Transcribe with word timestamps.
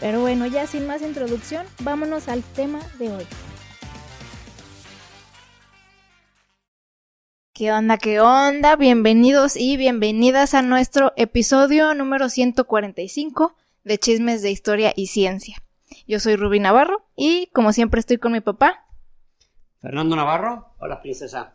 Pero 0.00 0.22
bueno, 0.22 0.46
ya 0.46 0.66
sin 0.66 0.86
más 0.86 1.02
introducción, 1.02 1.66
vámonos 1.80 2.28
al 2.28 2.42
tema 2.42 2.80
de 2.98 3.12
hoy. 3.12 3.26
¿Qué 7.52 7.70
onda? 7.70 7.98
¿Qué 7.98 8.18
onda? 8.18 8.76
Bienvenidos 8.76 9.56
y 9.56 9.76
bienvenidas 9.76 10.54
a 10.54 10.62
nuestro 10.62 11.12
episodio 11.16 11.92
número 11.92 12.30
145 12.30 13.54
de 13.84 13.98
Chismes 13.98 14.40
de 14.40 14.50
Historia 14.50 14.94
y 14.96 15.08
Ciencia. 15.08 15.58
Yo 16.08 16.18
soy 16.18 16.36
Rubí 16.36 16.60
Navarro 16.60 17.04
y 17.14 17.48
como 17.48 17.74
siempre 17.74 18.00
estoy 18.00 18.16
con 18.16 18.32
mi 18.32 18.40
papá. 18.40 18.86
Fernando 19.82 20.16
Navarro. 20.16 20.72
Hola, 20.78 21.02
princesa. 21.02 21.54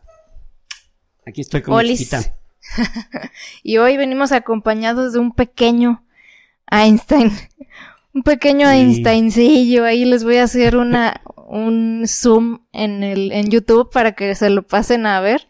Aquí 1.26 1.40
estoy 1.40 1.62
con 1.62 1.76
mi 1.76 1.96
chiquita. 1.96 2.36
y 3.64 3.78
hoy 3.78 3.96
venimos 3.96 4.30
acompañados 4.30 5.14
de 5.14 5.18
un 5.18 5.32
pequeño 5.34 6.04
Einstein 6.70 7.32
un 8.16 8.22
pequeño 8.22 8.68
Einsteincillo. 8.70 9.84
Ahí 9.84 10.06
les 10.06 10.24
voy 10.24 10.38
a 10.38 10.44
hacer 10.44 10.76
una, 10.76 11.20
un 11.36 12.04
zoom 12.06 12.60
en, 12.72 13.04
el, 13.04 13.30
en 13.30 13.50
YouTube 13.50 13.90
para 13.90 14.12
que 14.12 14.34
se 14.34 14.48
lo 14.48 14.66
pasen 14.66 15.04
a 15.04 15.20
ver. 15.20 15.46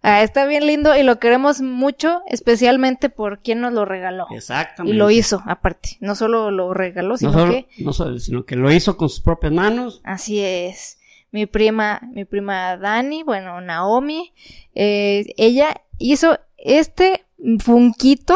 Ah, 0.00 0.22
está 0.22 0.46
bien 0.46 0.66
lindo 0.66 0.96
y 0.96 1.02
lo 1.02 1.18
queremos 1.18 1.60
mucho, 1.60 2.22
especialmente 2.28 3.10
por 3.10 3.40
quien 3.40 3.60
nos 3.60 3.74
lo 3.74 3.84
regaló. 3.84 4.26
Exactamente. 4.30 4.94
Y 4.94 4.98
lo 4.98 5.10
hizo, 5.10 5.42
aparte. 5.44 5.98
No 6.00 6.14
solo 6.14 6.50
lo 6.50 6.72
regaló, 6.72 7.18
sino 7.18 7.50
que... 7.50 7.68
No 7.78 7.92
solo, 7.92 8.18
sino 8.18 8.46
que 8.46 8.56
lo 8.56 8.72
hizo 8.72 8.96
con 8.96 9.10
sus 9.10 9.20
propias 9.20 9.52
manos. 9.52 10.00
Así 10.02 10.40
es. 10.40 10.98
Mi 11.30 11.44
prima, 11.44 12.00
mi 12.10 12.24
prima 12.24 12.78
Dani, 12.78 13.22
bueno, 13.22 13.60
Naomi, 13.60 14.32
eh, 14.74 15.26
ella 15.36 15.82
hizo 15.98 16.38
este 16.56 17.26
funquito 17.58 18.34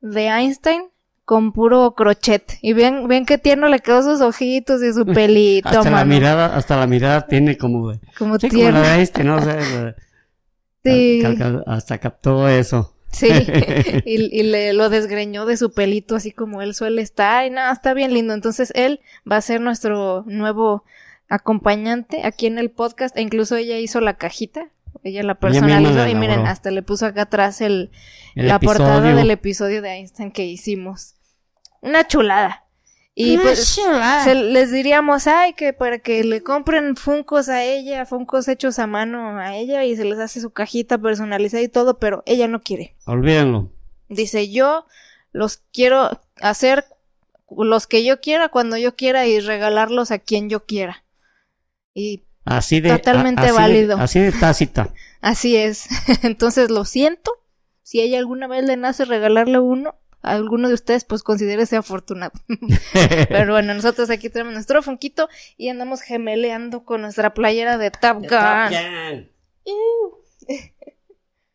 de 0.00 0.26
Einstein 0.26 0.91
con 1.32 1.52
puro 1.52 1.94
crochet. 1.94 2.58
Y 2.60 2.74
ven, 2.74 3.08
ven 3.08 3.24
qué 3.24 3.38
tierno 3.38 3.66
le 3.68 3.78
quedó 3.78 4.02
sus 4.02 4.20
ojitos 4.20 4.82
y 4.82 4.92
su 4.92 5.06
pelito. 5.14 5.66
hasta 5.66 5.90
la 5.90 6.04
mirada, 6.04 6.54
hasta 6.54 6.76
la 6.76 6.86
mirada 6.86 7.26
tiene 7.26 7.56
como 7.56 7.94
como 8.18 8.38
tierno. 8.38 8.84
este, 8.84 9.24
¿no? 9.24 9.38
sí. 10.84 11.22
Hasta 11.66 11.96
captó 11.96 12.46
eso. 12.48 12.94
Sí, 13.10 13.28
y, 14.04 14.40
y, 14.40 14.42
le 14.42 14.74
lo 14.74 14.90
desgreñó 14.90 15.46
de 15.46 15.56
su 15.56 15.72
pelito 15.72 16.16
así 16.16 16.32
como 16.32 16.60
él 16.60 16.74
suele 16.74 17.00
estar. 17.00 17.46
Y 17.46 17.50
nada, 17.50 17.72
está 17.72 17.94
bien 17.94 18.12
lindo. 18.12 18.34
Entonces 18.34 18.70
él 18.74 19.00
va 19.30 19.36
a 19.36 19.40
ser 19.40 19.62
nuestro 19.62 20.24
nuevo 20.26 20.84
acompañante 21.30 22.26
aquí 22.26 22.44
en 22.44 22.58
el 22.58 22.70
podcast. 22.70 23.16
E 23.16 23.22
incluso 23.22 23.56
ella 23.56 23.78
hizo 23.78 24.02
la 24.02 24.18
cajita 24.18 24.68
ella 25.04 25.22
la 25.22 25.34
personalizó 25.34 26.06
y 26.06 26.14
miren, 26.14 26.46
hasta 26.46 26.70
le 26.70 26.82
puso 26.82 27.06
acá 27.06 27.22
atrás 27.22 27.60
el, 27.60 27.90
la 28.34 28.60
portada 28.60 29.14
del 29.14 29.30
episodio 29.30 29.82
de 29.82 29.90
Einstein 29.90 30.30
que 30.30 30.44
hicimos. 30.44 31.16
Una 31.82 32.06
chulada. 32.06 32.64
Y 33.14 33.36
pues 33.36 33.78
les 34.34 34.72
diríamos, 34.72 35.26
ay, 35.26 35.52
que 35.52 35.74
para 35.74 35.98
que 35.98 36.24
le 36.24 36.42
compren 36.42 36.96
funcos 36.96 37.50
a 37.50 37.62
ella, 37.62 38.06
funcos 38.06 38.48
hechos 38.48 38.78
a 38.78 38.86
mano 38.86 39.38
a 39.38 39.54
ella 39.54 39.84
y 39.84 39.94
se 39.94 40.06
les 40.06 40.18
hace 40.18 40.40
su 40.40 40.50
cajita 40.50 40.96
personalizada 40.96 41.62
y 41.62 41.68
todo, 41.68 41.98
pero 41.98 42.22
ella 42.24 42.48
no 42.48 42.62
quiere. 42.62 42.96
Olvídenlo. 43.04 43.70
Dice, 44.08 44.50
yo 44.50 44.86
los 45.30 45.58
quiero 45.74 46.22
hacer 46.40 46.86
los 47.50 47.86
que 47.86 48.02
yo 48.02 48.22
quiera 48.22 48.48
cuando 48.48 48.78
yo 48.78 48.96
quiera 48.96 49.26
y 49.26 49.40
regalarlos 49.40 50.10
a 50.10 50.18
quien 50.18 50.48
yo 50.48 50.64
quiera. 50.64 51.04
Y 51.92 52.22
Así 52.44 52.80
de. 52.80 52.90
Totalmente 52.90 53.52
válido. 53.52 53.98
así 53.98 54.20
de 54.20 54.32
tácita. 54.32 54.92
así 55.20 55.56
es. 55.56 55.86
Entonces 56.22 56.70
lo 56.70 56.84
siento. 56.84 57.32
Si 57.82 58.00
ella 58.00 58.18
alguna 58.18 58.46
vez 58.46 58.64
le 58.64 58.76
nace 58.76 59.04
regalarle 59.04 59.58
uno, 59.58 59.96
alguno 60.22 60.68
de 60.68 60.74
ustedes, 60.74 61.04
pues 61.04 61.22
considérese 61.22 61.76
afortunado. 61.76 62.32
Pero 63.28 63.52
bueno, 63.52 63.74
nosotros 63.74 64.10
aquí 64.10 64.30
tenemos 64.30 64.54
nuestro 64.54 64.82
fonquito 64.82 65.28
y 65.56 65.68
andamos 65.68 66.00
gemeleando 66.00 66.84
con 66.84 67.02
nuestra 67.02 67.34
playera 67.34 67.78
de 67.78 67.90
Top 67.90 68.18
Gun. 68.18 69.28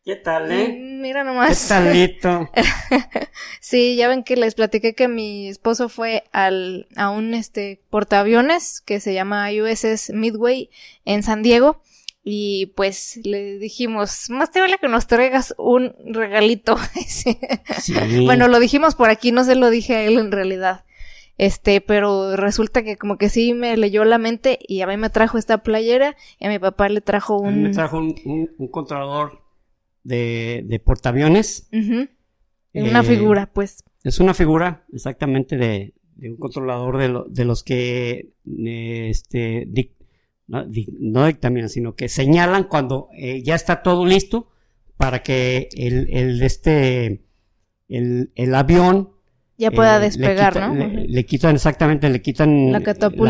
¿Qué 0.08 0.16
tal, 0.16 0.50
eh? 0.50 0.68
Mm, 0.68 1.02
mira 1.02 1.22
nomás. 1.22 1.64
¿Qué 1.64 1.68
talito? 1.68 2.50
sí, 3.60 3.94
ya 3.94 4.08
ven 4.08 4.24
que 4.24 4.36
les 4.36 4.54
platiqué 4.54 4.94
que 4.94 5.06
mi 5.06 5.48
esposo 5.48 5.90
fue 5.90 6.24
al, 6.32 6.86
a 6.96 7.10
un 7.10 7.34
este 7.34 7.82
portaaviones 7.90 8.80
que 8.80 9.00
se 9.00 9.12
llama 9.12 9.50
USS 9.50 10.14
Midway 10.14 10.70
en 11.04 11.22
San 11.22 11.42
Diego. 11.42 11.82
Y 12.30 12.66
pues 12.76 13.18
le 13.24 13.58
dijimos, 13.58 14.28
más 14.28 14.50
te 14.50 14.60
vale 14.60 14.76
que 14.78 14.88
nos 14.88 15.06
traigas 15.06 15.54
un 15.56 15.94
regalito. 16.04 16.76
Bueno, 18.24 18.48
lo 18.48 18.60
dijimos 18.60 18.94
por 18.94 19.08
aquí, 19.08 19.32
no 19.32 19.44
se 19.44 19.54
lo 19.54 19.70
dije 19.70 19.96
a 19.96 20.04
él 20.04 20.18
en 20.18 20.30
realidad. 20.30 20.84
Este, 21.38 21.80
pero 21.80 22.36
resulta 22.36 22.82
que 22.82 22.98
como 22.98 23.16
que 23.16 23.30
sí 23.30 23.54
me 23.54 23.76
leyó 23.78 24.04
la 24.04 24.18
mente 24.18 24.58
y 24.60 24.82
a 24.82 24.86
mí 24.86 24.98
me 24.98 25.08
trajo 25.08 25.38
esta 25.38 25.62
playera 25.62 26.16
y 26.38 26.46
a 26.46 26.50
mi 26.50 26.58
papá 26.58 26.90
le 26.90 27.00
trajo 27.00 27.38
un... 27.38 27.48
A 27.48 27.50
mí 27.52 27.62
me 27.62 27.70
trajo 27.70 27.98
un, 27.98 28.50
un 28.58 28.68
controlador 28.68 29.40
de, 30.02 30.64
de 30.66 30.80
portaaviones. 30.80 31.68
una 31.72 33.00
eh, 33.00 33.04
figura, 33.04 33.50
pues. 33.52 33.84
Es 34.04 34.20
una 34.20 34.34
figura, 34.34 34.84
exactamente, 34.92 35.56
de, 35.56 35.94
un 36.20 36.36
controlador 36.36 36.98
de, 36.98 37.22
de 37.28 37.44
los 37.46 37.62
que 37.62 38.34
este, 38.44 39.64
no, 40.48 40.64
dictaminan, 41.26 41.68
sino 41.68 41.94
que 41.94 42.08
señalan 42.08 42.64
cuando 42.64 43.08
eh, 43.16 43.42
ya 43.42 43.54
está 43.54 43.82
todo 43.82 44.04
listo 44.04 44.50
para 44.96 45.22
que 45.22 45.68
el, 45.76 46.08
el 46.10 46.42
este, 46.42 47.22
el, 47.88 48.32
el 48.34 48.54
avión 48.54 49.10
ya 49.58 49.70
pueda 49.72 49.96
eh, 49.96 50.00
despegar, 50.00 50.56
le 50.56 50.88
¿no? 50.88 51.00
Le, 51.06 51.26
quitan 51.26 51.56
exactamente, 51.56 52.08
le 52.08 52.22
quitan 52.22 52.72
la, 52.72 52.80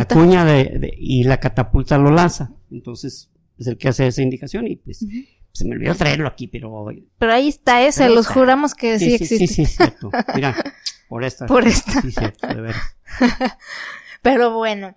cuña 0.06 0.44
de, 0.44 0.94
y 0.98 1.24
la 1.24 1.40
catapulta 1.40 1.96
lo 1.96 2.10
lanza. 2.10 2.52
Entonces, 2.70 3.30
es 3.58 3.66
el 3.66 3.78
que 3.78 3.88
hace 3.88 4.06
esa 4.06 4.22
indicación 4.22 4.66
y 4.66 4.76
pues 4.76 5.04
se 5.52 5.64
me 5.64 5.74
olvidó 5.74 5.94
traerlo 5.94 6.28
aquí, 6.28 6.46
pero... 6.46 6.86
Pero 7.18 7.32
ahí 7.32 7.48
está 7.48 7.82
ese, 7.82 8.10
los 8.10 8.26
juramos 8.26 8.74
que 8.74 8.98
sí, 8.98 9.14
existe. 9.14 9.46
Sí, 9.46 9.46
sí, 9.46 9.66
cierto. 9.66 10.10
Mira, 10.34 10.54
por 11.08 11.24
esta. 11.24 11.46
Por 11.46 11.66
esta. 11.66 12.00
Sí, 12.02 12.12
cierto, 12.12 12.46
de 12.46 12.60
ver. 12.60 12.74
pero 14.22 14.52
bueno, 14.52 14.96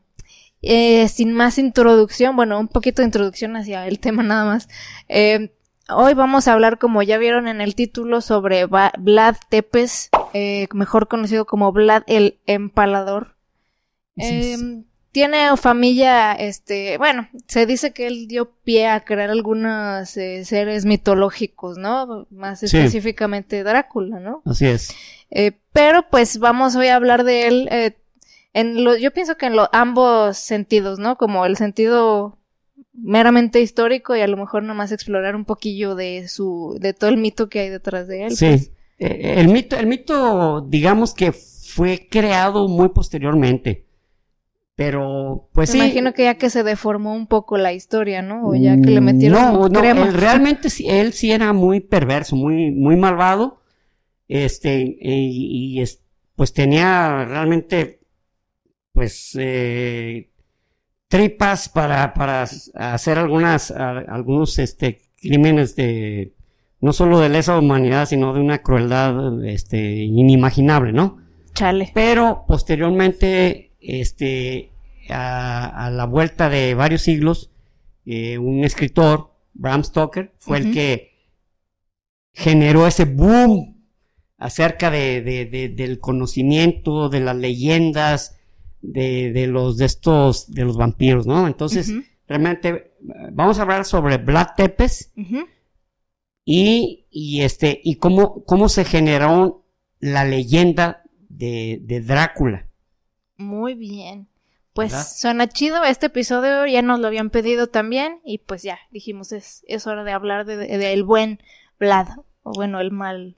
eh, 0.62 1.08
sin 1.08 1.34
más 1.34 1.58
introducción, 1.58 2.36
bueno, 2.36 2.60
un 2.60 2.68
poquito 2.68 3.02
de 3.02 3.08
introducción 3.08 3.56
hacia 3.56 3.88
el 3.88 4.00
tema 4.00 4.24
nada 4.24 4.46
más. 4.46 4.70
Eh, 5.10 5.54
hoy 5.90 6.14
vamos 6.14 6.48
a 6.48 6.54
hablar, 6.54 6.78
como 6.78 7.02
ya 7.04 7.18
vieron 7.18 7.48
en 7.48 7.62
el 7.62 7.76
título, 7.76 8.22
sobre 8.22 8.66
Vlad 8.66 9.36
Tepes, 9.50 10.10
eh, 10.34 10.68
mejor 10.74 11.08
conocido 11.08 11.46
como 11.46 11.72
Vlad 11.72 12.04
el 12.08 12.40
Empalador. 12.46 13.36
Eh, 14.18 14.58
tiene 15.12 15.58
familia, 15.58 16.34
este, 16.34 16.98
bueno, 16.98 17.28
se 17.48 17.66
dice 17.66 17.92
que 17.92 18.08
él 18.08 18.28
dio 18.28 18.52
pie 18.64 18.88
a 18.88 19.04
crear 19.04 19.30
algunos 19.30 20.16
eh, 20.16 20.46
seres 20.46 20.86
mitológicos, 20.86 21.78
¿no? 21.78 22.28
Más 22.30 22.64
específicamente 22.64 23.64
Drácula, 23.64 24.20
¿no? 24.20 24.42
Así 24.46 24.68
es. 24.68 24.96
Eh, 25.30 25.52
pero 25.74 26.08
pues 26.10 26.40
vamos 26.40 26.76
hoy 26.76 26.88
a 26.88 26.96
hablar 26.96 27.24
de 27.24 27.48
él 27.48 27.96
en 28.54 28.84
lo, 28.84 28.98
yo 28.98 29.12
pienso 29.12 29.38
que 29.38 29.46
en 29.46 29.56
los 29.56 29.70
ambos 29.72 30.38
sentidos, 30.38 31.00
¿no? 31.00 31.18
Como 31.18 31.46
el 31.46 31.58
sentido 31.58 32.38
meramente 32.94 33.62
histórico 33.62 34.16
y 34.16 34.22
a 34.22 34.28
lo 34.28 34.38
mejor 34.38 34.64
nomás 34.64 34.92
explorar 34.92 35.36
un 35.36 35.46
poquillo 35.46 35.96
de 35.96 36.28
su, 36.28 36.78
de 36.80 36.94
todo 36.94 37.10
el 37.10 37.18
mito 37.18 37.50
que 37.50 37.60
hay 37.62 37.70
detrás 37.70 38.08
de 38.08 38.26
él. 38.26 38.36
Sí. 38.36 38.48
Pues. 38.48 38.72
el 38.98 39.48
mito, 39.48 39.78
el 39.78 39.88
mito, 39.88 40.62
digamos 40.68 41.14
que 41.14 41.32
fue 41.32 42.08
creado 42.10 42.68
muy 42.68 42.90
posteriormente. 42.90 43.86
Pero, 44.76 45.48
pues 45.54 45.70
Me 45.70 45.74
sí. 45.74 45.78
imagino 45.86 46.14
que 46.14 46.24
ya 46.24 46.36
que 46.36 46.50
se 46.50 46.64
deformó 46.64 47.14
un 47.14 47.28
poco 47.28 47.58
la 47.58 47.72
historia, 47.72 48.22
¿no? 48.22 48.48
O 48.48 48.56
ya 48.56 48.80
que 48.82 48.90
le 48.90 49.00
metieron 49.00 49.40
no, 49.40 49.70
no, 49.70 49.84
Él, 49.84 50.14
realmente 50.14 50.70
él 50.86 51.14
sí 51.14 51.32
era 51.32 51.54
muy 51.54 51.82
perverso, 51.82 52.36
muy, 52.36 52.72
muy 52.72 52.96
malvado. 52.96 53.62
Este, 54.28 54.98
y, 55.00 55.84
pues 56.36 56.54
tenía 56.54 57.26
realmente, 57.26 58.00
pues, 59.02 59.36
eh, 59.40 60.30
tripas 61.08 61.70
para, 61.70 62.14
para 62.14 62.44
hacer 62.76 63.18
algunas, 63.18 63.72
algunos, 63.72 64.60
este, 64.60 65.02
crímenes 65.20 65.76
de, 65.76 66.36
no 66.82 66.94
solo 66.94 67.20
de 67.20 67.30
lesa 67.30 67.58
humanidad, 67.58 68.06
sino 68.06 68.32
de 68.32 68.42
una 68.42 68.62
crueldad, 68.62 69.44
este, 69.44 70.04
inimaginable, 70.04 70.94
¿no? 70.94 71.18
Chale. 71.56 71.90
Pero 71.96 72.46
posteriormente, 72.48 73.72
este, 73.80 74.70
a, 75.10 75.90
la 75.92 76.06
vuelta 76.06 76.48
de 76.48 76.76
varios 76.76 77.02
siglos, 77.02 77.50
eh, 78.06 78.38
un 78.38 78.64
escritor, 78.64 79.32
Bram 79.56 79.84
Stoker, 79.84 80.32
fue 80.38 80.60
el 80.60 80.74
que 80.74 81.10
generó 82.34 82.86
ese 82.86 83.06
boom 83.06 83.82
acerca 84.38 84.92
de, 84.92 85.74
del 85.76 86.00
conocimiento, 86.00 87.10
de 87.10 87.22
las 87.22 87.36
leyendas, 87.36 88.38
de, 88.82 89.48
los 89.48 89.78
de 89.78 89.86
estos, 89.86 90.52
de 90.52 90.66
los 90.66 90.78
vampiros, 90.78 91.28
¿no? 91.28 91.48
Entonces, 91.48 91.92
realmente, 92.28 92.94
vamos 93.32 93.60
a 93.60 93.64
hablar 93.64 93.86
sobre 93.86 94.18
Vlad 94.18 94.50
Tepes 94.56 95.12
y, 96.46 97.06
y, 97.10 97.42
este, 97.42 97.80
y 97.84 97.96
cómo, 97.96 98.44
cómo 98.46 98.70
se 98.70 98.86
generó 98.86 99.66
la 100.00 100.26
leyenda 100.26 101.04
de, 101.30 101.80
de 101.84 102.02
Drácula. 102.02 102.68
Muy 103.38 103.76
bien. 103.76 104.28
Pues 104.74 105.20
suena 105.20 105.50
chido, 105.50 105.84
este 105.84 106.06
episodio 106.06 106.66
ya 106.66 106.82
nos 106.82 107.00
lo 107.00 107.08
habían 107.08 107.30
pedido 107.30 107.68
también 107.68 108.22
y 108.24 108.38
pues 108.38 108.64
ya 108.64 108.80
dijimos 108.90 109.34
es, 109.34 109.66
es 109.68 109.86
hora 109.86 110.06
de 110.06 110.14
hablar 110.14 110.46
del 110.46 110.60
de, 110.60 110.94
el 110.94 111.04
buen 111.04 111.42
Vlad, 111.78 112.08
o 112.44 112.54
bueno, 112.54 112.80
el 112.80 112.92
mal, 112.92 113.36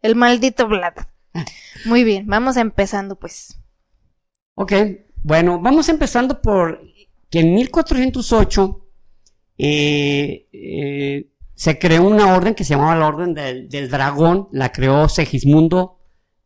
el 0.00 0.14
maldito 0.16 0.68
Vlad. 0.68 0.94
Muy 1.84 2.02
bien, 2.02 2.26
vamos 2.26 2.56
empezando 2.56 3.16
pues. 3.16 3.59
Ok, 4.54 4.72
bueno, 5.22 5.60
vamos 5.60 5.88
empezando 5.88 6.40
por 6.40 6.80
que 7.30 7.40
en 7.40 7.54
1408 7.54 8.86
eh, 9.58 10.48
eh, 10.52 11.26
se 11.54 11.78
creó 11.78 12.06
una 12.06 12.34
orden 12.34 12.54
que 12.54 12.64
se 12.64 12.74
llamaba 12.74 12.96
la 12.96 13.06
Orden 13.06 13.34
del, 13.34 13.90
Dragón, 13.90 14.48
la 14.52 14.72
creó 14.72 15.08
Segismundo, 15.08 15.98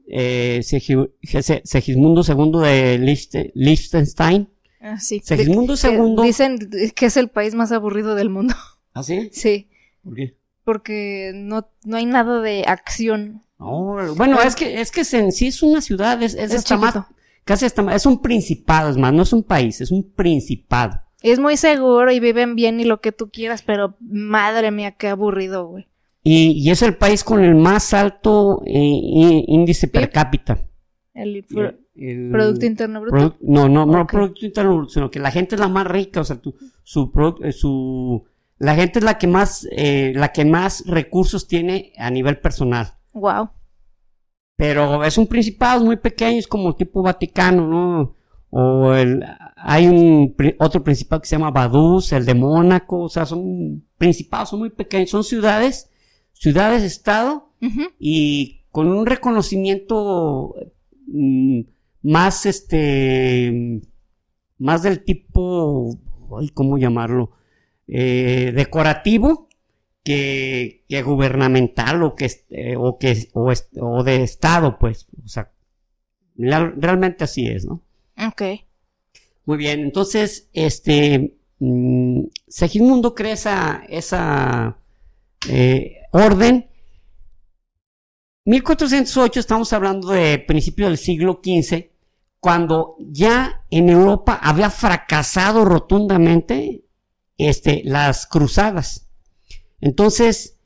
eh, 0.08 0.60
Segismundo 0.64 2.22
II 2.26 2.60
de 2.60 3.50
Liechtenstein. 3.54 4.48
Ah, 4.80 4.98
sí. 4.98 5.22
Segismundo 5.24 5.74
II. 5.82 6.16
Dicen 6.24 6.58
que 6.94 7.06
es 7.06 7.16
el 7.16 7.28
país 7.28 7.54
más 7.54 7.72
aburrido 7.72 8.14
del 8.16 8.28
mundo. 8.30 8.54
¿Ah, 8.92 9.02
sí? 9.02 9.30
Sí. 9.32 9.68
¿Por 10.02 10.14
qué? 10.16 10.36
Porque 10.64 11.32
no, 11.34 11.68
no 11.84 11.96
hay 11.96 12.06
nada 12.06 12.40
de 12.40 12.64
acción. 12.66 13.42
bueno, 13.58 14.42
es 14.42 14.56
que, 14.56 14.80
es 14.80 14.90
que 14.90 15.02
en 15.16 15.30
sí 15.30 15.46
es 15.46 15.62
una 15.62 15.80
ciudad, 15.80 16.22
es, 16.22 16.34
es, 16.34 16.52
es 16.52 16.64
casi 17.44 17.66
hasta 17.66 17.94
es 17.94 18.06
un 18.06 18.20
principado, 18.20 18.90
es 18.90 18.96
más, 18.96 19.12
no 19.12 19.22
es 19.22 19.32
un 19.32 19.42
país, 19.42 19.80
es 19.80 19.90
un 19.90 20.12
principado. 20.12 21.00
Es 21.22 21.38
muy 21.38 21.56
seguro 21.56 22.10
y 22.10 22.20
viven 22.20 22.54
bien 22.54 22.80
y 22.80 22.84
lo 22.84 23.00
que 23.00 23.12
tú 23.12 23.30
quieras, 23.30 23.62
pero 23.62 23.96
madre 24.00 24.70
mía, 24.70 24.92
qué 24.92 25.08
aburrido, 25.08 25.66
güey. 25.66 25.86
Y, 26.26 26.70
es 26.70 26.80
el 26.80 26.96
país 26.96 27.22
con 27.22 27.44
el 27.44 27.54
más 27.54 27.92
alto 27.92 28.62
eh, 28.66 29.44
índice 29.46 29.88
per 29.88 30.10
cápita. 30.10 30.58
El, 31.12 31.44
Producto 32.32 32.66
Interno 32.66 33.02
Bruto. 33.02 33.36
no, 33.40 33.68
no, 33.68 33.86
no 33.86 34.06
Producto 34.06 34.44
Interno 34.44 34.74
Bruto, 34.76 34.90
sino 34.94 35.10
que 35.10 35.20
la 35.20 35.30
gente 35.30 35.54
es 35.54 35.60
la 35.60 35.68
más 35.68 35.86
rica, 35.86 36.22
o 36.22 36.24
sea, 36.24 36.40
su, 36.82 37.12
eh, 37.42 37.52
su, 37.52 38.24
la 38.58 38.74
gente 38.74 38.98
es 38.98 39.04
la 39.04 39.18
que 39.18 39.26
más, 39.26 39.68
eh, 39.70 40.12
la 40.16 40.32
que 40.32 40.44
más 40.44 40.84
recursos 40.86 41.46
tiene 41.46 41.92
a 41.98 42.10
nivel 42.10 42.38
personal. 42.38 42.94
Wow. 43.12 43.50
Pero 44.56 45.04
es 45.04 45.18
un 45.18 45.26
principado 45.26 45.84
muy 45.84 45.96
pequeño, 45.96 46.38
es 46.38 46.46
como 46.46 46.76
tipo 46.76 47.02
Vaticano, 47.02 47.66
¿no? 47.66 48.16
O 48.50 48.94
el, 48.94 49.24
hay 49.56 49.88
un 49.88 50.34
otro 50.60 50.84
principado 50.84 51.22
que 51.22 51.28
se 51.28 51.36
llama 51.36 51.50
Baduz, 51.50 52.12
el 52.12 52.24
de 52.24 52.34
Mónaco, 52.34 53.02
o 53.02 53.08
sea, 53.08 53.26
son 53.26 53.84
principados, 53.98 54.50
son 54.50 54.60
muy 54.60 54.70
pequeños, 54.70 55.10
son 55.10 55.24
ciudades, 55.24 55.90
ciudades-estado, 56.32 57.50
y 57.98 58.60
con 58.70 58.88
un 58.88 59.06
reconocimiento 59.06 60.54
mm, 61.06 61.60
más, 62.02 62.44
este, 62.44 63.80
más 64.58 64.82
del 64.82 65.02
tipo, 65.02 65.98
¿cómo 66.52 66.76
llamarlo? 66.76 67.32
Eh, 67.88 68.52
decorativo, 68.54 69.43
que, 70.04 70.84
que 70.88 71.02
gubernamental 71.02 72.02
o 72.02 72.14
que, 72.14 72.30
eh, 72.50 72.76
o 72.76 72.98
que 72.98 73.28
o, 73.32 73.52
o, 73.80 74.04
de 74.04 74.22
Estado, 74.22 74.78
pues. 74.78 75.08
O 75.24 75.28
sea, 75.28 75.50
realmente 76.36 77.24
así 77.24 77.48
es, 77.48 77.64
¿no? 77.64 77.80
Ok. 78.16 78.42
Muy 79.46 79.56
bien, 79.58 79.80
entonces, 79.80 80.48
este, 80.52 81.34
mmm, 81.58 82.24
Segismundo 82.46 83.14
crea 83.14 83.32
esa, 83.32 83.82
esa 83.88 84.76
eh, 85.48 85.96
orden. 86.12 86.68
1408, 88.46 89.40
estamos 89.40 89.72
hablando 89.72 90.08
de 90.08 90.38
principio 90.38 90.86
del 90.86 90.98
siglo 90.98 91.40
XV, 91.42 91.86
cuando 92.40 92.96
ya 92.98 93.64
en 93.70 93.88
Europa 93.88 94.38
había 94.42 94.68
fracasado 94.68 95.64
rotundamente 95.64 96.84
este, 97.38 97.82
las 97.84 98.26
cruzadas. 98.26 99.08
Entonces, 99.84 100.56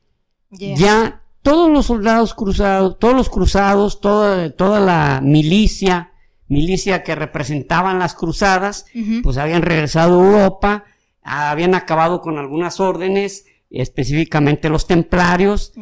ya 0.52 1.22
todos 1.42 1.68
los 1.68 1.86
soldados 1.86 2.34
cruzados, 2.34 3.00
todos 3.00 3.14
los 3.14 3.28
cruzados, 3.28 4.00
toda, 4.00 4.50
toda 4.54 4.78
la 4.78 5.20
milicia, 5.20 6.12
milicia 6.46 7.02
que 7.02 7.16
representaban 7.16 7.98
las 7.98 8.14
cruzadas, 8.14 8.86
pues 9.24 9.36
habían 9.38 9.62
regresado 9.62 10.20
a 10.20 10.24
Europa, 10.24 10.84
habían 11.22 11.74
acabado 11.74 12.20
con 12.20 12.38
algunas 12.38 12.78
órdenes, 12.78 13.46
específicamente 13.70 14.68
los 14.68 14.86
templarios, 14.86 15.72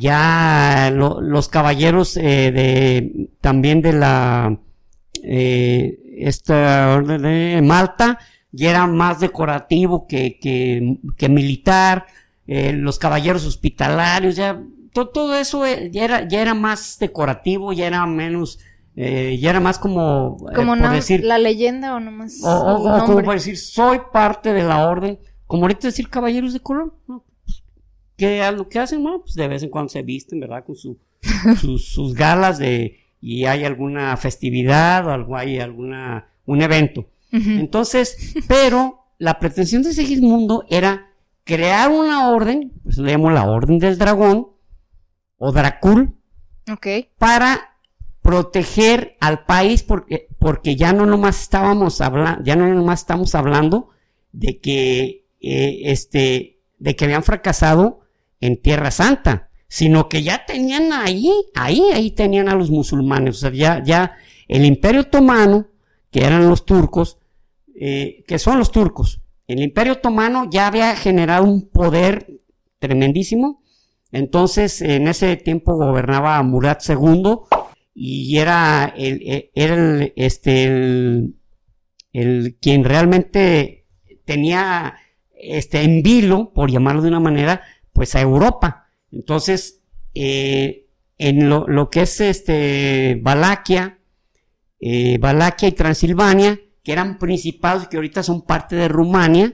ya 0.00 0.90
los 0.90 1.48
caballeros 1.48 2.16
eh, 2.16 2.50
de 2.50 3.28
también 3.42 3.82
de 3.82 3.92
la 3.92 4.58
eh, 5.22 5.98
esta 6.16 6.94
orden 6.94 7.20
de 7.20 7.60
Malta, 7.60 8.18
ya 8.52 8.70
era 8.70 8.86
más 8.86 9.20
decorativo 9.20 10.06
que, 10.06 10.38
que, 10.40 10.96
que 11.18 11.28
militar, 11.28 12.06
eh, 12.46 12.72
los 12.72 12.98
caballeros 12.98 13.44
hospitalarios, 13.44 14.36
ya 14.36 14.62
todo, 14.92 15.36
eso 15.36 15.66
eh, 15.66 15.90
ya 15.92 16.04
era, 16.04 16.28
ya 16.28 16.40
era 16.40 16.54
más 16.54 16.98
decorativo, 16.98 17.72
ya 17.72 17.86
era 17.86 18.06
menos, 18.06 18.58
eh, 18.94 19.36
ya 19.40 19.50
era 19.50 19.60
más 19.60 19.78
como, 19.78 20.38
como 20.54 20.76
decir, 20.88 21.22
la 21.24 21.38
leyenda 21.38 21.94
o 21.94 22.00
nomás. 22.00 22.40
O, 22.42 22.48
o, 22.48 23.04
como 23.04 23.22
por 23.22 23.34
decir, 23.34 23.58
soy 23.58 24.00
parte 24.12 24.52
de 24.52 24.62
la 24.62 24.88
orden, 24.88 25.18
como 25.46 25.62
ahorita 25.62 25.88
decir 25.88 26.08
caballeros 26.08 26.52
de 26.52 26.60
color, 26.60 26.94
¿no? 27.06 27.24
Pues, 27.44 27.62
que 28.16 28.50
lo 28.52 28.68
que 28.68 28.78
hacen, 28.78 29.02
bueno, 29.02 29.20
pues 29.20 29.34
de 29.34 29.48
vez 29.48 29.62
en 29.62 29.70
cuando 29.70 29.90
se 29.90 30.02
visten, 30.02 30.40
¿verdad? 30.40 30.64
Con 30.64 30.76
su, 30.76 30.98
sus, 31.60 31.88
sus 31.92 32.14
galas 32.14 32.58
de, 32.58 33.00
y 33.20 33.44
hay 33.44 33.64
alguna 33.64 34.16
festividad 34.16 35.06
o 35.06 35.10
algo, 35.10 35.36
hay 35.36 35.58
alguna, 35.58 36.28
un 36.46 36.62
evento. 36.62 37.06
Entonces, 37.32 38.34
pero 38.48 39.04
la 39.18 39.38
pretensión 39.38 39.82
de 39.82 39.92
Segismundo 39.92 40.64
era 40.70 41.10
crear 41.46 41.90
una 41.90 42.28
orden, 42.28 42.72
pues 42.82 42.98
le 42.98 43.12
llamamos 43.12 43.32
la 43.32 43.48
Orden 43.48 43.78
del 43.78 43.96
Dragón, 43.96 44.48
o 45.38 45.52
Dracul, 45.52 46.16
para 47.18 47.78
proteger 48.20 49.16
al 49.20 49.44
país 49.44 49.84
porque, 49.84 50.28
porque 50.40 50.74
ya 50.74 50.92
no 50.92 51.06
nomás 51.06 51.40
estábamos 51.40 52.00
hablando, 52.00 52.42
ya 52.42 52.56
no 52.56 52.66
nomás 52.74 53.00
estamos 53.00 53.36
hablando 53.36 53.90
de 54.32 54.58
que, 54.58 55.28
eh, 55.40 55.82
este, 55.84 56.58
de 56.78 56.96
que 56.96 57.04
habían 57.04 57.22
fracasado 57.22 58.00
en 58.40 58.60
Tierra 58.60 58.90
Santa, 58.90 59.48
sino 59.68 60.08
que 60.08 60.24
ya 60.24 60.44
tenían 60.46 60.92
ahí, 60.92 61.30
ahí, 61.54 61.80
ahí 61.94 62.10
tenían 62.10 62.48
a 62.48 62.56
los 62.56 62.72
musulmanes, 62.72 63.36
o 63.36 63.38
sea, 63.38 63.52
ya, 63.52 63.84
ya 63.84 64.16
el 64.48 64.64
Imperio 64.64 65.02
Otomano, 65.02 65.68
que 66.10 66.24
eran 66.24 66.48
los 66.48 66.64
turcos, 66.64 67.18
eh, 67.76 68.24
que 68.26 68.40
son 68.40 68.58
los 68.58 68.72
turcos, 68.72 69.20
el 69.46 69.60
Imperio 69.60 69.94
Otomano 69.94 70.48
ya 70.50 70.66
había 70.66 70.96
generado 70.96 71.44
un 71.44 71.68
poder 71.68 72.40
tremendísimo. 72.78 73.62
Entonces, 74.12 74.80
en 74.82 75.08
ese 75.08 75.36
tiempo 75.36 75.76
gobernaba 75.76 76.42
Murat 76.42 76.82
II 76.88 77.38
y 77.94 78.38
era 78.38 78.92
e, 78.96 79.50
el, 79.54 80.12
este, 80.16 80.64
el, 82.12 82.56
quien 82.60 82.84
realmente 82.84 83.86
tenía 84.24 84.96
este 85.34 85.82
en 85.82 86.02
vilo, 86.02 86.52
por 86.52 86.70
llamarlo 86.70 87.02
de 87.02 87.08
una 87.08 87.20
manera, 87.20 87.62
pues 87.92 88.14
a 88.14 88.20
Europa. 88.20 88.88
Entonces, 89.12 89.82
eh, 90.14 90.86
en 91.18 91.48
lo, 91.48 91.90
que 91.90 92.02
es 92.02 92.20
este 92.20 93.18
Valaquia, 93.22 93.98
eh, 94.80 95.18
Valaquia 95.18 95.68
y 95.68 95.72
Transilvania, 95.72 96.60
que 96.86 96.92
eran 96.92 97.18
principados 97.18 97.88
que 97.88 97.96
ahorita 97.96 98.22
son 98.22 98.42
parte 98.42 98.76
de 98.76 98.86
Rumania, 98.86 99.52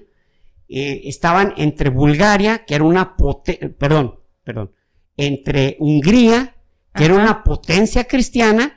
eh, 0.68 1.00
estaban 1.04 1.54
entre 1.56 1.88
Bulgaria, 1.88 2.66
que 2.66 2.74
era 2.74 2.84
una 2.84 3.16
potencia, 3.16 3.72
perdón, 3.78 4.20
perdón, 4.44 4.72
entre 5.16 5.78
Hungría, 5.80 6.56
que 6.94 7.06
era 7.06 7.14
una 7.14 7.42
potencia 7.42 8.04
cristiana, 8.04 8.76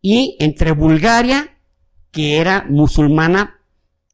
y 0.00 0.36
entre 0.38 0.70
Bulgaria, 0.70 1.58
que 2.12 2.38
era 2.38 2.64
musulmana, 2.70 3.64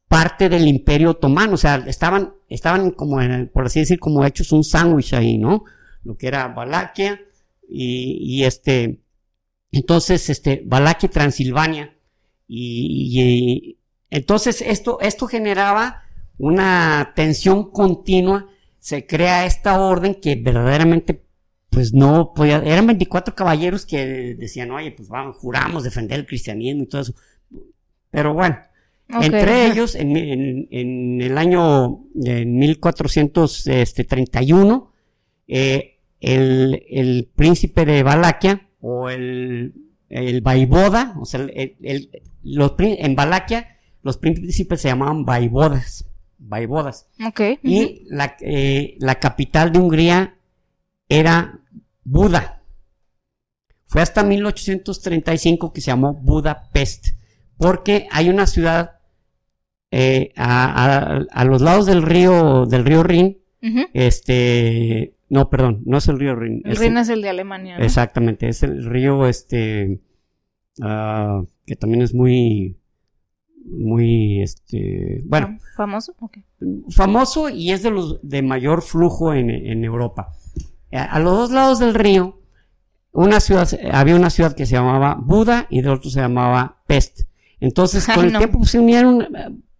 parte 0.07 0.49
del 0.49 0.67
imperio 0.67 1.11
otomano, 1.11 1.53
o 1.53 1.57
sea, 1.57 1.75
estaban, 1.85 2.33
estaban 2.49 2.89
como, 2.89 3.21
en, 3.21 3.49
por 3.49 3.67
así 3.67 3.81
decir, 3.81 3.99
como 3.99 4.25
hechos 4.25 4.51
un 4.51 4.63
sándwich 4.63 5.13
ahí, 5.13 5.37
¿no? 5.37 5.63
Lo 6.03 6.17
que 6.17 6.25
era 6.25 6.47
Valaquia 6.47 7.21
y, 7.69 8.17
y 8.19 8.45
este, 8.45 9.03
entonces, 9.71 10.27
este, 10.31 10.63
Valaquia 10.65 11.05
y 11.05 11.11
Transilvania, 11.11 11.94
y, 12.47 13.77
Entonces, 14.09 14.61
esto, 14.61 14.99
esto 15.01 15.27
generaba 15.27 16.03
una 16.37 17.13
tensión 17.15 17.71
continua, 17.71 18.49
se 18.79 19.05
crea 19.05 19.45
esta 19.45 19.79
orden 19.79 20.15
que 20.15 20.35
verdaderamente 20.35 21.23
pues 21.69 21.93
no 21.93 22.33
podía, 22.33 22.57
eran 22.59 22.87
24 22.87 23.35
caballeros 23.35 23.85
que 23.85 24.35
decían, 24.35 24.71
oye, 24.71 24.91
pues 24.91 25.09
vamos, 25.09 25.37
juramos 25.37 25.83
defender 25.83 26.19
el 26.19 26.25
cristianismo 26.25 26.83
y 26.83 26.87
todo 26.87 27.01
eso. 27.01 27.13
Pero 28.11 28.33
bueno, 28.33 28.57
entre 29.09 29.67
ellos, 29.67 29.95
en, 29.95 30.15
en, 30.71 31.21
el 31.21 31.37
año 31.37 32.05
en 32.23 32.57
1431, 32.57 34.93
eh, 35.47 35.99
el, 36.21 36.85
el, 36.89 37.29
príncipe 37.35 37.85
de 37.85 38.03
Valaquia, 38.03 38.69
o 38.79 39.09
el, 39.09 39.73
el 40.09 40.41
vaivoda, 40.41 41.15
o 41.19 41.25
sea, 41.25 41.41
el, 41.41 42.09
los, 42.45 42.75
en 42.77 43.15
Valaquia, 43.15 43.77
los 44.01 44.17
príncipes 44.17 44.81
se 44.81 44.89
llamaban 44.89 45.25
vaivodas. 45.25 46.09
Vaivodas. 46.37 47.09
Okay. 47.27 47.59
Y 47.63 48.05
la, 48.09 48.37
eh, 48.41 48.97
la 48.99 49.15
capital 49.15 49.71
de 49.71 49.79
Hungría 49.79 50.37
era 51.09 51.59
Buda. 52.03 52.61
Fue 53.87 54.01
hasta 54.01 54.23
1835 54.23 55.73
que 55.73 55.81
se 55.81 55.87
llamó 55.87 56.13
Budapest, 56.13 57.07
porque 57.57 58.07
hay 58.11 58.29
una 58.29 58.47
ciudad 58.47 58.99
eh, 59.91 60.33
a, 60.35 61.45
los 61.45 61.61
lados 61.61 61.85
del 61.85 62.01
río 62.01 62.65
del 62.65 62.83
río 62.83 63.03
Rin, 63.03 63.37
este, 63.93 65.15
no, 65.29 65.49
perdón, 65.49 65.81
no 65.85 65.97
es 65.97 66.07
el 66.07 66.19
río 66.19 66.35
Rin. 66.35 66.61
El 66.65 66.75
Rin 66.75 66.97
es 66.97 67.09
el 67.09 67.21
de 67.21 67.29
Alemania. 67.29 67.77
Exactamente, 67.77 68.49
es 68.49 68.63
el 68.63 68.83
río 68.85 69.25
este, 69.27 70.01
ah, 70.81 71.43
que 71.65 71.75
también 71.75 72.01
es 72.01 72.13
muy, 72.13 72.77
muy, 73.65 74.41
este, 74.41 75.21
bueno. 75.25 75.57
Famoso, 75.75 76.15
Famoso 76.89 77.49
y 77.49 77.71
es 77.71 77.83
de 77.83 77.91
los 77.91 78.19
de 78.21 78.41
mayor 78.41 78.81
flujo 78.81 79.33
en, 79.33 79.49
en 79.49 79.83
Europa. 79.83 80.29
A 80.91 81.19
los 81.19 81.33
dos 81.37 81.51
lados 81.51 81.79
del 81.79 81.93
río, 81.93 82.39
una 83.11 83.39
ciudad, 83.39 83.67
había 83.91 84.15
una 84.15 84.29
ciudad 84.29 84.55
que 84.55 84.65
se 84.65 84.75
llamaba 84.75 85.17
Buda 85.19 85.67
y 85.69 85.81
de 85.81 85.89
otro 85.89 86.09
se 86.09 86.19
llamaba 86.19 86.83
Pest. 86.85 87.21
Entonces, 87.59 88.07
con 88.13 88.25
el 88.25 88.37
tiempo 88.37 88.63
se 88.65 88.79
unieron, 88.79 89.27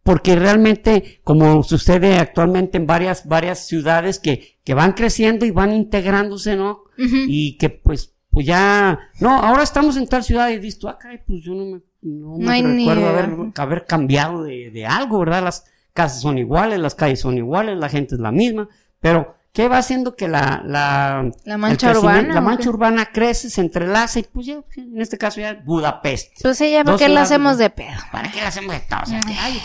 porque 0.03 0.35
realmente, 0.35 1.19
como 1.23 1.63
sucede 1.63 2.17
actualmente 2.17 2.77
en 2.77 2.87
varias, 2.87 3.27
varias 3.27 3.67
ciudades 3.67 4.19
que, 4.19 4.59
que 4.63 4.73
van 4.73 4.93
creciendo 4.93 5.45
y 5.45 5.51
van 5.51 5.73
integrándose, 5.73 6.55
¿no? 6.55 6.83
Y 6.97 7.57
que 7.57 7.69
pues, 7.69 8.14
pues 8.35 8.45
ya, 8.45 8.99
no, 9.21 9.39
ahora 9.39 9.63
estamos 9.63 9.95
en 9.95 10.09
tal 10.09 10.21
ciudad 10.21 10.49
y 10.49 10.59
dices, 10.59 10.83
ah, 10.83 10.99
pues 11.25 11.41
yo 11.41 11.53
no 11.53 11.63
me, 11.63 11.81
no 12.01 12.37
me 12.37 12.61
recuerdo 12.61 13.07
haber, 13.07 13.53
haber, 13.55 13.85
cambiado 13.85 14.43
de, 14.43 14.71
de 14.71 14.85
algo, 14.85 15.19
¿verdad? 15.19 15.41
Las 15.41 15.63
casas 15.93 16.19
son 16.19 16.37
iguales, 16.37 16.77
las 16.79 16.95
calles 16.95 17.21
son 17.21 17.37
iguales, 17.37 17.77
la 17.77 17.87
gente 17.87 18.15
es 18.15 18.19
la 18.19 18.33
misma, 18.33 18.67
pero 18.99 19.35
¿Qué 19.53 19.69
va 19.69 19.77
haciendo 19.77 20.17
que 20.17 20.27
la, 20.27 20.61
la, 20.65 21.31
la 21.45 21.57
mancha 21.57 21.91
urbana? 21.91 22.33
La 22.33 22.41
mancha 22.41 22.67
urbana 22.67 23.05
crece, 23.05 23.49
se 23.49 23.61
entrelaza 23.61 24.19
y 24.19 24.23
pues 24.23 24.47
ya, 24.47 24.61
en 24.75 24.99
este 24.99 25.17
caso 25.17 25.39
ya 25.39 25.53
Budapest. 25.53 26.41
Pues 26.41 26.57
sí, 26.57 26.71
ya, 26.71 26.83
¿para 26.83 26.97
qué 26.97 27.07
la 27.07 27.21
hacemos 27.21 27.57
de 27.57 27.69
pedo? 27.69 28.01
¿Para 28.11 28.29
qué 28.29 28.41
la 28.41 28.49
hacemos 28.49 28.73
de 28.73 28.81
todo? 28.81 28.99
O 29.03 29.05
sea, 29.05 29.21
que, 29.21 29.31
ay, 29.31 29.61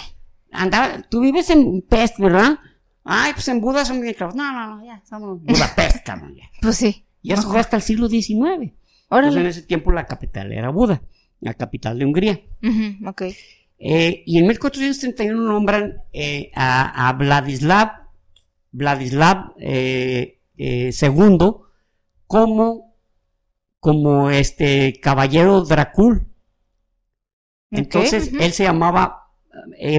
anda, 0.52 1.04
tú 1.08 1.18
vives 1.18 1.50
en 1.50 1.82
Pest, 1.82 2.20
¿verdad? 2.20 2.60
Ay, 3.02 3.32
pues 3.32 3.48
en 3.48 3.60
Buda 3.60 3.84
son 3.84 4.00
bien. 4.00 4.14
No, 4.20 4.52
no, 4.52 4.76
no, 4.76 4.84
ya, 4.84 5.02
somos 5.10 5.42
Budapest, 5.42 6.06
cabrón, 6.06 6.36
ya. 6.36 6.44
Pues 6.62 6.76
sí. 6.76 7.04
Y 7.22 7.32
eso 7.32 7.48
fue 7.50 7.60
hasta 7.60 7.76
el 7.76 7.82
siglo 7.82 8.08
XIX. 8.08 8.72
Ahora 9.08 9.28
en 9.28 9.46
ese 9.46 9.62
tiempo 9.62 9.92
la 9.92 10.06
capital 10.06 10.52
era 10.52 10.70
Buda, 10.70 11.02
la 11.40 11.54
capital 11.54 11.98
de 11.98 12.04
Hungría. 12.04 12.40
Uh 12.62 13.08
ok. 13.08 13.22
Eh, 13.82 14.22
y 14.26 14.38
en 14.38 14.46
1431 14.46 15.40
nombran 15.40 16.02
eh, 16.12 16.50
a, 16.54 17.08
a 17.08 17.12
Vladislav 17.14 17.92
Vladislav 18.72 19.54
eh, 19.58 20.38
eh, 20.58 20.90
II 21.00 21.38
como, 22.26 22.94
como 23.80 24.30
este 24.30 25.00
caballero 25.00 25.62
Dracul. 25.62 26.26
Entonces 27.70 28.32
él 28.38 28.52
se 28.52 28.64
llamaba 28.64 29.32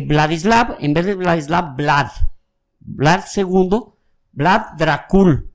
Vladislav, 0.05 0.77
en 0.79 0.93
vez 0.93 1.05
de 1.05 1.15
Vladislav, 1.15 1.75
Vlad. 1.75 2.07
Vlad 2.79 3.23
II, 3.35 3.79
Vlad 4.31 4.77
Dracul. 4.77 5.50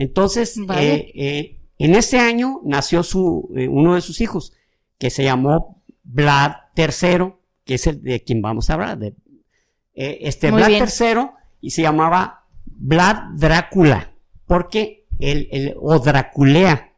Entonces, 0.00 0.56
en 0.56 1.94
ese 1.94 2.18
año 2.18 2.62
nació 2.64 3.02
su, 3.02 3.50
uno 3.68 3.96
de 3.96 4.00
sus 4.00 4.22
hijos, 4.22 4.54
que 4.96 5.10
se 5.10 5.24
llamó 5.24 5.82
Vlad 6.04 6.52
III, 6.74 7.34
que 7.66 7.74
es 7.74 7.86
el 7.86 8.02
de 8.02 8.24
quien 8.24 8.40
vamos 8.40 8.70
a 8.70 8.74
hablar. 8.74 8.98
De, 8.98 9.14
este 9.92 10.52
Vlad 10.52 10.70
III 10.70 11.26
y 11.60 11.72
se 11.72 11.82
llamaba 11.82 12.46
Vlad 12.64 13.34
Drácula, 13.36 14.14
porque 14.46 15.04
el, 15.18 15.48
el 15.52 15.74
o 15.78 15.98
Draculea, 15.98 16.94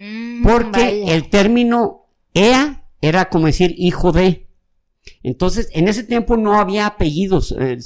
mm, 0.00 0.42
porque 0.42 1.04
el 1.14 1.28
término 1.28 2.06
Ea 2.32 2.86
era 3.02 3.28
como 3.28 3.48
decir 3.48 3.74
hijo 3.76 4.12
de. 4.12 4.46
Entonces, 5.22 5.68
en 5.74 5.88
ese 5.88 6.04
tiempo 6.04 6.38
no 6.38 6.58
había 6.58 6.86
apellidos, 6.86 7.54
eh, 7.58 7.76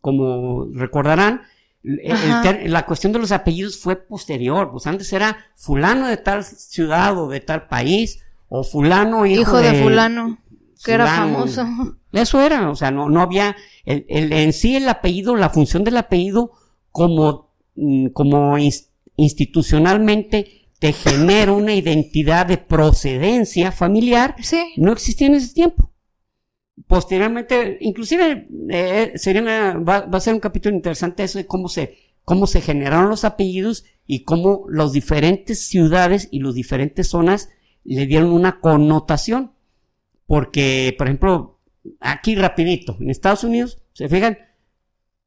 como 0.00 0.66
recordarán, 0.72 1.42
la 1.82 2.86
cuestión 2.86 3.12
de 3.12 3.18
los 3.18 3.32
apellidos 3.32 3.78
fue 3.78 3.96
posterior, 3.96 4.70
pues 4.70 4.86
antes 4.86 5.12
era 5.12 5.36
fulano 5.56 6.06
de 6.06 6.16
tal 6.16 6.44
ciudad 6.44 7.18
o 7.18 7.28
de 7.28 7.40
tal 7.40 7.66
país, 7.66 8.20
o 8.48 8.62
fulano 8.62 9.26
hijo, 9.26 9.58
de, 9.58 9.82
fulano, 9.82 10.38
que 10.84 10.92
era 10.92 11.06
famoso. 11.06 11.66
Eso 12.12 12.40
era, 12.40 12.70
o 12.70 12.76
sea, 12.76 12.90
no, 12.90 13.08
no 13.08 13.20
había, 13.20 13.56
el, 13.84 14.04
el, 14.08 14.32
en 14.32 14.52
sí 14.52 14.76
el 14.76 14.88
apellido, 14.88 15.34
la 15.34 15.50
función 15.50 15.82
del 15.82 15.96
apellido 15.96 16.52
como, 16.90 17.50
mm, 17.74 18.08
como 18.08 18.56
institucionalmente 19.16 20.68
te 20.78 20.92
genera 20.92 21.52
una 21.52 21.74
identidad 21.74 22.46
de 22.46 22.58
procedencia 22.58 23.72
familiar, 23.72 24.36
sí. 24.42 24.72
no 24.76 24.92
existía 24.92 25.28
en 25.28 25.36
ese 25.36 25.54
tiempo. 25.54 25.91
Posteriormente, 26.86 27.78
inclusive 27.80 28.48
eh, 28.70 29.12
sería 29.16 29.74
va, 29.74 30.00
va, 30.06 30.18
a 30.18 30.20
ser 30.20 30.34
un 30.34 30.40
capítulo 30.40 30.74
interesante 30.74 31.22
eso 31.22 31.38
de 31.38 31.46
cómo 31.46 31.68
se, 31.68 31.98
cómo 32.24 32.46
se 32.46 32.60
generaron 32.60 33.08
los 33.08 33.24
apellidos 33.24 33.84
y 34.06 34.24
cómo 34.24 34.66
las 34.68 34.92
diferentes 34.92 35.66
ciudades 35.66 36.28
y 36.30 36.40
las 36.40 36.54
diferentes 36.54 37.08
zonas 37.08 37.50
le 37.84 38.06
dieron 38.06 38.30
una 38.30 38.60
connotación. 38.60 39.52
Porque, 40.26 40.94
por 40.96 41.08
ejemplo, 41.08 41.60
aquí 42.00 42.34
rapidito, 42.34 42.96
en 43.00 43.10
Estados 43.10 43.44
Unidos, 43.44 43.82
se 43.92 44.08
fijan, 44.08 44.38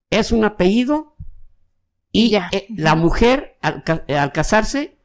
es 0.10 0.32
un 0.32 0.46
apellido 0.46 1.16
y 2.12 2.36
eh, 2.36 2.66
la 2.76 2.96
mujer 2.96 3.58
al, 3.62 3.84
casarse, 4.32 4.98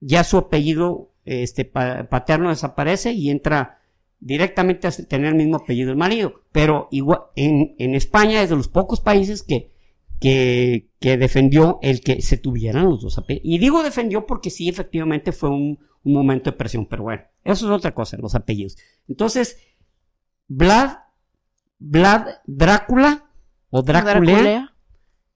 ya 0.00 0.24
su 0.24 0.36
apellido 0.36 1.12
este, 1.24 1.64
paterno 1.64 2.50
desaparece 2.50 3.12
y 3.12 3.30
entra 3.30 3.80
directamente 4.24 4.88
a 4.88 4.90
tener 4.90 5.28
el 5.28 5.34
mismo 5.34 5.56
apellido 5.56 5.88
del 5.88 5.98
marido. 5.98 6.42
Pero 6.50 6.88
igual, 6.90 7.20
en, 7.36 7.76
en 7.78 7.94
España 7.94 8.42
es 8.42 8.48
de 8.48 8.56
los 8.56 8.68
pocos 8.68 9.00
países 9.00 9.42
que, 9.42 9.70
que, 10.18 10.88
que, 10.98 11.18
defendió 11.18 11.78
el 11.82 12.00
que 12.00 12.22
se 12.22 12.38
tuvieran 12.38 12.86
los 12.86 13.02
dos 13.02 13.18
apellidos. 13.18 13.46
Y 13.46 13.58
digo 13.58 13.82
defendió 13.82 14.26
porque 14.26 14.48
sí, 14.48 14.68
efectivamente 14.68 15.30
fue 15.30 15.50
un, 15.50 15.78
un 16.02 16.12
momento 16.12 16.50
de 16.50 16.56
presión, 16.56 16.86
pero 16.86 17.02
bueno, 17.02 17.22
eso 17.44 17.66
es 17.66 17.70
otra 17.70 17.94
cosa, 17.94 18.16
los 18.16 18.34
apellidos. 18.34 18.78
Entonces, 19.08 19.58
Vlad, 20.48 20.96
Vlad 21.78 22.26
Drácula 22.46 23.26
o 23.68 23.82
Drácula, 23.82 24.74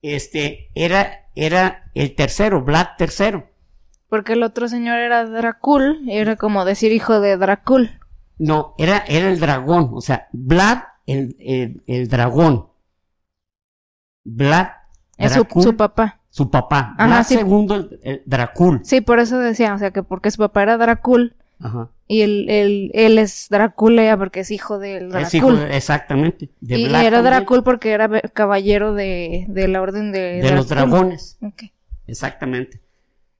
este, 0.01 0.71
era, 0.73 1.29
era 1.35 1.91
el 1.93 2.15
tercero, 2.15 2.63
Vlad 2.63 2.87
tercero. 2.97 3.49
Porque 4.07 4.33
el 4.33 4.41
otro 4.41 4.67
señor 4.67 4.97
era 4.97 5.25
Dracul, 5.25 6.09
era 6.09 6.35
como 6.35 6.65
decir 6.65 6.91
hijo 6.91 7.19
de 7.19 7.37
Dracul. 7.37 7.98
No, 8.39 8.73
era, 8.77 9.03
era 9.07 9.29
el 9.29 9.39
dragón, 9.39 9.91
o 9.93 10.01
sea, 10.01 10.27
Vlad 10.31 10.79
el, 11.05 11.83
el, 11.85 12.07
dragón. 12.07 12.67
Vlad 14.23 14.67
es 15.17 15.33
su, 15.33 15.75
papá. 15.75 16.21
Su 16.29 16.49
papá. 16.49 16.95
Vlad 16.97 17.23
segundo 17.23 17.89
el, 18.03 18.23
Dracul. 18.25 18.81
Sí, 18.83 19.01
por 19.01 19.19
eso 19.19 19.37
decía, 19.39 19.73
o 19.73 19.77
sea, 19.77 19.91
que 19.91 20.03
porque 20.03 20.31
su 20.31 20.37
papá 20.37 20.63
era 20.63 20.77
Dracul, 20.77 21.35
Ajá. 21.59 21.89
Y 22.07 22.21
él, 22.21 22.89
él, 22.93 23.19
es 23.19 23.47
Drácula 23.49 24.17
porque 24.17 24.39
es 24.39 24.49
hijo 24.49 24.79
del 24.79 25.11
Dracul. 25.11 25.59
exactamente. 25.69 26.49
y, 26.59 26.85
era 26.85 27.21
Dracul 27.21 27.63
porque 27.63 27.91
era 27.91 28.09
caballero 28.33 28.95
de, 28.95 29.45
de 29.47 29.67
la 29.67 29.79
orden 29.79 30.11
de... 30.11 30.41
De 30.41 30.51
los 30.51 30.67
dragones. 30.69 31.37
Exactamente. 32.07 32.81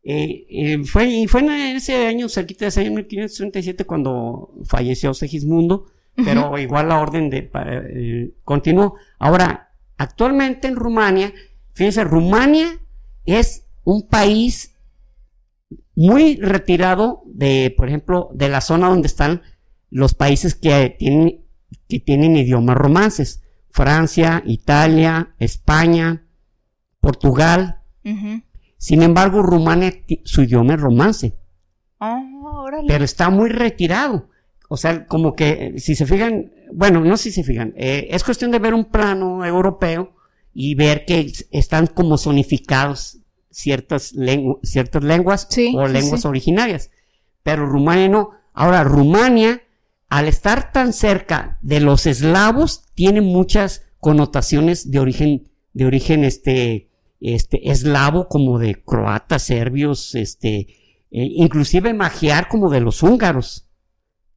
Eh, 0.03 0.45
eh, 0.49 0.83
fue, 0.85 1.07
y 1.07 1.27
fue 1.27 1.41
en 1.41 1.75
ese 1.75 2.07
año, 2.07 2.29
cerquita 2.29 2.65
de 2.65 2.69
ese 2.69 2.81
año 2.81 2.91
1537, 2.91 3.85
cuando 3.85 4.53
falleció 4.65 5.13
Segismundo, 5.13 5.87
pero 6.15 6.57
igual 6.57 6.89
la 6.89 6.99
orden 6.99 7.29
de 7.29 7.49
eh, 7.53 8.33
continuó. 8.43 8.95
Ahora, 9.19 9.71
actualmente 9.97 10.67
en 10.67 10.75
Rumania, 10.75 11.33
fíjense, 11.73 12.03
Rumania 12.03 12.79
es 13.25 13.65
un 13.85 14.07
país 14.07 14.75
muy 15.95 16.35
retirado 16.37 17.23
de, 17.25 17.73
por 17.75 17.87
ejemplo, 17.87 18.29
de 18.33 18.49
la 18.49 18.59
zona 18.59 18.89
donde 18.89 19.07
están 19.07 19.43
los 19.89 20.13
países 20.13 20.55
que 20.55 20.95
tienen 20.97 21.41
que 21.89 21.99
tienen 21.99 22.37
idiomas 22.37 22.77
romances. 22.77 23.41
Francia, 23.71 24.43
Italia, 24.45 25.33
España, 25.39 26.25
Portugal. 27.01 27.81
Sin 28.79 29.03
embargo, 29.03 29.43
Rumania, 29.43 29.93
su 30.23 30.41
idioma 30.41 30.75
es 30.75 30.81
romance. 30.81 31.37
Ah, 31.99 32.23
pero 32.87 33.03
está 33.03 33.29
muy 33.29 33.49
retirado. 33.49 34.29
O 34.69 34.77
sea, 34.77 35.05
como 35.05 35.35
que, 35.35 35.75
si 35.77 35.95
se 35.95 36.05
fijan, 36.05 36.53
bueno, 36.73 37.01
no 37.01 37.17
si 37.17 37.29
se 37.31 37.43
fijan, 37.43 37.73
eh, 37.75 38.07
es 38.09 38.23
cuestión 38.23 38.51
de 38.51 38.59
ver 38.59 38.73
un 38.73 38.85
plano 38.85 39.45
europeo 39.45 40.15
y 40.53 40.75
ver 40.75 41.03
que 41.05 41.29
están 41.51 41.87
como 41.87 42.17
zonificados 42.17 43.19
ciertas, 43.51 44.13
ciertas 44.63 45.03
lenguas 45.03 45.49
o 45.75 45.87
lenguas 45.87 46.23
originarias. 46.23 46.89
Pero 47.43 47.65
Rumania 47.65 48.07
no. 48.07 48.31
Ahora, 48.53 48.85
Rumania, 48.85 49.61
al 50.07 50.29
estar 50.29 50.71
tan 50.71 50.93
cerca 50.93 51.59
de 51.61 51.81
los 51.81 52.05
eslavos, 52.05 52.85
tiene 52.95 53.19
muchas 53.19 53.83
connotaciones 53.99 54.89
de 54.89 54.99
origen, 54.99 55.49
de 55.73 55.85
origen 55.85 56.23
este, 56.23 56.88
este, 57.19 57.71
eslavo, 57.71 58.27
como 58.27 58.59
de 58.59 58.81
croatas, 58.83 59.43
serbios, 59.43 60.15
este, 60.15 60.59
eh, 60.59 60.67
inclusive 61.11 61.93
magiar 61.93 62.47
como 62.47 62.69
de 62.69 62.81
los 62.81 63.03
húngaros. 63.03 63.67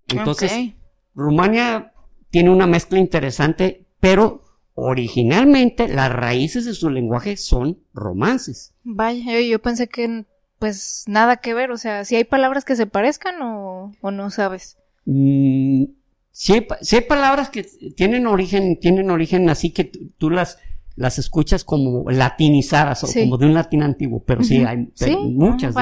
Entonces, 0.09 0.75
Rumania 1.15 1.93
tiene 2.31 2.51
una 2.51 2.67
mezcla 2.67 2.99
interesante, 2.99 3.87
pero 4.01 4.43
originalmente 4.75 5.89
las 5.89 6.13
raíces 6.13 6.65
de 6.65 6.75
su 6.75 6.91
lenguaje 6.91 7.37
son 7.37 7.79
romances. 7.93 8.75
Vaya, 8.85 9.41
yo 9.41 9.61
pensé 9.61 9.89
que 9.89 10.25
pues 10.59 11.03
nada 11.09 11.39
que 11.39 11.55
ver, 11.55 11.73
o 11.73 11.77
sea, 11.77 12.05
si 12.05 12.15
hay 12.15 12.23
palabras 12.23 12.65
que 12.65 12.77
se 12.77 12.87
parezcan 12.87 13.35
o, 13.43 13.91
no 14.01 14.31
sabes. 14.31 14.79
Mm, 15.07 15.87
sí, 16.31 16.53
hay, 16.53 17.01
palabras 17.01 17.51
que 17.51 17.65
tienen 17.97 18.29
origen, 18.29 18.79
tienen 18.79 19.11
origen 19.11 19.51
así 19.51 19.71
que 19.71 19.91
tú 20.19 20.31
las 20.31 20.59
las 20.97 21.19
escuchas 21.19 21.65
como 21.65 22.11
latinizadas 22.11 23.05
o 23.05 23.13
como 23.13 23.39
de 23.39 23.47
un 23.47 23.55
latín 23.55 23.83
antiguo, 23.83 24.23
pero 24.25 24.43
sí 24.43 24.59
hay 24.59 24.89
muchas, 25.31 25.75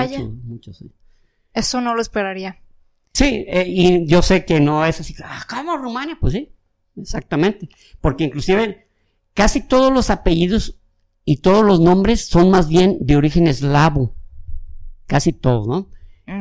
muchas, 0.44 0.84
Eso 1.52 1.80
no 1.80 1.94
lo 1.94 2.02
esperaría. 2.02 2.58
Sí, 3.12 3.44
eh, 3.48 3.64
y 3.66 4.06
yo 4.06 4.22
sé 4.22 4.44
que 4.44 4.60
no 4.60 4.84
es 4.84 5.00
así, 5.00 5.14
ah, 5.24 5.44
¿cómo 5.48 5.76
Rumania? 5.76 6.16
Pues 6.20 6.32
sí, 6.32 6.52
exactamente. 6.96 7.68
Porque 8.00 8.24
inclusive 8.24 8.86
casi 9.34 9.66
todos 9.66 9.92
los 9.92 10.10
apellidos 10.10 10.80
y 11.24 11.38
todos 11.38 11.64
los 11.64 11.80
nombres 11.80 12.26
son 12.26 12.50
más 12.50 12.68
bien 12.68 12.98
de 13.00 13.16
origen 13.16 13.46
eslavo. 13.46 14.14
Casi 15.06 15.32
todos, 15.32 15.66
¿no? 15.66 15.88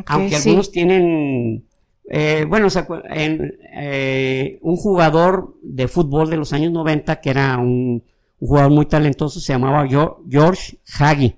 Aunque 0.06 0.36
algunos 0.36 0.72
tienen, 0.72 1.66
eh, 2.10 2.46
bueno, 2.48 2.68
en, 3.10 3.58
eh, 3.74 4.60
un 4.62 4.76
jugador 4.76 5.58
de 5.64 5.88
fútbol 5.88 6.30
de 6.30 6.38
los 6.38 6.54
años 6.54 6.72
90 6.72 7.20
que 7.20 7.30
era 7.32 7.58
un, 7.58 8.04
jugador 8.48 8.72
muy 8.72 8.86
talentoso, 8.86 9.40
se 9.40 9.54
llamaba 9.54 9.88
George 9.88 10.80
Hagi. 10.98 11.36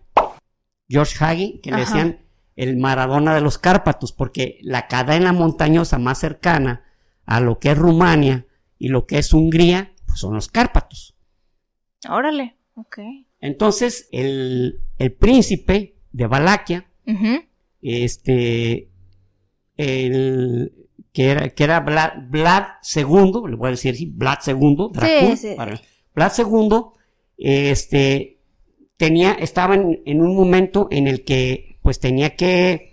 George 0.88 1.24
Hagi, 1.24 1.60
que 1.62 1.72
le 1.72 1.82
decían 1.82 2.20
el 2.56 2.78
Maradona 2.78 3.34
de 3.34 3.42
los 3.42 3.58
Cárpatos, 3.58 4.12
porque 4.12 4.60
la 4.62 4.88
cadena 4.88 5.34
montañosa 5.34 5.98
más 5.98 6.20
cercana 6.20 6.84
a 7.26 7.40
lo 7.40 7.60
que 7.60 7.72
es 7.72 7.78
Rumania 7.78 8.46
y 8.78 8.90
lo 8.90 9.06
que 9.06 9.18
es 9.18 9.34
Hungría, 9.34 9.94
pues 10.06 10.20
son 10.20 10.34
los 10.34 10.48
Cárpatos. 10.50 11.16
Órale, 12.10 12.58
ok. 12.76 13.00
Entonces, 13.40 14.10
el, 14.12 14.82
príncipe 15.20 15.96
de 16.12 16.28
Valaquia, 16.28 16.86
este, 17.82 18.90
el, 19.78 20.72
que 21.14 21.30
era, 21.30 21.50
que 21.50 21.64
era 21.64 21.80
Vlad, 21.80 22.64
II, 22.96 23.04
le 23.50 23.56
voy 23.56 23.68
a 23.68 23.72
decir 23.72 23.94
así, 23.94 24.06
Vlad 24.06 24.40
II, 24.46 24.92
Vlad 26.16 26.32
II, 26.38 26.82
este, 27.38 28.40
tenía, 28.98 29.34
estaba 29.34 29.76
en, 29.76 30.22
un 30.22 30.36
momento 30.36 30.88
en 30.92 31.08
el 31.08 31.24
que, 31.24 31.80
pues 31.82 32.00
tenía 32.00 32.36
que 32.36 32.92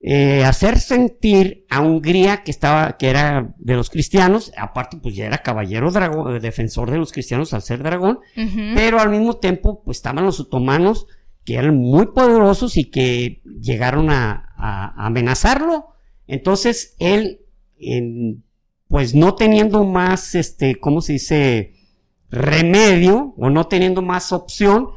eh, 0.00 0.44
hacer 0.44 0.78
sentir 0.78 1.66
a 1.68 1.80
Hungría 1.80 2.42
que 2.42 2.50
estaba, 2.50 2.96
que 2.96 3.08
era 3.10 3.54
de 3.58 3.74
los 3.74 3.90
cristianos, 3.90 4.52
aparte 4.56 4.96
pues 4.96 5.14
ya 5.14 5.26
era 5.26 5.42
caballero 5.42 5.90
dragón, 5.90 6.40
defensor 6.40 6.90
de 6.90 6.98
los 6.98 7.12
cristianos 7.12 7.52
al 7.52 7.62
ser 7.62 7.82
dragón, 7.82 8.20
pero 8.74 8.98
al 8.98 9.10
mismo 9.10 9.36
tiempo 9.36 9.82
pues 9.84 9.98
estaban 9.98 10.24
los 10.24 10.40
otomanos 10.40 11.06
que 11.44 11.54
eran 11.54 11.76
muy 11.76 12.06
poderosos 12.06 12.76
y 12.76 12.86
que 12.86 13.40
llegaron 13.60 14.10
a, 14.10 14.42
amenazarlo. 14.96 15.88
Entonces 16.26 16.96
él, 16.98 17.42
pues 18.88 19.14
no 19.14 19.34
teniendo 19.34 19.84
más, 19.84 20.34
este, 20.34 20.76
¿cómo 20.76 21.00
se 21.00 21.12
dice? 21.14 21.75
Remedio 22.36 23.34
o 23.36 23.50
no 23.50 23.66
teniendo 23.66 24.02
más 24.02 24.32
opción, 24.32 24.90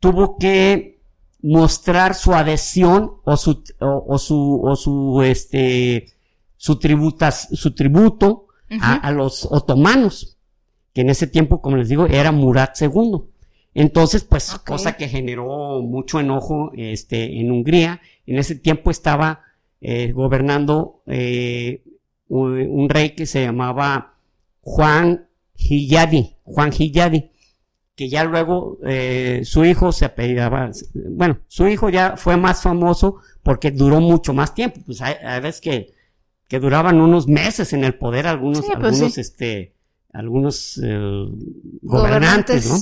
tuvo 0.00 0.38
que 0.38 1.00
mostrar 1.42 2.14
su 2.14 2.34
adhesión 2.34 3.12
o 3.24 3.36
su, 3.36 3.62
o, 3.80 4.18
su, 4.18 4.60
o 4.62 4.76
su, 4.76 5.22
este, 5.22 6.06
su, 6.56 6.78
tributas, 6.78 7.48
su 7.52 7.74
tributo 7.74 8.46
a, 8.80 9.10
los 9.12 9.46
otomanos, 9.50 10.38
que 10.92 11.02
en 11.02 11.10
ese 11.10 11.26
tiempo, 11.26 11.60
como 11.60 11.76
les 11.76 11.88
digo, 11.88 12.06
era 12.06 12.32
Murat 12.32 12.80
II. 12.80 13.22
Entonces, 13.74 14.24
pues, 14.24 14.50
cosa 14.66 14.96
que 14.96 15.08
generó 15.08 15.82
mucho 15.82 16.18
enojo, 16.18 16.72
este, 16.74 17.40
en 17.40 17.50
Hungría. 17.52 18.00
En 18.26 18.38
ese 18.38 18.54
tiempo 18.54 18.90
estaba 18.90 19.42
eh, 19.80 20.12
gobernando 20.12 21.02
eh, 21.06 21.84
un, 22.28 22.88
rey 22.88 23.10
que 23.10 23.26
se 23.26 23.42
llamaba 23.42 24.14
Juan 24.62 25.28
Hilladi, 25.56 26.35
Juan 26.46 26.72
Hilladi 26.76 27.30
que 27.96 28.10
ya 28.10 28.24
luego 28.24 28.78
eh, 28.84 29.40
su 29.44 29.64
hijo 29.64 29.90
se 29.90 30.04
apellidaba, 30.04 30.70
bueno, 30.94 31.38
su 31.48 31.66
hijo 31.66 31.88
ya 31.88 32.18
fue 32.18 32.36
más 32.36 32.60
famoso 32.60 33.16
porque 33.42 33.70
duró 33.70 34.02
mucho 34.02 34.34
más 34.34 34.54
tiempo, 34.54 34.80
pues 34.84 35.00
hay, 35.00 35.14
veces 35.40 35.62
que, 35.62 35.94
que 36.46 36.60
duraban 36.60 37.00
unos 37.00 37.26
meses 37.26 37.72
en 37.72 37.84
el 37.84 37.94
poder 37.94 38.26
algunos, 38.26 38.66
pues 38.66 38.76
algunos, 38.76 39.16
este, 39.16 39.72
algunos 40.12 40.78
eh, 40.84 41.26
gobernantes, 41.80 42.68
¿no? 42.68 42.76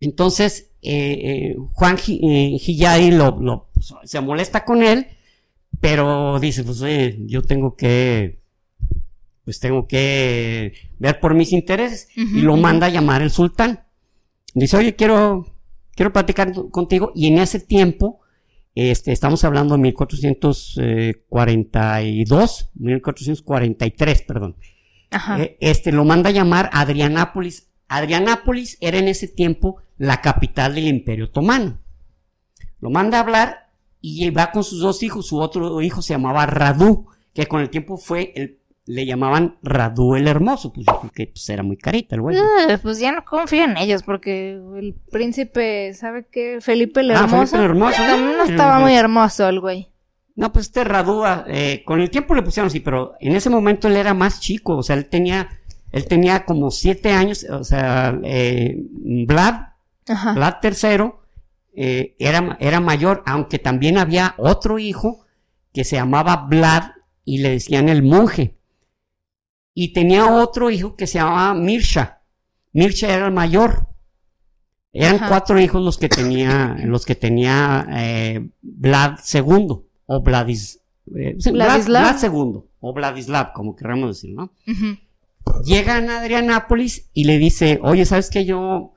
Entonces, 0.00 0.72
eh, 0.82 1.54
Juan 1.74 1.96
Gillay 1.96 3.12
lo, 3.12 3.38
lo, 3.40 3.68
pues, 3.72 3.94
se 4.02 4.20
molesta 4.20 4.64
con 4.64 4.82
él, 4.82 5.06
pero 5.80 6.40
dice, 6.40 6.64
pues 6.64 6.82
yo 7.26 7.42
tengo 7.42 7.76
que, 7.76 8.41
pues 9.44 9.60
tengo 9.60 9.86
que 9.86 10.72
ver 10.98 11.20
por 11.20 11.34
mis 11.34 11.52
intereses, 11.52 12.08
y 12.16 12.40
lo 12.42 12.56
manda 12.56 12.86
a 12.86 12.90
llamar 12.90 13.22
el 13.22 13.30
sultán. 13.30 13.84
Dice, 14.54 14.76
oye, 14.76 14.94
quiero, 14.94 15.46
quiero 15.94 16.12
platicar 16.12 16.52
contigo. 16.70 17.12
Y 17.14 17.28
en 17.28 17.38
ese 17.38 17.58
tiempo, 17.58 18.20
este, 18.74 19.12
estamos 19.12 19.44
hablando 19.44 19.74
de 19.74 19.82
1442, 19.82 22.70
1443, 22.74 24.22
perdón. 24.22 24.56
Ajá. 25.10 25.42
Eh, 25.42 25.56
este, 25.60 25.92
lo 25.92 26.04
manda 26.04 26.30
a 26.30 26.32
llamar 26.32 26.70
Adrianápolis. 26.72 27.68
Adrianápolis 27.88 28.78
era 28.80 28.98
en 28.98 29.08
ese 29.08 29.28
tiempo 29.28 29.76
la 29.98 30.20
capital 30.20 30.74
del 30.74 30.88
Imperio 30.88 31.26
Otomano. 31.26 31.78
Lo 32.80 32.90
manda 32.90 33.18
a 33.18 33.22
hablar 33.22 33.70
y 34.00 34.30
va 34.30 34.50
con 34.50 34.64
sus 34.64 34.80
dos 34.80 35.02
hijos. 35.02 35.26
Su 35.26 35.38
otro 35.38 35.80
hijo 35.82 36.02
se 36.02 36.14
llamaba 36.14 36.46
Radu, 36.46 37.06
que 37.34 37.46
con 37.46 37.60
el 37.60 37.70
tiempo 37.70 37.96
fue 37.96 38.32
el 38.34 38.58
le 38.92 39.06
llamaban 39.06 39.56
Radu 39.62 40.16
el 40.16 40.28
Hermoso, 40.28 40.72
pues 40.72 40.86
yo 40.86 41.00
creo 41.00 41.12
que 41.12 41.26
pues, 41.28 41.48
era 41.48 41.62
muy 41.62 41.76
carita 41.76 42.14
el 42.14 42.20
güey. 42.20 42.36
Ah, 42.36 42.78
pues 42.82 42.98
ya 42.98 43.10
no 43.12 43.24
confío 43.24 43.64
en 43.64 43.76
ellos, 43.78 44.02
porque 44.02 44.52
el 44.52 44.94
príncipe, 45.10 45.94
¿sabe 45.94 46.26
qué? 46.30 46.58
Felipe 46.60 47.00
el 47.00 47.12
ah, 47.12 47.20
Hermoso. 47.20 47.46
Felipe 47.46 47.56
el 47.56 47.64
Hermoso. 47.64 47.96
También 47.96 48.36
no 48.36 48.44
estaba 48.44 48.78
muy 48.80 48.94
hermoso 48.94 49.48
el 49.48 49.60
güey. 49.60 49.88
No, 50.34 50.52
pues 50.52 50.66
este 50.66 50.84
Radu, 50.84 51.24
eh, 51.46 51.82
con 51.86 52.00
el 52.00 52.10
tiempo 52.10 52.34
le 52.34 52.42
pusieron 52.42 52.66
así, 52.66 52.80
pero 52.80 53.14
en 53.20 53.34
ese 53.34 53.50
momento 53.50 53.88
él 53.88 53.96
era 53.96 54.14
más 54.14 54.40
chico, 54.40 54.76
o 54.76 54.82
sea, 54.82 54.96
él 54.96 55.06
tenía, 55.06 55.48
él 55.90 56.06
tenía 56.06 56.44
como 56.44 56.70
siete 56.70 57.12
años, 57.12 57.44
o 57.50 57.64
sea, 57.64 58.18
eh, 58.24 58.76
Vlad, 59.26 59.54
Vlad 60.34 60.54
III, 60.62 61.12
eh, 61.74 62.14
era, 62.18 62.56
era 62.60 62.80
mayor, 62.80 63.22
aunque 63.26 63.58
también 63.58 63.98
había 63.98 64.34
otro 64.38 64.78
hijo 64.78 65.24
que 65.72 65.84
se 65.84 65.96
llamaba 65.96 66.46
Vlad 66.48 66.92
y 67.24 67.38
le 67.38 67.50
decían 67.50 67.88
el 67.90 68.02
monje 68.02 68.56
y 69.74 69.92
tenía 69.92 70.26
otro 70.26 70.70
hijo 70.70 70.96
que 70.96 71.06
se 71.06 71.18
llamaba 71.18 71.54
Mirsha. 71.54 72.22
Mirsha 72.72 73.14
era 73.14 73.26
el 73.26 73.32
mayor. 73.32 73.88
Eran 74.92 75.26
cuatro 75.26 75.58
hijos 75.58 75.82
los 75.82 75.96
que 75.96 76.08
tenía, 76.08 76.76
los 76.84 77.06
que 77.06 77.14
tenía 77.14 77.86
eh, 77.90 78.46
Vlad 78.60 79.18
II 79.32 79.68
o 80.06 80.22
Vladis, 80.22 80.80
eh, 81.16 81.36
Vlad, 81.50 82.22
II 82.22 82.62
o 82.80 82.92
Vladislav, 82.92 83.52
como 83.54 83.74
queramos 83.74 84.10
decir, 84.10 84.34
¿no? 84.34 84.52
Llegan 85.64 86.10
a 86.10 86.20
Adrianápolis 86.20 87.08
y 87.14 87.24
le 87.24 87.38
dice, 87.38 87.80
oye, 87.82 88.04
¿sabes 88.04 88.28
qué? 88.28 88.44
Yo, 88.44 88.92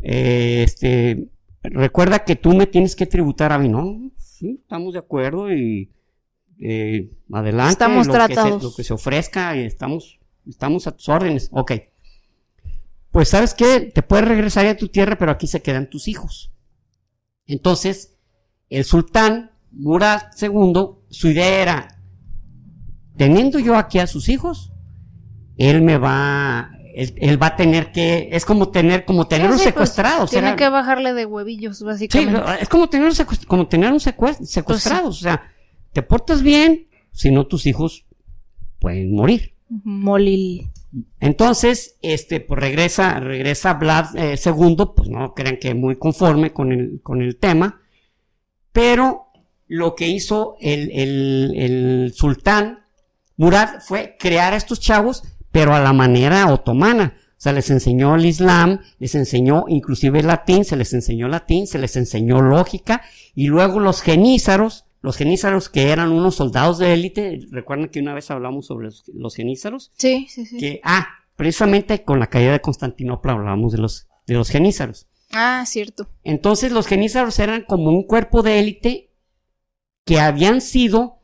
eh, 0.00 0.62
este, 0.64 1.28
recuerda 1.62 2.24
que 2.24 2.36
tú 2.36 2.52
me 2.54 2.66
tienes 2.66 2.96
que 2.96 3.06
tributar 3.06 3.52
a 3.52 3.58
mí, 3.58 3.68
¿no? 3.68 4.10
Sí, 4.16 4.58
estamos 4.62 4.94
de 4.94 4.98
acuerdo 4.98 5.52
y 5.52 5.90
eh, 6.60 7.10
adelante, 7.32 7.72
estamos 7.72 8.06
lo, 8.06 8.12
tratados. 8.12 8.52
Que 8.54 8.58
se, 8.60 8.64
lo 8.64 8.74
que 8.74 8.84
se 8.84 8.92
ofrezca, 8.94 9.56
y 9.56 9.60
estamos, 9.64 10.18
estamos 10.48 10.86
a 10.86 10.92
tus 10.92 11.08
órdenes. 11.08 11.48
Ok. 11.52 11.72
Pues 13.10 13.28
sabes 13.30 13.54
qué, 13.54 13.80
te 13.92 14.02
puedes 14.02 14.28
regresar 14.28 14.66
a 14.66 14.76
tu 14.76 14.88
tierra, 14.88 15.16
pero 15.18 15.32
aquí 15.32 15.46
se 15.46 15.62
quedan 15.62 15.90
tus 15.90 16.06
hijos. 16.06 16.52
Entonces, 17.46 18.16
el 18.68 18.84
sultán 18.84 19.50
Murad 19.72 20.22
II, 20.40 20.72
su 21.08 21.28
idea 21.28 21.60
era, 21.62 21.98
teniendo 23.16 23.58
yo 23.58 23.76
aquí 23.76 23.98
a 23.98 24.06
sus 24.06 24.28
hijos, 24.28 24.72
él 25.56 25.82
me 25.82 25.98
va, 25.98 26.70
él, 26.94 27.42
va 27.42 27.48
a 27.48 27.56
tener 27.56 27.90
que, 27.92 28.28
es 28.32 28.44
como 28.44 28.68
tener, 28.70 29.04
como 29.04 29.26
tener 29.26 29.50
un 29.50 29.58
Sí, 29.58 29.64
sí, 29.64 29.72
pues, 29.72 29.90
secuestrado. 29.90 30.24
o 30.24 30.26
sea, 30.26 30.40
tiene 30.40 30.56
que 30.56 30.68
bajarle 30.68 31.12
de 31.12 31.26
huevillos, 31.26 31.78
Sí, 31.78 31.84
básicamente. 31.84 32.40
es 32.60 32.68
como 32.68 32.88
tener, 32.88 33.12
como 33.46 33.66
tener 33.66 33.92
un 33.92 33.98
secuest- 34.00 34.44
secuestrado. 34.44 35.08
O 35.08 35.12
sea, 35.12 35.42
te 35.92 36.02
portas 36.02 36.42
bien, 36.42 36.88
si 37.12 37.30
no 37.30 37.46
tus 37.46 37.66
hijos 37.66 38.06
pueden 38.78 39.14
morir. 39.14 39.54
Molil. 39.68 40.70
Entonces, 41.20 41.96
este, 42.02 42.40
pues 42.40 42.60
regresa, 42.60 43.20
regresa 43.20 43.74
Vlad 43.74 44.16
eh, 44.16 44.38
II, 44.44 44.76
pues 44.96 45.08
no 45.08 45.34
crean 45.34 45.58
que 45.58 45.74
muy 45.74 45.96
conforme 45.96 46.52
con 46.52 46.72
el, 46.72 47.00
con 47.02 47.22
el 47.22 47.36
tema, 47.36 47.80
pero 48.72 49.26
lo 49.68 49.94
que 49.94 50.08
hizo 50.08 50.56
el, 50.60 50.90
el, 50.90 51.52
el 51.56 52.12
sultán 52.12 52.80
Murad 53.40 53.80
fue 53.80 54.16
crear 54.18 54.52
a 54.52 54.56
estos 54.56 54.80
chavos, 54.80 55.22
pero 55.50 55.74
a 55.74 55.80
la 55.80 55.94
manera 55.94 56.52
otomana. 56.52 57.16
O 57.30 57.40
sea, 57.42 57.54
les 57.54 57.70
enseñó 57.70 58.14
el 58.16 58.26
Islam, 58.26 58.80
les 58.98 59.14
enseñó 59.14 59.64
inclusive 59.66 60.20
el 60.20 60.26
latín, 60.26 60.66
se 60.66 60.76
les 60.76 60.92
enseñó 60.92 61.26
latín, 61.26 61.66
se 61.66 61.78
les 61.78 61.96
enseñó 61.96 62.42
lógica, 62.42 63.00
y 63.34 63.46
luego 63.46 63.80
los 63.80 64.02
genízaros, 64.02 64.84
los 65.02 65.16
genízaros 65.16 65.68
que 65.68 65.90
eran 65.90 66.12
unos 66.12 66.34
soldados 66.36 66.78
de 66.78 66.92
élite, 66.92 67.40
recuerdan 67.50 67.88
que 67.88 68.00
una 68.00 68.14
vez 68.14 68.30
hablamos 68.30 68.66
sobre 68.66 68.86
los, 68.86 69.04
los 69.14 69.34
genízaros, 69.34 69.92
Sí, 69.96 70.26
sí, 70.28 70.44
sí. 70.46 70.58
que, 70.58 70.80
ah, 70.84 71.06
precisamente 71.36 72.04
con 72.04 72.18
la 72.20 72.28
caída 72.28 72.52
de 72.52 72.60
Constantinopla 72.60 73.32
hablábamos 73.32 73.72
de 73.72 73.78
los, 73.78 74.08
de 74.26 74.34
los 74.34 74.50
genízaros. 74.50 75.06
Ah, 75.32 75.64
cierto. 75.66 76.08
Entonces 76.24 76.72
los 76.72 76.86
genízaros 76.86 77.38
eran 77.38 77.62
como 77.62 77.88
un 77.90 78.02
cuerpo 78.04 78.42
de 78.42 78.58
élite 78.58 79.10
que 80.04 80.18
habían 80.20 80.60
sido 80.60 81.20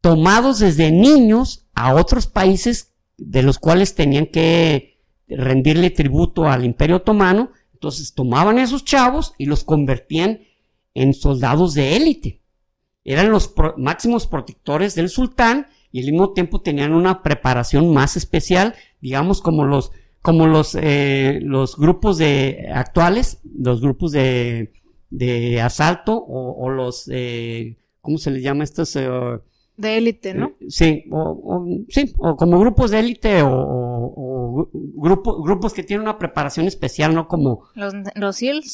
tomados 0.00 0.58
desde 0.60 0.90
niños 0.90 1.66
a 1.74 1.94
otros 1.94 2.26
países 2.26 2.94
de 3.16 3.42
los 3.42 3.58
cuales 3.58 3.94
tenían 3.94 4.26
que 4.26 5.02
rendirle 5.28 5.90
tributo 5.90 6.48
al 6.48 6.64
imperio 6.64 6.96
otomano. 6.96 7.52
Entonces 7.74 8.14
tomaban 8.14 8.58
esos 8.58 8.84
chavos 8.84 9.34
y 9.38 9.46
los 9.46 9.62
convertían 9.62 10.40
en 10.94 11.14
soldados 11.14 11.74
de 11.74 11.96
élite. 11.96 12.42
Eran 13.04 13.30
los 13.30 13.48
pro- 13.48 13.74
máximos 13.78 14.26
protectores 14.26 14.94
del 14.94 15.08
sultán 15.08 15.66
y 15.92 16.00
al 16.00 16.12
mismo 16.12 16.32
tiempo 16.32 16.60
tenían 16.60 16.92
una 16.92 17.22
preparación 17.22 17.92
más 17.94 18.16
especial, 18.16 18.74
digamos 19.00 19.40
como 19.40 19.64
los 19.64 19.92
como 20.20 20.46
los 20.46 20.76
eh, 20.78 21.38
los 21.42 21.76
grupos 21.76 22.18
de 22.18 22.68
actuales, 22.74 23.40
los 23.58 23.80
grupos 23.80 24.12
de, 24.12 24.72
de 25.10 25.60
asalto 25.62 26.16
o, 26.18 26.64
o 26.64 26.68
los 26.70 27.08
eh, 27.10 27.78
¿cómo 28.00 28.18
se 28.18 28.30
les 28.32 28.42
llama 28.42 28.64
estos? 28.64 28.94
eh, 28.96 29.08
De 29.76 29.96
élite, 29.96 30.34
¿no? 30.34 30.48
eh, 30.60 30.66
sí, 30.68 31.04
o, 31.10 31.18
o- 31.20 31.66
sí, 31.88 32.12
o 32.18 32.36
como 32.36 32.58
grupos 32.58 32.90
de 32.90 32.98
élite 32.98 33.42
o, 33.42 33.48
o- 33.48 34.14
o 34.16 34.70
grupo- 34.96 35.40
grupos 35.42 35.72
que 35.72 35.84
tienen 35.84 36.02
una 36.02 36.18
preparación 36.18 36.66
especial, 36.66 37.14
no 37.14 37.28
como 37.28 37.62
Los, 37.74 37.94
los 38.16 38.36
SEALs. 38.36 38.72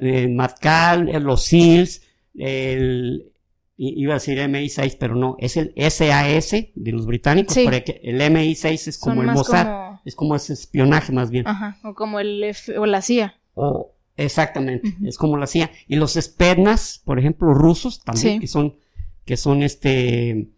Eh, 0.00 0.28
Matcal, 0.28 1.10
los 1.22 1.42
SEALs, 1.42 2.02
el, 2.36 3.31
iba 3.76 4.12
a 4.12 4.16
decir 4.16 4.38
MI6, 4.38 4.96
pero 4.98 5.14
no, 5.16 5.36
es 5.38 5.56
el 5.56 5.72
SAS 5.90 6.50
de 6.74 6.92
los 6.92 7.06
británicos, 7.06 7.54
Sí. 7.54 7.64
porque 7.64 8.00
el 8.04 8.20
MI6 8.20 8.88
es 8.88 8.98
como 8.98 9.16
Son 9.22 9.28
el 9.28 9.34
Mossad, 9.34 9.64
como- 9.66 10.00
es 10.04 10.14
como 10.14 10.36
ese 10.36 10.52
espionaje 10.52 11.12
más 11.12 11.30
bien. 11.30 11.46
Ajá. 11.46 11.78
O 11.84 11.94
como 11.94 12.20
el 12.20 12.42
F 12.44 12.78
o 12.78 12.86
la 12.86 13.02
CIA. 13.02 13.34
O, 13.54 13.92
exactamente, 14.16 14.94
es 15.04 15.16
como 15.18 15.36
lo 15.36 15.44
hacía. 15.44 15.70
Y 15.88 15.96
los 15.96 16.14
Spetsnaz, 16.14 17.00
por 17.04 17.18
ejemplo, 17.18 17.52
rusos 17.54 18.02
también, 18.04 18.34
Sí. 18.34 18.40
que 18.40 18.46
son, 18.46 18.76
que 19.24 19.36
son 19.36 19.62
este, 19.62 20.48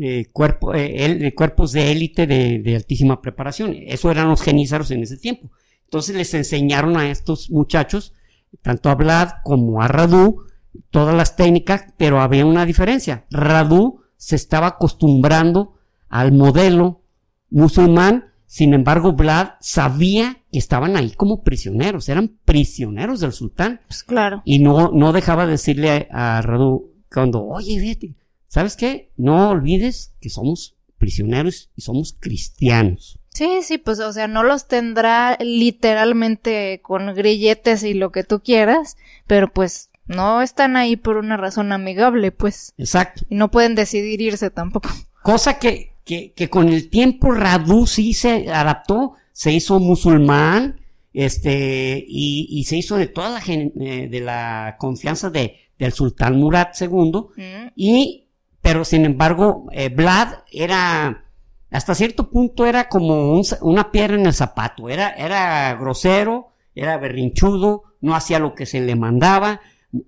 eh, 0.00 0.26
cuerpo, 0.32 0.74
eh, 0.74 1.04
el- 1.04 1.24
eh, 1.24 1.34
cuerpos 1.34 1.72
de 1.72 1.92
élite 1.92 2.26
de, 2.26 2.58
de 2.60 2.76
altísima 2.76 3.20
preparación. 3.20 3.74
Eso 3.86 4.10
eran 4.10 4.28
los 4.28 4.40
genízaros 4.42 4.90
en 4.90 5.02
ese 5.02 5.16
tiempo. 5.18 5.50
Entonces 5.84 6.16
les 6.16 6.32
enseñaron 6.34 6.96
a 6.96 7.10
estos 7.10 7.50
muchachos, 7.50 8.14
tanto 8.62 8.88
a 8.88 8.94
Vlad 8.94 9.28
como 9.44 9.82
a 9.82 9.88
Radu, 9.88 10.44
todas 10.90 11.14
las 11.14 11.36
técnicas, 11.36 11.86
pero 11.96 12.20
había 12.20 12.46
una 12.46 12.66
diferencia. 12.66 13.24
Radu 13.30 14.02
se 14.16 14.36
estaba 14.36 14.68
acostumbrando 14.68 15.74
al 16.08 16.32
modelo 16.32 17.02
musulmán, 17.50 18.32
sin 18.46 18.74
embargo, 18.74 19.12
Vlad 19.12 19.52
sabía 19.60 20.42
que 20.52 20.58
estaban 20.58 20.96
ahí 20.96 21.10
como 21.12 21.42
prisioneros, 21.42 22.08
eran 22.08 22.38
prisioneros 22.44 23.20
del 23.20 23.32
sultán. 23.32 23.80
Pues 23.86 24.02
claro. 24.04 24.42
Y 24.44 24.58
no, 24.58 24.90
no 24.92 25.12
dejaba 25.12 25.46
de 25.46 25.52
decirle 25.52 26.08
a, 26.10 26.38
a 26.38 26.42
Radu 26.42 26.92
cuando, 27.12 27.44
oye, 27.44 27.80
vete, 27.80 28.14
¿sabes 28.48 28.76
qué? 28.76 29.10
No 29.16 29.50
olvides 29.50 30.14
que 30.20 30.28
somos 30.28 30.76
prisioneros 30.98 31.70
y 31.74 31.80
somos 31.82 32.16
cristianos. 32.18 33.18
Sí, 33.30 33.60
sí, 33.62 33.78
pues, 33.78 33.98
o 34.00 34.12
sea, 34.12 34.28
no 34.28 34.42
los 34.42 34.68
tendrá 34.68 35.38
literalmente 35.40 36.80
con 36.82 37.14
grilletes 37.14 37.82
y 37.82 37.94
lo 37.94 38.12
que 38.12 38.24
tú 38.24 38.40
quieras, 38.40 38.96
pero 39.26 39.50
pues 39.50 39.90
no 40.12 40.42
están 40.42 40.76
ahí 40.76 40.96
por 40.96 41.16
una 41.16 41.36
razón 41.36 41.72
amigable, 41.72 42.32
pues, 42.32 42.74
Exacto. 42.78 43.24
y 43.28 43.34
no 43.34 43.50
pueden 43.50 43.74
decidir 43.74 44.20
irse 44.20 44.50
tampoco. 44.50 44.88
Cosa 45.22 45.58
que, 45.58 45.94
que, 46.04 46.32
que 46.32 46.48
con 46.48 46.68
el 46.68 46.90
tiempo 46.90 47.32
Radu 47.32 47.86
sí 47.86 48.14
se 48.14 48.50
adaptó, 48.50 49.14
se 49.32 49.52
hizo 49.52 49.78
musulmán, 49.80 50.80
este, 51.12 52.04
y, 52.06 52.46
y 52.50 52.64
se 52.64 52.76
hizo 52.76 52.96
de 52.96 53.06
toda 53.06 53.30
la, 53.30 53.42
eh, 53.46 54.08
de 54.10 54.20
la 54.20 54.76
confianza 54.78 55.30
de, 55.30 55.56
del 55.78 55.92
sultán 55.92 56.38
Murad 56.38 56.68
II, 56.80 57.12
Mm, 57.36 57.68
y, 57.76 58.28
pero 58.60 58.84
sin 58.84 59.04
embargo, 59.04 59.66
eh, 59.72 59.88
Vlad 59.88 60.28
era, 60.50 61.24
hasta 61.70 61.94
cierto 61.94 62.30
punto 62.30 62.66
era 62.66 62.88
como 62.88 63.32
un 63.32 63.44
una 63.62 63.90
piedra 63.90 64.14
en 64.14 64.26
el 64.26 64.34
zapato, 64.34 64.88
era, 64.88 65.10
era 65.10 65.74
grosero, 65.74 66.48
era 66.74 66.96
berrinchudo, 66.98 67.82
no 68.00 68.14
hacía 68.14 68.38
lo 68.38 68.54
que 68.54 68.66
se 68.66 68.80
le 68.80 68.96
mandaba, 68.96 69.60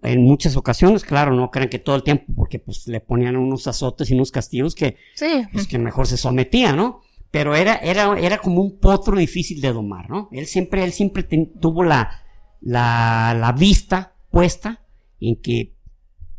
en 0.02 0.22
muchas 0.22 0.56
ocasiones, 0.56 1.04
claro, 1.04 1.34
no 1.34 1.50
crean 1.50 1.68
que 1.68 1.78
todo 1.78 1.96
el 1.96 2.02
tiempo, 2.02 2.32
porque 2.34 2.58
pues 2.58 2.86
le 2.88 3.00
ponían 3.00 3.36
unos 3.36 3.66
azotes 3.66 4.10
y 4.10 4.14
unos 4.14 4.30
castigos 4.32 4.74
que, 4.74 4.96
Sí, 5.14 5.26
pues 5.52 5.66
que 5.66 5.78
mejor 5.78 6.06
se 6.06 6.16
sometía, 6.16 6.72
¿no? 6.72 7.02
Pero 7.30 7.54
era, 7.54 7.76
era, 7.76 8.18
era 8.18 8.38
como 8.38 8.62
un 8.62 8.78
potro 8.78 9.16
difícil 9.16 9.60
de 9.60 9.72
domar, 9.72 10.08
¿no? 10.08 10.28
Él 10.32 10.46
siempre, 10.46 10.84
él 10.84 10.92
siempre 10.92 11.22
ten- 11.24 11.52
tuvo 11.60 11.82
la, 11.84 12.22
la, 12.60 13.36
la 13.38 13.52
vista 13.52 14.14
puesta 14.30 14.80
en 15.20 15.36
que 15.36 15.74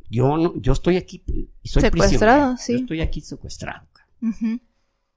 yo 0.10 0.38
no, 0.38 0.54
yo 0.62 0.74
estoy 0.74 0.98
aquí 0.98 1.24
soy 1.64 1.82
Secuestrado, 1.82 2.58
sí. 2.58 2.74
Yo 2.74 2.80
estoy 2.80 3.02
aquí 3.02 3.22
secuestrado. 3.22 3.88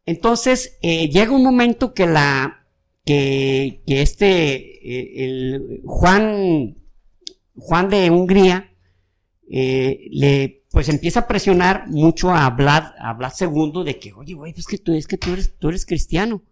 Entonces, 0.07 0.79
eh, 0.83 1.09
llega 1.09 1.33
un 1.33 1.43
momento 1.45 1.93
que 1.93 2.07
la, 2.07 2.67
que, 3.05 3.83
que 3.87 4.03
este, 4.03 4.55
eh, 4.57 5.25
el 5.25 5.81
Juan, 5.85 6.77
Juan 7.59 7.89
de 7.91 8.11
Hungría, 8.11 8.71
eh, 9.51 10.07
le, 10.11 10.65
pues 10.71 10.89
empieza 10.89 11.21
a 11.21 11.27
presionar 11.29 11.89
mucho 11.89 12.31
a 12.31 12.49
Vlad, 12.51 12.93
a 12.99 13.13
Vlad 13.15 13.33
II 13.41 13.85
de 13.85 13.99
que, 13.99 14.13
oye, 14.13 14.35
güey, 14.35 14.53
pues 14.53 14.67
que 14.67 14.79
tú, 14.79 14.93
es 14.95 15.07
que 15.07 15.17
tú 15.19 15.33
eres, 15.33 15.55
tú 15.59 15.69
eres 15.69 15.87
cristiano. 15.87 16.43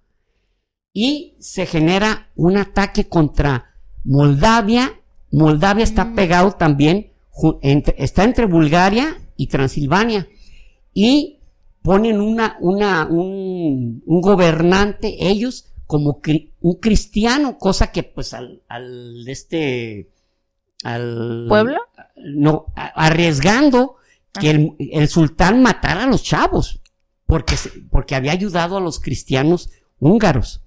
Y 0.92 1.36
se 1.40 1.66
genera 1.66 2.30
un 2.36 2.56
ataque 2.56 3.06
contra 3.08 3.74
Moldavia. 4.04 5.00
Moldavia 5.30 5.84
está 5.84 6.04
Mm. 6.06 6.14
pegado 6.14 6.52
también, 6.52 7.12
entre- 7.62 7.94
está 8.02 8.24
entre 8.24 8.46
Bulgaria 8.46 9.18
y 9.36 9.48
Transilvania. 9.48 10.26
Y 10.94 11.40
ponen 11.82 12.20
una, 12.20 12.56
una, 12.60 13.06
un, 13.06 14.02
un 14.06 14.20
gobernante, 14.22 15.28
ellos, 15.28 15.66
como 15.86 16.20
cri- 16.22 16.52
un 16.60 16.76
cristiano, 16.80 17.58
cosa 17.58 17.92
que 17.92 18.02
pues 18.02 18.32
al, 18.32 18.62
al 18.68 19.28
este, 19.28 20.08
al 20.94 21.46
¿Pueblo? 21.48 21.78
no, 22.16 22.66
arriesgando 22.74 23.96
que 24.38 24.50
el, 24.50 24.76
el 24.78 25.08
sultán 25.08 25.62
matara 25.62 26.04
a 26.04 26.06
los 26.06 26.22
chavos, 26.22 26.80
porque, 27.26 27.56
porque 27.90 28.14
había 28.14 28.32
ayudado 28.32 28.76
a 28.76 28.80
los 28.80 29.00
cristianos 29.00 29.70
húngaros, 29.98 30.62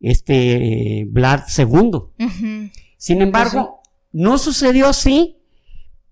este 0.00 1.06
Vlad 1.08 1.42
II. 1.56 2.70
Sin 2.96 3.22
embargo, 3.22 3.80
no 4.12 4.38
sucedió 4.38 4.88
así, 4.88 5.36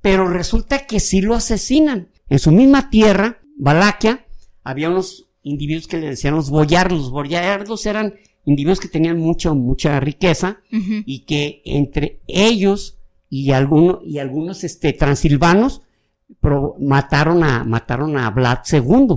pero 0.01 0.29
resulta 0.29 0.87
que 0.87 1.01
sí 1.01 1.21
lo 1.21 1.35
asesinan. 1.35 2.11
En 2.29 2.39
su 2.39 2.51
misma 2.51 2.91
tierra, 2.91 3.41
Valaquia, 3.57 4.27
había 4.63 4.91
unos 4.91 5.29
individuos 5.43 5.87
que 5.87 5.99
le 5.99 6.09
decían 6.09 6.35
los 6.35 6.51
boyardos. 6.51 6.99
Los 6.99 7.11
boyardos 7.11 7.87
eran 7.87 8.15
individuos 8.45 8.81
que 8.81 8.89
tenían 8.89 9.19
mucha, 9.19 9.53
mucha 9.55 9.99
riqueza 10.01 10.61
y 10.71 11.21
que 11.21 11.63
entre 11.65 12.21
ellos 12.27 12.99
y 13.29 13.53
algunos, 13.53 13.99
y 14.05 14.19
algunos 14.19 14.65
este, 14.65 14.93
transilvanos 14.93 15.83
pro- 16.41 16.77
mataron, 16.81 17.43
a, 17.45 17.65
mataron 17.65 18.17
a 18.19 18.31
Vlad 18.31 18.59
II. 18.71 19.17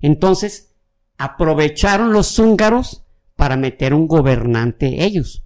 Entonces, 0.00 0.74
aprovecharon 1.16 2.12
los 2.12 2.38
húngaros 2.38 3.04
para 3.36 3.56
meter 3.56 3.94
un 3.94 4.06
gobernante 4.06 5.04
ellos. 5.04 5.44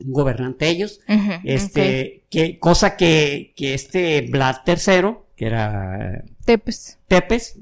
Un 0.00 0.12
gobernante 0.12 0.68
ellos. 0.68 1.00
Este, 1.44 2.26
que, 2.30 2.58
cosa 2.58 2.96
que, 2.96 3.52
que 3.56 3.74
este 3.74 4.22
Vlad 4.22 4.56
III, 4.66 5.14
que 5.36 5.46
era. 5.46 6.24
Tepes. 6.44 6.98
Tepes, 7.08 7.58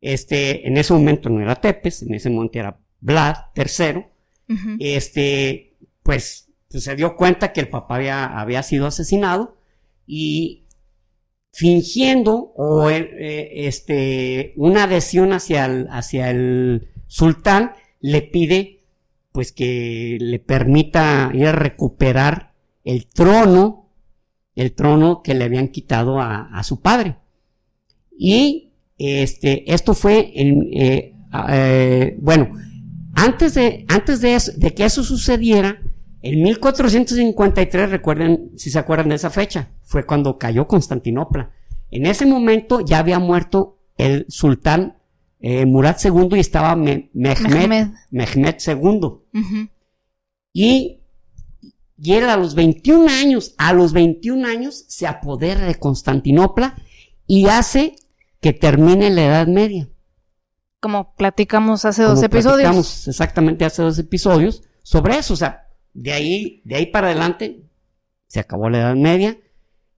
este, 0.00 0.66
en 0.68 0.76
ese 0.76 0.92
momento 0.92 1.28
no 1.30 1.40
era 1.40 1.56
Tepes, 1.56 2.02
en 2.02 2.14
ese 2.14 2.30
momento 2.30 2.58
era 2.58 2.78
Vlad 3.00 3.36
III, 3.56 4.04
este, 4.80 5.76
pues, 6.02 6.45
pues, 6.70 6.84
se 6.84 6.96
dio 6.96 7.16
cuenta 7.16 7.52
que 7.52 7.60
el 7.60 7.68
papá 7.68 7.96
había, 7.96 8.38
había 8.38 8.62
sido 8.62 8.86
asesinado 8.86 9.56
y 10.06 10.66
fingiendo 11.52 12.52
o 12.56 12.90
eh, 12.90 13.08
eh, 13.18 13.50
este, 13.66 14.52
una 14.56 14.84
adhesión 14.84 15.32
hacia 15.32 15.64
el, 15.66 15.88
hacia 15.90 16.30
el 16.30 16.90
sultán, 17.06 17.72
le 18.00 18.22
pide 18.22 18.84
pues 19.32 19.52
que 19.52 20.18
le 20.20 20.38
permita 20.38 21.30
ir 21.34 21.46
a 21.46 21.52
recuperar 21.52 22.54
el 22.84 23.06
trono, 23.06 23.90
el 24.54 24.74
trono 24.74 25.22
que 25.22 25.34
le 25.34 25.44
habían 25.44 25.68
quitado 25.68 26.20
a, 26.20 26.62
su 26.62 26.80
padre. 26.80 27.16
Y 28.18 28.72
este, 28.96 29.70
esto 29.74 29.92
fue 29.92 30.32
en, 30.34 30.70
eh, 30.72 32.16
bueno, 32.18 32.50
antes 33.14 33.54
de, 33.54 33.84
antes 33.88 34.20
de, 34.22 34.34
eso- 34.36 34.52
de 34.56 34.72
que 34.72 34.84
eso 34.86 35.02
sucediera, 35.02 35.82
en 36.28 36.42
1453, 36.42 37.90
recuerden, 37.90 38.50
si 38.56 38.70
se 38.70 38.78
acuerdan 38.78 39.08
de 39.10 39.14
esa 39.16 39.30
fecha, 39.30 39.70
fue 39.82 40.04
cuando 40.06 40.38
cayó 40.38 40.66
Constantinopla. 40.66 41.50
En 41.90 42.06
ese 42.06 42.26
momento 42.26 42.80
ya 42.80 42.98
había 42.98 43.18
muerto 43.18 43.78
el 43.96 44.26
sultán 44.28 44.98
eh, 45.40 45.66
Murad 45.66 45.96
II 46.02 46.28
y 46.32 46.40
estaba 46.40 46.74
Me- 46.76 47.10
Mehmed, 47.14 47.48
Mehmed. 47.50 47.88
Mehmed 48.10 48.56
II. 48.66 49.70
Y, 50.52 51.00
y 51.98 52.12
él 52.12 52.28
a 52.28 52.36
los 52.36 52.54
21 52.54 53.08
años, 53.10 53.54
a 53.58 53.72
los 53.72 53.92
21 53.92 54.46
años, 54.48 54.84
se 54.88 55.06
apodera 55.06 55.66
de 55.66 55.74
Constantinopla 55.76 56.76
y 57.26 57.46
hace 57.48 57.96
que 58.40 58.52
termine 58.52 59.10
la 59.10 59.24
Edad 59.26 59.46
Media. 59.46 59.88
Como 60.80 61.14
platicamos 61.14 61.84
hace 61.84 62.02
Como 62.02 62.14
dos 62.14 62.24
episodios. 62.24 62.56
platicamos 62.62 63.08
exactamente 63.08 63.64
hace 63.64 63.82
dos 63.82 63.98
episodios 63.98 64.62
sobre 64.82 65.18
eso. 65.18 65.34
O 65.34 65.36
sea, 65.36 65.65
de 65.96 66.12
ahí, 66.12 66.62
de 66.64 66.76
ahí 66.76 66.86
para 66.86 67.08
adelante 67.08 67.62
se 68.26 68.40
acabó 68.40 68.68
la 68.68 68.78
Edad 68.78 68.96
Media 68.96 69.38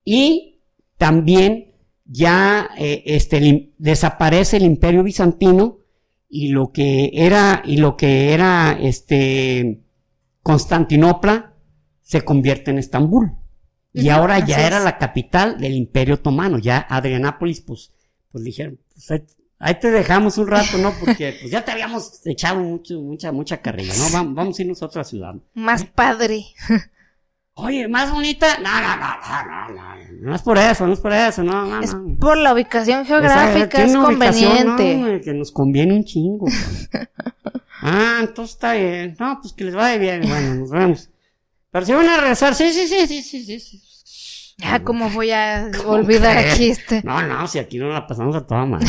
y 0.05 0.61
también 0.97 1.75
ya 2.05 2.69
eh, 2.77 3.03
este, 3.05 3.37
el 3.37 3.73
desaparece 3.77 4.57
el 4.57 4.63
Imperio 4.63 5.03
Bizantino 5.03 5.79
y 6.29 6.49
lo 6.49 6.71
que 6.71 7.11
era 7.13 7.61
y 7.65 7.77
lo 7.77 7.97
que 7.97 8.33
era 8.33 8.77
este 8.79 9.83
Constantinopla 10.41 11.53
se 12.01 12.21
convierte 12.21 12.71
en 12.71 12.79
Estambul. 12.79 13.35
Y 13.91 14.09
ahora 14.09 14.39
ya 14.45 14.65
era 14.65 14.79
la 14.79 14.97
capital 14.97 15.59
del 15.59 15.73
Imperio 15.73 16.15
Otomano, 16.15 16.59
ya 16.59 16.77
Adrianápolis, 16.89 17.61
pues, 17.61 17.91
pues 18.31 18.43
dijeron, 18.43 18.79
pues 18.93 19.37
ahí, 19.59 19.75
te 19.79 19.91
dejamos 19.91 20.37
un 20.37 20.47
rato, 20.47 20.77
¿no? 20.77 20.93
Porque 20.99 21.37
pues 21.39 21.51
ya 21.51 21.63
te 21.63 21.71
habíamos 21.71 22.25
echado 22.25 22.59
mucho, 22.59 22.99
mucha, 22.99 23.31
mucha 23.31 23.61
carrilla, 23.61 23.93
¿no? 23.97 24.09
Vamos, 24.11 24.35
vamos 24.35 24.59
a 24.59 24.61
irnos 24.61 24.81
a 24.81 24.85
otra 24.85 25.03
ciudad. 25.03 25.35
Más 25.53 25.83
padre. 25.85 26.45
Oye, 27.61 27.89
más 27.89 28.09
bonita, 28.09 28.57
no, 28.59 28.71
no, 28.81 28.95
no, 28.95 29.17
no, 29.19 29.43
no, 29.43 29.73
no, 29.75 30.21
no 30.21 30.35
es 30.35 30.41
por 30.41 30.57
eso, 30.57 30.87
no 30.87 30.93
es 30.93 30.99
por 30.99 31.11
eso, 31.11 31.43
no, 31.43 31.65
no, 31.65 31.81
Es 31.81 31.93
no. 31.93 32.15
por 32.17 32.37
la 32.37 32.53
ubicación 32.53 33.05
geográfica, 33.05 33.83
es 33.83 33.93
ubicación, 33.93 34.05
conveniente. 34.05 34.95
no, 34.95 35.21
que 35.21 35.33
nos 35.33 35.51
conviene 35.51 35.93
un 35.93 36.05
chingo. 36.05 36.45
ah, 37.81 38.19
entonces 38.21 38.55
está 38.55 38.73
bien. 38.73 39.17
No, 39.19 39.39
pues 39.41 39.53
que 39.53 39.65
les 39.65 39.75
vaya 39.75 39.97
bien. 39.97 40.21
Bueno, 40.21 40.55
nos 40.55 40.69
vemos. 40.69 41.09
Pero 41.71 41.85
si 41.85 41.91
van 41.91 42.07
a 42.07 42.17
regresar, 42.17 42.55
sí, 42.55 42.71
sí, 42.71 42.87
sí, 42.87 43.05
sí, 43.07 43.21
sí, 43.21 43.59
sí. 43.59 43.81
Ya, 44.59 44.83
¿cómo 44.83 45.09
voy 45.09 45.31
a 45.31 45.71
¿Cómo 45.77 45.91
olvidar 45.93 46.37
aquí 46.37 46.69
este? 46.69 47.01
No, 47.03 47.21
no, 47.21 47.47
si 47.47 47.59
aquí 47.59 47.77
no 47.77 47.89
la 47.89 48.05
pasamos 48.05 48.35
a 48.35 48.45
toda 48.45 48.65
madre. 48.65 48.87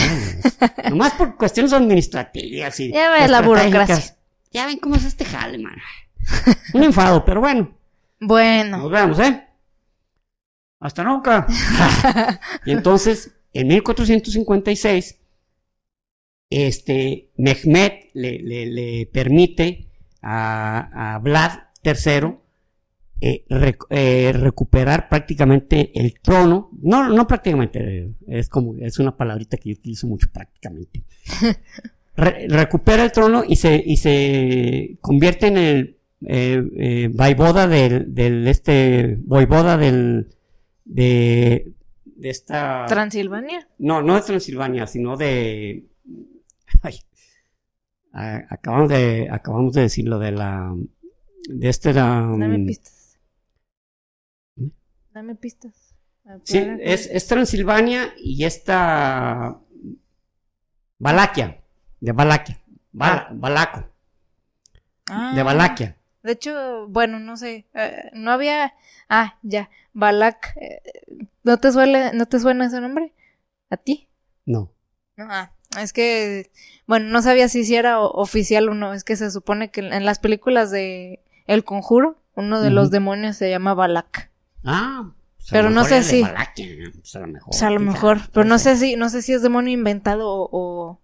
Nomás 0.90 1.12
por 1.14 1.36
cuestiones 1.36 1.72
administrativas 1.72 2.78
y 2.80 2.90
Ya 2.92 3.10
ves 3.10 3.30
la 3.30 3.40
burocracia. 3.42 4.16
Ya 4.52 4.66
ven 4.66 4.78
cómo 4.78 4.96
es 4.96 5.04
este 5.04 5.24
jale, 5.24 5.58
man. 5.58 5.76
Un 6.74 6.84
enfado, 6.84 7.24
pero 7.24 7.40
bueno. 7.40 7.72
Bueno, 8.20 8.78
Nos 8.78 8.90
vemos, 8.90 9.18
¿eh? 9.20 9.46
Hasta 10.80 11.04
nunca. 11.04 11.46
y 12.66 12.72
entonces, 12.72 13.32
en 13.52 13.68
1456, 13.68 15.18
este, 16.50 17.30
Mehmed 17.36 17.92
le, 18.14 18.38
le- 18.40 18.66
le 18.66 19.06
permite 19.06 19.88
a, 20.22 21.14
a 21.14 21.18
Vlad 21.18 21.52
III 21.84 22.34
eh, 23.20 23.44
rec- 23.48 23.86
eh, 23.90 24.32
recuperar 24.34 25.08
prácticamente 25.08 25.90
el 25.98 26.14
trono. 26.20 26.70
No, 26.82 27.08
no 27.08 27.26
prácticamente, 27.26 27.78
eh, 27.98 28.12
es 28.28 28.48
como, 28.48 28.76
es 28.78 28.98
una 28.98 29.16
palabrita 29.16 29.56
que 29.56 29.70
yo 29.70 29.76
utilizo 29.78 30.06
mucho 30.06 30.28
prácticamente. 30.32 31.02
Re- 32.16 32.48
recupera 32.48 33.04
el 33.04 33.12
trono 33.12 33.44
y 33.46 33.56
se, 33.56 33.82
y 33.84 33.96
se 33.96 34.98
convierte 35.00 35.46
en 35.46 35.56
el 35.58 35.96
eh, 36.26 36.62
eh, 36.76 37.10
vaivoda 37.14 37.66
del, 37.66 38.12
del 38.14 38.46
este, 38.46 39.16
voivoda 39.20 39.76
del, 39.78 40.28
de, 40.84 41.72
de 42.04 42.28
esta, 42.30 42.84
Transilvania. 42.86 43.66
no, 43.78 44.02
no 44.02 44.16
de 44.16 44.22
Transilvania, 44.22 44.86
sino 44.86 45.16
de, 45.16 45.86
ay, 46.82 46.96
a- 48.12 48.44
acabamos 48.50 48.88
de, 48.90 49.28
acabamos 49.30 49.72
de 49.72 49.82
decirlo 49.82 50.18
de 50.18 50.32
la, 50.32 50.74
de 51.48 51.68
este, 51.68 51.94
la, 51.94 52.04
Dame 52.38 52.58
mm, 52.58 52.66
pistas. 52.66 52.99
Dame 55.12 55.34
pistas. 55.34 55.94
Ah, 56.26 56.38
Sí, 56.44 56.58
es, 56.80 57.06
es 57.06 57.26
Transilvania 57.26 58.12
y 58.18 58.44
esta 58.44 59.58
Valaquia, 60.98 61.60
de 62.00 62.12
Valaquia, 62.12 62.60
Val- 62.92 63.26
Valaco, 63.32 63.84
Ah, 65.08 65.32
de 65.34 65.42
Valaquia. 65.42 65.96
De 66.22 66.32
hecho, 66.32 66.86
bueno, 66.88 67.18
no 67.18 67.36
sé, 67.36 67.66
eh, 67.74 68.10
no 68.12 68.30
había, 68.30 68.74
ah, 69.08 69.38
ya, 69.42 69.70
Balak, 69.94 70.54
eh, 70.56 70.82
¿no 71.42 71.56
te 71.58 71.72
suele, 71.72 72.12
no 72.12 72.26
te 72.26 72.38
suena 72.38 72.66
ese 72.66 72.80
nombre? 72.80 73.14
¿A 73.70 73.76
ti? 73.78 74.08
No. 74.44 74.70
No, 75.16 75.26
ah, 75.30 75.52
es 75.78 75.92
que, 75.94 76.50
bueno, 76.86 77.08
no 77.08 77.22
sabía 77.22 77.48
si 77.48 77.74
era 77.74 78.00
oficial 78.00 78.68
o 78.68 78.74
no, 78.74 78.92
es 78.92 79.02
que 79.04 79.16
se 79.16 79.30
supone 79.30 79.70
que 79.70 79.80
en 79.80 80.04
las 80.04 80.18
películas 80.18 80.70
de 80.70 81.20
El 81.46 81.64
Conjuro, 81.64 82.18
uno 82.34 82.60
de 82.60 82.70
los 82.70 82.90
demonios 82.90 83.36
se 83.36 83.48
llama 83.50 83.74
Balak. 83.74 84.29
Ah, 84.64 85.12
pues 85.36 85.48
Pero 85.50 85.70
no 85.70 85.84
sé 85.84 86.02
si- 86.02 86.22
pues 86.22 87.14
a 87.16 87.20
lo 87.20 87.26
mejor. 87.28 87.50
O 87.50 87.52
sea, 87.56 87.68
a 87.68 87.70
lo 87.70 87.76
quién 87.78 87.88
mejor, 87.92 88.18
sabe, 88.18 88.30
pero 88.32 88.44
no 88.46 88.58
sé. 88.58 88.76
sé 88.76 88.86
si, 88.86 88.96
no 88.96 89.08
sé 89.08 89.22
si 89.22 89.32
es 89.32 89.42
demonio 89.42 89.72
inventado 89.72 90.28
o, 90.28 90.48
o, 90.52 91.00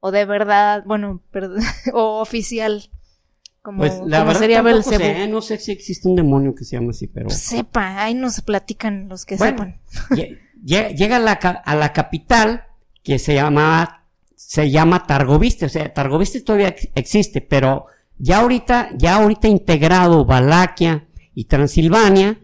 o 0.00 0.10
de 0.10 0.24
verdad, 0.24 0.82
bueno, 0.86 1.22
perdón, 1.30 1.60
o 1.94 2.20
oficial. 2.20 2.90
Como, 3.62 3.78
Pues 3.78 3.94
la 4.06 4.18
como 4.20 4.28
verdad 4.28 4.40
sería 4.40 4.62
sé, 4.82 5.28
no 5.28 5.42
sé 5.42 5.58
si 5.58 5.72
existe 5.72 6.08
un 6.08 6.16
demonio 6.16 6.54
que 6.54 6.64
se 6.64 6.76
llama 6.76 6.90
así, 6.90 7.06
pero 7.06 7.28
Sepa, 7.28 8.02
ahí 8.02 8.14
nos 8.14 8.40
platican 8.40 9.08
los 9.08 9.26
que 9.26 9.36
Bueno. 9.36 9.58
sepan. 9.58 9.80
lle- 10.10 10.38
lle- 10.64 10.94
llega 10.96 11.16
a 11.16 11.20
la, 11.20 11.32
a 11.32 11.74
la 11.76 11.92
capital 11.92 12.64
que 13.02 13.18
se 13.18 13.34
llama 13.34 13.94
se 14.34 14.70
llama 14.70 15.04
Targoviste, 15.04 15.66
o 15.66 15.68
sea, 15.68 15.92
Targoviste 15.92 16.40
todavía 16.42 16.68
ex- 16.68 16.88
existe, 16.94 17.40
pero 17.40 17.86
ya 18.18 18.38
ahorita 18.40 18.90
ya 18.96 19.16
ahorita 19.16 19.48
integrado 19.48 20.24
Valaquia 20.24 21.08
y 21.34 21.44
Transilvania, 21.46 22.38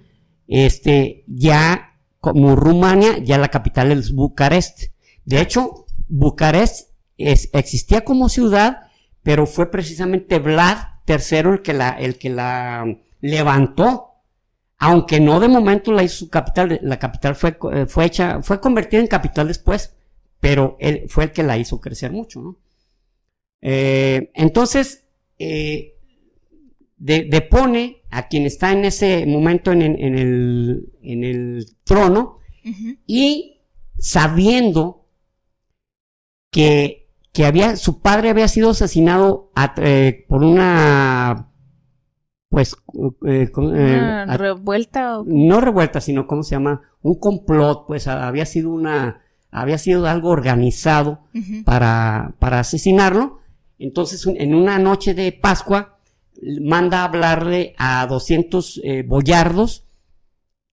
este 0.48 1.24
ya 1.26 1.92
como 2.20 2.57
Rumania, 2.57 3.18
ya 3.18 3.38
la 3.38 3.48
capital 3.48 3.92
es 3.92 4.12
Bucarest. 4.12 4.85
De 5.24 5.40
hecho, 5.40 5.87
Bucarest 6.09 6.90
es- 7.18 7.50
existía 7.52 8.02
como 8.04 8.28
ciudad, 8.28 8.88
pero 9.22 9.46
fue 9.46 9.70
precisamente 9.70 10.38
Vlad 10.38 10.78
III 11.07 11.38
el 11.54 11.62
que 11.62 11.72
la, 11.74 11.90
el 11.90 12.18
que 12.18 12.30
la 12.30 12.85
levantó. 13.20 14.11
Aunque 14.78 15.20
no 15.20 15.38
de 15.40 15.48
momento 15.48 15.92
la 15.92 16.02
hizo 16.02 16.16
su 16.16 16.30
capital, 16.30 16.78
la 16.83 16.98
capital 16.98 17.37
fue, 17.37 17.57
eh, 17.72 17.87
fue 17.87 18.07
hecha, 18.07 18.42
fue 18.42 18.61
convertida 18.61 19.00
en 19.00 19.07
capital 19.07 19.48
después, 19.48 19.94
pero 20.40 20.76
él 20.80 21.04
fue 21.09 21.24
el 21.24 21.33
que 21.33 21.42
la 21.42 21.57
hizo 21.57 21.80
crecer 21.80 22.11
mucho. 22.12 22.59
Eh, 23.62 24.30
entonces, 24.35 25.04
eh, 25.38 25.94
de- 26.96 27.24
depone 27.24 28.02
a 28.16 28.29
quien 28.29 28.44
está 28.46 28.72
en 28.72 28.85
ese 28.85 29.27
momento 29.27 29.72
en, 29.72 29.83
el- 29.83 30.00
en 30.03 30.18
el, 30.18 30.92
en 31.03 31.24
el 31.24 31.66
trono, 31.85 32.38
y 33.07 33.61
sabiendo 33.98 35.07
que, 36.50 37.09
que 37.33 37.44
había, 37.46 37.77
su 37.77 38.00
padre 38.00 38.31
había 38.31 38.48
sido 38.48 38.70
asesinado 38.70 39.50
a- 39.55 39.74
eh, 39.79 40.24
por 40.29 40.42
una, 40.44 41.50
pues, 42.48 42.77
eh, 43.27 43.50
con- 43.50 43.77
eh, 43.77 43.96
Una 44.24 44.37
revuelta 44.37 45.18
o... 45.20 45.24
no 45.27 45.61
revuelta, 45.61 46.00
sino, 46.00 46.27
¿cómo 46.27 46.42
se 46.42 46.55
llama? 46.55 46.83
Un 47.03 47.16
complot, 47.18 47.87
pues, 47.87 48.07
había 48.07 48.46
sido 48.46 48.70
una, 48.70 49.20
había 49.50 49.79
sido 49.79 50.07
algo 50.07 50.31
organizado 50.31 51.24
para, 51.64 52.35
para 52.38 52.61
asesinarlo. 52.61 53.40
Entonces, 53.79 54.24
en 54.27 54.55
una 54.55 54.79
noche 54.79 55.14
de 55.14 55.33
Pascua, 55.33 55.93
manda 56.61 57.00
a 57.00 57.04
hablarle 57.04 57.74
a 57.78 58.07
200 58.07 58.80
eh, 58.85 59.02
boyardos 59.07 59.85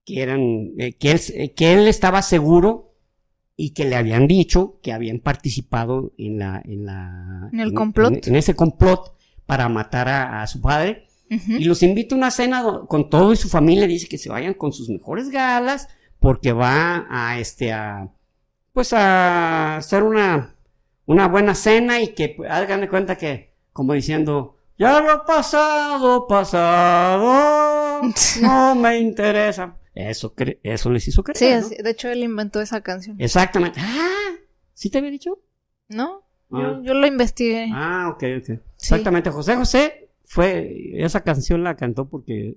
que 0.04 0.22
eran, 0.22 0.72
eh, 0.78 0.94
que, 0.98 1.12
él, 1.12 1.20
eh, 1.34 1.54
que 1.54 1.72
él 1.72 1.86
estaba 1.86 2.22
seguro 2.22 2.94
y 3.56 3.70
que 3.70 3.84
le 3.84 3.96
habían 3.96 4.26
dicho 4.26 4.80
que 4.82 4.92
habían 4.92 5.20
participado 5.20 6.12
en 6.18 6.38
la, 6.38 6.62
en 6.64 6.86
la, 6.86 7.50
¿En 7.52 7.60
el 7.60 7.72
complot? 7.74 8.12
en, 8.12 8.20
en 8.24 8.36
ese 8.36 8.54
complot 8.54 9.14
para 9.46 9.68
matar 9.68 10.08
a, 10.08 10.42
a 10.42 10.46
su 10.46 10.60
padre. 10.60 11.06
Y 11.48 11.64
los 11.64 11.82
invita 11.82 12.14
a 12.14 12.18
una 12.18 12.30
cena 12.30 12.62
con 12.88 13.08
todo 13.08 13.32
y 13.32 13.36
su 13.36 13.48
familia. 13.48 13.86
Dice 13.86 14.06
que 14.06 14.18
se 14.18 14.28
vayan 14.28 14.52
con 14.52 14.74
sus 14.74 14.90
mejores 14.90 15.30
galas 15.30 15.88
porque 16.18 16.52
va 16.52 17.06
a 17.08 17.38
este 17.38 17.72
a 17.72 18.10
pues 18.74 18.92
a 18.92 19.78
hacer 19.78 20.02
una 20.02 20.54
una 21.06 21.28
buena 21.28 21.54
cena 21.54 22.02
y 22.02 22.08
que 22.08 22.28
pues, 22.28 22.50
hagan 22.50 22.82
de 22.82 22.88
cuenta 22.88 23.16
que 23.16 23.54
como 23.72 23.94
diciendo 23.94 24.56
ya 24.78 25.00
lo 25.00 25.24
pasado 25.24 26.26
pasado 26.26 28.02
no 28.42 28.74
me 28.74 28.98
interesa. 28.98 29.76
Eso 29.94 30.32
eso 30.62 30.90
les 30.90 31.06
hizo 31.08 31.22
creer. 31.22 31.62
Sí, 31.62 31.76
de 31.82 31.90
hecho 31.90 32.08
él 32.08 32.24
inventó 32.24 32.60
esa 32.60 32.80
canción. 32.80 33.16
Exactamente. 33.20 33.78
Ah, 33.82 34.30
¿sí 34.72 34.88
te 34.90 34.98
había 34.98 35.10
dicho? 35.10 35.38
¿No? 35.88 36.22
Ah. 36.50 36.58
Yo, 36.60 36.82
yo 36.82 36.94
lo 36.94 37.06
investigué. 37.06 37.68
Ah, 37.72 38.08
ok, 38.12 38.24
ok. 38.40 38.60
Exactamente. 38.76 39.30
José 39.30 39.56
José 39.56 40.10
fue, 40.24 40.92
esa 40.94 41.22
canción 41.22 41.62
la 41.62 41.76
cantó 41.76 42.08
porque, 42.08 42.56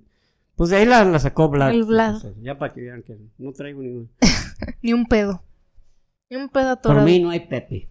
pues 0.54 0.70
de 0.70 0.76
ahí 0.78 0.86
la, 0.86 1.04
la 1.04 1.18
sacó 1.18 1.50
Vlad. 1.50 1.70
El 1.70 1.84
Vlad. 1.84 2.22
Ya 2.40 2.58
para 2.58 2.72
que 2.72 2.80
vean 2.80 3.02
que 3.02 3.18
no 3.36 3.52
traigo 3.52 3.82
ningún. 3.82 4.10
Ni 4.82 4.94
un 4.94 5.06
pedo. 5.06 5.42
Ni 6.30 6.36
un 6.38 6.48
pedo 6.48 6.64
Por 6.68 6.72
atorado. 6.78 7.06
mí 7.06 7.20
no 7.20 7.30
hay 7.30 7.40
Pepe. 7.40 7.88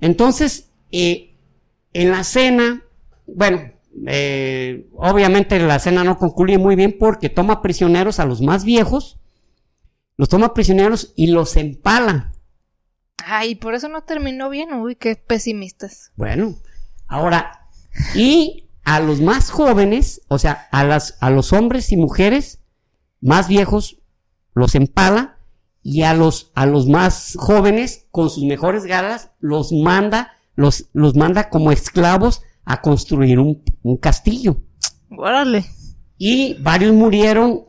Entonces, 0.00 0.70
eh, 0.90 1.34
en 1.92 2.10
la 2.10 2.24
cena, 2.24 2.82
bueno, 3.34 3.72
eh, 4.06 4.88
obviamente 4.96 5.58
la 5.58 5.78
cena 5.78 6.04
no 6.04 6.18
concluye 6.18 6.58
muy 6.58 6.76
bien 6.76 6.96
porque 6.98 7.28
toma 7.28 7.62
prisioneros 7.62 8.20
a 8.20 8.26
los 8.26 8.40
más 8.40 8.64
viejos, 8.64 9.18
los 10.16 10.28
toma 10.28 10.54
prisioneros 10.54 11.12
y 11.16 11.28
los 11.28 11.56
empala. 11.56 12.32
Ay, 13.24 13.56
por 13.56 13.74
eso 13.74 13.88
no 13.88 14.02
terminó 14.02 14.48
bien. 14.48 14.72
Uy, 14.74 14.96
qué 14.96 15.16
pesimistas. 15.16 16.12
Bueno, 16.16 16.56
ahora, 17.06 17.66
y 18.14 18.68
a 18.84 19.00
los 19.00 19.20
más 19.20 19.50
jóvenes, 19.50 20.22
o 20.28 20.38
sea, 20.38 20.68
a, 20.70 20.84
las, 20.84 21.18
a 21.20 21.30
los 21.30 21.52
hombres 21.52 21.92
y 21.92 21.96
mujeres 21.96 22.60
más 23.20 23.48
viejos, 23.48 23.98
los 24.54 24.74
empala, 24.74 25.36
y 25.82 26.02
a 26.02 26.14
los, 26.14 26.50
a 26.54 26.66
los 26.66 26.86
más 26.86 27.34
jóvenes, 27.38 28.06
con 28.10 28.30
sus 28.30 28.44
mejores 28.44 28.84
galas, 28.84 29.30
los 29.40 29.72
manda, 29.72 30.32
los, 30.54 30.86
los 30.92 31.14
manda 31.14 31.48
como 31.50 31.72
esclavos 31.72 32.42
a 32.70 32.82
construir 32.82 33.38
un, 33.38 33.62
un 33.82 33.96
castillo. 33.96 34.60
Órale. 35.10 35.64
Y 36.18 36.54
varios 36.60 36.92
murieron, 36.92 37.64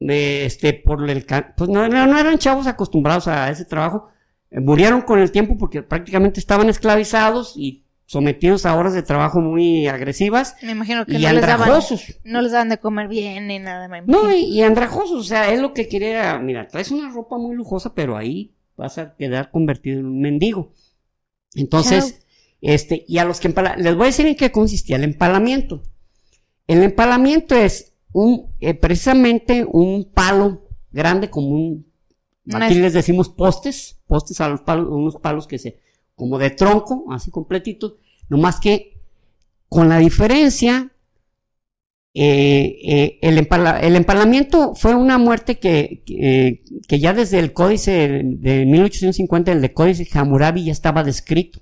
este, 0.00 0.72
por 0.72 1.08
el, 1.08 1.26
pues 1.56 1.68
no, 1.68 1.88
no, 1.88 2.18
eran 2.18 2.38
chavos 2.38 2.66
acostumbrados 2.66 3.28
a 3.28 3.50
ese 3.50 3.64
trabajo, 3.66 4.08
eh, 4.50 4.60
murieron 4.60 5.02
con 5.02 5.18
el 5.18 5.30
tiempo 5.30 5.58
porque 5.58 5.82
prácticamente 5.82 6.40
estaban 6.40 6.68
esclavizados 6.70 7.52
y 7.56 7.84
sometidos 8.06 8.64
a 8.64 8.74
horas 8.74 8.94
de 8.94 9.02
trabajo 9.02 9.42
muy 9.42 9.86
agresivas 9.86 10.56
Me 10.62 10.72
imagino 10.72 11.04
que 11.04 11.18
y 11.18 11.22
no 11.22 11.32
les 11.32 11.42
daban. 11.42 11.60
andrajosos. 11.68 12.18
No 12.24 12.40
les 12.40 12.52
daban 12.52 12.70
de 12.70 12.78
comer 12.78 13.08
bien 13.08 13.46
ni 13.48 13.58
nada. 13.58 13.88
Me. 13.88 14.00
No, 14.02 14.32
y, 14.34 14.44
y 14.44 14.62
andrajosos, 14.62 15.20
o 15.20 15.24
sea, 15.24 15.52
él 15.52 15.60
lo 15.60 15.74
que 15.74 15.86
quería 15.88 16.10
era, 16.10 16.38
mira, 16.38 16.66
traes 16.66 16.90
una 16.90 17.10
ropa 17.10 17.36
muy 17.36 17.54
lujosa, 17.54 17.92
pero 17.94 18.16
ahí 18.16 18.54
vas 18.76 18.96
a 18.96 19.14
quedar 19.16 19.50
convertido 19.50 20.00
en 20.00 20.06
un 20.06 20.20
mendigo. 20.20 20.72
Entonces, 21.54 22.24
este, 22.60 23.04
y 23.08 23.18
a 23.18 23.24
los 23.24 23.40
que 23.40 23.48
empala, 23.48 23.76
les 23.76 23.94
voy 23.94 24.04
a 24.04 24.06
decir 24.06 24.26
en 24.26 24.36
qué 24.36 24.50
consistía 24.52 24.96
el 24.96 25.04
empalamiento. 25.04 25.82
El 26.66 26.82
empalamiento 26.82 27.54
es 27.54 27.92
un, 28.12 28.48
eh, 28.60 28.74
precisamente 28.74 29.64
un 29.70 30.04
palo 30.12 30.68
grande 30.90 31.30
como 31.30 31.48
un, 31.48 31.86
aquí 32.66 32.74
es- 32.76 32.80
les 32.82 32.92
decimos 32.94 33.28
postes, 33.28 33.98
postes 34.06 34.40
a 34.40 34.48
los 34.48 34.60
palos, 34.62 34.88
unos 34.90 35.16
palos 35.16 35.46
que 35.46 35.58
se, 35.58 35.78
como 36.14 36.38
de 36.38 36.50
tronco, 36.50 37.04
así 37.10 37.30
completitos, 37.30 37.94
nomás 38.28 38.58
que 38.60 38.98
con 39.68 39.88
la 39.88 39.98
diferencia 39.98 40.90
eh, 42.14 42.78
eh, 42.84 43.18
el, 43.22 43.38
empala- 43.38 43.80
el 43.80 43.94
empalamiento 43.94 44.74
fue 44.74 44.94
una 44.94 45.18
muerte 45.18 45.58
que, 45.58 46.02
que, 46.04 46.64
que 46.88 46.98
ya 46.98 47.12
desde 47.12 47.38
el 47.38 47.52
códice 47.52 48.22
de 48.24 48.66
1850, 48.66 49.52
el 49.52 49.60
de 49.62 49.72
códice 49.72 50.08
Hammurabi, 50.18 50.64
ya 50.64 50.72
estaba 50.72 51.04
descrito. 51.04 51.60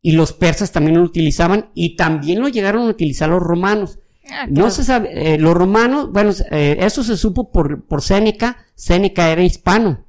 Y 0.00 0.12
los 0.12 0.32
persas 0.32 0.72
también 0.72 0.96
lo 0.98 1.02
utilizaban 1.02 1.70
y 1.74 1.96
también 1.96 2.40
lo 2.40 2.48
llegaron 2.48 2.86
a 2.86 2.90
utilizar 2.90 3.28
los 3.28 3.42
romanos. 3.42 3.98
Ah, 4.30 4.46
No 4.48 4.70
se 4.70 4.84
sabe, 4.84 5.34
eh, 5.34 5.38
los 5.38 5.54
romanos, 5.54 6.12
bueno, 6.12 6.30
eh, 6.50 6.76
eso 6.80 7.02
se 7.02 7.16
supo 7.16 7.50
por, 7.50 7.84
por 7.86 8.02
Séneca. 8.02 8.66
Séneca 8.74 9.30
era 9.30 9.42
hispano, 9.42 10.06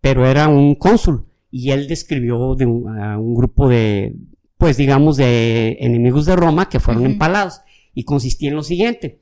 pero 0.00 0.26
era 0.26 0.48
un 0.48 0.74
cónsul 0.76 1.26
y 1.50 1.70
él 1.70 1.88
describió 1.88 2.54
de 2.56 2.66
un, 2.66 2.98
a 2.98 3.18
un 3.18 3.34
grupo 3.34 3.68
de, 3.68 4.16
pues 4.58 4.76
digamos, 4.76 5.16
de 5.16 5.76
enemigos 5.80 6.26
de 6.26 6.36
Roma 6.36 6.68
que 6.68 6.80
fueron 6.80 7.06
empalados 7.06 7.60
y 7.94 8.04
consistía 8.04 8.50
en 8.50 8.56
lo 8.56 8.62
siguiente. 8.62 9.20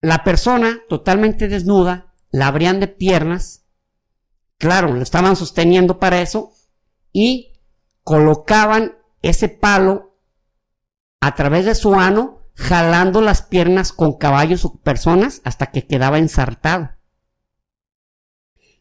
La 0.00 0.24
persona 0.24 0.80
totalmente 0.88 1.48
desnuda, 1.48 2.14
la 2.30 2.48
abrían 2.48 2.80
de 2.80 2.88
piernas, 2.88 3.64
claro, 4.58 4.92
lo 4.92 5.02
estaban 5.02 5.36
sosteniendo 5.36 5.98
para 5.98 6.20
eso 6.20 6.52
y 7.12 7.51
colocaban 8.04 8.96
ese 9.22 9.48
palo 9.48 10.16
a 11.20 11.34
través 11.34 11.64
de 11.64 11.74
su 11.74 11.94
ano, 11.94 12.40
jalando 12.54 13.20
las 13.20 13.42
piernas 13.42 13.92
con 13.92 14.18
caballos 14.18 14.64
o 14.64 14.74
personas 14.80 15.40
hasta 15.44 15.66
que 15.66 15.86
quedaba 15.86 16.18
ensartado. 16.18 16.90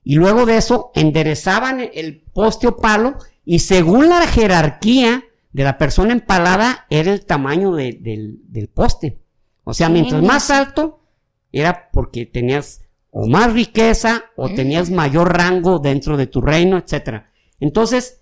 Y 0.03 0.15
luego 0.15 0.45
de 0.45 0.57
eso 0.57 0.91
enderezaban 0.95 1.79
el 1.93 2.21
poste 2.33 2.67
o 2.67 2.77
palo 2.77 3.17
y 3.45 3.59
según 3.59 4.09
la 4.09 4.25
jerarquía 4.27 5.23
de 5.53 5.63
la 5.63 5.77
persona 5.77 6.13
empalada 6.13 6.85
era 6.89 7.11
el 7.13 7.25
tamaño 7.25 7.75
de- 7.75 7.93
del, 8.01 8.39
del 8.47 8.67
poste. 8.67 9.21
O 9.63 9.73
sea, 9.73 9.89
mientras 9.89 10.23
más 10.23 10.49
alto 10.49 11.05
era 11.51 11.89
porque 11.91 12.25
tenías 12.25 12.81
o 13.11 13.27
más 13.27 13.53
riqueza 13.53 14.23
o 14.35 14.47
Mm. 14.49 14.55
tenías 14.55 14.89
mayor 14.89 15.37
rango 15.37 15.77
dentro 15.79 16.17
de 16.17 16.25
tu 16.27 16.41
reino, 16.41 16.77
etcétera. 16.77 17.31
Entonces, 17.59 18.20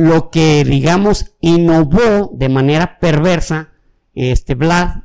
lo 0.00 0.30
que 0.30 0.62
digamos 0.64 1.34
innovó 1.40 2.30
de 2.32 2.48
manera 2.48 2.98
perversa 3.00 3.70
este 4.14 4.54
Vlad 4.54 5.02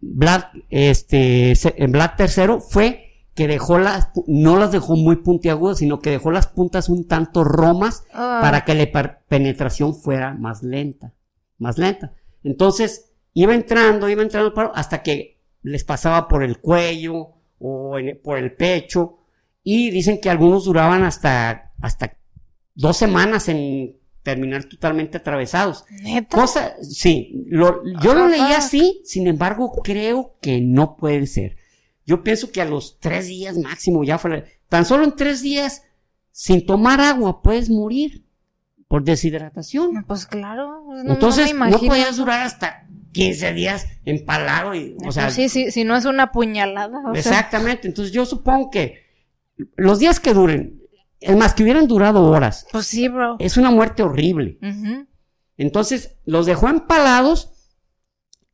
Vlad 0.00 0.44
este 0.70 1.52
Vlad 1.88 2.12
III 2.18 2.54
fue 2.66 3.06
que 3.34 3.46
dejó 3.46 3.78
las 3.78 4.08
no 4.26 4.56
las 4.56 4.72
dejó 4.72 4.96
muy 4.96 5.16
puntiagudas 5.16 5.78
sino 5.78 5.98
que 5.98 6.10
dejó 6.10 6.30
las 6.30 6.46
puntas 6.46 6.88
un 6.88 7.06
tanto 7.06 7.44
romas 7.44 8.04
Ah, 8.12 8.38
para 8.42 8.64
que 8.64 8.74
la 8.74 9.18
penetración 9.28 9.94
fuera 9.94 10.34
más 10.34 10.62
lenta 10.62 11.12
más 11.58 11.76
lenta. 11.76 12.14
Entonces 12.42 13.12
iba 13.34 13.54
entrando 13.54 14.08
iba 14.08 14.22
entrando 14.22 14.54
hasta 14.74 15.02
que 15.02 15.42
les 15.62 15.84
pasaba 15.84 16.26
por 16.26 16.42
el 16.42 16.58
cuello 16.60 17.32
o 17.58 17.98
en- 17.98 18.18
por 18.22 18.38
el 18.38 18.52
pecho 18.56 19.18
y 19.62 19.90
dicen 19.90 20.20
que 20.22 20.30
algunos 20.30 20.64
duraban 20.64 21.02
hasta 21.04 21.72
hasta 21.82 22.16
dos 22.80 22.96
semanas 22.96 23.48
en 23.48 23.96
terminar 24.22 24.64
totalmente 24.64 25.18
atravesados. 25.18 25.84
¿Neta? 26.02 26.36
Cosa, 26.36 26.74
sí, 26.82 27.44
lo- 27.48 27.82
yo 28.02 28.14
lo 28.14 28.28
leí 28.28 28.40
así, 28.52 29.00
sin 29.04 29.26
embargo, 29.26 29.80
creo 29.82 30.36
que 30.42 30.60
no 30.60 30.96
puede 30.96 31.26
ser. 31.26 31.56
Yo 32.06 32.22
pienso 32.22 32.50
que 32.50 32.60
a 32.60 32.64
los 32.64 32.98
tres 32.98 33.28
días 33.28 33.56
máximo 33.58 34.04
ya 34.04 34.18
fue, 34.18 34.44
tan 34.68 34.84
solo 34.84 35.04
en 35.04 35.14
tres 35.16 35.42
días, 35.42 35.84
sin 36.32 36.66
tomar 36.66 37.00
agua, 37.00 37.42
puedes 37.42 37.70
morir 37.70 38.24
por 38.88 39.04
deshidratación. 39.04 40.04
Pues 40.06 40.26
claro. 40.26 40.84
no- 41.04 41.12
Entonces, 41.12 41.54
no, 41.54 41.78
podías 41.78 42.16
durar 42.16 42.42
hasta 42.44 42.86
15 43.12 43.52
días 43.52 43.86
empalado 44.04 44.74
y, 44.74 44.96
o 45.06 45.12
sea, 45.12 45.30
sí, 45.30 45.48
sí, 45.48 45.70
si 45.70 45.84
no 45.84 45.96
es 45.96 46.04
una 46.04 46.30
puñalada. 46.32 46.98
o 47.08 47.12
sea, 47.14 47.20
exactamente. 47.20 47.88
Entonces, 47.88 48.12
yo 48.12 48.24
supongo 48.26 48.70
que 48.70 48.98
los 49.76 49.98
días 49.98 50.20
que 50.20 50.34
duren, 50.34 50.79
es 51.20 51.36
más, 51.36 51.54
que 51.54 51.62
hubieran 51.62 51.86
durado 51.86 52.24
horas, 52.24 52.66
pues 52.72 52.86
sí, 52.86 53.08
bro. 53.08 53.36
es 53.38 53.56
una 53.56 53.70
muerte 53.70 54.02
horrible. 54.02 54.58
Entonces 55.56 56.16
los 56.24 56.46
dejó 56.46 56.68
empalados 56.68 57.50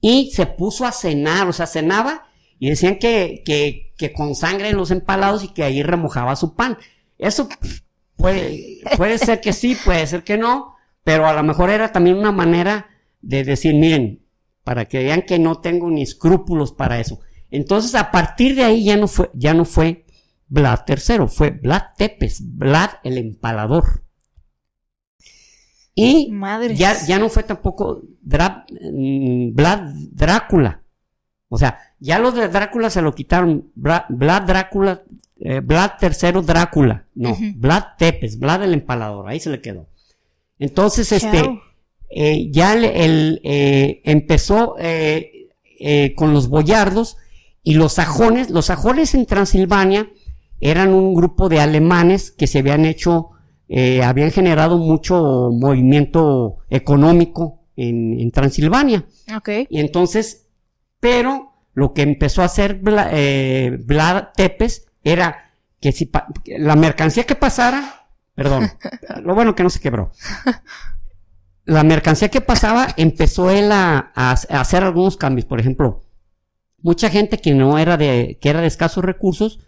y 0.01 0.33
se 0.33 0.47
puso 0.47 0.85
a 0.85 0.93
cenar, 0.93 1.49
o 1.49 1.53
sea, 1.53 1.67
cenaba 1.67 2.27
y 2.59 2.71
decían 2.71 2.99
que, 2.99 3.43
que, 3.45 3.93
que 3.97 4.13
con 4.13 4.35
sangre 4.35 4.71
en 4.71 4.77
los 4.77 4.91
empalados 4.91 5.45
y 5.45 5.49
que 5.49 5.63
ahí 5.63 5.83
remojaba 5.83 6.35
su 6.37 6.55
pan. 6.55 6.79
Eso 7.19 7.49
puede, 8.17 8.81
puede 8.97 9.19
ser 9.19 9.41
que 9.41 9.53
sí, 9.53 9.77
puede 9.85 10.07
ser 10.07 10.25
que 10.25 10.37
no, 10.37 10.75
pero 11.05 11.27
a 11.27 11.33
lo 11.33 11.43
mejor 11.43 11.71
era 11.71 11.93
también 11.93 12.17
una 12.17 12.33
manera 12.33 12.89
de 13.21 13.45
decir, 13.45 13.75
miren, 13.75 14.27
para 14.65 14.87
que 14.87 14.99
vean 15.05 15.23
que 15.23 15.39
no 15.39 15.61
tengo 15.61 15.89
ni 15.91 16.03
escrúpulos 16.03 16.73
para 16.73 16.99
eso. 16.99 17.21
Entonces, 17.51 17.95
a 17.95 18.11
partir 18.11 18.57
de 18.57 18.65
ahí 18.65 18.85
ya 18.85 18.97
no 18.97 19.07
fue, 19.07 19.31
ya 19.35 19.55
no 19.55 19.65
fue 19.65 20.06
Vlad 20.49 20.81
III, 20.89 21.29
fue 21.29 21.51
Vlad 21.51 21.83
Tepes, 21.97 22.43
Vlad 22.57 22.91
el 23.03 23.19
empalador. 23.19 24.05
Y 25.99 26.31
ya, 26.75 26.95
ya 27.07 27.19
no 27.19 27.31
fue 27.31 27.43
tampoco 27.43 28.03
mm, 28.23 29.55
Vlad 29.55 29.81
Drácula. 30.13 30.83
O 31.49 31.57
sea, 31.59 31.79
ya 31.99 32.19
lo 32.19 32.33
de 32.33 32.49
Drácula 32.49 32.91
se 32.91 33.01
lo 33.03 33.15
quitaron. 33.15 33.71
Vlad 33.75 34.43
Drácula, 34.43 35.03
eh, 35.41 35.61
Vlad 35.61 35.93
III 36.03 36.43
Drácula. 36.43 37.07
No, 37.15 37.37
Vlad 37.57 37.97
Tepes, 37.99 38.39
Vlad 38.39 38.65
el 38.65 38.75
empalador. 38.75 39.29
Ahí 39.29 39.41
se 39.41 39.51
le 39.51 39.63
quedó. 39.63 39.89
Entonces, 40.59 41.11
este, 41.13 41.61
eh, 42.11 42.51
ya 42.51 42.75
el, 42.75 43.41
eh, 43.43 44.03
empezó 44.05 44.77
con 46.17 46.35
los 46.35 46.49
boyardos 46.49 47.17
y 47.63 47.75
los 47.75 47.95
sajones. 47.95 48.51
Los 48.51 48.67
sajones 48.67 49.15
en 49.15 49.25
Transilvania 49.25 50.11
eran 50.61 50.93
un 50.93 51.15
grupo 51.15 51.49
de 51.49 51.61
alemanes 51.61 52.31
que 52.31 52.47
se 52.47 52.61
habían 52.61 52.85
hecho 52.85 53.31
eh, 53.69 54.05
habían 54.05 54.31
generado 54.31 54.79
mucho 54.79 55.51
movimiento 55.53 56.59
económico 56.71 57.65
en, 57.77 58.31
Transilvania. 58.31 59.07
Y 59.69 59.81
entonces, 59.81 60.47
pero 61.01 61.53
lo 61.75 61.93
que 61.93 62.03
empezó 62.03 62.43
a 62.43 62.47
hacer 62.47 62.81
eh, 63.11 63.77
Vlad 63.85 64.29
Tepes 64.37 64.87
era 65.03 65.53
que 65.81 65.93
si 65.93 66.11
la 66.59 66.77
mercancía 66.77 67.25
que 67.25 67.35
pasara, 67.35 68.07
perdón, 68.35 68.71
lo 69.23 69.35
bueno 69.35 69.55
que 69.55 69.63
no 69.65 69.71
se 69.71 69.81
quebró. 69.81 70.13
La 71.65 71.83
mercancía 71.83 72.29
que 72.29 72.41
pasaba 72.41 72.89
empezó 72.97 73.51
él 73.51 73.73
a, 73.73 74.13
a, 74.15 74.31
hacer 74.31 74.85
algunos 74.85 75.17
cambios. 75.17 75.45
Por 75.45 75.59
ejemplo, 75.59 76.03
mucha 76.81 77.11
gente 77.11 77.39
que 77.39 77.53
no 77.53 77.79
era 77.79 77.97
de, 77.97 78.39
que 78.41 78.49
era 78.49 78.61
de 78.61 78.69
escasos 78.69 79.05
recursos, 79.05 79.59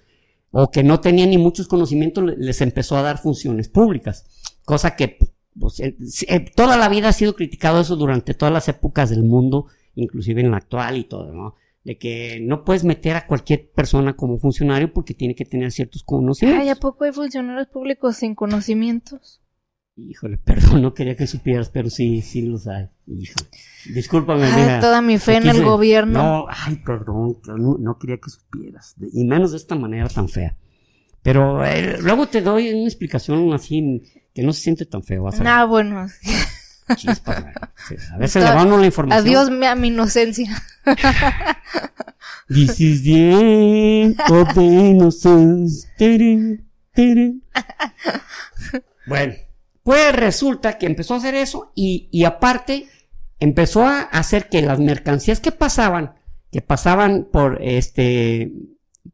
o 0.51 0.71
que 0.71 0.83
no 0.83 1.01
tenían 1.01 1.31
ni 1.31 1.39
muchos 1.39 1.69
conocimientos, 1.69 2.25
les 2.37 2.61
empezó 2.61 2.97
a 2.97 3.03
dar 3.03 3.19
funciones 3.19 3.69
públicas, 3.69 4.25
cosa 4.65 4.97
que 4.97 5.19
pues, 5.59 5.81
eh, 5.81 5.97
eh, 6.29 6.41
toda 6.55 6.77
la 6.77 6.89
vida 6.89 7.09
ha 7.09 7.13
sido 7.13 7.35
criticado 7.35 7.81
eso 7.81 7.97
durante 7.97 8.35
todas 8.35 8.53
las 8.53 8.69
épocas 8.69 9.11
del 9.11 9.25
mundo, 9.25 9.67
inclusive 9.95 10.41
en 10.41 10.51
la 10.51 10.59
actual 10.59 10.97
y 10.97 11.05
todo, 11.05 11.33
¿no? 11.33 11.55
De 11.85 11.99
que 11.99 12.41
no 12.43 12.65
puedes 12.65 12.85
meter 12.85 13.17
a 13.17 13.27
cualquier 13.27 13.71
persona 13.71 14.15
como 14.15 14.39
funcionario 14.39 14.93
porque 14.93 15.15
tiene 15.15 15.35
que 15.35 15.45
tener 15.45 15.73
ciertos 15.73 16.03
conocimientos. 16.03 16.63
Ay, 16.63 16.69
¿a 16.71 16.77
poco 16.77 17.05
hay 17.05 17.13
funcionarios 17.13 17.69
públicos 17.69 18.17
sin 18.17 18.35
conocimientos? 18.35 19.41
Híjole, 19.99 20.39
perdón, 20.45 20.83
no 20.83 20.95
quería 20.95 21.17
que 21.17 21.27
supieras, 21.27 21.71
pero 21.71 21.91
sí, 21.91 22.23
sí 22.23 22.43
los 22.43 22.69
hay. 22.69 22.89
Híjole. 23.07 23.49
Discúlpame. 23.93 24.45
Ay, 24.45 24.81
toda 24.81 25.03
mi 25.03 25.19
fe 25.19 25.37
en 25.37 25.49
el 25.49 25.65
gobierno. 25.65 26.23
No, 26.23 26.47
ay, 26.49 26.77
perdón, 26.77 27.39
no, 27.81 27.99
quería 27.99 28.19
que 28.19 28.31
supieras. 28.31 28.95
Y 29.13 29.25
menos 29.25 29.51
de 29.51 29.57
esta 29.57 29.75
manera 29.75 30.09
tan 30.09 30.29
fea. 30.29 30.57
Pero 31.23 31.65
eh, 31.65 31.99
luego 32.01 32.29
te 32.29 32.41
doy 32.41 32.71
una 32.73 32.85
explicación 32.85 33.53
así 33.53 34.03
que 34.35 34.43
no 34.43 34.53
se 34.53 34.61
siente 34.63 34.87
tan 34.87 35.03
feo. 35.03 35.29
Ah, 35.45 35.65
bueno. 35.65 36.07
Chispa, 36.95 37.53
a 38.13 38.19
veces 38.19 38.43
le 38.43 38.51
van 38.51 38.71
la 38.71 38.87
información. 38.87 39.27
Adiós 39.27 39.51
a 39.51 39.75
mi 39.75 39.89
inocencia. 39.89 40.63
This 42.49 42.81
is 42.81 43.03
the 43.03 43.33
end 43.33 44.19
of 44.31 44.55
the 44.55 44.63
innocence. 44.63 45.87
Bueno. 49.07 49.33
Pues 49.89 50.15
resulta 50.15 50.77
que 50.77 50.85
empezó 50.85 51.15
a 51.15 51.17
hacer 51.17 51.35
eso 51.35 51.73
y, 51.75 52.23
aparte 52.25 52.89
empezó 53.41 53.87
a 53.87 54.03
hacer 54.03 54.51
que 54.51 54.61
las 54.61 54.79
mercancías 54.79 55.41
que 55.41 55.51
pasaban, 55.51 56.13
que 56.53 56.61
pasaban 56.61 57.27
por 57.33 57.63
este, 57.63 58.53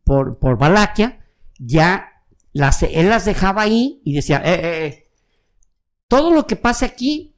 por, 0.03 0.41
por 0.41 0.59
Valaquia, 0.59 1.25
ya 1.61 2.25
las, 2.53 2.83
él 2.83 3.09
las 3.09 3.25
dejaba 3.25 3.63
ahí 3.63 4.01
y 4.05 4.15
decía, 4.15 4.43
eh, 4.45 4.55
eh, 4.55 4.87
eh, 4.87 5.11
todo 6.09 6.33
lo 6.33 6.45
que 6.49 6.57
pase 6.57 6.87
aquí, 6.87 7.37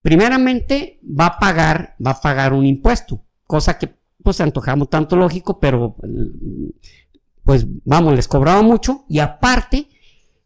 primeramente 0.00 1.00
va 1.02 1.26
a 1.26 1.38
pagar, 1.40 1.96
va 1.98 2.12
a 2.12 2.20
pagar 2.20 2.52
un 2.52 2.64
impuesto, 2.64 3.24
cosa 3.44 3.76
que 3.76 3.92
pues 4.22 4.40
antojamos 4.40 4.88
tanto 4.88 5.16
lógico, 5.16 5.58
pero 5.58 5.96
pues 7.42 7.66
vamos, 7.84 8.14
les 8.14 8.28
cobraba 8.28 8.62
mucho 8.62 9.04
y 9.08 9.18
aparte 9.18 9.88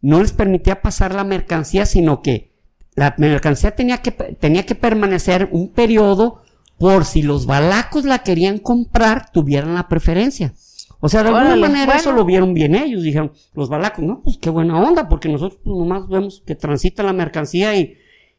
no 0.01 0.21
les 0.21 0.33
permitía 0.33 0.83
pasar 0.83 1.15
la 1.15 1.25
mercancía, 1.25 1.87
sino 1.87 2.23
que 2.23 2.53
la 2.95 3.15
mercancía 3.19 3.75
tenía 3.75 3.99
que, 3.99 4.11
tenía 4.11 4.65
que 4.65 4.75
permanecer 4.75 5.49
un 5.53 5.73
periodo 5.73 6.43
por 6.79 7.05
si 7.05 7.23
los 7.23 7.47
balacos 7.47 8.05
la 8.05 8.21
querían 8.21 8.59
comprar, 8.59 9.31
tuvieran 9.31 9.75
la 9.75 9.89
preferencia. 9.89 10.55
O 11.01 11.09
sea, 11.09 11.23
de 11.23 11.29
alguna 11.29 11.57
manera 11.57 11.97
eso 11.97 12.13
lo 12.13 12.25
vieron 12.25 12.55
bien 12.55 12.75
ellos. 12.75 13.03
Dijeron, 13.03 13.33
los 13.55 13.69
balacos, 13.69 14.05
no, 14.05 14.23
pues 14.23 14.39
qué 14.39 14.51
buena 14.51 14.81
onda, 14.81 15.09
porque 15.09 15.29
nosotros 15.29 15.61
pues, 15.63 15.77
nomás 15.77 16.09
vemos 16.09 16.43
que 16.47 16.55
transita 16.55 17.03
la 17.03 17.13
mercancía 17.13 17.77
y 17.77 17.97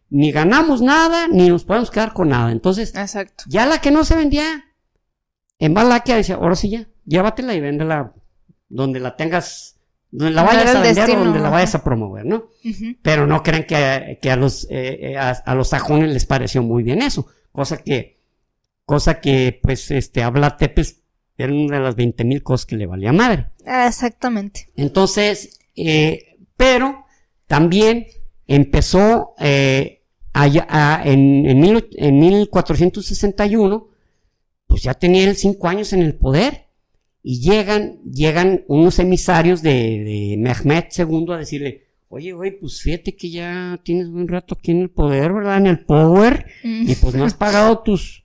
ni 0.10 0.32
ganamos 0.32 0.82
nada, 0.82 1.28
ni 1.28 1.50
nos 1.50 1.66
podemos 1.66 1.92
quedar 1.92 2.14
con 2.14 2.30
nada. 2.30 2.52
Entonces, 2.52 2.96
Exacto. 2.96 3.44
ya 3.48 3.66
la 3.66 3.80
que 3.80 3.92
no 3.92 4.04
se 4.04 4.16
vendía 4.16 4.66
en 5.60 5.74
Valaquia 5.74 6.16
decía, 6.16 6.36
ahora 6.36 6.56
sí 6.56 6.70
ya, 6.70 6.88
llévatela 7.06 7.54
y 7.54 7.62
véndela 7.62 8.14
donde 8.70 9.00
la 9.00 9.16
tengas 9.16 9.77
la 10.12 10.44
vayas 10.44 10.76
a 10.76 10.82
vender 10.82 11.10
o 11.10 11.24
donde 11.24 11.40
la 11.40 11.50
vayas 11.50 11.76
a 11.76 11.84
promover, 11.84 12.26
¿no? 12.26 12.50
Pero 13.02 13.28
no 13.28 13.44
creen 13.44 13.66
que, 13.66 14.30
a, 14.30 14.36
los, 14.36 14.66
eh, 14.70 15.12
eh, 15.12 15.18
a, 15.18 15.56
los 15.56 15.70
sajones 15.70 16.12
les 16.12 16.26
pareció 16.26 16.64
muy 16.64 16.84
bien 16.84 17.02
eso, 17.02 17.28
cosa 17.52 17.78
que, 17.78 18.20
cosa 18.86 19.20
que, 19.20 19.60
pues, 19.62 19.92
este, 19.92 20.24
habla 20.24 20.58
Tepes, 20.58 21.04
era 21.38 21.54
una 21.54 21.78
de 21.78 21.84
las 21.84 21.96
20 21.96 22.24
mil 22.24 22.42
cosas 22.42 22.66
que 22.66 22.78
le 22.78 22.86
valía 22.86 23.12
madre. 23.14 23.48
Ah, 23.66 23.88
exactamente. 23.88 24.72
Entonces, 24.76 25.60
eh, 25.76 26.38
pero 26.56 27.06
también 27.46 28.08
empezó 28.48 29.36
allá, 30.34 31.02
en, 31.04 31.46
en, 31.46 31.84
en 31.98 32.20
1461, 32.20 33.88
pues 34.68 34.84
ya 34.84 34.94
tenía 34.94 35.24
él 35.24 35.36
cinco 35.36 35.68
años 35.68 35.94
en 35.94 36.02
el 36.02 36.16
poder 36.16 36.67
y 37.30 37.42
llegan, 37.42 38.00
llegan 38.04 38.64
unos 38.70 39.00
emisarios 39.00 39.62
de, 39.62 39.70
de 39.70 40.36
Mehmet 40.40 40.98
II 40.98 41.26
a 41.34 41.36
decirle, 41.36 41.90
oye, 42.08 42.32
güey, 42.32 42.58
pues 42.58 42.82
fíjate 42.82 43.18
que 43.18 43.30
ya 43.30 43.78
tienes 43.84 44.08
un 44.08 44.30
rato 44.30 44.56
aquí 44.58 44.72
en 44.72 44.84
el 44.84 44.90
poder, 44.90 45.34
¿verdad? 45.34 45.58
En 45.58 45.68
el 45.68 45.84
power, 45.84 46.46
y 46.64 46.96
pues 46.96 47.16
no 47.16 47.26
has 47.26 47.34
pagado 47.34 47.80
tus, 47.80 48.24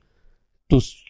tus, 0.67 1.03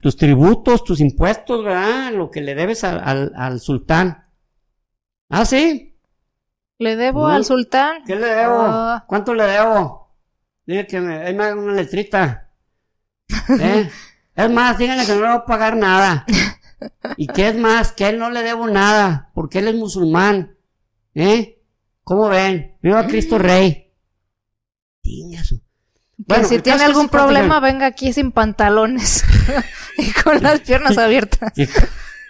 tus 0.00 0.16
tributos, 0.16 0.84
tus 0.84 1.00
impuestos, 1.00 1.64
¿verdad? 1.64 2.12
Lo 2.12 2.30
que 2.30 2.40
le 2.40 2.54
debes 2.54 2.84
al, 2.84 3.32
al, 3.34 3.58
sultán. 3.58 4.28
Ah, 5.28 5.44
sí. 5.44 5.98
¿Le 6.78 6.94
debo 6.94 7.26
al 7.26 7.44
sultán? 7.44 8.04
¿Qué 8.06 8.14
le 8.14 8.28
debo? 8.28 8.60
Ah. 8.60 9.04
¿Cuánto 9.08 9.34
le 9.34 9.42
debo? 9.42 10.14
Dile 10.64 10.86
que 10.86 11.00
me, 11.00 11.32
me 11.32 11.42
haga 11.42 11.56
una 11.56 11.72
letrita. 11.72 12.52
¿Eh? 13.60 13.90
es 14.36 14.50
más, 14.52 14.78
díganle 14.78 15.04
que 15.04 15.14
no 15.14 15.20
le 15.22 15.26
voy 15.26 15.36
a 15.36 15.44
pagar 15.44 15.76
nada. 15.76 16.24
¿Y 17.16 17.26
qué 17.26 17.48
es 17.48 17.56
más? 17.56 17.92
Que 17.92 18.04
a 18.04 18.08
él 18.10 18.18
no 18.18 18.30
le 18.30 18.42
debo 18.42 18.68
nada, 18.68 19.30
porque 19.34 19.58
él 19.58 19.68
es 19.68 19.74
musulmán. 19.74 20.56
¿Eh? 21.14 21.60
¿Cómo 22.04 22.28
ven? 22.28 22.76
Viva 22.80 23.06
Cristo 23.06 23.38
Rey. 23.38 23.92
Bueno, 26.16 26.48
si 26.48 26.58
tiene 26.60 26.84
algún 26.84 27.08
problema, 27.08 27.60
venga 27.60 27.86
aquí 27.86 28.12
sin 28.12 28.32
pantalones 28.32 29.24
y 29.98 30.10
con 30.12 30.42
las 30.42 30.60
piernas 30.66 30.98
abiertas. 30.98 31.52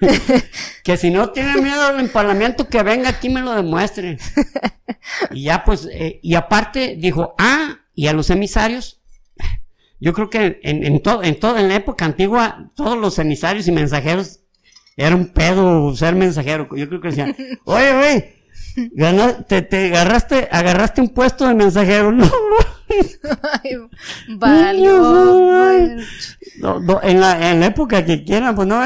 que 0.85 0.97
si 0.97 1.11
no 1.11 1.31
tiene 1.31 1.61
miedo 1.61 1.83
al 1.87 1.99
empalamiento, 1.99 2.69
que 2.69 2.83
venga 2.83 3.09
aquí 3.09 3.29
y 3.29 3.31
me 3.31 3.41
lo 3.41 3.55
demuestre. 3.55 4.19
Y 5.31 5.45
ya 5.45 5.65
pues, 5.65 5.89
eh, 5.91 6.21
y 6.23 6.35
aparte 6.35 6.97
dijo, 6.99 7.35
ah, 7.39 7.81
y 7.95 8.07
a 8.07 8.13
los 8.13 8.31
emisarios, 8.31 9.01
yo 10.01 10.13
creo 10.13 10.31
que 10.31 10.61
en, 10.63 10.85
en, 10.85 11.03
todo, 11.03 11.25
en 11.25 11.41
toda 11.41 11.61
en 11.61 11.69
la 11.69 11.77
época 11.77 12.05
antigua, 12.05 12.71
todos 12.77 12.97
los 12.97 13.19
emisarios 13.19 13.67
y 13.67 13.73
mensajeros 13.73 14.38
era 14.99 15.15
un 15.15 15.29
pedo 15.29 15.95
ser 15.95 16.17
mensajero. 16.17 16.69
Yo 16.75 16.89
creo 16.89 17.01
que 17.01 17.09
decían, 17.09 17.35
oye, 17.65 17.93
oye, 17.93 18.35
te, 19.47 19.63
te 19.63 19.87
agarraste, 19.87 20.49
agarraste 20.51 21.01
un 21.01 21.11
puesto 21.11 21.47
de 21.47 21.55
mensajero. 21.55 22.13
No, 26.59 26.81
no, 26.81 27.01
en, 27.03 27.21
la, 27.21 27.51
en 27.51 27.61
la 27.61 27.67
época 27.67 28.05
que 28.05 28.25
quieran, 28.25 28.55
pues 28.55 28.67
no, 28.67 28.83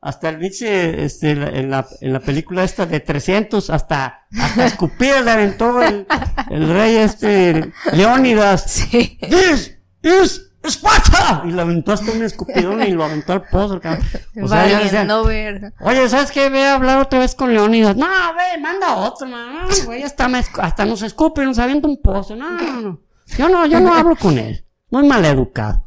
hasta 0.00 0.30
el 0.30 0.38
biche, 0.38 1.04
este, 1.04 1.32
en 1.32 1.70
la, 1.70 1.86
en 2.00 2.12
la 2.12 2.20
película 2.20 2.64
esta 2.64 2.86
de 2.86 3.00
300, 3.00 3.70
hasta, 3.70 4.26
hasta 4.38 4.66
escupir 4.66 5.14
le 5.22 5.30
aventó 5.30 5.82
el, 5.82 6.06
el 6.50 6.68
rey 6.68 6.96
este, 6.96 7.70
Leónidas. 7.92 8.70
Sí. 8.70 9.18
This 9.20 9.76
is 10.02 10.53
¡Esparta! 10.64 11.42
Y 11.44 11.50
lo 11.50 11.62
aventó 11.62 11.92
hasta 11.92 12.10
un 12.10 12.22
escupidón 12.22 12.82
y 12.82 12.90
lo 12.92 13.04
aventó 13.04 13.34
al 13.34 13.42
pozo, 13.42 13.78
cabrón. 13.80 14.02
O 14.42 14.48
sea, 14.48 14.66
ya 14.90 15.04
no 15.04 15.22
ver. 15.24 15.74
Oye, 15.80 16.08
¿sabes 16.08 16.30
qué? 16.30 16.48
Ve 16.48 16.64
a 16.64 16.74
hablar 16.74 17.00
otra 17.00 17.18
vez 17.18 17.34
con 17.34 17.52
Leonidas. 17.52 17.94
No, 17.96 18.06
ve, 18.06 18.60
manda 18.60 18.96
otro, 18.96 19.26
man. 19.26 19.68
Güey, 19.84 20.02
hasta, 20.02 20.26
me, 20.26 20.38
hasta 20.38 20.84
nos 20.86 21.02
escupe, 21.02 21.44
nos 21.44 21.58
avienta 21.58 21.86
un 21.86 22.00
pozo. 22.00 22.34
No, 22.34 22.50
no, 22.50 22.80
no. 22.80 23.00
Yo 23.36 23.48
no, 23.50 23.66
yo 23.66 23.78
no 23.78 23.94
hablo 23.94 24.16
con 24.16 24.38
él. 24.38 24.64
Muy 24.90 25.06
mal 25.06 25.24
educado. 25.26 25.84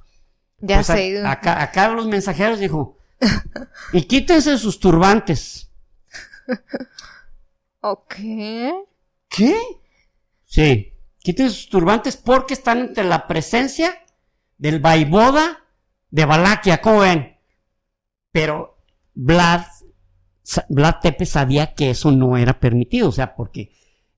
Ya 0.59 0.78
pues 0.78 0.88
sé. 0.88 1.25
acá, 1.25 1.61
acá 1.61 1.89
los 1.89 2.05
mensajeros 2.07 2.59
dijo, 2.59 2.97
y 3.93 4.03
quítense 4.03 4.57
sus 4.57 4.80
turbantes. 4.80 5.71
ok. 7.82 8.15
¿Qué? 9.28 9.57
Sí, 10.45 10.93
quiten 11.19 11.49
sus 11.49 11.67
turbantes 11.69 12.15
porque 12.15 12.53
están 12.53 12.80
entre 12.80 13.03
la 13.03 13.28
presencia 13.28 13.91
del 14.58 14.80
Vaivoda 14.80 15.64
de 16.10 16.26
Valaquia, 16.26 16.82
¿cómo 16.82 16.99
ven? 16.99 17.38
Pero 18.32 18.78
Vlad, 19.14 19.62
Vlad 20.70 20.95
Tepe 21.01 21.26
sabía 21.26 21.74
que 21.74 21.91
eso 21.91 22.12
no 22.12 22.38
era 22.38 22.60
permitido, 22.60 23.10
o 23.10 23.12
sea, 23.12 23.36
porque 23.36 23.72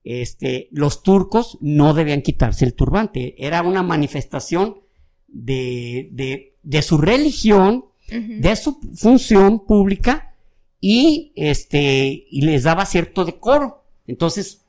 este, 0.03 0.69
los 0.71 1.03
turcos 1.03 1.57
no 1.61 1.93
debían 1.93 2.21
quitarse 2.21 2.65
el 2.65 2.73
turbante, 2.73 3.35
era 3.37 3.61
una 3.61 3.83
manifestación 3.83 4.81
de, 5.27 6.09
de, 6.11 6.57
de 6.63 6.81
su 6.81 6.97
religión, 6.97 7.85
de 8.11 8.55
su 8.55 8.79
función 8.95 9.67
pública 9.67 10.33
y, 10.81 11.31
este, 11.35 12.25
y 12.27 12.41
les 12.41 12.63
daba 12.63 12.87
cierto 12.87 13.23
decoro. 13.23 13.83
Entonces, 14.07 14.65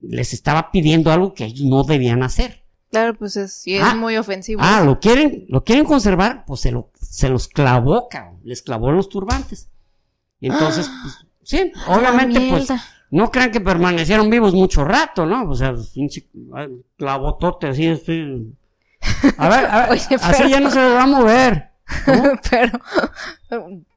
les 0.00 0.32
estaba 0.32 0.70
pidiendo 0.70 1.10
algo 1.10 1.34
que 1.34 1.46
ellos 1.46 1.66
no 1.66 1.82
debían 1.82 2.22
hacer. 2.22 2.62
Claro, 2.90 3.14
pues 3.14 3.36
es, 3.36 3.52
sí 3.52 3.76
es 3.76 3.82
Ah, 3.84 3.94
muy 3.94 4.16
ofensivo. 4.16 4.60
Ah, 4.64 4.82
lo 4.84 4.98
quieren, 4.98 5.44
lo 5.48 5.62
quieren 5.62 5.84
conservar, 5.84 6.44
pues 6.46 6.60
se, 6.60 6.72
lo, 6.72 6.90
se 7.00 7.28
los 7.28 7.46
clavó, 7.48 8.08
cabrón. 8.08 8.40
Les 8.42 8.62
clavó 8.62 8.90
los 8.90 9.08
turbantes. 9.08 9.68
Entonces, 10.40 10.90
pues, 11.02 11.26
sí, 11.44 11.72
obviamente, 11.86 12.40
pues, 12.50 12.68
no 13.10 13.30
crean 13.30 13.50
que 13.52 13.60
permanecieron 13.60 14.28
vivos 14.30 14.54
mucho 14.54 14.84
rato, 14.84 15.24
¿no? 15.26 15.48
O 15.48 15.54
sea, 15.54 15.74
ah, 16.54 16.66
clavotote 16.96 17.68
así, 17.68 17.86
este. 17.86 18.26
A 19.36 19.48
ver, 19.48 19.66
a 19.66 19.80
ver, 19.82 19.90
Oye, 19.92 20.00
así 20.20 20.32
pero- 20.38 20.48
ya 20.48 20.60
no 20.60 20.70
se 20.70 20.80
les 20.80 20.94
va 20.94 21.02
a 21.02 21.06
mover. 21.06 21.70
Pero 22.50 22.78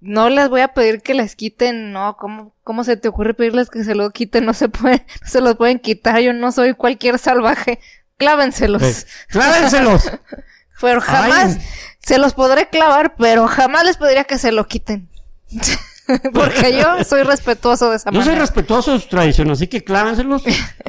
no 0.02 0.30
les 0.30 0.50
voy 0.50 0.62
a 0.62 0.70
pedir 0.74 1.04
que 1.04 1.14
les 1.14 1.36
quiten, 1.36 1.92
no, 1.92 2.18
¿cómo, 2.18 2.56
cómo 2.64 2.84
se 2.84 2.98
te 2.98 3.08
ocurre 3.08 3.36
pedirles 3.36 3.70
que 3.70 3.84
se 3.84 3.94
lo 3.94 4.10
quiten? 4.10 4.46
No 4.46 4.54
se 4.56 4.68
pueden, 4.68 5.06
no 5.22 5.28
se 5.28 5.42
los 5.42 5.56
pueden 5.58 5.78
quitar, 5.78 6.20
yo 6.20 6.34
no 6.34 6.52
soy 6.52 6.74
cualquier 6.74 7.20
salvaje. 7.20 7.80
Clávenselos. 8.24 8.82
Pues, 8.82 9.08
clávenselos. 9.28 10.12
Pero 10.82 11.00
jamás 11.02 11.56
Ay. 11.58 11.62
se 12.00 12.18
los 12.18 12.34
podré 12.34 12.68
clavar, 12.70 13.16
pero 13.18 13.48
jamás 13.48 13.86
les 13.86 13.96
pediría 13.98 14.26
que 14.26 14.38
se 14.38 14.52
lo 14.52 14.68
quiten. 14.68 15.08
Porque 16.34 16.78
yo 16.78 17.02
soy 17.06 17.24
respetuoso 17.24 17.90
de 17.90 17.96
esa 17.96 18.12
Yo 18.12 18.18
soy 18.20 18.26
manera. 18.32 18.42
respetuoso 18.42 18.92
de 18.92 19.00
sus 19.00 19.08
tradiciones, 19.08 19.58
así 19.60 19.68
que 19.68 19.84
clávenselos 19.86 20.44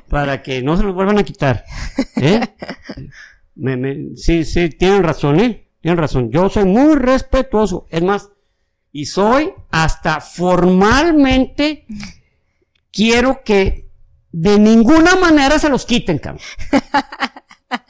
para 0.09 0.43
que 0.43 0.62
no 0.62 0.76
se 0.76 0.82
los 0.82 0.93
vuelvan 0.95 1.18
a 1.18 1.22
quitar. 1.22 1.64
¿Eh? 2.16 2.41
Me- 3.55 3.76
me- 3.76 4.16
sí, 4.16 4.45
sí, 4.45 4.70
tienen 4.70 5.05
razón, 5.05 5.39
¿eh? 5.39 5.68
Tienen 5.80 5.99
razón. 5.99 6.30
Yo 6.32 6.49
soy 6.49 6.64
muy 6.64 6.97
respetuoso. 6.97 7.87
Es 7.91 8.03
más, 8.03 8.30
y 8.91 9.07
soy 9.07 9.53
hasta 9.70 10.20
formalmente 10.20 11.87
quiero 12.93 13.43
que 13.45 13.84
de 14.37 14.59
ninguna 14.59 15.14
manera 15.16 15.59
se 15.59 15.68
los 15.68 15.85
quiten, 15.87 16.18
cabrón. 16.18 16.43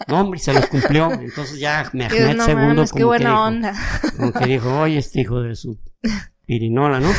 No, 0.09 0.20
hombre, 0.22 0.38
se 0.40 0.53
los 0.55 0.66
cumplió. 0.66 1.12
Entonces 1.12 1.59
ya 1.59 1.90
me 1.92 2.09
Dios, 2.09 2.34
no 2.36 2.45
segundo 2.47 2.74
mames, 2.74 2.92
qué 2.92 3.01
como 3.03 3.12
que 3.12 3.18
buena 3.18 3.30
dijo- 3.30 3.42
onda. 3.42 3.74
como 4.16 4.32
que 4.32 4.47
dijo, 4.47 4.80
oye, 4.80 4.99
este 4.99 5.20
hijo 5.20 5.40
de 5.42 5.55
su 5.57 5.78
pirinola, 6.47 7.01
¿no? 7.01 7.11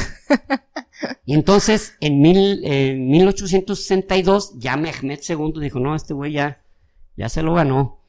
Y 1.26 1.34
entonces, 1.36 1.95
en, 1.99 2.21
mil, 2.21 2.61
en 2.63 3.07
1862, 3.09 4.53
ya 4.57 4.78
Mehmed 4.78 5.19
II 5.28 5.53
dijo, 5.61 5.80
no, 5.80 5.95
este 5.95 6.13
güey 6.15 6.32
ya, 6.34 6.61
ya 7.15 7.30
se 7.30 7.43
lo 7.43 7.53
ganó. 7.53 7.99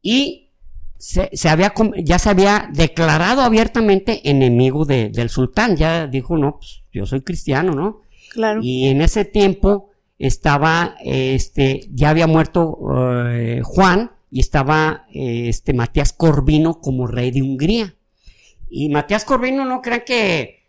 Y 0.00 0.50
se, 0.98 1.28
se 1.34 1.48
había, 1.50 1.72
ya 2.02 2.18
se 2.18 2.30
había 2.30 2.70
declarado 2.72 3.42
abiertamente 3.42 4.28
enemigo 4.30 4.84
de- 4.86 5.10
del 5.10 5.28
sultán. 5.28 5.76
Ya 5.76 6.06
dijo, 6.06 6.38
no, 6.38 6.56
pues 6.58 6.82
yo 6.92 7.04
soy 7.04 7.20
cristiano, 7.22 7.72
¿no? 7.72 8.00
Claro. 8.30 8.60
Y 8.62 8.88
en 8.88 9.02
ese 9.02 9.24
tiempo 9.26 9.90
estaba, 10.18 10.96
este, 11.04 11.88
ya 11.92 12.10
había 12.10 12.26
muerto 12.26 12.78
eh, 13.30 13.60
Juan 13.64 14.12
y 14.30 14.40
estaba 14.40 15.06
eh, 15.12 15.48
este 15.48 15.72
Matías 15.74 16.12
Corvino 16.12 16.80
como 16.80 17.06
rey 17.06 17.30
de 17.30 17.42
Hungría. 17.42 17.94
Y 18.68 18.88
Matías 18.88 19.24
Corvino 19.24 19.64
no 19.64 19.80
crean 19.82 20.02
que, 20.04 20.64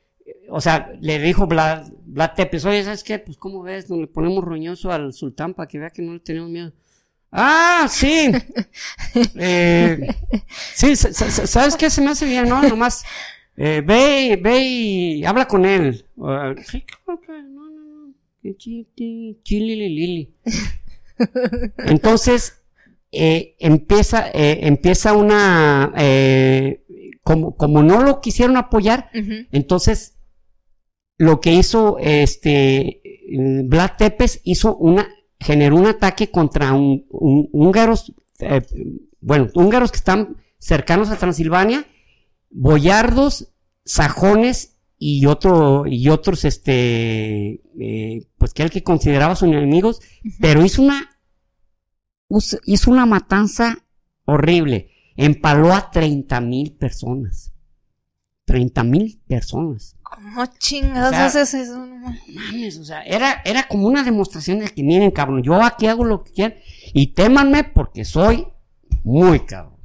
o 0.50 0.62
sea, 0.62 0.92
le 1.02 1.20
dijo 1.20 1.48
Vlad, 1.48 1.88
Vlad 2.06 2.32
Tepes, 2.36 2.66
oye, 2.66 2.84
¿sabes 2.84 3.04
qué? 3.04 3.18
Pues 3.20 3.38
cómo 3.38 3.64
ves, 3.64 3.90
no 3.90 3.98
le 3.98 4.08
ponemos 4.08 4.44
roñoso 4.44 4.92
al 4.92 5.14
sultán 5.14 5.54
para 5.54 5.68
que 5.68 5.80
vea 5.80 5.90
que 5.90 6.02
no 6.02 6.14
le 6.14 6.20
tenemos 6.20 6.50
miedo. 6.50 6.72
Ah, 7.32 7.88
sí. 7.90 8.32
Eh, 9.38 10.08
sí, 10.74 10.96
sa- 10.96 11.14
sa- 11.14 11.32
sa- 11.32 11.48
¿sabes 11.48 11.76
qué? 11.78 11.90
Se 11.90 12.02
me 12.02 12.12
hace 12.12 12.26
bien, 12.26 12.48
¿no? 12.50 12.62
Nomás 12.62 13.04
eh, 13.58 13.82
ve, 13.86 14.38
ve 14.42 14.60
y 14.62 15.26
habla 15.26 15.48
con 15.48 15.66
él. 15.66 16.06
Ah, 16.22 16.54
sí, 16.66 16.84
¿cómo 17.06 17.20
que? 17.22 17.32
no, 17.44 17.65
chilililili. 18.54 20.36
Entonces, 21.78 22.62
eh, 23.12 23.56
empieza, 23.60 24.30
eh, 24.32 24.60
empieza 24.68 25.14
una, 25.14 25.94
eh, 25.98 26.84
como, 27.24 27.56
como 27.56 27.82
no 27.84 28.02
lo 28.04 28.22
quisieron 28.22 28.58
apoyar, 28.58 29.10
entonces, 29.52 30.18
lo 31.18 31.40
que 31.40 31.54
hizo 31.54 31.98
este 32.00 33.02
Vlad 33.66 33.92
Tepes 33.98 34.42
hizo 34.44 34.76
una 34.76 35.08
generó 35.40 35.76
un 35.78 35.86
ataque 35.88 36.30
contra 36.30 36.74
un, 36.74 37.06
un- 37.10 37.50
húngaros, 37.54 38.14
eh, 38.40 38.62
bueno, 39.22 39.48
húngaros 39.54 39.92
que 39.92 39.98
están 39.98 40.38
cercanos 40.60 41.10
a 41.10 41.18
Transilvania, 41.18 41.86
boyardos, 42.50 43.54
sajones 43.86 44.75
y 44.98 45.26
otro 45.26 45.86
y 45.86 46.10
otros 46.10 46.46
este 46.46 47.62
eh, 47.80 48.28
pues 48.38 48.54
que 48.54 48.64
él 48.64 48.70
que 48.70 48.84
consideraba 48.84 49.36
sus 49.36 49.50
enemigos, 49.50 50.02
pero 50.40 50.64
hizo 50.64 50.82
una 50.82 51.18
hizo 52.66 52.92
una 52.92 53.06
matanza 53.06 53.86
horrible, 54.26 54.90
empaló 55.16 55.74
a 55.74 55.92
30 55.92 56.42
mil 56.42 56.74
personas. 56.74 57.52
30 58.46 58.84
mil 58.84 59.22
personas. 59.28 59.98
¿Cómo 60.04 60.46
chingados 60.60 61.10
O 61.10 61.16
sea, 61.16 61.26
haces 61.26 61.54
eso? 61.56 61.80
No 61.80 62.14
mames. 62.34 62.78
O 62.78 62.86
sea, 62.86 63.02
era, 63.02 63.42
era 63.44 63.68
como 63.68 63.88
una 63.88 64.04
demostración 64.04 64.60
de 64.60 64.70
que 64.70 64.84
miren, 64.84 65.12
cabrón, 65.12 65.42
yo 65.42 65.62
aquí 65.64 65.88
hago 65.88 66.06
lo 66.06 66.24
que 66.24 66.32
quieran 66.32 66.58
y 66.94 67.14
témanme 67.14 67.64
porque 67.64 68.06
soy 68.06 68.48
muy 69.04 69.40
cabrón. 69.42 69.76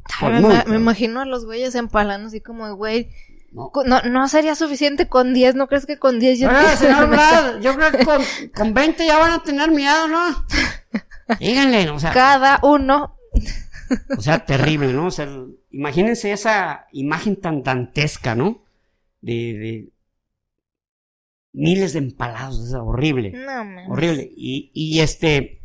Me, 0.66 0.76
imagino 0.76 1.20
a 1.20 1.24
los 1.24 1.44
güeyes 1.44 1.74
empalando 1.74 2.28
así 2.28 2.40
como, 2.40 2.66
de, 2.66 2.72
güey, 2.72 3.10
No. 3.52 3.72
no, 3.84 4.02
no 4.02 4.28
sería 4.28 4.54
suficiente 4.54 5.08
con 5.08 5.34
10, 5.34 5.56
¿no 5.56 5.66
crees 5.66 5.84
que 5.86 5.98
con 5.98 6.20
10 6.20 6.38
ya 6.38 6.48
empiezan 6.50 6.78
señor 6.78 7.08
Vlad, 7.08 7.60
yo 7.60 7.74
creo 7.74 7.90
que 7.90 8.04
con, 8.04 8.22
con 8.54 8.74
20 8.74 9.04
ya 9.04 9.18
van 9.18 9.32
a 9.32 9.42
tener 9.42 9.70
miedo, 9.72 10.06
¿no? 10.06 10.46
Díganle, 11.40 11.90
o 11.90 11.98
sea, 11.98 12.12
Cada 12.12 12.60
uno. 12.62 13.16
o 14.16 14.20
sea, 14.20 14.44
terrible, 14.44 14.92
¿no? 14.92 15.06
O 15.06 15.10
sea, 15.10 15.28
imagínense 15.70 16.32
esa 16.32 16.86
imagen 16.92 17.40
tan 17.40 17.62
dantesca, 17.62 18.34
¿no? 18.34 18.64
De, 19.20 19.32
de 19.32 19.92
miles 21.52 21.92
de 21.92 21.98
empalados, 21.98 22.58
o 22.58 22.66
sea, 22.66 22.82
horrible. 22.82 23.32
No, 23.32 23.64
mames. 23.64 23.88
Horrible. 23.90 24.30
Y, 24.36 24.70
y 24.74 25.00
este. 25.00 25.62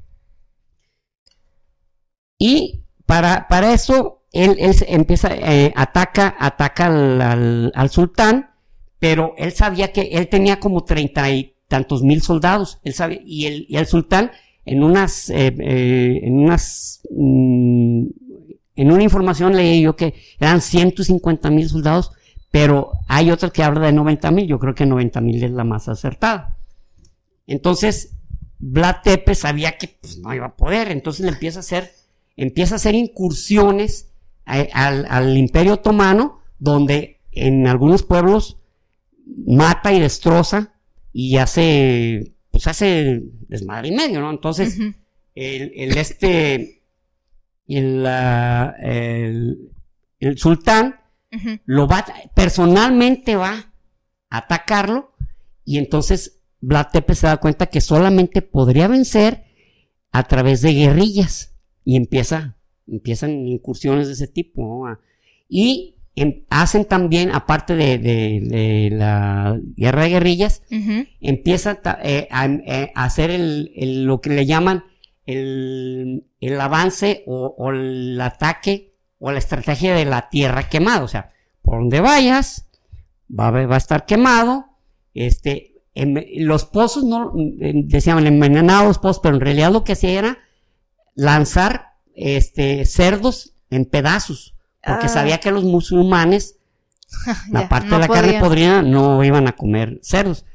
Y 2.38 2.84
para, 3.06 3.48
para 3.48 3.74
eso, 3.74 4.24
él, 4.36 4.58
él 4.60 4.76
empieza, 4.88 5.34
eh, 5.34 5.72
ataca, 5.76 6.36
ataca 6.38 6.88
al, 6.88 7.90
sultán, 7.90 8.52
pero 9.00 9.34
él 9.38 9.54
sabía 9.54 9.94
que 9.94 10.02
él 10.02 10.28
tenía 10.28 10.60
como 10.60 10.84
treinta 10.84 11.32
y 11.32 11.56
tantos 11.70 12.04
mil 12.04 12.22
soldados. 12.22 12.80
Él 12.84 12.94
sabía, 12.94 13.22
y 13.26 13.46
el, 13.46 13.66
y 13.70 13.78
el 13.78 13.88
sultán, 13.88 14.32
en 14.66 14.84
unas, 14.84 15.30
eh, 15.30 15.56
eh, 15.58 16.20
en 16.24 16.38
unas, 16.38 17.02
mm, 17.10 18.08
en 18.76 18.92
una 18.92 19.04
información 19.04 19.56
leí 19.56 19.82
yo 19.82 19.96
que 19.96 20.16
eran 20.38 20.60
150 20.60 21.50
mil 21.50 21.70
soldados, 21.70 22.12
pero 22.52 22.92
hay 23.08 23.32
otros 23.32 23.54
que 23.54 23.64
hablan 23.64 23.84
de 23.84 23.94
90 23.94 24.32
mil. 24.32 24.48
Yo 24.48 24.60
creo 24.60 24.76
que 24.76 24.86
90 24.86 25.22
mil 25.22 25.42
es 25.42 25.52
la 25.52 25.64
más 25.64 25.88
acertada. 25.88 26.58
Entonces, 27.48 28.18
Vlad 28.60 28.98
Tepes 29.02 29.40
sabía 29.40 29.78
que 29.78 29.98
pues, 30.02 30.18
no 30.18 30.34
iba 30.34 30.48
a 30.48 30.56
poder, 30.58 30.92
entonces 30.92 31.26
le 31.26 31.32
empieza 31.32 31.60
a 31.60 31.62
hacer, 31.62 31.92
empieza 32.36 32.76
a 32.76 32.78
hacer 32.78 32.96
incursiones 32.96 34.12
al, 34.46 35.06
al 35.10 35.38
Imperio 35.38 35.74
Otomano, 35.74 36.41
donde 36.60 37.22
en 37.32 37.68
algunos 37.68 38.04
pueblos 38.04 38.58
mata 39.48 39.93
y 39.93 40.00
destroza 40.00 40.74
y 41.12 41.38
hace, 41.38 42.36
pues 42.52 42.68
hace 42.68 43.24
desmadre 43.48 43.89
y 43.89 43.96
medio, 43.96 44.22
¿no? 44.22 44.30
Entonces, 44.30 44.78
el, 45.36 45.72
el 45.76 45.98
este, 45.98 46.84
el, 47.68 48.06
el, 48.06 49.72
el 50.20 50.38
sultán 50.38 51.00
lo 51.66 51.88
va, 51.88 52.06
personalmente 52.34 53.36
va 53.36 53.74
a 54.30 54.38
atacarlo 54.38 55.14
y 55.66 55.78
entonces 55.78 56.39
Vlad 56.62 56.88
Tepes 56.91 57.20
se 57.20 57.28
da 57.28 57.38
cuenta 57.38 57.68
que 57.68 57.82
solamente 57.82 58.41
podría 58.41 58.88
vencer 58.88 59.43
a 60.12 60.24
través 60.24 60.62
de 60.62 60.74
guerrillas 60.74 61.56
y 61.84 61.98
empieza, 61.98 62.56
empiezan 62.88 63.32
incursiones 63.48 64.08
de 64.08 64.14
ese 64.14 64.28
tipo. 64.28 64.62
¿no? 64.62 64.88
A- 64.88 65.00
Y 65.50 65.96
em- 66.16 66.44
hacen 66.50 66.86
también, 66.86 67.32
aparte 67.32 67.76
de, 67.76 67.98
de- 67.98 68.40
de 68.42 68.90
la 68.92 69.60
guerra 69.76 70.04
de 70.04 70.10
guerrillas, 70.10 70.64
Ujú. 70.72 71.06
empieza 71.22 71.76
ta- 71.82 72.00
eh, 72.04 72.28
a, 72.32 72.46
eh, 72.46 72.92
a 72.96 73.04
hacer 73.04 73.32
el, 73.32 73.72
el- 73.76 74.06
lo 74.06 74.22
que 74.22 74.30
le 74.30 74.46
llaman 74.46 74.84
el, 75.26 76.26
el 76.40 76.62
avance 76.62 77.24
o, 77.28 77.54
o 77.58 77.72
el 77.72 78.20
ataque 78.22 78.94
o 79.20 79.32
la 79.32 79.40
estrategia 79.40 79.96
de 79.96 80.06
la 80.06 80.30
tierra 80.30 80.70
quemada. 80.70 81.04
O 81.04 81.08
sea, 81.08 81.32
por 81.62 81.80
donde 81.80 82.00
vayas, 82.00 82.70
va, 83.28 83.46
a 83.46 83.48
haber- 83.48 83.70
va 83.70 83.76
a 83.76 83.80
estar 83.80 84.06
quemado. 84.06 84.66
Este, 85.14 85.82
em- 85.96 86.24
los 86.38 86.66
pozos 86.66 87.04
no, 87.04 87.34
em, 87.60 87.88
decían 87.88 88.26
envenenados 88.26 89.00
pozos, 89.00 89.20
pero 89.22 89.36
en 89.36 89.42
realidad 89.42 89.72
lo 89.72 89.84
que 89.84 89.94
hacía 89.94 90.12
era 90.20 90.38
lanzar 91.16 91.95
este, 92.16 92.86
cerdos 92.86 93.53
en 93.70 93.86
pedazos. 93.86 94.53
Porque 94.84 95.05
Ah. 95.07 95.09
sabía 95.09 95.39
que 95.39 95.51
los 95.51 95.63
musulmanes 95.63 96.57
Ya, 97.51 97.59
aparte 97.59 97.88
no 97.88 97.95
de 97.95 98.01
la 98.01 98.07
carne 98.13 98.39
podrida, 98.39 98.82
no 98.82 99.24
iban 99.24 99.47
a 99.47 99.55
comer 99.55 99.99
cerdos. 100.01 100.45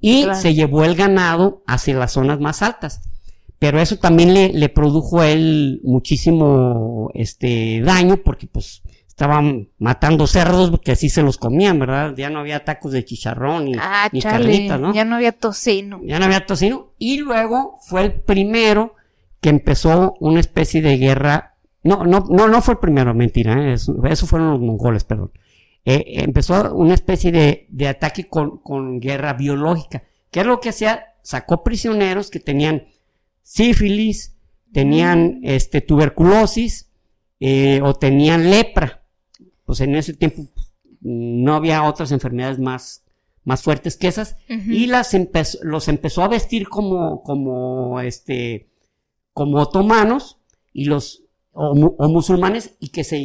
Y 0.00 0.24
Claro. 0.24 0.40
se 0.40 0.54
llevó 0.54 0.84
el 0.84 0.94
ganado 0.94 1.62
hacia 1.66 1.94
las 1.96 2.12
zonas 2.12 2.40
más 2.40 2.62
altas. 2.62 3.02
Pero 3.58 3.80
eso 3.80 3.96
también 3.98 4.34
le, 4.34 4.52
le 4.52 4.68
produjo 4.68 5.20
a 5.20 5.28
él 5.28 5.80
muchísimo 5.84 7.10
este 7.14 7.80
daño 7.82 8.18
porque 8.18 8.46
pues 8.46 8.82
estaban 9.08 9.68
matando 9.78 10.26
cerdos 10.28 10.78
que 10.80 10.92
así 10.92 11.08
se 11.08 11.22
los 11.22 11.38
comían, 11.38 11.78
¿verdad? 11.78 12.14
Ya 12.16 12.30
no 12.30 12.38
había 12.40 12.64
tacos 12.64 12.92
de 12.92 13.04
chicharrón 13.04 13.64
ni, 13.66 13.72
Ah, 13.78 14.08
ni 14.12 14.20
chale, 14.22 14.44
carnitas, 14.44 14.80
¿no? 14.80 14.94
ya 14.94 15.04
no 15.04 15.16
había 15.16 15.32
tocino. 15.32 16.00
Ya 16.04 16.18
no 16.20 16.26
había 16.26 16.46
tocino. 16.46 16.92
Y 16.98 17.18
luego 17.18 17.78
fue 17.82 18.02
el 18.02 18.12
primero 18.12 18.94
que 19.40 19.48
empezó 19.50 20.14
una 20.20 20.40
especie 20.40 20.82
de 20.82 20.96
guerra. 20.96 21.56
No, 21.82 22.04
no, 22.04 22.26
no, 22.28 22.48
no 22.48 22.62
fue 22.62 22.74
el 22.74 22.80
primero, 22.80 23.14
mentira. 23.14 23.70
¿eh? 23.70 23.72
Eso, 23.74 24.04
eso 24.04 24.26
fueron 24.26 24.50
los 24.50 24.60
mongoles, 24.60 25.04
perdón. 25.04 25.32
Eh, 25.84 26.22
empezó 26.22 26.74
una 26.74 26.94
especie 26.94 27.32
de, 27.32 27.66
de 27.70 27.88
ataque 27.88 28.28
con, 28.28 28.58
con 28.58 29.00
guerra 29.00 29.32
biológica. 29.34 30.02
¿Qué 30.30 30.40
es 30.40 30.46
lo 30.46 30.60
que 30.60 30.70
hacía? 30.70 31.14
Sacó 31.22 31.62
prisioneros 31.62 32.30
que 32.30 32.40
tenían 32.40 32.88
sífilis, 33.42 34.36
tenían 34.72 35.40
este, 35.42 35.80
tuberculosis 35.80 36.90
eh, 37.40 37.80
o 37.82 37.94
tenían 37.94 38.50
lepra. 38.50 39.02
Pues 39.64 39.80
en 39.80 39.94
ese 39.96 40.14
tiempo 40.14 40.42
mm, 40.42 41.42
no 41.42 41.54
había 41.54 41.82
otras 41.84 42.12
enfermedades 42.12 42.58
más, 42.58 43.04
más 43.44 43.62
fuertes 43.62 43.96
que 43.96 44.08
esas 44.08 44.36
y 44.48 44.86
las 44.86 45.16
los 45.62 45.88
empezó 45.88 46.22
a 46.22 46.28
vestir 46.28 46.68
como, 46.68 47.22
como, 47.22 48.00
este, 48.00 48.68
como 49.38 49.58
otomanos 49.58 50.36
y 50.72 50.86
los, 50.86 51.22
o, 51.52 51.72
mu- 51.76 51.94
o 51.96 52.08
musulmanes 52.08 52.74
y 52.80 52.88
que 52.88 53.04
se 53.04 53.18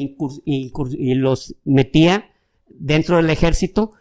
y 0.45 1.13
los 1.15 1.55
metía 1.65 2.25
dentro 2.67 3.15
del 3.17 3.31
ejército, 3.31 3.93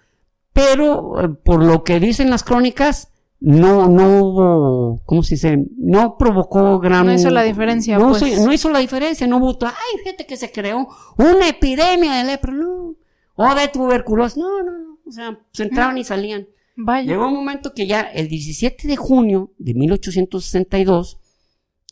pero 0.52 1.24
eh, 1.24 1.28
por 1.30 1.64
lo 1.64 1.82
que 1.84 2.00
dicen 2.00 2.28
las 2.28 2.44
crónicas, 2.44 3.08
no, 3.40 3.88
no 3.88 4.04
hubo, 4.22 5.00
¿cómo 5.06 5.22
se 5.22 5.36
dice? 5.36 5.64
No 5.78 6.16
provocó 6.18 6.78
gran... 6.80 7.06
No 7.06 7.14
hizo 7.14 7.30
la 7.30 7.42
diferencia, 7.44 7.98
No, 7.98 8.10
pues. 8.10 8.22
hizo, 8.22 8.44
no 8.44 8.52
hizo 8.52 8.68
la 8.70 8.78
diferencia, 8.80 9.26
no 9.26 9.38
hubo, 9.38 9.56
ay, 9.64 9.98
fíjate 10.04 10.26
que 10.26 10.36
se 10.36 10.52
creó 10.52 10.86
una 11.16 11.48
epidemia 11.48 12.18
de 12.18 12.24
lepra, 12.24 12.52
no, 12.52 12.94
o 13.36 13.54
de 13.54 13.68
tuberculosis, 13.68 14.36
no, 14.36 14.62
no, 14.62 14.72
no, 14.78 14.98
o 15.06 15.10
sea, 15.10 15.38
se 15.52 15.62
entraban 15.62 15.96
y 15.96 16.04
salían. 16.04 16.46
Vaya. 16.76 17.06
Llegó 17.10 17.26
un 17.28 17.34
momento 17.34 17.72
que 17.74 17.86
ya 17.86 18.00
el 18.02 18.28
17 18.28 18.86
de 18.88 18.96
junio 18.96 19.50
de 19.58 19.74
1862, 19.74 21.18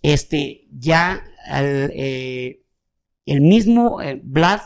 este, 0.03 0.67
ya 0.71 1.25
eh, 1.53 2.63
el 3.27 3.41
mismo 3.41 4.01
eh, 4.01 4.21
Vlad, 4.23 4.61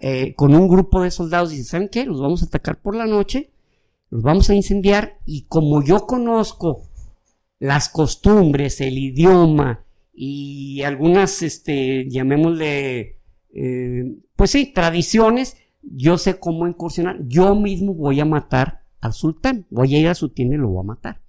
eh, 0.00 0.34
con 0.34 0.54
un 0.54 0.68
grupo 0.68 1.02
de 1.02 1.10
soldados, 1.10 1.50
dice, 1.50 1.64
¿saben 1.64 1.88
qué? 1.88 2.04
Los 2.04 2.20
vamos 2.20 2.42
a 2.42 2.46
atacar 2.46 2.80
por 2.80 2.96
la 2.96 3.06
noche, 3.06 3.50
los 4.10 4.22
vamos 4.22 4.48
a 4.50 4.54
incendiar, 4.54 5.18
y 5.26 5.42
como 5.42 5.82
yo 5.82 6.06
conozco 6.06 6.82
las 7.58 7.88
costumbres, 7.88 8.80
el 8.80 8.98
idioma 8.98 9.84
y 10.14 10.82
algunas, 10.82 11.42
este, 11.42 12.08
llamémosle, 12.08 13.18
pues 14.34 14.50
sí, 14.50 14.72
tradiciones, 14.72 15.56
yo 15.82 16.18
sé 16.18 16.38
cómo 16.38 16.66
incursionar, 16.66 17.18
yo 17.26 17.54
mismo 17.54 17.94
voy 17.94 18.20
a 18.20 18.24
matar 18.24 18.82
al 19.00 19.12
sultán, 19.12 19.66
voy 19.70 19.94
a 19.94 19.98
ir 19.98 20.08
a 20.08 20.14
su 20.14 20.30
tienda 20.30 20.56
y 20.56 20.58
lo 20.58 20.68
voy 20.68 20.80
a 20.80 20.86
matar. 20.86 21.25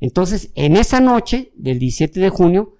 Entonces, 0.00 0.50
en 0.54 0.76
esa 0.76 1.00
noche 1.00 1.52
del 1.56 1.78
17 1.78 2.20
de 2.20 2.30
junio, 2.30 2.74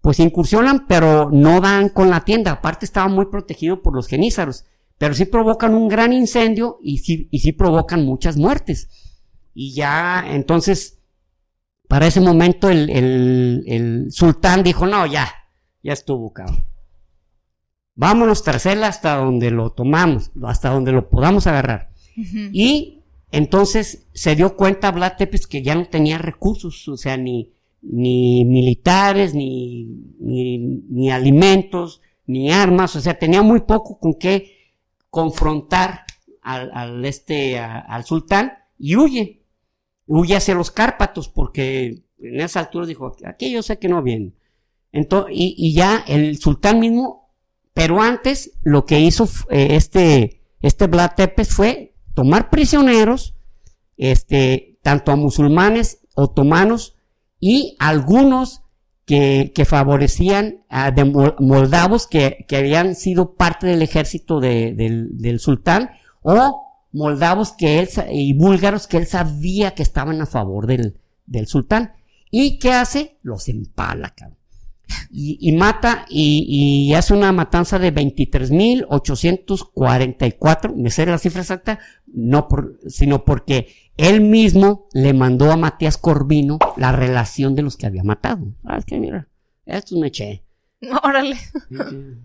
pues 0.00 0.18
incursionan, 0.20 0.86
pero 0.86 1.30
no 1.30 1.60
dan 1.60 1.88
con 1.90 2.10
la 2.10 2.24
tienda, 2.24 2.52
aparte 2.52 2.84
estaba 2.84 3.08
muy 3.08 3.26
protegido 3.26 3.82
por 3.82 3.94
los 3.94 4.08
genízaros, 4.08 4.64
pero 4.98 5.14
sí 5.14 5.24
provocan 5.26 5.74
un 5.74 5.88
gran 5.88 6.12
incendio 6.12 6.78
y 6.82 6.98
sí, 6.98 7.28
y 7.30 7.38
sí 7.40 7.52
provocan 7.52 8.04
muchas 8.04 8.36
muertes. 8.36 8.88
Y 9.54 9.74
ya, 9.74 10.24
entonces, 10.28 10.98
para 11.88 12.06
ese 12.06 12.20
momento 12.20 12.70
el, 12.70 12.88
el- 12.90 13.64
el 13.66 14.06
sultán 14.10 14.62
dijo, 14.62 14.86
no, 14.86 15.06
ya, 15.06 15.28
ya 15.82 15.92
estuvo, 15.92 16.32
cabrón. 16.32 16.64
Vámonos 17.94 18.42
tras 18.42 18.64
él 18.66 18.82
hasta 18.84 19.16
donde 19.16 19.50
lo 19.50 19.70
tomamos, 19.70 20.30
hasta 20.44 20.70
donde 20.70 20.92
lo 20.92 21.10
podamos 21.10 21.46
agarrar. 21.46 21.90
Y 22.52 23.01
entonces 23.32 24.06
se 24.12 24.36
dio 24.36 24.56
cuenta 24.56 24.92
Vlad 24.92 25.16
Tepes 25.16 25.46
que 25.46 25.62
ya 25.62 25.74
no 25.74 25.86
tenía 25.86 26.18
recursos, 26.18 26.86
o 26.86 26.98
sea, 26.98 27.16
ni, 27.16 27.50
ni 27.80 28.44
militares, 28.44 29.34
ni, 29.34 29.86
ni, 30.20 31.10
alimentos, 31.10 32.02
ni 32.26 32.52
armas, 32.52 32.94
o 32.94 33.00
sea, 33.00 33.18
tenía 33.18 33.40
muy 33.40 33.60
poco 33.60 33.98
con 33.98 34.14
qué 34.14 34.74
confrontar 35.08 36.04
al, 36.42 36.70
al 36.74 37.04
este, 37.06 37.58
al 37.58 38.04
sultán 38.04 38.52
y 38.78 38.96
huye. 38.96 39.42
Huye 40.06 40.36
hacia 40.36 40.54
los 40.54 40.70
Cárpatos 40.70 41.30
porque 41.30 42.02
en 42.18 42.40
esa 42.40 42.60
altura 42.60 42.86
dijo, 42.86 43.16
aquí 43.24 43.50
yo 43.50 43.62
sé 43.62 43.78
que 43.78 43.88
no 43.88 44.02
viene. 44.02 44.34
Entonces, 44.92 45.34
y, 45.34 45.54
y 45.56 45.72
ya 45.72 46.04
el 46.06 46.36
sultán 46.36 46.80
mismo, 46.80 47.30
pero 47.72 48.02
antes 48.02 48.58
lo 48.62 48.84
que 48.84 49.00
hizo 49.00 49.26
eh, 49.48 49.68
este, 49.70 50.42
este 50.60 50.86
Vlad 50.86 51.12
Tepes 51.16 51.48
fue 51.48 51.91
tomar 52.14 52.50
prisioneros, 52.50 53.34
este, 53.96 54.78
tanto 54.82 55.12
a 55.12 55.16
musulmanes, 55.16 56.00
otomanos 56.14 56.94
y 57.40 57.76
algunos 57.78 58.62
que, 59.04 59.52
que 59.54 59.64
favorecían 59.64 60.64
a 60.68 60.90
de 60.90 61.04
mol- 61.04 61.36
moldavos 61.40 62.06
que, 62.06 62.44
que 62.48 62.56
habían 62.56 62.94
sido 62.94 63.34
parte 63.34 63.66
del 63.66 63.82
ejército 63.82 64.40
de- 64.40 64.74
del, 64.74 65.40
sultán 65.40 65.90
o 66.22 66.68
moldavos 66.92 67.52
que 67.52 67.80
él 67.80 67.88
y 68.10 68.32
búlgaros 68.34 68.86
que 68.86 68.98
él 68.98 69.06
sabía 69.06 69.74
que 69.74 69.82
estaban 69.82 70.20
a 70.20 70.26
favor 70.26 70.66
del, 70.66 71.00
del 71.26 71.46
sultán. 71.46 71.92
¿Y 72.30 72.58
qué 72.58 72.72
hace? 72.72 73.18
Los 73.22 73.48
empala. 73.48 74.14
Y, 75.10 75.38
y 75.40 75.52
mata 75.52 76.04
y, 76.08 76.88
y 76.88 76.94
hace 76.94 77.14
una 77.14 77.32
matanza 77.32 77.78
de 77.78 77.94
23.844, 77.94 80.74
me 80.74 80.90
sé 80.90 81.06
la 81.06 81.18
cifra 81.18 81.42
exacta, 81.42 81.78
no 82.06 82.48
por, 82.48 82.78
sino 82.86 83.24
porque 83.24 83.92
él 83.96 84.20
mismo 84.20 84.88
le 84.92 85.12
mandó 85.12 85.52
a 85.52 85.56
Matías 85.56 85.98
Corvino 85.98 86.58
la 86.76 86.92
relación 86.92 87.54
de 87.54 87.62
los 87.62 87.76
que 87.76 87.86
había 87.86 88.04
matado. 88.04 88.46
Ah, 88.64 88.78
es 88.78 88.84
que 88.84 88.98
mira, 88.98 89.28
esto 89.66 89.98
me 89.98 90.08
eché. 90.08 90.44
Órale, 91.02 91.36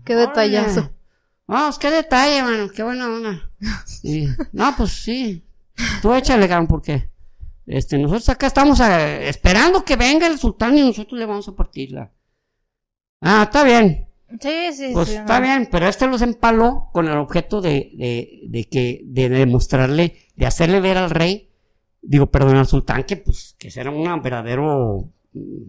qué 0.04 0.14
detallazo. 0.14 0.90
Vamos, 1.46 1.78
qué 1.78 1.90
detalle, 1.90 2.42
mano, 2.42 2.70
qué 2.70 2.82
buena 2.82 3.08
onda. 3.08 3.50
No, 4.52 4.74
pues 4.76 4.90
sí. 4.90 5.44
Tú 6.02 6.12
échale, 6.12 6.48
cabrón, 6.48 6.66
porque 6.66 7.10
este, 7.66 7.98
nosotros 7.98 8.28
acá 8.28 8.46
estamos 8.46 8.80
eh, 8.80 9.28
esperando 9.28 9.84
que 9.84 9.96
venga 9.96 10.26
el 10.26 10.38
sultán 10.38 10.76
y 10.76 10.82
nosotros 10.82 11.18
le 11.18 11.26
vamos 11.26 11.48
a 11.48 11.54
partirla. 11.54 12.12
Ah, 13.20 13.42
está 13.44 13.64
bien. 13.64 14.06
Sí, 14.40 14.72
sí, 14.74 14.90
Pues 14.92 15.08
sí. 15.08 15.14
está 15.16 15.38
no. 15.40 15.46
bien, 15.46 15.68
pero 15.70 15.88
este 15.88 16.06
los 16.06 16.20
empaló 16.22 16.90
con 16.92 17.08
el 17.08 17.16
objeto 17.16 17.60
de, 17.60 17.92
de, 17.96 18.40
de 18.48 18.64
que, 18.68 19.00
de 19.04 19.28
demostrarle, 19.30 20.26
de 20.36 20.46
hacerle 20.46 20.80
ver 20.80 20.98
al 20.98 21.10
rey, 21.10 21.50
digo, 22.02 22.26
perdón, 22.26 22.56
al 22.56 22.66
sultán, 22.66 23.04
que 23.04 23.16
pues, 23.16 23.56
que 23.58 23.68
era 23.74 23.90
un 23.90 24.22
verdadero 24.22 25.10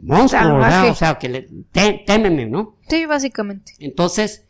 monstruo. 0.03 0.57
¿verdad? 0.57 0.89
O 0.89 0.95
sea, 0.95 1.17
que 1.17 1.29
le, 1.29 1.41
té- 1.71 2.03
témeme, 2.05 2.45
¿no? 2.47 2.77
Sí, 2.89 3.05
básicamente. 3.05 3.73
Entonces, 3.79 4.45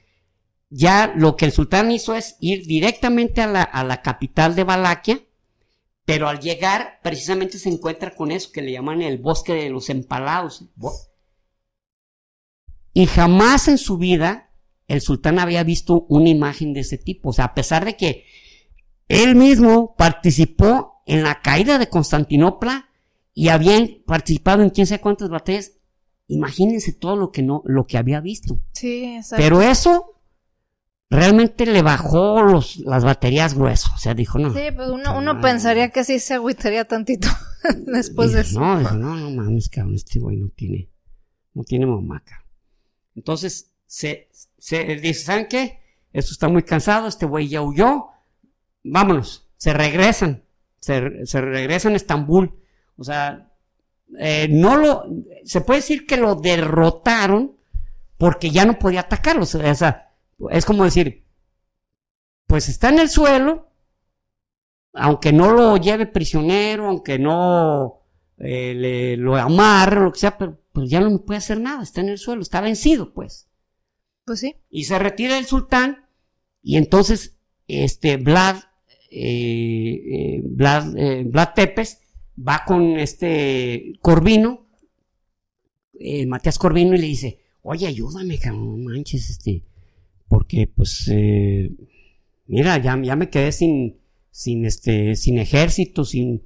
ya 0.71 1.13
lo 1.15 1.35
que 1.35 1.45
el 1.45 1.51
sultán 1.51 1.91
hizo 1.91 2.15
es 2.15 2.35
ir 2.39 2.65
directamente 2.65 3.41
a 3.41 3.47
la, 3.47 3.61
a 3.63 3.83
la 3.83 4.01
capital 4.01 4.55
de 4.55 4.63
Valaquia, 4.63 5.19
pero 6.05 6.27
al 6.27 6.39
llegar 6.39 6.99
precisamente 7.03 7.59
se 7.59 7.69
encuentra 7.69 8.15
con 8.15 8.31
eso 8.31 8.49
que 8.51 8.63
le 8.63 8.71
llaman 8.71 9.03
el 9.03 9.19
bosque 9.19 9.53
de 9.53 9.69
los 9.69 9.89
empalados. 9.91 10.65
Y 12.93 13.05
jamás 13.05 13.67
en 13.67 13.77
su 13.77 13.97
vida 13.97 14.49
el 14.87 15.01
sultán 15.01 15.39
había 15.39 15.63
visto 15.63 16.05
una 16.09 16.29
imagen 16.29 16.73
de 16.73 16.81
ese 16.81 16.97
tipo. 16.97 17.29
O 17.29 17.33
sea, 17.33 17.45
a 17.45 17.53
pesar 17.53 17.85
de 17.85 17.95
que 17.95 18.25
él 19.07 19.35
mismo 19.35 19.95
participó 19.95 21.03
en 21.05 21.23
la 21.23 21.41
caída 21.41 21.77
de 21.77 21.89
Constantinopla 21.89 22.89
y 23.33 23.49
habían 23.49 23.89
participado 24.05 24.63
en 24.63 24.71
quién 24.71 24.87
sabe 24.87 25.01
cuántas 25.01 25.29
batallas, 25.29 25.73
imagínense 26.27 26.93
todo 26.93 27.15
lo 27.15 27.31
que 27.31 27.43
no, 27.43 27.61
lo 27.65 27.85
que 27.85 27.97
había 27.97 28.19
visto. 28.19 28.59
Sí, 28.73 29.15
exacto. 29.15 29.43
Pero 29.43 29.61
eso 29.61 30.19
realmente 31.09 31.65
le 31.65 31.81
bajó 31.83 32.41
los, 32.41 32.77
las 32.77 33.03
baterías 33.03 33.53
gruesas. 33.53 33.93
O 33.93 33.97
sea, 33.97 34.13
dijo, 34.15 34.39
no. 34.39 34.53
Sí, 34.53 34.71
pues 34.75 34.89
uno, 34.89 35.17
uno 35.17 35.39
pensaría 35.39 35.89
que 35.89 36.03
sí 36.03 36.19
se 36.19 36.33
agüitaría 36.33 36.85
tantito 36.85 37.27
después 37.85 38.33
de 38.33 38.41
eso. 38.41 38.59
No, 38.59 38.79
dijo, 38.79 38.95
no, 38.95 39.15
no 39.15 39.29
mames, 39.29 39.69
cabrón, 39.69 39.95
este 39.95 40.19
güey 40.19 40.37
no 40.37 40.49
tiene, 40.49 40.89
no 41.53 41.63
tiene 41.63 41.85
mamaca. 41.85 42.43
Entonces, 43.15 43.71
se, 43.85 44.29
se 44.57 44.83
dice, 44.95 45.23
¿saben 45.23 45.47
qué? 45.47 45.79
Esto 46.13 46.31
está 46.31 46.47
muy 46.47 46.63
cansado, 46.63 47.07
este 47.07 47.25
güey 47.25 47.47
ya 47.47 47.61
huyó, 47.61 48.07
vámonos, 48.83 49.47
se 49.57 49.73
regresan, 49.73 50.43
se, 50.79 50.99
regresan 50.99 51.93
a 51.93 51.97
Estambul. 51.97 52.59
O 52.97 53.03
sea, 53.03 53.51
eh, 54.17 54.47
no 54.49 54.77
lo, 54.77 55.05
se 55.43 55.61
puede 55.61 55.79
decir 55.79 56.05
que 56.05 56.17
lo 56.17 56.35
derrotaron 56.35 57.57
porque 58.17 58.49
ya 58.51 58.65
no 58.65 58.79
podía 58.79 59.01
atacarlos. 59.01 59.55
O 59.55 59.75
sea, 59.75 60.11
es 60.49 60.65
como 60.65 60.83
decir, 60.83 61.25
pues 62.47 62.67
está 62.69 62.89
en 62.89 62.99
el 62.99 63.09
suelo, 63.09 63.69
aunque 64.93 65.31
no 65.31 65.51
lo 65.51 65.77
lleve 65.77 66.07
prisionero, 66.07 66.87
aunque 66.87 67.19
no 67.19 67.98
eh, 68.39 68.73
le, 68.73 69.17
lo 69.17 69.35
amarre 69.35 69.99
o 69.99 70.03
lo 70.05 70.11
que 70.13 70.19
sea, 70.19 70.37
pero 70.37 70.61
pues 70.71 70.89
ya 70.89 71.01
no 71.01 71.25
puede 71.25 71.39
hacer 71.39 71.59
nada, 71.59 71.83
está 71.83 71.99
en 71.99 72.09
el 72.09 72.17
suelo, 72.17 72.41
está 72.41 72.61
vencido, 72.61 73.13
pues. 73.13 73.49
Pues 74.25 74.39
sí. 74.39 74.55
Y 74.69 74.85
se 74.85 74.97
retira 74.97 75.37
el 75.37 75.45
sultán, 75.45 76.05
y 76.63 76.77
entonces, 76.77 77.37
este, 77.67 78.15
Vlad, 78.15 78.57
eh, 79.11 80.01
eh, 80.11 80.41
Vlad, 80.43 80.93
Vlad 81.25 81.53
Tepes 81.53 81.99
va 82.37 82.63
con 82.65 82.97
este 82.97 83.93
Corvino, 84.01 84.67
Matías 86.27 86.57
Corvino, 86.57 86.95
y 86.95 86.99
le 86.99 87.07
dice, 87.07 87.39
oye, 87.61 87.87
ayúdame, 87.87 88.37
cabrón, 88.37 88.85
manches, 88.85 89.29
este, 89.31 89.65
porque 90.29 90.67
pues, 90.67 91.11
mira, 92.45 92.77
ya, 92.77 92.97
ya 93.03 93.17
me 93.17 93.29
quedé 93.29 93.51
sin, 93.51 93.99
sin 94.31 94.65
este, 94.65 95.17
sin 95.17 95.39
ejército, 95.39 96.05
sin... 96.05 96.43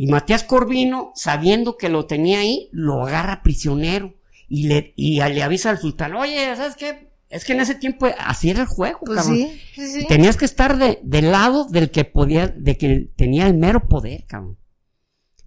Y 0.00 0.06
Matías 0.06 0.44
Corvino, 0.44 1.10
sabiendo 1.16 1.76
que 1.76 1.88
lo 1.88 2.06
tenía 2.06 2.38
ahí, 2.38 2.68
lo 2.70 3.04
agarra 3.04 3.42
prisionero 3.42 4.14
y 4.48 4.68
le, 4.68 4.92
y 4.96 5.16
le 5.20 5.42
avisa 5.42 5.70
al 5.70 5.78
sultán, 5.78 6.14
oye, 6.14 6.54
¿sabes 6.56 6.76
qué? 6.76 7.08
Es 7.28 7.44
que 7.44 7.52
en 7.52 7.60
ese 7.60 7.74
tiempo 7.74 8.06
así 8.18 8.48
era 8.48 8.60
el 8.62 8.68
juego, 8.68 9.00
Pues 9.04 9.18
cabrón. 9.18 9.36
sí, 9.36 9.60
sí, 9.74 9.86
sí. 10.00 10.06
Tenías 10.06 10.36
que 10.36 10.44
estar 10.44 10.78
de, 10.78 11.00
del 11.02 11.32
lado 11.32 11.64
del 11.64 11.90
que 11.90 12.04
podía, 12.04 12.46
de 12.46 12.78
que 12.78 13.10
tenía 13.16 13.48
el 13.48 13.54
mero 13.54 13.88
poder, 13.88 14.24
cabrón. 14.26 14.56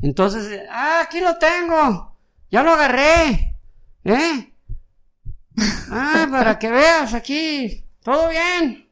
Entonces, 0.02 0.62
ah, 0.70 1.02
aquí 1.06 1.22
lo 1.22 1.38
tengo, 1.38 2.18
ya 2.52 2.62
lo 2.62 2.72
agarré, 2.74 3.56
¿eh? 4.04 4.54
Ah, 5.90 6.28
para 6.30 6.60
que 6.60 6.70
veas 6.70 7.14
aquí, 7.14 7.86
todo 8.04 8.30
bien. 8.30 8.88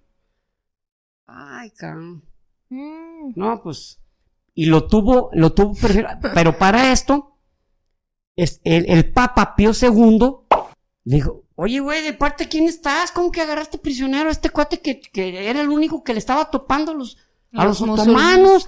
Ay, 1.28 1.70
cabrón. 1.72 2.24
Mm, 2.70 3.34
No, 3.36 3.62
pues. 3.62 4.00
Y 4.54 4.66
lo 4.66 4.88
tuvo, 4.88 5.30
lo 5.34 5.54
tuvo, 5.54 5.76
pero, 6.34 6.58
para 6.58 6.92
esto, 6.92 7.38
es, 8.36 8.62
el, 8.64 8.90
el 8.90 9.12
Papa 9.12 9.56
Pío 9.56 9.72
II 9.80 10.20
le 11.06 11.16
dijo, 11.16 11.44
oye, 11.56 11.80
güey, 11.80 12.04
¿de 12.04 12.14
parte 12.14 12.48
quién 12.48 12.68
estás? 12.68 13.12
¿Cómo 13.12 13.32
que 13.32 13.42
agarraste 13.42 13.78
prisionero 13.78 14.30
a 14.30 14.32
este 14.32 14.50
cuate 14.50 14.82
que, 14.82 15.00
que 15.00 15.50
era 15.50 15.62
el 15.62 15.70
único 15.70 16.04
que 16.04 16.14
le 16.14 16.20
estaba 16.20 16.50
topando 16.52 16.92
a 16.92 16.96
los, 16.96 17.18
a 17.54 17.66
los, 17.66 17.80
Los 17.82 18.00
otomanos. 18.00 18.66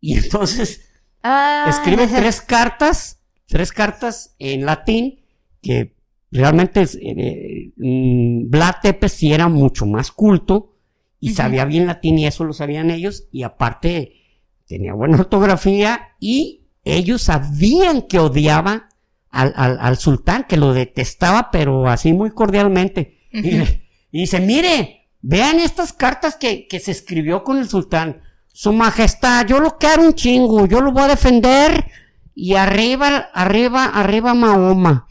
Y 0.00 0.16
entonces 0.16 0.90
Ah, 1.22 1.66
escribe 1.68 2.06
tres 2.06 2.40
cartas, 2.40 3.20
tres 3.46 3.72
cartas 3.72 4.34
en 4.38 4.64
latín, 4.64 5.20
que 5.60 5.94
realmente 6.30 6.82
es, 6.82 6.98
eh, 7.00 7.72
mm, 7.76 8.48
Vlad 8.48 8.76
Tepes 8.82 9.12
sí 9.12 9.32
era 9.32 9.48
mucho 9.48 9.84
más 9.84 10.12
culto 10.12 10.76
y 11.18 11.34
sabía 11.34 11.66
bien 11.66 11.86
latín 11.86 12.18
y 12.18 12.26
eso 12.26 12.44
lo 12.44 12.54
sabían 12.54 12.90
ellos 12.90 13.28
y 13.30 13.42
aparte 13.42 14.19
tenía 14.70 14.94
buena 14.94 15.18
ortografía 15.18 16.14
y 16.20 16.62
ellos 16.84 17.22
sabían 17.22 18.02
que 18.02 18.20
odiaba 18.20 18.88
al, 19.30 19.52
al, 19.56 19.78
al 19.80 19.98
sultán, 19.98 20.44
que 20.48 20.56
lo 20.56 20.72
detestaba 20.72 21.50
pero 21.50 21.88
así 21.88 22.12
muy 22.12 22.30
cordialmente. 22.30 23.18
y, 23.32 23.50
le- 23.50 23.88
y 24.12 24.20
dice, 24.20 24.38
mire, 24.40 25.08
vean 25.22 25.58
estas 25.58 25.92
cartas 25.92 26.36
que, 26.36 26.68
que 26.68 26.78
se 26.78 26.92
escribió 26.92 27.42
con 27.42 27.58
el 27.58 27.68
sultán. 27.68 28.22
Su 28.46 28.72
majestad, 28.72 29.44
yo 29.46 29.58
lo 29.58 29.76
quiero 29.76 30.02
un 30.02 30.14
chingo, 30.14 30.66
yo 30.66 30.80
lo 30.80 30.92
voy 30.92 31.02
a 31.02 31.08
defender 31.08 31.86
y 32.34 32.54
arriba, 32.54 33.28
arriba, 33.34 33.86
arriba 33.86 34.34
Mahoma. 34.34 35.06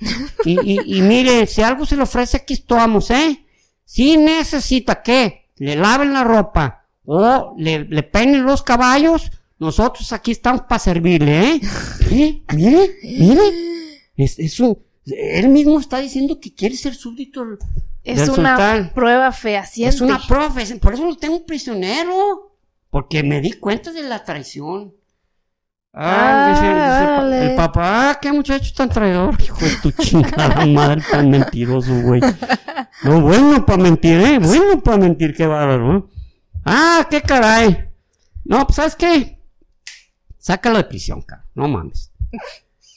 Y, 0.46 0.58
y, 0.62 0.98
y 0.98 1.02
mire, 1.02 1.46
si 1.48 1.62
algo 1.64 1.86
se 1.86 1.98
le 1.98 2.04
ofrece, 2.04 2.38
aquí 2.38 2.54
estamos, 2.54 3.12
¿eh? 3.12 3.46
Si 3.84 4.16
necesita 4.16 5.02
que 5.02 5.50
le 5.58 5.76
laven 5.76 6.14
la 6.14 6.24
ropa 6.24 6.86
o 7.06 7.56
le, 7.58 7.86
le 7.86 8.04
peinen 8.04 8.44
los 8.44 8.62
caballos, 8.64 9.32
nosotros 9.60 10.12
aquí 10.14 10.32
estamos 10.32 10.62
para 10.62 10.80
servirle, 10.80 11.52
¿eh? 11.56 11.62
Mire, 12.10 12.44
mire, 12.56 12.96
mire. 13.04 13.44
Es, 14.16 14.40
es 14.40 14.60
un, 14.60 14.78
él 15.06 15.50
mismo 15.50 15.80
está 15.80 16.00
diciendo 16.00 16.40
que 16.40 16.54
quiere 16.54 16.76
ser 16.76 16.94
súbdito 16.96 17.46
del- 17.46 17.58
es 18.04 18.28
una 18.30 18.56
sultán. 18.56 18.92
prueba 18.94 19.32
fehaciente. 19.32 19.96
Es 19.96 20.02
una 20.02 20.20
prueba, 20.26 20.62
es- 20.62 20.74
por 20.80 20.94
eso 20.94 21.06
lo 21.06 21.16
tengo 21.18 21.46
prisionero. 21.46 22.54
Porque 22.90 23.22
me 23.24 23.40
di 23.42 23.52
cuenta 23.54 23.92
de 23.92 24.02
la 24.04 24.24
traición. 24.24 24.94
Ah, 25.94 26.48
Ah, 26.48 26.50
dice, 26.52 26.62
dice 26.68 27.04
el 27.04 27.18
vale. 27.18 27.50
el 27.52 27.56
papá, 27.56 28.10
ah, 28.12 28.20
qué 28.22 28.32
muchacho 28.32 28.72
tan 28.76 28.90
traidor. 28.90 29.36
Hijo 29.42 29.58
de 29.60 29.76
tu 29.82 29.92
chingada 30.04 30.66
madre, 30.66 31.02
tan 31.10 31.30
mentiroso, 31.30 31.94
güey. 32.02 32.22
No, 33.04 33.22
bueno 33.22 33.66
para 33.66 33.82
mentir, 33.84 34.20
eh. 34.22 34.40
Bueno 34.40 34.80
para 34.82 34.98
mentir, 34.98 35.34
qué 35.36 35.48
bárbaro, 35.48 35.94
¿no? 35.94 36.10
Ah, 36.66 37.08
qué 37.10 37.22
caray. 37.22 37.90
No, 38.46 38.66
pues, 38.68 38.76
¿sabes 38.76 38.96
qué? 38.96 39.39
Sácalo 40.50 40.78
de 40.78 40.86
prisión, 40.86 41.22
cabrón. 41.22 41.48
No 41.54 41.68
mames. 41.68 42.12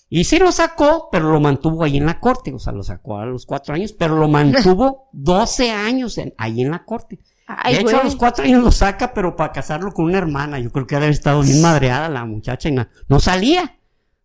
Y 0.09 0.25
sí 0.25 0.39
lo 0.39 0.51
sacó, 0.53 1.11
pero 1.13 1.31
lo 1.31 1.39
mantuvo 1.39 1.85
ahí 1.85 1.99
en 1.99 2.07
la 2.07 2.19
corte. 2.19 2.51
O 2.55 2.59
sea, 2.59 2.73
lo 2.73 2.83
sacó 2.83 3.19
a 3.19 3.27
los 3.27 3.45
cuatro 3.45 3.75
años, 3.75 3.93
pero 3.93 4.17
lo 4.17 4.27
mantuvo 4.27 5.09
12 5.13 5.71
años 5.71 6.17
en- 6.17 6.33
ahí 6.39 6.63
en 6.63 6.71
la 6.71 6.83
corte. 6.83 7.19
Ay, 7.47 7.75
de 7.75 7.81
hecho, 7.83 8.01
a 8.01 8.05
los 8.05 8.17
cuatro 8.17 8.43
años 8.45 8.63
lo 8.65 8.73
saca, 8.73 9.13
pero 9.13 9.37
para 9.37 9.53
casarlo 9.53 9.93
con 9.93 10.07
una 10.07 10.17
hermana. 10.17 10.59
Yo 10.61 10.73
creo 10.73 10.87
que 10.87 10.95
debe 10.95 11.07
haber 11.09 11.15
estado 11.15 11.43
bien 11.43 11.61
madreada 11.61 12.09
la 12.09 12.25
muchacha. 12.25 12.71
Y 12.71 12.73
na- 12.73 12.89
no 13.09 13.21
salía. 13.21 13.77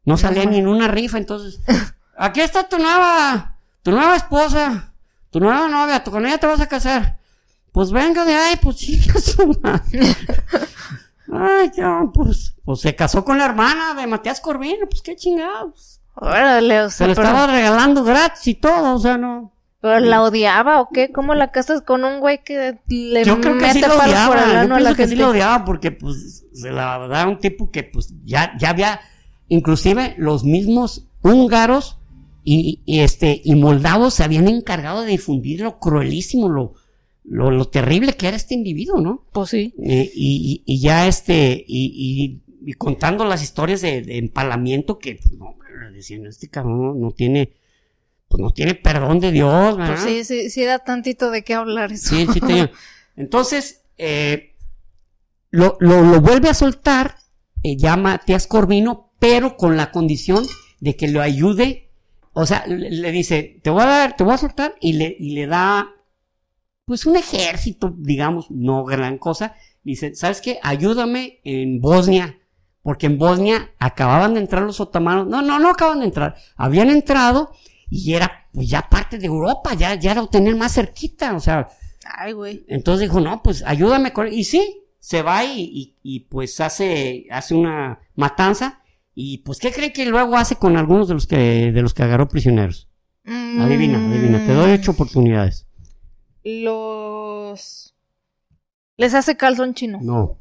No 0.05 0.15
salía 0.15 0.45
ni 0.45 0.59
en 0.59 0.69
una 0.69 0.87
rifa. 0.87 1.17
Entonces, 1.17 1.59
aquí 2.17 2.39
está 2.39 2.69
tu 2.69 2.77
nueva, 2.77 3.57
tu 3.83 3.91
nueva 3.91 4.15
esposa, 4.15 4.93
tu 5.31 5.41
nueva 5.41 5.67
novia, 5.67 6.01
tú 6.01 6.11
con 6.11 6.25
ella 6.25 6.37
te 6.37 6.47
vas 6.47 6.61
a 6.61 6.67
casar. 6.67 7.17
Pues 7.73 7.91
venga 7.91 8.23
de 8.23 8.33
ahí, 8.35 8.55
pues 8.61 8.77
madre. 9.61 10.15
Ay, 11.31 11.71
ya, 11.75 12.01
pues, 12.13 12.55
pues 12.63 12.79
se 12.81 12.95
casó 12.95 13.23
con 13.25 13.37
la 13.37 13.45
hermana 13.45 13.93
de 13.93 14.07
Matías 14.07 14.39
Corvino, 14.41 14.87
pues 14.89 15.01
qué 15.01 15.15
chingados. 15.15 15.99
Órale, 16.15 16.81
o 16.81 16.89
Se 16.89 16.97
sea, 16.97 17.07
le 17.07 17.15
pero, 17.15 17.27
estaba 17.27 17.47
regalando 17.47 18.03
gratis 18.03 18.47
y 18.47 18.55
todo, 18.55 18.95
o 18.95 18.99
sea, 18.99 19.17
no. 19.17 19.51
pero 19.81 19.99
la 19.99 20.23
odiaba 20.23 20.81
o 20.81 20.89
qué? 20.89 21.11
¿Cómo 21.11 21.35
la 21.35 21.51
casas 21.51 21.81
con 21.81 22.03
un 22.05 22.19
güey 22.19 22.43
que 22.43 22.79
le 22.87 23.23
Yo 23.23 23.39
creo 23.39 23.57
que 23.57 23.69
sí 23.71 23.81
mete 23.81 23.87
lo 23.87 23.99
odiaba, 23.99 24.27
por 24.27 24.37
el 24.37 24.67
yo 24.67 24.75
a 24.75 24.79
la 24.79 24.95
que 24.95 25.03
sí 25.03 25.09
gente? 25.09 25.23
lo 25.23 25.29
odiaba 25.29 25.65
porque 25.65 25.91
pues 25.91 26.45
se 26.53 26.71
la 26.71 26.97
da 27.07 27.27
un 27.27 27.39
tipo 27.39 27.69
que 27.71 27.83
pues 27.83 28.13
ya, 28.23 28.53
ya 28.57 28.69
había, 28.71 28.99
inclusive 29.47 30.15
los 30.17 30.43
mismos 30.43 31.05
húngaros 31.21 31.99
y, 32.43 32.81
y, 32.85 33.01
este, 33.01 33.41
y 33.43 33.55
moldavos 33.55 34.13
se 34.15 34.23
habían 34.23 34.47
encargado 34.47 35.01
de 35.01 35.11
difundir 35.11 35.61
lo 35.61 35.77
cruelísimo, 35.79 36.49
lo, 36.49 36.73
lo, 37.29 37.51
lo 37.51 37.65
terrible 37.67 38.13
que 38.13 38.27
era 38.27 38.37
este 38.37 38.53
individuo, 38.53 39.01
¿no? 39.01 39.25
Pues 39.33 39.49
sí. 39.49 39.73
Eh, 39.83 40.09
y, 40.15 40.79
ya 40.79 41.07
este, 41.07 41.63
y, 41.67 42.39
y- 42.47 42.69
y 42.69 42.73
contando 42.73 43.23
las 43.25 43.43
historias 43.43 43.81
de, 43.81 44.01
de 44.01 44.17
empalamiento 44.17 44.97
que, 44.99 45.15
pues, 45.21 45.35
no, 45.37 45.55
decían, 45.93 46.25
este 46.25 46.47
cabrón 46.49 46.81
no, 46.81 46.93
no 46.93 47.11
tiene, 47.11 47.53
pues 48.27 48.41
no 48.41 48.51
tiene 48.51 48.75
perdón 48.75 49.19
de 49.19 49.31
Dios, 49.31 49.77
¿verdad? 49.77 49.97
Pues 50.03 50.27
sí, 50.27 50.41
sí, 50.43 50.49
sí 50.49 50.63
da 50.63 50.79
tantito 50.79 51.31
de 51.31 51.43
qué 51.43 51.53
hablar 51.53 51.91
eso. 51.91 52.15
Sí, 52.15 52.27
sí 52.33 52.39
tenía. 52.39 52.71
Entonces, 53.15 53.81
eh, 53.97 54.53
lo, 55.49 55.77
lo, 55.79 56.01
lo 56.03 56.21
vuelve 56.21 56.49
a 56.49 56.53
soltar, 56.53 57.15
eh, 57.63 57.75
ya 57.77 57.95
Matías 57.97 58.47
Corvino, 58.47 59.11
pero 59.19 59.55
con 59.57 59.75
la 59.77 59.91
condición 59.91 60.45
de 60.79 60.95
que 60.95 61.07
lo 61.07 61.21
ayude. 61.21 61.89
O 62.33 62.45
sea, 62.45 62.65
le, 62.67 62.91
le 62.91 63.11
dice, 63.11 63.59
te 63.63 63.69
voy 63.69 63.81
a 63.81 63.85
dar, 63.87 64.15
te 64.15 64.23
voy 64.23 64.33
a 64.33 64.37
soltar, 64.37 64.75
y 64.81 64.93
le, 64.93 65.15
y 65.17 65.31
le 65.31 65.47
da, 65.47 65.89
pues 66.87 67.05
un 67.05 67.17
ejército, 67.17 67.93
digamos, 67.97 68.49
no 68.49 68.85
gran 68.85 69.17
cosa. 69.17 69.55
Dice, 69.83 70.15
¿sabes 70.15 70.39
qué? 70.39 70.57
Ayúdame 70.63 71.41
en 71.43 71.81
Bosnia. 71.81 72.37
Porque 72.81 73.07
en 73.07 73.17
Bosnia 73.17 73.71
acababan 73.77 74.33
de 74.35 74.39
entrar 74.39 74.63
los 74.63 74.79
otomanos. 74.79 75.27
No, 75.27 75.41
no, 75.41 75.59
no 75.59 75.69
acaban 75.69 75.99
de 75.99 76.05
entrar. 76.05 76.37
Habían 76.55 76.89
entrado 76.89 77.51
y 77.89 78.13
era 78.13 78.47
pues 78.53 78.69
ya 78.69 78.87
parte 78.89 79.17
de 79.19 79.25
Europa, 79.27 79.73
ya, 79.73 79.95
ya 79.95 80.15
lo 80.15 80.27
tenían 80.27 80.57
más 80.57 80.73
cerquita. 80.73 81.35
O 81.35 81.41
sea, 81.41 81.67
Ay, 82.05 82.31
güey. 82.31 82.63
entonces 82.69 83.01
dijo, 83.09 83.19
no, 83.19 83.43
pues 83.43 83.63
ayúdame 83.65 84.13
con... 84.13 84.31
Y 84.31 84.45
sí, 84.45 84.83
se 84.99 85.21
va 85.23 85.43
y, 85.43 85.59
y- 85.61 85.95
y, 86.03 86.19
pues 86.21 86.61
hace, 86.61 87.25
hace 87.29 87.53
una 87.53 87.99
matanza. 88.15 88.81
Y 89.13 89.39
pues, 89.39 89.59
¿qué 89.59 89.73
cree 89.73 89.91
que 89.91 90.05
luego 90.05 90.37
hace 90.37 90.55
con 90.55 90.77
algunos 90.77 91.09
de 91.09 91.15
los 91.15 91.27
que, 91.27 91.71
de 91.73 91.81
los 91.81 91.93
que 91.93 92.03
agarró 92.03 92.29
prisioneros? 92.29 92.87
Adivina, 93.25 93.97
adivina, 93.97 94.45
te 94.45 94.53
doy 94.53 94.71
ocho 94.71 94.91
oportunidades. 94.91 95.66
Los... 96.47 97.93
Les 98.97 99.13
hace 99.13 99.37
calzón 99.37 99.73
chino. 99.73 99.99
No. 100.01 100.39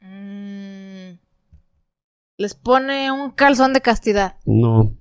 Mm, 0.00 1.18
les 2.38 2.54
pone 2.54 3.12
un 3.12 3.30
calzón 3.30 3.72
de 3.72 3.80
castidad. 3.80 4.36
No. 4.44 4.94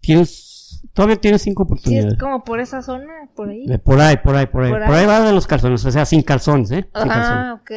Tienes, 0.00 0.82
todavía 0.94 1.16
tienes 1.16 1.42
cinco 1.42 1.64
Sí, 1.64 1.66
oportunidades. 1.66 2.12
es 2.14 2.18
como 2.18 2.44
por 2.44 2.60
esa 2.60 2.80
zona, 2.82 3.28
por 3.34 3.48
ahí. 3.50 3.66
De 3.66 3.78
por 3.78 4.00
ahí, 4.00 4.16
por 4.16 4.36
ahí, 4.36 4.46
por 4.46 4.62
ahí. 4.62 4.70
Por 4.70 4.84
Por 4.86 4.94
ahí. 4.94 5.06
va 5.06 5.20
de 5.20 5.32
los 5.32 5.46
calzones, 5.46 5.84
o 5.84 5.90
sea, 5.90 6.06
sin 6.06 6.22
calzones, 6.22 6.70
¿eh? 6.70 6.82
Sin 6.82 7.08
calzones. 7.08 7.28
Ah, 7.28 7.60
ok. 7.60 7.70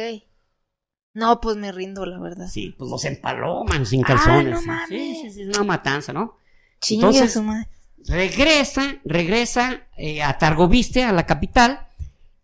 No, 1.14 1.40
pues 1.40 1.56
me 1.56 1.72
rindo, 1.72 2.06
la 2.06 2.18
verdad. 2.20 2.46
Sí, 2.48 2.74
pues 2.78 2.90
los 2.90 3.04
empaloman 3.04 3.84
sin 3.84 4.02
calzones. 4.02 4.52
no 4.54 4.60
sí. 4.60 4.66
mames. 4.66 4.88
sí, 4.88 5.14
sí, 5.22 5.30
sí, 5.32 5.42
es 5.42 5.48
una 5.58 5.64
matanza, 5.66 6.12
¿no? 6.12 6.36
Chingue 6.80 7.06
Entonces- 7.06 7.32
su 7.32 7.42
madre. 7.42 7.68
Regresa, 8.06 8.98
regresa 9.04 9.82
eh, 9.96 10.22
a 10.22 10.38
Targoviste, 10.38 11.02
a 11.02 11.12
la 11.12 11.26
capital, 11.26 11.80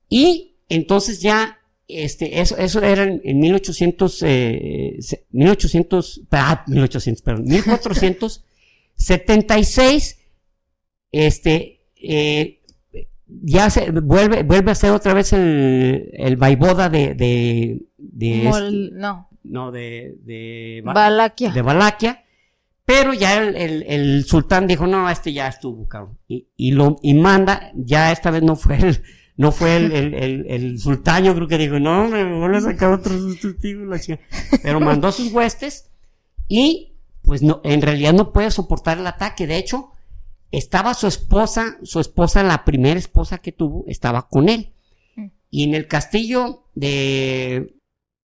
y 0.09 0.57
entonces 0.69 1.21
ya, 1.21 1.59
este, 1.89 2.41
eso, 2.41 2.57
eso 2.59 2.83
era 2.83 3.05
en, 3.05 3.21
en 3.25 3.39
1800, 3.41 4.23
eh, 4.27 4.97
se- 5.01 5.25
1800, 5.31 6.23
ah, 6.33 6.65
1800, 6.67 7.23
perdón, 7.23 7.45
1476, 8.97 10.19
este, 11.13 11.81
eh, 11.97 12.61
ya 13.27 13.71
se 13.71 13.91
vuelve, 13.91 14.43
vuelve 14.43 14.71
a 14.71 14.75
ser 14.75 14.91
otra 14.91 15.15
vez 15.15 15.33
el, 15.33 16.11
el 16.13 16.37
vaivoda 16.37 16.89
de, 16.89 17.15
de, 17.15 17.81
de 17.99 18.37
este- 18.49 18.49
Mol- 18.51 18.91
no, 18.93 19.29
no, 19.45 19.71
de, 19.73 20.17
de, 20.23 20.83
Ba- 20.85 20.93
Valaquia. 20.93 21.51
de 21.51 21.63
Valaquia, 21.63 22.25
pero 22.87 23.13
ya 23.15 23.43
el, 23.43 23.57
el- 23.57 23.83
el 23.89 24.25
sultán 24.25 24.67
dijo, 24.67 24.87
no, 24.87 25.09
este 25.09 25.33
ya 25.33 25.49
estuvo, 25.49 25.89
cabrón. 25.89 26.19
Y, 26.29 26.49
y 26.57 26.73
lo, 26.73 26.97
y 27.03 27.15
manda, 27.15 27.71
ya 27.75 28.13
esta 28.13 28.31
vez 28.31 28.43
no 28.43 28.57
fue 28.57 28.77
el, 28.77 29.03
no 29.37 29.53
fue 29.53 29.77
el, 29.77 29.93
el, 29.93 30.15
el, 30.15 30.47
el 30.49 30.79
sultán, 30.79 31.25
yo 31.25 31.35
creo 31.35 31.49
que 31.49 31.59
dijo, 31.59 31.81
no, 31.81 32.09
me 32.09 32.25
voy 32.25 32.55
a 32.57 32.61
sacar 32.61 32.93
otro 32.93 33.13
chica. 33.99 34.21
Pero 34.63 34.81
mandó 34.81 35.09
a 35.09 35.13
sus 35.13 35.33
huestes 35.33 35.91
y, 36.49 36.93
pues 37.23 37.43
no, 37.43 37.61
en 37.65 37.81
realidad 37.83 38.13
no 38.13 38.33
puede 38.33 38.51
soportar 38.51 38.99
el 38.99 39.07
ataque. 39.07 39.47
De 39.47 39.57
hecho, 39.57 39.91
estaba 40.51 40.93
su 40.95 41.07
esposa, 41.07 41.79
su 41.83 42.01
esposa, 42.01 42.43
la 42.43 42.65
primera 42.65 42.99
esposa 42.99 43.39
que 43.39 43.51
tuvo, 43.53 43.85
estaba 43.89 44.29
con 44.29 44.49
él. 44.49 44.73
Mm. 45.17 45.27
Y 45.51 45.65
en 45.65 45.75
el 45.75 45.89
castillo 45.89 46.67
de, 46.75 47.77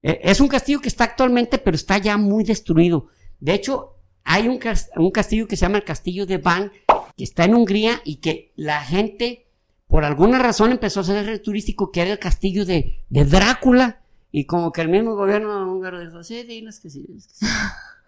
eh, 0.03 0.21
es 0.23 0.41
un 0.41 0.49
castillo 0.49 0.81
que 0.81 0.89
está 0.89 1.05
actualmente, 1.05 1.59
pero 1.59 1.75
está 1.77 1.97
ya 1.99 2.17
muy 2.19 2.45
destruido. 2.45 3.07
De 3.41 3.55
hecho, 3.55 3.97
hay 4.25 4.49
un, 4.49 4.61
un 4.97 5.11
castillo 5.11 5.47
que 5.49 5.57
se 5.57 5.63
llama 5.63 5.79
el 5.79 5.85
Castillo 5.85 6.27
de 6.27 6.39
Van, 6.39 6.73
que 7.17 7.25
está 7.25 7.45
en 7.45 7.55
Hungría 7.55 8.01
y 8.05 8.17
que 8.17 8.53
la 8.57 8.81
gente, 8.83 9.47
por 9.87 10.05
alguna 10.05 10.39
razón, 10.39 10.71
empezó 10.73 11.01
a 11.01 11.03
hacer 11.03 11.39
turístico, 11.43 11.91
que 11.91 12.03
era 12.03 12.13
el 12.13 12.19
castillo 12.19 12.65
de, 12.65 13.05
de 13.09 13.25
Drácula. 13.25 14.01
Y 14.33 14.45
como 14.45 14.71
que 14.71 14.81
el 14.83 14.89
mismo 14.89 15.17
gobierno 15.17 15.73
húngaro 15.73 15.99
dijo, 16.01 16.23
sí, 16.23 16.45
diles 16.45 16.79
que 16.81 16.89
sí. 16.91 17.05
diles 17.07 17.27
que 17.27 17.35
sí". 17.35 17.47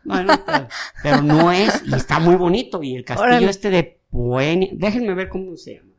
Bueno, 0.05 0.33
pero, 0.45 0.67
pero 1.01 1.23
no 1.23 1.53
es, 1.53 1.81
y 1.87 1.95
está 1.95 2.19
muy 2.19 2.35
bonito. 2.35 2.83
Y 2.83 2.97
el 2.97 3.05
castillo 3.05 3.29
Órale. 3.29 3.49
este 3.51 3.71
de 3.71 4.01
Puen... 4.11 4.71
Déjenme 4.73 5.15
ver 5.15 5.29
cómo 5.29 5.57
se 5.57 5.75
llama. 5.77 5.93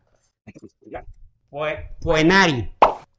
Pue- 1.50 1.90
Puenari. 2.02 2.73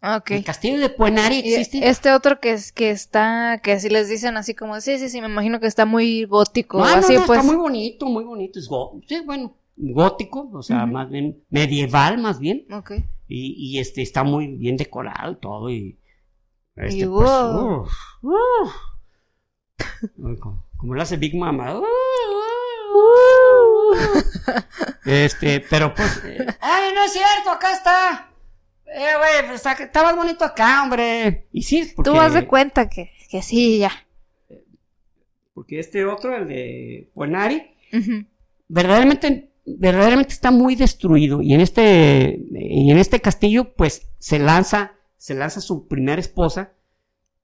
Ah. 0.07 0.23
El 0.27 0.45
castillo 0.45 0.79
de 0.81 0.91
Puenari 0.91 1.37
Y 1.43 1.55
existe. 1.55 1.89
este 1.89 2.13
otro 2.13 2.39
que 2.39 2.51
es 2.53 2.73
que 2.73 2.91
está, 2.91 3.61
que 3.63 3.81
si 3.81 3.89
les 3.89 4.07
dicen 4.11 4.37
así 4.37 4.55
como, 4.55 4.79
sí, 4.83 4.99
sí, 4.99 5.09
sí, 5.09 5.21
me 5.23 5.29
imagino 5.29 5.61
que 5.61 5.67
está 5.67 5.87
muy 5.87 6.25
gótico, 6.25 6.79
No, 6.79 6.85
no, 6.85 6.95
así 6.97 7.15
no, 7.15 7.25
pues. 7.25 7.39
está 7.39 7.51
muy 7.51 7.57
bonito, 7.61 8.05
muy 8.07 8.23
bonito. 8.25 8.59
Es 8.59 8.69
go- 8.69 9.01
sí, 9.09 9.23
bueno, 9.25 9.57
gótico, 9.77 10.51
o 10.53 10.63
sea, 10.63 10.85
más 10.85 11.09
bien 11.09 11.43
medieval, 11.49 12.19
más 12.19 12.39
bien. 12.39 12.67
Ok. 12.71 12.93
Y, 13.29 13.55
y 13.57 13.79
este 13.79 14.03
está 14.03 14.25
muy 14.25 14.49
bien 14.49 14.77
decorado 14.77 15.33
y 15.33 15.37
todo. 15.37 15.71
Y, 15.71 15.99
este, 16.77 16.97
Y 16.99 17.07
pues, 17.07 17.29
wow. 17.31 17.87
Como, 20.21 20.67
como 20.77 20.95
lo 20.95 21.01
hace 21.01 21.17
Big 21.17 21.35
Mama. 21.35 21.81
Este, 25.05 25.61
pero 25.69 25.95
pues. 25.95 26.21
eh, 26.25 26.47
¡Ay, 26.61 26.93
no 26.95 27.05
es 27.05 27.13
cierto! 27.13 27.51
¡Acá 27.51 27.73
está! 27.73 28.29
Eh, 28.87 29.17
güey, 29.19 29.47
pues, 29.49 29.57
está, 29.57 29.73
está 29.73 30.03
más 30.03 30.17
bonito 30.17 30.45
acá, 30.45 30.83
hombre. 30.83 31.47
Y 31.53 31.63
sí, 31.63 31.93
porque. 31.95 32.11
Tú 32.11 32.17
vas 32.17 32.33
de 32.35 32.47
cuenta 32.47 32.89
que, 32.89 33.11
que 33.31 33.43
sí, 33.43 33.79
ya. 33.79 33.91
Porque 35.55 35.79
este 35.79 36.05
otro, 36.05 36.37
el 36.37 36.49
de 36.49 37.11
Puenari, 37.15 37.63
Ujú. 37.93 38.25
verdaderamente, 38.69 39.51
verdaderamente 39.65 40.33
está 40.33 40.51
muy 40.51 40.75
destruido. 40.75 41.41
Y 41.43 41.55
en 41.55 41.61
este, 41.61 42.41
y 42.53 42.91
en 42.91 42.99
este 42.99 43.21
castillo, 43.21 43.73
pues, 43.75 44.09
se 44.19 44.39
lanza, 44.39 44.93
se 45.17 45.35
lanza 45.35 45.61
su 45.61 45.87
primera 45.87 46.21
esposa 46.21 46.73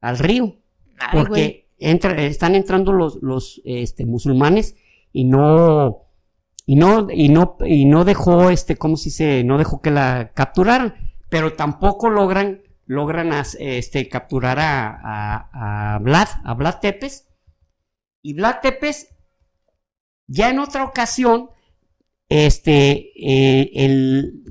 al 0.01 0.19
río. 0.19 0.57
Ay, 0.99 1.19
porque 1.19 1.69
entra- 1.79 2.21
están 2.23 2.55
entrando 2.57 2.93
los, 2.93 3.19
los 3.23 3.63
este, 3.65 4.05
musulmanes 4.07 4.77
y 5.13 5.25
no, 5.25 6.07
y 6.67 6.77
no, 6.77 7.07
y 7.11 7.29
no, 7.29 7.57
y 7.65 7.85
no 7.85 8.05
dejó, 8.05 8.51
este, 8.51 8.77
¿cómo 8.77 8.97
se 8.97 9.05
dice? 9.11 9.45
No 9.45 9.57
dejó 9.57 9.81
que 9.81 9.91
la 9.91 10.33
capturaran, 10.35 10.95
pero 11.31 11.55
tampoco 11.55 12.11
logran, 12.11 12.63
logran, 12.85 13.33
este, 13.59 14.09
capturar 14.09 14.59
a, 14.59 14.91
a, 14.91 15.95
a 15.95 15.99
Vlad, 16.01 16.29
a 16.45 16.55
Vlad 16.55 16.81
Tepes. 16.81 17.29
Y 18.21 18.35
Vlad 18.35 18.61
Tepes, 18.61 19.09
ya 20.27 20.51
en 20.51 20.59
otra 20.59 20.85
ocasión, 20.85 21.51
este, 22.29 23.13
eh, 23.17 23.71
el, 23.75 24.43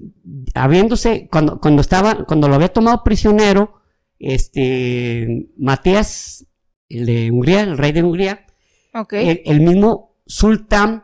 habiéndose, 0.56 1.28
cuando, 1.30 1.60
cuando 1.60 1.82
estaba, 1.82 2.26
cuando 2.26 2.48
lo 2.48 2.56
había 2.56 2.74
tomado 2.74 3.04
prisionero, 3.04 3.82
este, 4.18 5.50
Matías, 5.58 6.46
el 6.88 7.06
de 7.06 7.32
Hungría, 7.32 7.62
el 7.62 7.78
rey 7.78 7.92
de 7.92 8.04
Hungría, 8.04 8.46
el, 9.12 9.42
el 9.46 9.62
mismo 9.62 10.16
sultán 10.26 11.04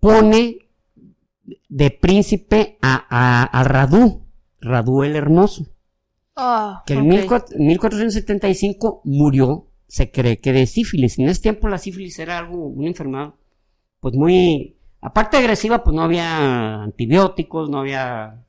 pone 0.00 0.58
de 1.68 1.90
príncipe 1.90 2.78
a, 2.82 3.06
a, 3.08 3.42
a 3.44 3.64
Radu, 3.64 4.27
Radu 4.60 5.02
el 5.04 5.16
Hermoso, 5.16 5.66
Ah, 6.36 6.82
que 6.86 6.94
en 6.94 7.10
ok. 7.12 7.30
14- 7.30 7.56
1475 7.58 9.00
murió, 9.04 9.66
se 9.86 10.10
cree 10.10 10.38
que 10.38 10.52
de 10.52 10.66
sífilis. 10.66 11.18
En 11.18 11.28
ese 11.28 11.42
tiempo 11.42 11.68
la 11.68 11.78
sífilis 11.78 12.18
era 12.18 12.38
algo, 12.38 12.66
una 12.66 12.88
enfermedad, 12.88 13.34
pues 14.00 14.14
muy, 14.14 14.76
aparte 15.00 15.36
de 15.36 15.42
agresiva, 15.44 15.82
pues 15.82 15.94
no 15.96 16.02
había 16.02 16.82
antibióticos, 16.82 17.68
no 17.70 17.80
había, 17.80 18.44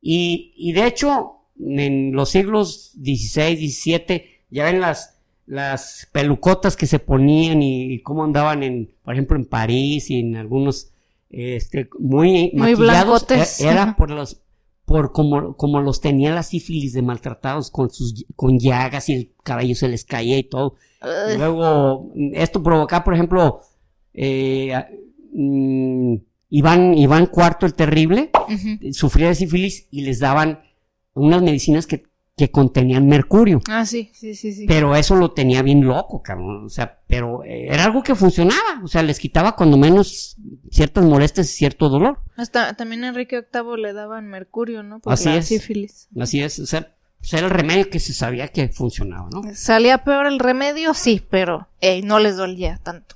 y, 0.00 0.52
y 0.56 0.72
de 0.72 0.86
hecho, 0.86 1.38
en 1.58 2.12
los 2.12 2.30
siglos 2.30 2.92
XVI, 3.02 3.56
XVII, 3.68 4.22
ya 4.50 4.64
ven 4.64 4.80
las, 4.80 5.18
las 5.46 6.08
pelucotas 6.12 6.76
que 6.76 6.86
se 6.86 6.98
ponían 7.00 7.62
y, 7.62 8.00
cómo 8.02 8.22
andaban 8.24 8.62
en, 8.62 8.92
por 9.02 9.14
ejemplo, 9.14 9.36
en 9.36 9.46
París 9.46 10.10
y 10.10 10.20
en 10.20 10.36
algunos, 10.36 10.92
este, 11.30 11.88
muy, 11.98 12.50
Muy 12.54 12.72
maquillados, 12.76 13.26
blancotes. 13.26 13.60
e- 13.60 13.68
era 13.68 13.96
por 13.96 14.10
los, 14.10 14.40
por 14.84 15.12
como, 15.12 15.56
como 15.56 15.80
los 15.80 16.00
tenía 16.00 16.34
la 16.34 16.42
sífilis 16.42 16.92
de 16.92 17.02
maltratados 17.02 17.70
con 17.70 17.90
sus, 17.90 18.26
con 18.36 18.58
llagas 18.58 19.08
y 19.08 19.14
el 19.14 19.32
cabello 19.42 19.74
se 19.74 19.88
les 19.88 20.04
caía 20.04 20.38
y 20.38 20.44
todo. 20.44 20.74
Luego, 21.36 22.12
esto 22.32 22.62
provocaba, 22.62 23.04
por 23.04 23.14
ejemplo, 23.14 23.60
eh, 24.14 24.72
mm, 25.32 26.14
Iván, 26.50 26.94
Iván 26.98 27.30
IV 27.34 27.56
el 27.66 27.74
Terrible 27.74 28.30
sufría 28.92 29.28
de 29.28 29.34
sífilis 29.34 29.88
y 29.90 30.02
les 30.02 30.18
daban 30.18 30.60
unas 31.14 31.42
medicinas 31.42 31.86
que, 31.86 32.04
que 32.42 32.50
contenían 32.50 33.06
mercurio. 33.06 33.60
Ah, 33.68 33.86
sí, 33.86 34.10
sí, 34.14 34.34
sí, 34.34 34.52
sí. 34.52 34.64
Pero 34.66 34.96
eso 34.96 35.14
lo 35.14 35.30
tenía 35.30 35.62
bien 35.62 35.86
loco, 35.86 36.22
cabrón. 36.24 36.64
O 36.64 36.68
sea, 36.68 36.98
pero 37.06 37.44
eh, 37.44 37.68
era 37.70 37.84
algo 37.84 38.02
que 38.02 38.16
funcionaba. 38.16 38.82
O 38.82 38.88
sea, 38.88 39.04
les 39.04 39.20
quitaba 39.20 39.54
cuando 39.54 39.76
menos 39.76 40.36
ciertas 40.68 41.04
molestias 41.04 41.48
y 41.48 41.52
cierto 41.52 41.88
dolor. 41.88 42.18
Hasta 42.36 42.74
también 42.74 43.04
a 43.04 43.10
Enrique 43.10 43.46
VIII 43.52 43.80
le 43.80 43.92
daban 43.92 44.26
mercurio, 44.26 44.82
¿no? 44.82 44.98
Por 44.98 45.12
Así 45.12 45.26
la 45.26 45.36
es. 45.36 45.46
sífilis. 45.46 46.08
Así 46.18 46.42
es. 46.42 46.58
O 46.58 46.66
sea, 46.66 46.96
pues 47.20 47.32
era 47.32 47.46
el 47.46 47.52
remedio 47.52 47.88
que 47.90 48.00
se 48.00 48.12
sabía 48.12 48.48
que 48.48 48.70
funcionaba, 48.70 49.28
¿no? 49.32 49.42
¿Salía 49.54 49.98
peor 50.02 50.26
el 50.26 50.40
remedio? 50.40 50.94
Sí, 50.94 51.22
pero 51.30 51.68
no 52.02 52.18
les 52.18 52.36
dolía 52.36 52.80
tanto. 52.82 53.14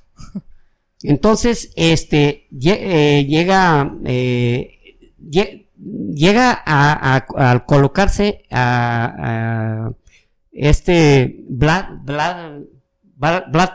Entonces, 1.03 1.73
este, 1.75 2.47
eh, 2.63 3.25
llega, 3.27 3.93
eh, 4.05 5.66
llega 5.77 6.61
a, 6.65 7.63
colocarse 7.65 8.43
a, 8.51 9.91
este 10.51 11.43
Vlad, 11.49 12.63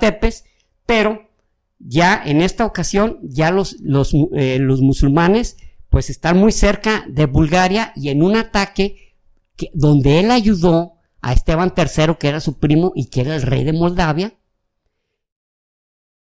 Tepes, 0.00 0.44
pero 0.86 1.30
ya 1.78 2.20
en 2.24 2.42
esta 2.42 2.64
ocasión, 2.64 3.18
ya 3.22 3.50
los, 3.50 3.80
los, 3.80 4.14
eh, 4.34 4.58
los 4.60 4.80
musulmanes, 4.80 5.56
pues 5.88 6.10
están 6.10 6.38
muy 6.38 6.52
cerca 6.52 7.04
de 7.08 7.26
Bulgaria 7.26 7.92
y 7.94 8.08
en 8.08 8.22
un 8.22 8.36
ataque 8.36 9.16
que, 9.56 9.70
donde 9.74 10.20
él 10.20 10.30
ayudó 10.30 10.94
a 11.20 11.32
Esteban 11.32 11.72
III, 11.76 12.16
que 12.18 12.28
era 12.28 12.40
su 12.40 12.58
primo 12.58 12.92
y 12.94 13.06
que 13.06 13.20
era 13.20 13.36
el 13.36 13.42
rey 13.42 13.64
de 13.64 13.72
Moldavia, 13.72 14.34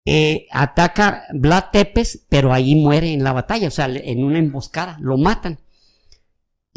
eh, 0.08 0.46
ataca 0.52 1.24
Vlad 1.34 1.64
Tepes, 1.72 2.26
pero 2.28 2.52
ahí 2.52 2.76
muere 2.76 3.12
en 3.12 3.24
la 3.24 3.32
batalla, 3.32 3.68
o 3.68 3.72
sea, 3.72 3.86
en 3.86 4.24
una 4.24 4.38
emboscada, 4.38 4.96
lo 5.00 5.18
matan. 5.18 5.58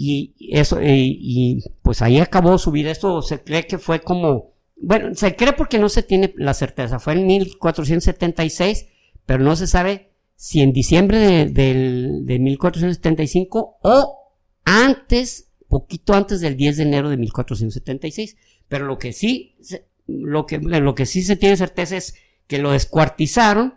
Y 0.02 0.34
eso, 0.52 0.80
y, 0.82 1.64
pues 1.82 2.02
ahí 2.02 2.20
acabó 2.20 2.58
su 2.58 2.72
vida. 2.72 2.92
Esto 2.92 3.22
se 3.22 3.44
cree 3.44 3.68
que 3.68 3.78
fue 3.78 4.02
como, 4.02 4.54
bueno, 4.78 5.14
se 5.16 5.36
cree 5.36 5.54
porque 5.54 5.78
no 5.80 5.90
se 5.90 6.04
tiene 6.04 6.34
la 6.38 6.54
certeza. 6.54 7.00
Fue 7.00 7.14
en 7.14 7.26
1476, 7.28 8.88
pero 9.26 9.44
no 9.44 9.56
se 9.56 9.68
sabe 9.68 10.12
si 10.36 10.62
en 10.62 10.72
diciembre 10.72 11.18
de, 11.20 11.46
del- 11.48 12.26
de 12.26 12.40
1475 12.40 13.78
o 13.82 14.16
antes, 14.66 15.52
poquito 15.68 16.14
antes 16.14 16.40
del 16.42 16.56
10 16.56 16.78
de 16.78 16.84
enero 16.84 17.10
de 17.10 17.18
1476. 17.18 18.38
Pero 18.68 18.86
lo 18.86 18.98
que 19.00 19.14
sí, 19.14 19.58
lo 20.08 20.46
que, 20.46 20.60
lo 20.60 20.96
que 20.96 21.06
sí 21.06 21.24
se 21.24 21.36
tiene 21.36 21.58
certeza 21.58 21.98
es 21.98 22.16
que 22.48 22.60
lo 22.60 22.72
descuartizaron 22.72 23.76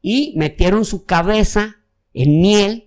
y 0.00 0.34
metieron 0.36 0.84
su 0.84 1.04
cabeza 1.04 1.76
en 2.12 2.40
miel 2.40 2.83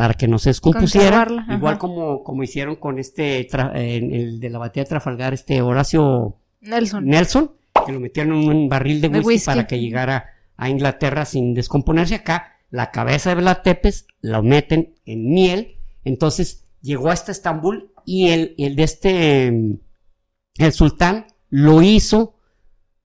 para 0.00 0.14
que 0.14 0.26
no 0.26 0.38
se 0.38 0.48
descompusiera, 0.48 1.08
Conservarla, 1.08 1.42
ajá. 1.42 1.54
igual 1.54 1.76
como, 1.76 2.24
como 2.24 2.42
hicieron 2.42 2.76
con 2.76 2.98
este, 2.98 3.46
tra- 3.50 3.72
el 3.76 4.40
de 4.40 4.48
la 4.48 4.58
batalla 4.58 4.84
de 4.84 4.88
Trafalgar, 4.88 5.34
este 5.34 5.60
Horacio 5.60 6.38
Nelson. 6.62 7.04
Nelson, 7.04 7.50
que 7.84 7.92
lo 7.92 8.00
metieron 8.00 8.32
en 8.40 8.48
un 8.48 8.68
barril 8.70 9.02
de 9.02 9.10
De 9.10 9.20
whisky, 9.20 9.44
para 9.44 9.66
que 9.66 9.78
llegara 9.78 10.24
a 10.56 10.70
Inglaterra 10.70 11.26
sin 11.26 11.52
descomponerse 11.52 12.14
acá. 12.14 12.56
La 12.70 12.90
cabeza 12.90 13.28
de 13.28 13.42
Vlad 13.42 13.58
Tepes 13.62 14.06
lo 14.22 14.42
meten 14.42 14.94
en 15.04 15.34
miel, 15.34 15.76
entonces 16.04 16.64
llegó 16.80 17.10
hasta 17.10 17.30
Estambul 17.30 17.92
y 18.06 18.28
el, 18.30 18.54
el 18.56 18.76
de 18.76 18.82
este, 18.84 19.46
el 19.48 20.72
sultán 20.72 21.26
lo 21.50 21.82
hizo, 21.82 22.38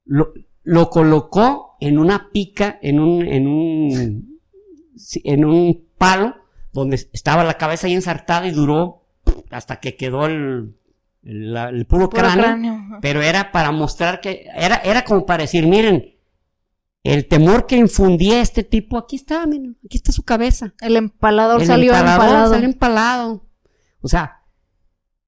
lo, 0.05 0.31
lo 0.63 0.89
colocó 0.89 1.75
en 1.81 1.99
una 1.99 2.29
pica, 2.31 2.79
en 2.81 3.01
un, 3.01 3.27
en 3.27 3.47
un, 3.47 4.39
en 5.25 5.43
un 5.45 5.87
palo 5.97 6.35
donde 6.75 7.07
estaba 7.13 7.43
la 7.43 7.57
cabeza 7.57 7.87
ahí 7.87 7.93
ensartada 7.93 8.47
y 8.47 8.51
duró 8.51 9.07
hasta 9.49 9.79
que 9.79 9.95
quedó 9.95 10.25
el, 10.25 10.75
el, 11.23 11.85
puro, 11.87 12.09
Puro 12.09 12.21
cráneo, 12.21 12.99
pero 13.01 13.21
era 13.21 13.51
para 13.51 13.71
mostrar 13.71 14.19
que 14.19 14.47
era, 14.53 14.75
era 14.77 15.05
como 15.05 15.25
para 15.25 15.43
decir, 15.43 15.65
miren, 15.65 16.15
el 17.03 17.27
temor 17.27 17.65
que 17.65 17.77
infundía 17.77 18.41
este 18.41 18.63
tipo, 18.63 18.97
aquí 18.97 19.15
está, 19.15 19.45
miren, 19.47 19.77
aquí 19.85 19.97
está 19.97 20.11
su 20.11 20.23
cabeza. 20.23 20.73
El 20.81 20.97
empalador 20.97 21.61
El 21.61 21.67
salió 21.67 21.93
empalador 21.93 22.23
empalado. 22.23 22.53
salió 22.53 22.65
empalado. 22.67 23.45
O 24.01 24.07
sea, 24.09 24.41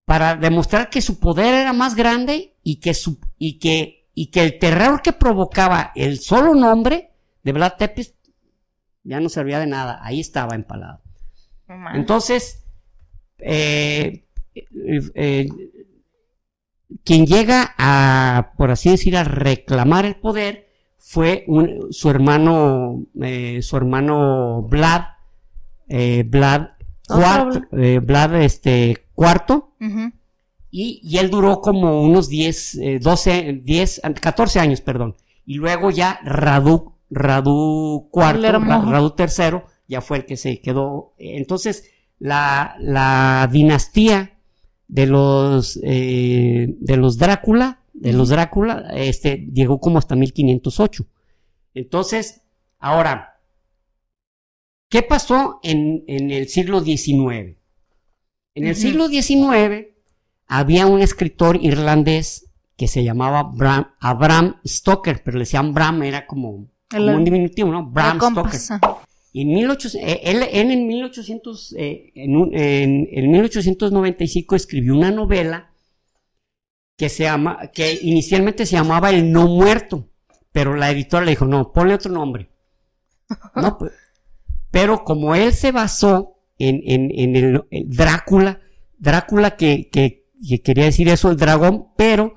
para 0.03 0.35
demostrar 0.35 0.89
que 0.89 1.01
su 1.01 1.19
poder 1.19 1.53
era 1.53 1.71
más 1.71 1.95
grande 1.95 2.57
y 2.61 2.81
que 2.81 2.93
su, 2.93 3.19
y 3.37 3.59
que, 3.59 4.09
y 4.13 4.31
que 4.31 4.43
el 4.43 4.59
terror 4.59 5.01
que 5.01 5.13
provocaba 5.13 5.93
el 5.95 6.19
solo 6.19 6.55
nombre 6.55 7.13
de 7.43 7.53
Vlad 7.53 7.73
Tepes 7.77 8.15
ya 9.03 9.21
no 9.21 9.29
servía 9.29 9.59
de 9.59 9.67
nada. 9.67 9.99
Ahí 10.03 10.19
estaba 10.19 10.53
empalado. 10.55 11.06
Entonces, 11.95 12.65
eh, 13.39 14.25
eh, 14.55 15.01
eh, 15.15 15.49
quien 17.03 17.25
llega 17.25 17.73
a, 17.77 18.53
por 18.57 18.71
así 18.71 18.89
decir, 18.89 19.17
a 19.17 19.23
reclamar 19.23 20.05
el 20.05 20.15
poder 20.15 20.67
fue 20.97 21.43
un- 21.47 21.87
su 21.91 22.09
hermano, 22.09 23.03
eh, 23.21 23.59
su 23.61 23.77
hermano 23.77 24.63
Vlad, 24.63 25.01
eh, 25.89 26.23
Vlad 26.27 26.69
cuarto, 27.07 27.61
eh, 27.77 27.99
Vlad 27.99 28.35
este, 28.41 29.05
cuarto, 29.13 29.75
y, 30.69 30.99
y 31.03 31.17
él 31.17 31.29
duró 31.29 31.61
como 31.61 32.01
unos 32.01 32.27
10, 32.29 32.75
eh, 32.75 32.99
12, 32.99 33.61
10, 33.63 34.01
14 34.19 34.59
años, 34.59 34.81
perdón. 34.81 35.15
Y 35.45 35.55
luego 35.55 35.89
ya 35.91 36.19
Radu, 36.25 36.93
Radu 37.09 38.09
cuarto, 38.11 38.41
Radu 38.91 39.11
tercero, 39.11 39.65
ya 39.87 40.01
fue 40.01 40.17
el 40.17 40.25
que 40.25 40.37
se 40.37 40.59
quedó. 40.61 41.13
Entonces, 41.17 41.89
la, 42.19 42.75
la 42.79 43.47
dinastía 43.51 44.39
de 44.87 45.05
los, 45.07 45.79
eh, 45.83 46.75
de 46.79 46.97
los 46.97 47.17
Drácula, 47.17 47.83
de 47.93 48.13
los 48.13 48.29
Drácula, 48.29 48.87
este, 48.95 49.47
llegó 49.53 49.79
como 49.79 49.97
hasta 49.97 50.15
1508. 50.15 51.05
Entonces, 51.73 52.41
ahora, 52.79 53.39
¿qué 54.89 55.01
pasó 55.03 55.59
en, 55.63 56.03
en 56.07 56.31
el 56.31 56.47
siglo 56.47 56.81
XIX? 56.81 57.57
En 58.55 58.65
el 58.65 58.75
siglo 58.75 59.07
XIX 59.07 59.87
había 60.47 60.87
un 60.87 61.01
escritor 61.01 61.57
irlandés 61.61 62.49
que 62.75 62.87
se 62.87 63.03
llamaba 63.03 63.43
Bram- 63.43 63.93
Abraham 63.99 64.57
Stoker, 64.65 65.21
pero 65.23 65.37
le 65.37 65.41
decían 65.43 65.73
Bram, 65.73 66.03
era 66.03 66.25
como, 66.25 66.67
un 67.15 67.23
diminutivo, 67.25 67.71
¿no? 67.71 67.85
Bram 67.85 68.17
Stoker. 68.33 68.51
Y 69.37 69.41
en 69.41 69.49
1800, 69.49 69.95
eh, 70.01 70.21
él, 70.23 70.43
él 70.51 70.71
en 70.71 70.87
1800, 70.87 71.75
eh, 71.77 72.11
en, 72.15 72.33
en- 72.55 73.07
en 73.11 73.31
1895 73.31 74.55
escribió 74.55 74.95
una 74.95 75.11
novela 75.11 75.69
que 76.97 77.07
se 77.07 77.25
llama, 77.25 77.69
que 77.71 77.99
inicialmente 78.01 78.65
se 78.65 78.77
llamaba 78.77 79.11
El 79.11 79.31
No 79.31 79.47
Muerto, 79.47 80.09
pero 80.51 80.75
la 80.75 80.89
editora 80.89 81.23
le 81.23 81.29
dijo, 81.33 81.45
no, 81.45 81.71
ponle 81.71 81.93
otro 81.93 82.11
nombre. 82.11 82.49
No, 83.55 83.77
pues, 83.77 83.91
pero 84.71 85.03
como 85.03 85.35
él 85.35 85.53
se 85.53 85.71
basó 85.71 86.39
en, 86.57 86.81
en- 86.85 87.11
en 87.13 87.35
el, 87.35 87.63
el 87.69 87.89
Drácula, 87.95 88.59
Drácula 88.97 89.55
que, 89.55 89.87
que- 89.91 90.25
que 90.49 90.63
quería 90.63 90.85
decir 90.85 91.09
eso, 91.09 91.29
el 91.29 91.37
dragón, 91.37 91.89
pero 91.95 92.33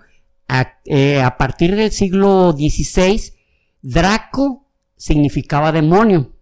a, 0.49 0.75
eh, 0.85 1.23
a 1.23 1.39
partir 1.39 1.77
del 1.77 1.93
siglo 1.93 2.53
XVI, 2.53 3.33
Draco 3.81 4.67
significaba 4.99 5.73
demonio 5.73 6.37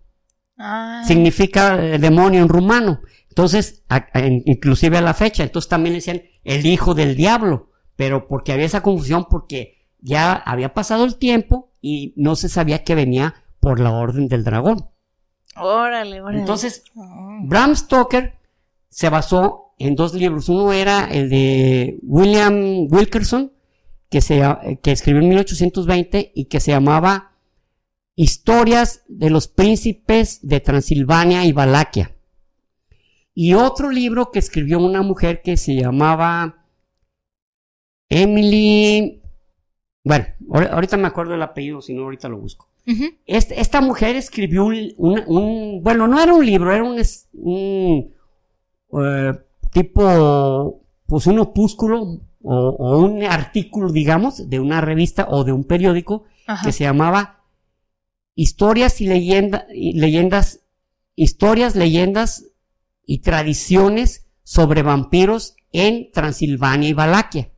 Ah, 0.58 1.02
significa 1.06 1.82
eh, 1.82 1.98
demonio 1.98 2.42
en 2.42 2.48
rumano. 2.48 3.00
Entonces, 3.28 3.84
a- 3.88 4.06
a- 4.12 4.26
inclusive 4.26 4.98
a 4.98 5.02
la 5.02 5.14
fecha, 5.14 5.44
entonces 5.44 5.68
también 5.68 5.92
le 5.92 5.98
decían 5.98 6.22
el 6.44 6.66
hijo 6.66 6.94
del 6.94 7.14
diablo, 7.16 7.70
pero 7.96 8.26
porque 8.26 8.52
había 8.52 8.66
esa 8.66 8.82
confusión 8.82 9.26
porque 9.30 9.86
ya 10.00 10.32
había 10.34 10.74
pasado 10.74 11.04
el 11.04 11.16
tiempo 11.16 11.70
y 11.80 12.12
no 12.16 12.34
se 12.36 12.48
sabía 12.48 12.82
que 12.84 12.94
venía 12.96 13.34
por 13.60 13.78
la 13.80 13.92
orden 13.92 14.26
del 14.28 14.42
dragón. 14.44 14.88
Órale, 15.56 16.20
órale. 16.20 16.40
Entonces, 16.40 16.84
Ah. 16.96 17.38
Bram 17.42 17.74
Stoker 17.76 18.34
se 18.88 19.08
basó 19.08 19.74
en 19.78 19.94
dos 19.94 20.14
libros. 20.14 20.48
Uno 20.48 20.72
era 20.72 21.04
el 21.08 21.28
de 21.30 21.98
William 22.02 22.86
Wilkerson, 22.90 23.52
que, 24.10 24.20
se, 24.20 24.42
que 24.82 24.90
escribió 24.92 25.22
en 25.22 25.28
1820 25.28 26.32
y 26.34 26.46
que 26.46 26.60
se 26.60 26.70
llamaba 26.72 27.32
Historias 28.20 29.04
de 29.06 29.30
los 29.30 29.46
príncipes 29.46 30.40
de 30.42 30.58
Transilvania 30.58 31.44
y 31.44 31.52
Valaquia. 31.52 32.16
Y 33.32 33.54
otro 33.54 33.90
libro 33.90 34.32
que 34.32 34.40
escribió 34.40 34.80
una 34.80 35.02
mujer 35.02 35.40
que 35.40 35.56
se 35.56 35.76
llamaba 35.76 36.64
Emily. 38.08 39.22
Bueno, 40.02 40.26
ahor- 40.48 40.68
ahorita 40.72 40.96
me 40.96 41.06
acuerdo 41.06 41.34
el 41.34 41.42
apellido, 41.42 41.80
si 41.80 41.94
no, 41.94 42.02
ahorita 42.02 42.28
lo 42.28 42.38
busco. 42.38 42.68
Este- 43.24 43.60
esta 43.60 43.80
mujer 43.80 44.16
escribió 44.16 44.64
un, 44.64 44.92
un- 44.96 45.22
un- 45.28 45.82
bueno, 45.84 46.08
no 46.08 46.20
era 46.20 46.34
un 46.34 46.44
libro, 46.44 46.72
era 46.74 46.82
un, 46.82 46.98
eh, 49.00 49.34
tipo, 49.70 50.82
pues 51.06 51.26
un 51.28 51.38
opúsculo 51.38 52.02
o, 52.42 52.54
o 52.78 52.98
un 52.98 53.22
artículo, 53.22 53.92
digamos, 53.92 54.50
de 54.50 54.58
una 54.58 54.80
revista 54.80 55.28
o 55.30 55.44
de 55.44 55.52
un 55.52 55.62
periódico 55.62 56.24
Ajá. 56.48 56.64
que 56.66 56.72
se 56.72 56.82
llamaba 56.82 57.37
Historias 58.40 59.00
y, 59.00 59.06
leyenda- 59.08 59.66
leyendas, 59.68 60.60
historias, 61.16 61.74
leyendas 61.74 62.44
y 63.04 63.18
tradiciones 63.18 64.28
sobre 64.44 64.82
vampiros 64.82 65.56
en 65.72 66.12
Transilvania 66.12 66.88
y 66.88 66.92
Valaquia. 66.92 67.50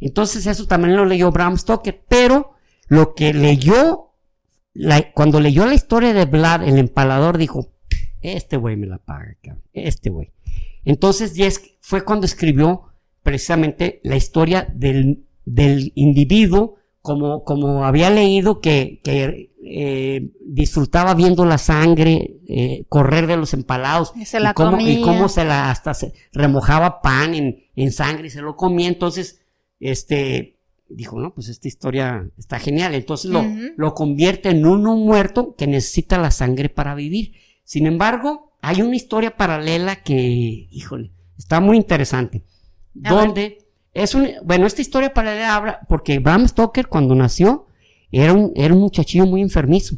Entonces 0.00 0.46
eso 0.46 0.66
también 0.66 0.96
lo 0.96 1.04
leyó 1.04 1.30
Bram 1.30 1.58
Stoker, 1.58 2.04
pero 2.08 2.52
lo 2.88 3.14
que 3.14 3.34
leyó, 3.34 4.12
cuando 5.14 5.40
leyó 5.40 5.66
la 5.66 5.74
historia 5.74 6.14
de 6.14 6.24
Vlad, 6.24 6.66
el 6.66 6.78
empalador, 6.78 7.36
dijo, 7.36 7.74
este 8.22 8.56
güey 8.56 8.76
me 8.76 8.86
la 8.86 8.96
paga, 8.96 9.36
cabrón, 9.42 9.62
este 9.74 10.08
güey. 10.08 10.32
Entonces 10.86 11.34
ya 11.34 11.46
es- 11.46 11.76
fue 11.82 12.02
cuando 12.02 12.24
escribió 12.24 12.94
precisamente 13.22 14.00
la 14.04 14.16
historia 14.16 14.66
del, 14.74 15.26
del 15.44 15.92
individuo, 15.96 16.76
como, 17.02 17.44
como 17.44 17.84
había 17.84 18.08
leído 18.08 18.60
que, 18.62 19.00
que 19.04 19.50
eh, 19.68 20.30
disfrutaba 20.40 21.14
viendo 21.14 21.44
la 21.44 21.58
sangre 21.58 22.36
eh, 22.46 22.84
correr 22.88 23.26
de 23.26 23.36
los 23.36 23.52
empalados 23.52 24.12
Y 24.14 24.24
se 24.24 24.38
la 24.38 24.54
cómo, 24.54 24.72
comía. 24.72 24.92
y 24.92 25.00
cómo 25.02 25.28
se 25.28 25.44
la 25.44 25.70
hasta 25.70 25.92
se 25.92 26.12
remojaba 26.32 27.02
pan 27.02 27.34
en, 27.34 27.64
en 27.74 27.92
sangre 27.92 28.28
y 28.28 28.30
se 28.30 28.42
lo 28.42 28.54
comía. 28.54 28.86
Entonces, 28.86 29.40
este 29.80 30.56
dijo, 30.88 31.18
no, 31.18 31.34
pues 31.34 31.48
esta 31.48 31.68
historia 31.68 32.28
está 32.38 32.58
genial. 32.58 32.94
Entonces 32.94 33.30
lo, 33.30 33.94
convierte 33.94 34.50
en 34.50 34.66
uno 34.66 34.96
muerto 34.96 35.54
que 35.56 35.66
necesita 35.66 36.18
la 36.18 36.30
sangre 36.30 36.68
para 36.68 36.94
vivir. 36.94 37.32
Sin 37.64 37.86
embargo, 37.86 38.52
hay 38.62 38.82
una 38.82 38.96
historia 38.96 39.36
paralela 39.36 39.96
que, 39.96 40.14
híjole, 40.70 41.10
está 41.36 41.60
muy 41.60 41.76
interesante. 41.76 42.44
A 43.04 43.10
donde 43.10 43.58
es 43.92 44.14
un, 44.14 44.28
bueno, 44.44 44.66
esta 44.66 44.82
historia 44.82 45.12
paralela 45.12 45.54
habla, 45.56 45.80
porque 45.88 46.18
Bram 46.18 46.46
Stoker 46.46 46.86
cuando 46.86 47.14
nació 47.14 47.65
era 48.10 48.32
un, 48.32 48.52
era 48.54 48.74
un 48.74 48.80
muchachillo 48.80 49.26
muy 49.26 49.42
enfermizo. 49.42 49.96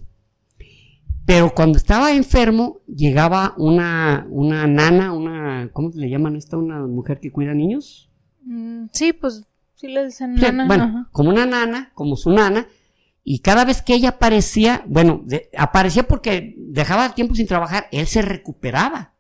Pero 1.27 1.53
cuando 1.55 1.77
estaba 1.77 2.13
enfermo, 2.13 2.79
llegaba 2.87 3.55
una, 3.59 4.27
una 4.31 4.67
nana, 4.67 5.13
una 5.13 5.69
¿cómo 5.75 5.91
le 5.95 6.09
llaman 6.09 6.37
esta? 6.37 6.57
Una 6.57 6.81
mujer 6.87 7.21
que 7.21 7.31
cuida 7.31 7.53
niños. 7.53 8.09
Mm, 8.45 8.87
sí, 8.93 9.13
pues 9.13 9.45
sí 9.75 9.89
le 9.89 10.07
dicen 10.07 10.35
nana. 10.37 10.67
bueno, 10.67 10.85
ajá. 10.85 11.09
como 11.13 11.29
una 11.29 11.45
nana, 11.45 11.91
como 11.95 12.17
su 12.17 12.31
nana, 12.33 12.67
y 13.25 13.41
cada 13.41 13.67
vez 13.67 13.83
que 13.83 13.93
ella 13.95 14.09
aparecía, 14.11 14.83
bueno, 14.87 15.21
de- 15.27 15.51
aparecía 15.57 16.05
porque 16.05 16.55
dejaba 16.57 17.15
tiempo 17.15 17.35
sin 17.35 17.47
trabajar, 17.47 17.89
él 17.93 18.07
se 18.07 18.23
recuperaba. 18.23 19.13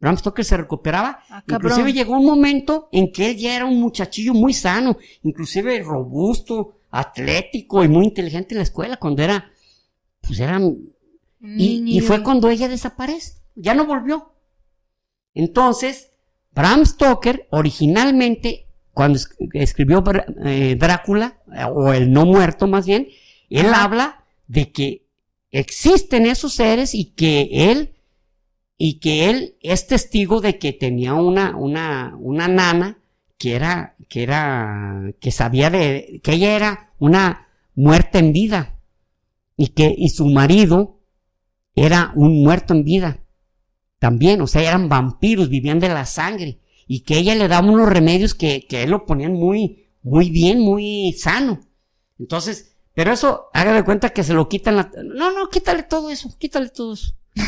Bram 0.00 0.16
Stoker 0.16 0.44
se 0.44 0.56
recuperaba. 0.56 1.20
Ah, 1.30 1.44
inclusive 1.48 1.92
llegó 1.92 2.18
un 2.18 2.26
momento 2.26 2.88
en 2.90 3.12
que 3.12 3.30
él 3.30 3.36
ya 3.36 3.54
era 3.54 3.64
un 3.64 3.80
muchachillo 3.80 4.34
muy 4.34 4.52
sano, 4.54 4.96
inclusive 5.22 5.80
robusto, 5.82 6.77
atlético 6.90 7.84
y 7.84 7.88
muy 7.88 8.04
inteligente 8.06 8.54
en 8.54 8.58
la 8.58 8.64
escuela, 8.64 8.96
cuando 8.96 9.22
era, 9.22 9.50
pues 10.20 10.40
era, 10.40 10.60
y, 11.40 11.82
y 11.96 12.00
fue 12.00 12.22
cuando 12.22 12.48
ella 12.48 12.68
desaparece, 12.68 13.34
ya 13.54 13.74
no 13.74 13.86
volvió. 13.86 14.32
Entonces, 15.34 16.10
Bram 16.52 16.84
Stoker 16.84 17.46
originalmente, 17.50 18.66
cuando 18.92 19.16
es- 19.18 19.28
escribió 19.52 20.02
eh, 20.44 20.76
Drácula, 20.78 21.38
eh, 21.54 21.64
o 21.64 21.92
el 21.92 22.10
no 22.12 22.26
muerto 22.26 22.66
más 22.66 22.86
bien, 22.86 23.08
él 23.50 23.72
habla 23.72 24.24
de 24.48 24.72
que 24.72 25.06
existen 25.50 26.26
esos 26.26 26.54
seres 26.54 26.94
y 26.94 27.12
que 27.12 27.48
él, 27.70 27.94
y 28.76 28.98
que 29.00 29.30
él 29.30 29.56
es 29.60 29.86
testigo 29.86 30.40
de 30.40 30.58
que 30.58 30.72
tenía 30.72 31.14
una, 31.14 31.56
una, 31.56 32.16
una 32.18 32.48
nana 32.48 32.97
que 33.38 33.54
era, 33.54 33.96
que 34.08 34.22
era, 34.22 35.12
que 35.20 35.30
sabía 35.30 35.70
de, 35.70 36.20
que 36.22 36.32
ella 36.32 36.54
era 36.56 36.92
una 36.98 37.48
muerta 37.74 38.18
en 38.18 38.32
vida 38.32 38.78
y 39.56 39.68
que, 39.68 39.94
y 39.96 40.10
su 40.10 40.26
marido 40.26 41.00
era 41.74 42.12
un 42.14 42.42
muerto 42.42 42.74
en 42.74 42.84
vida 42.84 43.20
también, 43.98 44.40
o 44.40 44.46
sea, 44.46 44.62
eran 44.62 44.88
vampiros, 44.88 45.48
vivían 45.48 45.80
de 45.80 45.88
la 45.88 46.06
sangre, 46.06 46.60
y 46.86 47.00
que 47.00 47.18
ella 47.18 47.34
le 47.34 47.48
daba 47.48 47.68
unos 47.68 47.88
remedios 47.88 48.34
que, 48.34 48.66
que 48.66 48.84
él 48.84 48.90
lo 48.90 49.06
ponían 49.06 49.32
muy, 49.32 49.88
muy 50.02 50.30
bien, 50.30 50.60
muy 50.60 51.12
sano. 51.12 51.60
Entonces, 52.18 52.76
pero 52.94 53.12
eso, 53.12 53.46
haga 53.52 53.72
de 53.72 53.84
cuenta 53.84 54.10
que 54.10 54.24
se 54.24 54.34
lo 54.34 54.48
quitan 54.48 54.76
la... 54.76 54.90
No, 55.04 55.32
no, 55.32 55.48
quítale 55.50 55.82
todo 55.82 56.10
eso, 56.10 56.34
quítale 56.38 56.68
todo 56.70 56.94
eso. 56.94 57.14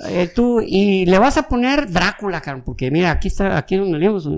Eh, 0.00 0.30
tú, 0.32 0.60
y 0.60 1.06
le 1.06 1.18
vas 1.18 1.38
a 1.38 1.48
poner 1.48 1.90
Drácula, 1.90 2.40
cabrón, 2.40 2.62
porque 2.64 2.88
mira, 2.88 3.10
aquí 3.10 3.26
está, 3.26 3.58
aquí 3.58 3.74
donde 3.74 3.98
leemos 3.98 4.28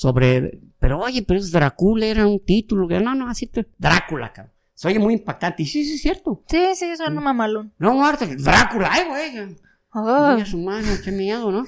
sobre, 0.00 0.62
pero 0.78 0.98
oye, 0.98 1.22
pero 1.22 1.38
es 1.38 1.50
Drácula, 1.50 2.06
era 2.06 2.26
un 2.26 2.42
título, 2.42 2.88
no, 2.88 3.14
no, 3.14 3.28
así 3.28 3.46
te, 3.46 3.66
Drácula, 3.76 4.32
cabrón. 4.32 4.54
Se 4.72 4.88
oye 4.88 4.98
muy 4.98 5.12
impactante, 5.12 5.62
y 5.62 5.66
sí, 5.66 5.84
sí, 5.84 5.96
es 5.96 6.00
cierto. 6.00 6.42
Sí, 6.48 6.68
sí, 6.74 6.96
suena 6.96 7.20
mamalón. 7.20 7.74
No, 7.76 7.92
muerte, 7.92 8.34
Drácula, 8.36 8.88
ay, 8.90 9.04
güey. 9.06 9.56
Mira 9.92 10.46
su 10.46 10.56
mano, 10.56 10.88
qué 11.04 11.12
miedo, 11.12 11.52
¿no? 11.52 11.66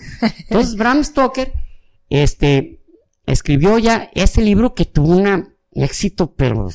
Entonces 0.49 0.77
Bram 0.77 1.05
Stoker, 1.05 1.53
este, 2.09 2.81
escribió 3.27 3.79
ya 3.79 4.09
ese 4.15 4.41
libro 4.41 4.75
que 4.75 4.87
tuvo 4.87 5.15
un 5.15 5.55
éxito, 5.73 6.33
pero 6.33 6.71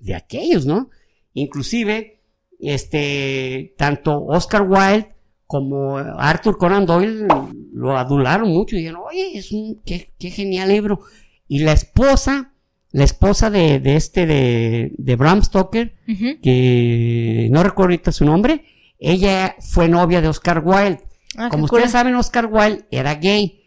de 0.00 0.14
aquellos, 0.14 0.64
¿no? 0.64 0.90
Inclusive, 1.32 2.22
este, 2.60 3.74
tanto 3.76 4.26
Oscar 4.26 4.62
Wilde 4.62 5.13
como 5.46 5.96
Arthur 5.96 6.58
Conan 6.58 6.86
Doyle 6.86 7.26
lo 7.72 7.96
adularon 7.96 8.48
mucho 8.48 8.76
y 8.76 8.80
dijeron, 8.80 9.02
oye, 9.06 9.36
es 9.38 9.52
un, 9.52 9.82
qué, 9.84 10.12
qué 10.18 10.30
genial 10.30 10.68
libro. 10.68 11.00
Y 11.46 11.60
la 11.60 11.72
esposa, 11.72 12.52
la 12.90 13.04
esposa 13.04 13.50
de, 13.50 13.80
de 13.80 13.96
este, 13.96 14.26
de, 14.26 14.92
de 14.96 15.16
Bram 15.16 15.42
Stoker, 15.42 15.94
que 16.42 17.48
no 17.50 17.62
recuerdo 17.62 17.90
ahorita 17.90 18.12
su 18.12 18.24
nombre, 18.24 18.64
ella 18.98 19.56
fue 19.60 19.88
novia 19.88 20.20
de 20.20 20.28
Oscar 20.28 20.62
Wilde. 20.64 21.02
Ah, 21.36 21.48
como 21.50 21.66
cool. 21.68 21.78
ustedes 21.78 21.92
saben, 21.92 22.14
Oscar 22.14 22.46
Wilde 22.46 22.86
era 22.90 23.14
gay. 23.16 23.60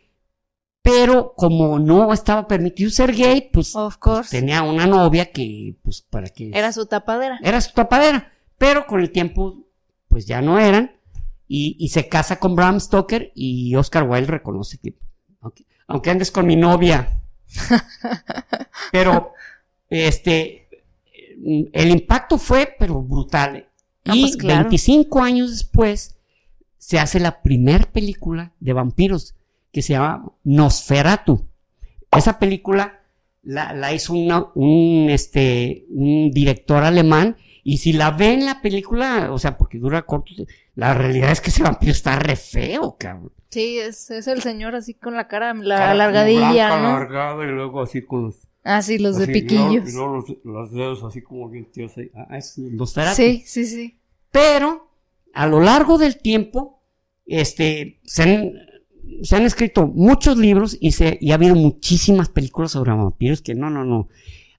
Pero 0.81 1.33
como 1.35 1.79
no 1.79 2.13
estaba 2.13 2.47
permitido 2.47 2.89
ser 2.89 3.13
gay, 3.13 3.49
pues 3.51 3.73
course. 3.99 4.39
tenía 4.39 4.61
una 4.63 4.87
novia 4.87 5.31
que, 5.31 5.75
pues, 5.83 6.01
para 6.01 6.29
que... 6.29 6.51
Era 6.53 6.71
su 6.71 6.85
tapadera. 6.85 7.39
era 7.43 7.59
su 7.59 7.73
tapadera. 7.73 8.31
Pero 8.57 8.87
con 8.87 9.01
el 9.01 9.11
tiempo, 9.11 9.67
pues 10.07 10.25
ya 10.25 10.41
no 10.41 10.57
eran. 10.59 10.96
Y, 11.47 11.75
y 11.79 11.89
se 11.89 12.09
casa 12.09 12.39
con 12.39 12.55
Bram 12.55 12.79
Stoker 12.79 13.31
y 13.33 13.75
Oscar 13.75 14.03
Wilde 14.03 14.27
reconoce 14.31 14.77
que, 14.79 14.95
aunque, 15.41 15.65
aunque 15.87 16.09
andes 16.09 16.31
con 16.31 16.45
mi 16.45 16.55
novia. 16.55 17.21
pero, 18.91 19.33
este, 19.89 20.67
el 21.73 21.89
impacto 21.89 22.37
fue, 22.37 22.75
pero 22.77 23.01
brutal. 23.01 23.67
Y 24.05 24.21
pues 24.21 24.37
claro. 24.37 24.63
25 24.63 25.21
años 25.21 25.51
después, 25.51 26.17
se 26.77 26.99
hace 26.99 27.19
la 27.19 27.41
primer 27.41 27.87
película 27.87 28.53
de 28.59 28.73
vampiros 28.73 29.35
que 29.71 29.81
se 29.81 29.93
llama 29.93 30.31
Nosferatu. 30.43 31.47
Esa 32.11 32.39
película 32.39 33.01
la, 33.43 33.73
la 33.73 33.93
hizo 33.93 34.13
una- 34.13 34.47
un, 34.55 35.07
este, 35.09 35.85
un 35.89 36.31
director 36.31 36.83
alemán 36.83 37.37
y 37.69 37.79
si 37.79 37.91
la 37.91 38.11
ven 38.11 38.45
la 38.45 38.61
película, 38.61 39.29
o 39.29 39.37
sea, 39.37 39.57
porque 39.57 39.77
dura 39.77 40.03
corto, 40.03 40.31
la 40.75 40.93
realidad 40.93 41.31
es 41.31 41.41
que 41.41 41.49
ese 41.49 41.63
vampiro 41.63 41.91
está 41.91 42.17
re 42.17 42.37
feo, 42.37 42.95
cabrón. 42.97 43.33
Sí, 43.49 43.77
es, 43.77 44.09
es 44.09 44.27
el 44.27 44.41
señor 44.41 44.73
así 44.73 44.93
con 44.93 45.15
la 45.15 45.27
cara 45.27 45.53
la 45.53 45.75
Cara 45.75 45.91
alargadilla, 45.91 46.51
blanca, 46.53 46.79
¿no? 46.79 46.87
alargada, 46.95 47.43
y 47.43 47.47
luego 47.49 47.81
así 47.81 48.03
con 48.03 48.27
los, 48.27 48.47
Ah, 48.63 48.81
sí, 48.81 48.97
los 48.99 49.17
de 49.17 49.27
piquillos. 49.27 49.89
Y 49.89 49.91
luego, 49.91 49.91
y 49.91 49.91
luego 49.91 50.15
los, 50.15 50.37
los 50.45 50.71
dedos 50.71 51.03
así 51.03 51.21
como 51.21 51.49
bien 51.49 51.65
tíos 51.69 51.97
ahí. 51.97 52.09
Ah, 52.15 52.37
es 52.37 52.57
Nosferatu. 52.57 53.17
Sí, 53.17 53.43
sí, 53.45 53.65
sí. 53.65 53.97
Pero 54.31 54.89
a 55.33 55.45
lo 55.45 55.59
largo 55.59 55.97
del 55.97 56.19
tiempo, 56.19 56.81
este, 57.25 57.99
se 58.05 58.23
han, 58.23 58.53
se 59.23 59.35
han 59.35 59.43
escrito 59.43 59.87
muchos 59.87 60.37
libros 60.37 60.77
y, 60.79 60.93
se, 60.93 61.17
y 61.19 61.31
ha 61.31 61.35
habido 61.35 61.55
muchísimas 61.55 62.29
películas 62.29 62.71
sobre 62.71 62.93
vampiros 62.93 63.41
que 63.41 63.55
no, 63.55 63.69
no, 63.69 63.83
no. 63.83 64.07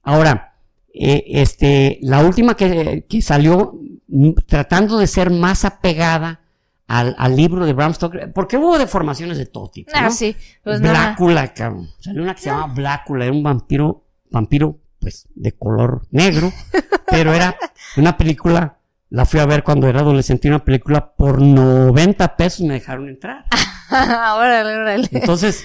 Ahora, 0.03 0.48
eh, 0.93 1.23
este, 1.27 1.99
la 2.01 2.23
última 2.23 2.55
que, 2.55 3.05
que 3.07 3.21
salió 3.21 3.79
mm, 4.07 4.31
tratando 4.47 4.97
de 4.97 5.07
ser 5.07 5.29
más 5.29 5.65
apegada 5.65 6.41
al, 6.87 7.15
al 7.19 7.35
libro 7.35 7.65
de 7.65 7.73
Bram 7.73 7.93
Stoker, 7.93 8.33
porque 8.33 8.57
hubo 8.57 8.77
deformaciones 8.77 9.37
de 9.37 9.45
todo 9.45 9.69
tipo. 9.69 9.91
Ah, 9.93 10.03
¿no? 10.03 10.11
sí. 10.11 10.35
Pues. 10.63 10.81
Blácula, 10.81 11.53
cabrón. 11.53 11.89
Salió 11.99 12.23
una 12.23 12.33
que 12.33 12.41
se 12.41 12.49
llama 12.49 12.73
Blácula, 12.73 13.25
era 13.25 13.33
un 13.33 13.43
vampiro, 13.43 14.03
vampiro, 14.31 14.79
pues, 14.99 15.27
de 15.35 15.51
color 15.51 16.07
negro, 16.09 16.51
pero 17.09 17.33
era 17.33 17.55
una 17.95 18.17
película, 18.17 18.78
la 19.11 19.25
fui 19.25 19.39
a 19.39 19.45
ver 19.45 19.63
cuando 19.63 19.87
era 19.87 20.01
adolescente, 20.01 20.47
una 20.47 20.63
película 20.63 21.13
por 21.15 21.41
90 21.41 22.35
pesos 22.37 22.61
me 22.65 22.75
dejaron 22.75 23.09
entrar. 23.09 23.45
órale, 23.91 24.75
órale. 24.75 25.09
Entonces, 25.11 25.63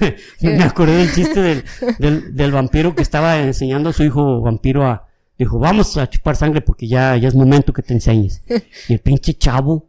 me 0.40 0.62
acordé 0.62 0.96
del 0.96 1.12
chiste 1.12 1.40
del, 1.40 1.64
del, 1.98 2.34
del 2.36 2.52
vampiro 2.52 2.94
que 2.94 3.02
estaba 3.02 3.38
enseñando 3.38 3.90
a 3.90 3.92
su 3.92 4.04
hijo 4.04 4.40
vampiro 4.40 4.86
a, 4.86 5.08
dijo, 5.38 5.58
vamos 5.58 5.96
a 5.96 6.08
chupar 6.08 6.36
sangre 6.36 6.60
porque 6.60 6.86
ya, 6.86 7.16
ya 7.16 7.28
es 7.28 7.34
momento 7.34 7.72
que 7.72 7.82
te 7.82 7.94
enseñes. 7.94 8.42
Y 8.88 8.92
el 8.94 9.00
pinche 9.00 9.34
chavo, 9.34 9.88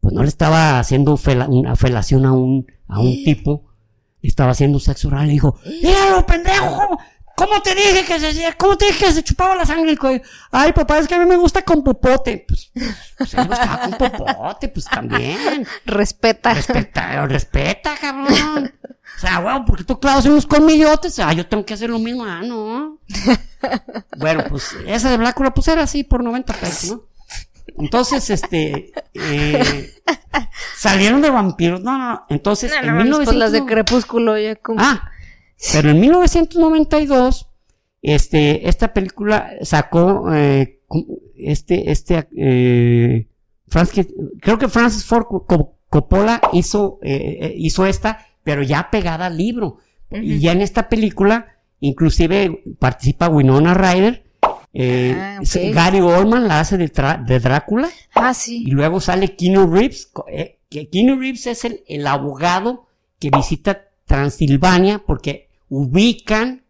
pues 0.00 0.14
no 0.14 0.22
le 0.22 0.28
estaba 0.28 0.78
haciendo 0.78 1.16
fela- 1.16 1.48
una 1.48 1.74
felación 1.76 2.24
a 2.26 2.32
un, 2.32 2.66
a 2.86 3.00
un 3.00 3.10
tipo, 3.24 3.64
le 4.22 4.28
estaba 4.28 4.52
haciendo 4.52 4.78
sexo 4.78 5.08
oral 5.08 5.26
y 5.26 5.32
dijo, 5.32 5.58
míralo, 5.82 6.24
pendejo, 6.24 6.98
¿cómo, 7.36 7.62
te 7.62 7.74
dije 7.74 8.04
que 8.04 8.20
se? 8.20 8.54
¿Cómo 8.56 8.76
te 8.76 8.86
dije 8.86 9.06
que 9.06 9.12
se 9.12 9.22
chupaba 9.22 9.54
la 9.54 9.66
sangre? 9.66 9.92
Y, 9.92 10.22
Ay, 10.50 10.72
papá, 10.72 10.98
es 10.98 11.08
que 11.08 11.14
a 11.14 11.18
mí 11.18 11.26
me 11.26 11.36
gusta 11.36 11.62
con 11.62 11.82
popote. 11.82 12.44
Pues, 12.46 12.70
pues 13.16 13.34
le 13.34 13.44
gustaba 13.44 13.80
con 13.80 13.92
popote, 13.92 14.68
pues 14.68 14.84
también. 14.86 15.66
Respeta. 15.84 16.54
Respeta, 16.54 17.26
respeta, 17.26 17.94
cabrón. 18.00 18.72
O 19.16 19.20
sea, 19.20 19.38
weón, 19.38 19.64
porque 19.64 19.84
tú 19.84 19.98
clavas 20.00 20.26
unos 20.26 20.46
colmillotes, 20.46 21.18
ah, 21.20 21.32
yo 21.32 21.46
tengo 21.46 21.64
que 21.64 21.74
hacer 21.74 21.88
lo 21.88 21.98
mismo, 21.98 22.24
ah, 22.24 22.42
no. 22.42 22.98
Bueno, 24.18 24.44
pues 24.48 24.76
esa 24.86 25.10
de 25.10 25.16
Blácula, 25.16 25.54
pues 25.54 25.68
era 25.68 25.84
así 25.84 26.04
por 26.04 26.22
90 26.22 26.52
pesos, 26.54 26.90
¿no? 26.90 27.02
Entonces, 27.78 28.28
este, 28.28 28.92
eh, 29.14 29.94
salieron 30.76 31.22
de 31.22 31.30
vampiros, 31.30 31.80
no, 31.80 31.96
no, 31.96 32.26
entonces, 32.28 32.70
No, 32.70 32.78
en 32.78 32.86
no, 32.86 32.92
mames, 32.92 33.16
pues 33.24 33.36
las 33.36 33.52
de 33.52 33.62
1900 33.62 33.66
Crepúsculo 33.68 34.38
ya 34.38 34.56
con... 34.56 34.78
Ah, 34.78 35.10
pero 35.72 35.90
en 35.90 36.00
1992, 36.00 37.46
este, 38.02 38.68
esta 38.68 38.92
película 38.92 39.50
sacó, 39.62 40.32
eh, 40.34 40.80
este, 41.36 41.90
este, 41.90 42.28
eh, 42.36 43.26
Francis- 43.68 44.12
creo 44.40 44.58
que 44.58 44.68
Francis 44.68 45.04
Ford 45.04 45.24
Co- 45.26 45.46
Co- 45.46 45.74
Coppola 45.88 46.40
hizo, 46.52 46.98
eh, 47.02 47.54
hizo 47.56 47.86
esta, 47.86 48.26
pero 48.42 48.62
ya 48.62 48.90
pegada 48.90 49.26
al 49.26 49.36
libro. 49.36 49.78
Y 50.10 50.38
ya 50.38 50.52
en 50.52 50.60
esta 50.60 50.88
película, 50.88 51.56
inclusive 51.80 52.62
participa 52.78 53.28
Winona 53.28 53.74
Ryder, 53.74 54.22
eh, 54.72 55.14
Ah, 55.16 55.40
Gary 55.72 56.00
Oldman 56.00 56.46
la 56.48 56.60
hace 56.60 56.76
de, 56.76 56.90
de 57.26 57.40
Drácula, 57.40 57.88
Ah, 58.14 58.30
y 58.32 58.34
sí. 58.34 58.64
luego 58.66 59.00
sale 59.00 59.34
Keanu 59.36 59.66
Reeves, 59.72 60.10
eh, 60.28 60.58
que 60.68 60.88
Keanu 60.88 61.16
Reeves 61.18 61.46
es 61.46 61.64
el, 61.64 61.82
el 61.88 62.06
abogado 62.06 62.86
que 63.20 63.30
visita 63.30 63.82
Transilvania 64.04 65.02
porque 65.06 65.48
ubican, 65.78 66.62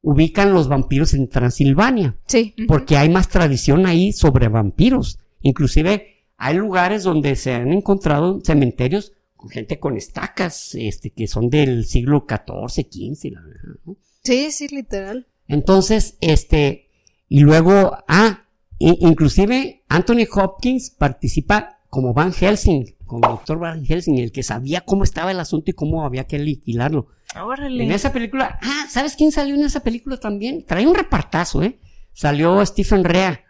ubican 0.00 0.52
los 0.52 0.68
vampiros 0.68 1.12
en 1.14 1.28
Transilvania, 1.28 2.16
Sí. 2.26 2.54
porque 2.68 2.96
hay 2.96 3.08
más 3.08 3.28
tradición 3.28 3.84
ahí 3.86 4.12
sobre 4.12 4.46
vampiros. 4.48 5.18
Inclusive 5.40 6.24
hay 6.36 6.56
lugares 6.56 7.02
donde 7.02 7.34
se 7.34 7.52
han 7.54 7.72
encontrado 7.72 8.40
cementerios 8.44 9.12
con 9.34 9.50
gente 9.50 9.80
con 9.80 9.96
estacas, 9.96 10.74
este, 10.76 11.10
que 11.10 11.26
son 11.26 11.50
del 11.50 11.84
siglo 11.84 12.26
XIV, 12.28 12.86
XV, 12.90 13.30
la 13.32 13.40
verdad, 13.42 13.74
¿no? 13.84 13.96
Sí, 14.22 14.52
sí, 14.52 14.68
literal. 14.68 15.26
Entonces, 15.48 16.16
este, 16.20 16.88
y 17.28 17.40
luego, 17.40 17.96
ah, 18.06 18.44
inclusive 18.78 19.82
Anthony 19.88 20.26
Hopkins 20.32 20.90
participa 20.90 21.80
como 21.90 22.14
Van 22.14 22.32
Helsing, 22.32 22.94
como 23.04 23.28
doctor 23.28 23.58
Van 23.58 23.84
Helsing, 23.84 24.18
el 24.18 24.32
que 24.32 24.42
sabía 24.42 24.80
cómo 24.82 25.02
estaba 25.04 25.30
el 25.32 25.40
asunto 25.40 25.70
y 25.70 25.74
cómo 25.74 26.04
había 26.04 26.24
que 26.24 26.38
liquidarlo. 26.38 27.08
Órale. 27.42 27.82
En 27.84 27.92
esa 27.92 28.12
película, 28.12 28.58
ah, 28.62 28.86
¿sabes 28.88 29.16
quién 29.16 29.32
salió 29.32 29.54
en 29.54 29.62
esa 29.64 29.80
película 29.80 30.16
también? 30.18 30.64
Trae 30.64 30.86
un 30.86 30.94
repartazo, 30.94 31.62
¿eh? 31.62 31.78
Salió 32.12 32.64
Stephen 32.64 33.04
Rea. 33.04 33.40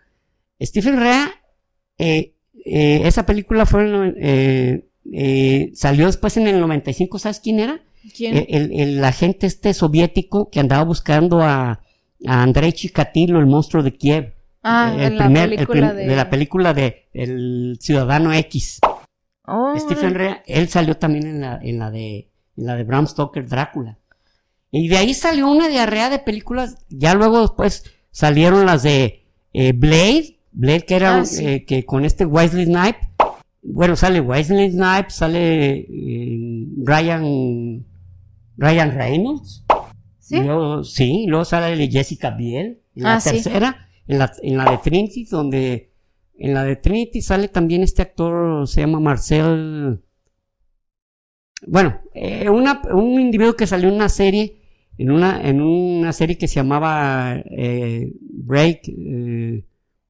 Stephen 0.60 0.98
Rea, 0.98 1.30
eh, 1.98 2.34
eh, 2.64 3.02
esa 3.04 3.26
película 3.26 3.66
fue, 3.66 4.14
eh, 4.18 4.88
eh, 5.12 5.70
salió 5.74 6.06
después 6.06 6.36
en 6.38 6.46
el 6.46 6.60
95, 6.60 7.18
¿sabes 7.18 7.40
quién 7.40 7.60
era? 7.60 7.80
¿Quién? 8.16 8.46
El, 8.48 8.72
el 8.72 9.04
agente 9.04 9.46
este 9.46 9.74
soviético 9.74 10.48
que 10.50 10.60
andaba 10.60 10.84
buscando 10.84 11.42
a, 11.42 11.80
a 12.26 12.42
Andrei 12.42 12.72
Chikatilo, 12.72 13.38
el 13.38 13.46
monstruo 13.46 13.82
de 13.82 13.94
Kiev. 13.96 14.34
ah, 14.62 14.94
el 14.96 15.02
en 15.04 15.18
la 15.18 15.24
primer- 15.24 15.42
el 15.52 15.56
película 15.56 15.88
prim- 15.94 16.06
de... 16.08 16.16
la 16.16 16.30
película 16.30 16.74
de 16.74 17.08
El 17.12 17.78
Ciudadano 17.80 18.32
X. 18.32 18.80
Oh, 19.46 19.74
Stephen 19.78 20.14
Rea, 20.14 20.42
él 20.46 20.68
salió 20.68 20.96
también 20.96 21.26
en 21.26 21.40
la, 21.42 21.60
en 21.62 21.78
la 21.78 21.90
de 21.90 22.30
la 22.56 22.76
de 22.76 22.84
Bram 22.84 23.06
Stoker 23.06 23.48
Drácula. 23.48 23.98
Y 24.70 24.88
de 24.88 24.96
ahí 24.96 25.14
salió 25.14 25.48
una 25.50 25.68
diarrea 25.68 26.10
de 26.10 26.18
películas. 26.18 26.76
Ya 26.88 27.14
luego 27.14 27.40
después 27.40 27.84
salieron 28.10 28.66
las 28.66 28.82
de 28.82 29.24
eh, 29.52 29.72
Blade, 29.72 30.38
Blade 30.52 30.82
que 30.84 30.96
era 30.96 31.18
Ah, 31.18 31.24
sí. 31.24 31.46
eh, 31.46 31.64
que 31.64 31.84
con 31.84 32.04
este 32.04 32.24
Wesley 32.26 32.64
Snipe. 32.66 32.98
Bueno, 33.62 33.96
sale 33.96 34.20
Wesley 34.20 34.70
Snipe, 34.72 35.10
sale 35.10 35.86
eh, 35.88 36.66
Ryan 36.84 37.84
Ryan 38.56 38.90
Reynolds. 38.92 39.64
¿Sí? 40.18 40.36
Y 40.36 40.40
luego, 40.40 40.84
sí, 40.84 41.24
y 41.24 41.26
luego 41.26 41.44
sale 41.44 41.88
Jessica 41.88 42.30
Biel 42.30 42.80
en 42.96 43.02
la 43.02 43.14
Ah, 43.16 43.20
sí. 43.20 43.30
tercera, 43.30 43.88
en 44.08 44.18
la, 44.18 44.32
en 44.42 44.56
la 44.56 44.70
de 44.70 44.78
Trinity, 44.78 45.24
donde 45.26 45.90
en 46.38 46.54
la 46.54 46.64
de 46.64 46.76
Trinity 46.76 47.20
sale 47.22 47.48
también 47.48 47.82
este 47.82 48.02
actor, 48.02 48.66
se 48.66 48.80
llama 48.80 49.00
Marcel. 49.00 50.00
Bueno, 51.66 51.98
eh, 52.14 52.48
una- 52.50 52.82
un 52.92 53.20
individuo 53.20 53.54
que 53.56 53.66
salió 53.66 53.88
en 53.88 53.94
una 53.94 54.08
serie, 54.08 54.56
en 54.98 55.10
una, 55.10 55.40
en 55.48 55.60
una 55.60 56.12
serie 56.12 56.36
que 56.38 56.46
se 56.48 56.56
llamaba 56.56 57.36
eh, 57.50 58.12
Break, 58.20 58.80
eh, 58.88 59.64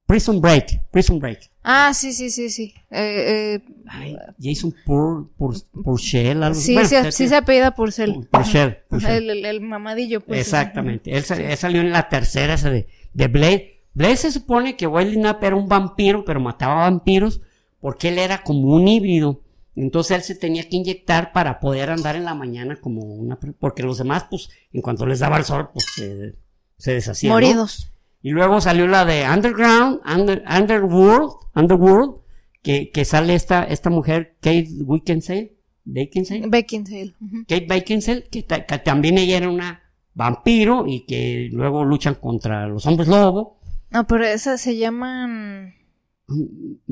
Prison 0.05 0.39
Break, 0.39 0.89
Prison 0.91 1.17
Break. 1.19 1.49
Ah, 1.63 1.91
sí, 1.95 2.13
sí, 2.13 2.29
sí, 2.29 2.49
sí. 2.51 2.73
Eh, 2.91 3.59
Ay, 3.87 4.15
Jason 4.39 4.71
Pur, 4.85 5.31
Pur, 5.35 5.55
Purcell, 5.83 6.43
algo 6.43 6.59
sí, 6.59 6.73
bueno, 6.75 6.87
sí, 6.87 6.95
sí 7.11 7.27
se 7.27 7.35
apellida 7.35 7.73
Purcell. 7.73 8.13
Purcell, 8.29 8.77
Purcell. 8.87 9.23
El, 9.23 9.29
el, 9.39 9.45
el 9.45 9.61
mamadillo, 9.61 10.21
pues. 10.21 10.41
Exactamente. 10.41 11.11
Él, 11.17 11.23
sal- 11.23 11.41
él 11.41 11.57
salió 11.57 11.81
en 11.81 11.91
la 11.91 12.07
tercera 12.07 12.53
esa 12.53 12.69
de, 12.69 12.87
de 13.13 13.27
Blade. 13.27 13.81
Blade 13.95 14.17
se 14.17 14.31
supone 14.31 14.75
que 14.77 14.85
Wesley 14.85 15.15
Knapp 15.15 15.43
era 15.43 15.55
un 15.55 15.67
vampiro, 15.67 16.23
pero 16.23 16.39
mataba 16.39 16.81
vampiros 16.81 17.41
porque 17.79 18.09
él 18.09 18.19
era 18.19 18.43
como 18.43 18.75
un 18.75 18.87
híbrido. 18.87 19.41
Entonces 19.75 20.17
él 20.17 20.23
se 20.23 20.35
tenía 20.35 20.67
que 20.69 20.77
inyectar 20.77 21.31
para 21.33 21.59
poder 21.59 21.89
andar 21.89 22.15
en 22.15 22.23
la 22.25 22.33
mañana 22.33 22.77
como 22.77 23.01
una... 23.01 23.37
Porque 23.37 23.83
los 23.83 23.97
demás, 23.97 24.25
pues, 24.29 24.49
en 24.71 24.81
cuanto 24.81 25.05
les 25.05 25.19
daba 25.19 25.37
el 25.37 25.43
sol, 25.43 25.69
pues 25.73 25.85
se, 25.95 26.35
se 26.77 26.93
deshacían. 26.93 27.29
¿no? 27.31 27.35
Moridos. 27.35 27.91
Y 28.21 28.29
luego 28.31 28.61
salió 28.61 28.87
la 28.87 29.05
de 29.05 29.25
Underground, 29.29 29.99
Under- 30.05 30.43
Underworld, 30.49 31.31
Underworld, 31.55 32.15
que, 32.63 32.89
que 32.89 33.05
sale 33.05 33.35
esta, 33.35 33.63
esta 33.65 33.89
mujer, 33.89 34.35
Kate 34.41 34.67
Beckinsale, 34.69 35.53
Beckinsale, 35.83 36.47
Beckinsale. 36.47 37.13
Kate 37.47 37.67
Beckinsale, 37.67 38.23
que, 38.23 38.41
ta- 38.43 38.65
que 38.65 38.79
también 38.79 39.17
ella 39.19 39.37
era 39.37 39.49
una 39.49 39.83
vampiro 40.15 40.85
y 40.87 41.01
que 41.05 41.49
luego 41.51 41.83
luchan 41.85 42.15
contra 42.15 42.65
los 42.67 42.85
hombres 42.87 43.07
lobo. 43.09 43.59
No, 43.91 44.07
pero 44.07 44.25
esas 44.25 44.59
se 44.61 44.77
llaman... 44.77 45.75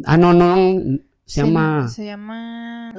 Ah, 0.05 0.18
no, 0.18 0.34
no, 0.34 0.99
se 1.34 1.41
llama... 1.41 1.88
Se 1.88 2.05
llama... 2.05 2.93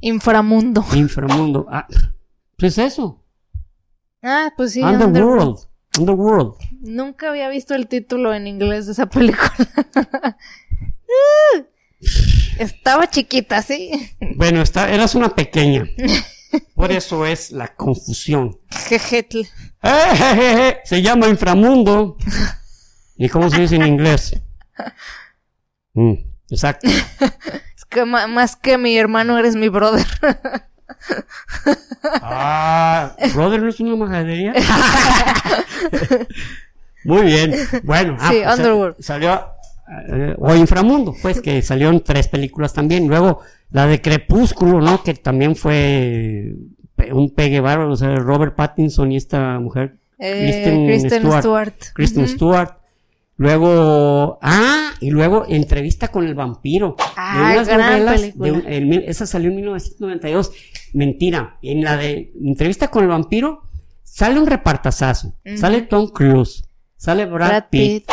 Inframundo. 0.00 0.82
Inframundo. 0.94 1.66
Ah, 1.70 1.86
pues 2.56 2.78
eso. 2.78 3.22
Ah, 4.22 4.50
pues 4.56 4.72
sí. 4.72 4.82
Underworld. 4.82 5.08
Underworld. 5.18 5.58
Underworld. 5.98 6.54
Nunca 6.80 7.28
había 7.28 7.50
visto 7.50 7.74
el 7.74 7.86
título 7.86 8.32
en 8.32 8.46
inglés 8.46 8.86
de 8.86 8.92
esa 8.92 9.06
película. 9.10 9.52
Estaba 12.58 13.10
chiquita, 13.10 13.60
sí. 13.60 13.90
Bueno, 14.36 14.62
está, 14.62 14.90
eras 14.90 15.14
una 15.14 15.34
pequeña. 15.34 15.84
Por 16.74 16.92
eso 16.92 17.26
es 17.26 17.50
la 17.52 17.68
confusión. 17.68 18.58
Jejetle. 18.70 19.48
¡Eh, 19.82 20.04
je, 20.12 20.34
je, 20.34 20.56
je! 20.56 20.78
Se 20.84 21.02
llama 21.02 21.28
inframundo. 21.28 22.16
¿Y 23.22 23.28
cómo 23.28 23.50
se 23.50 23.60
dice 23.60 23.76
en 23.76 23.86
inglés? 23.86 24.34
Mm, 25.92 26.12
exacto. 26.48 26.88
Es 27.76 27.84
que 27.84 28.04
más 28.04 28.54
que 28.54 28.78
mi 28.78 28.96
hermano 28.96 29.36
eres 29.38 29.56
mi 29.56 29.68
brother. 29.68 30.06
Ah, 32.22 33.14
brother, 33.34 33.60
¿no 33.62 33.68
es 33.68 33.80
una 33.80 33.96
majadería? 33.96 34.54
Muy 37.04 37.22
bien. 37.22 37.54
Bueno, 37.82 38.16
ah, 38.20 38.28
Sí, 38.30 38.40
pues, 38.44 38.58
Underworld. 38.58 38.96
Salió, 39.00 39.46
eh, 40.08 40.34
o 40.38 40.54
Inframundo, 40.54 41.14
pues, 41.20 41.40
que 41.40 41.60
salió 41.62 41.90
en 41.90 42.00
tres 42.02 42.28
películas 42.28 42.72
también. 42.72 43.08
Luego, 43.08 43.40
la 43.70 43.86
de 43.86 44.00
Crepúsculo, 44.00 44.80
¿no? 44.80 45.02
Que 45.02 45.14
también 45.14 45.56
fue 45.56 46.54
un 47.12 47.34
pegue 47.34 47.60
bárbaro, 47.60 47.92
o 47.92 47.96
sea, 47.96 48.14
Robert 48.16 48.54
Pattinson 48.54 49.10
y 49.12 49.16
esta 49.16 49.58
mujer, 49.58 49.96
Eh, 50.18 50.42
Kristen 50.42 50.86
Kristen 50.86 51.20
Stewart. 51.22 51.40
Stewart. 51.40 51.92
Kristen. 51.94 52.28
Stewart. 52.28 52.79
Luego, 53.40 54.38
ah, 54.42 54.90
y 55.00 55.08
luego 55.08 55.46
entrevista 55.48 56.08
con 56.08 56.26
el 56.26 56.34
vampiro. 56.34 56.94
Ah, 57.16 57.64
gran 57.66 58.04
película. 58.04 58.52
de 58.52 58.76
en 58.76 58.92
esa 58.92 59.24
salió 59.24 59.48
en 59.48 59.56
1992. 59.56 60.52
Mentira. 60.92 61.56
En 61.62 61.82
la 61.82 61.96
de 61.96 62.34
entrevista 62.38 62.88
con 62.88 63.04
el 63.04 63.08
vampiro 63.08 63.62
sale 64.02 64.38
un 64.38 64.46
repartazazo. 64.46 65.28
Ujú. 65.46 65.56
Sale 65.56 65.80
Tom 65.80 66.08
Cruise. 66.08 66.64
Sale 66.98 67.24
Brad, 67.24 67.48
Brad 67.48 67.64
Pitt, 67.70 68.04
Pitt. 68.08 68.10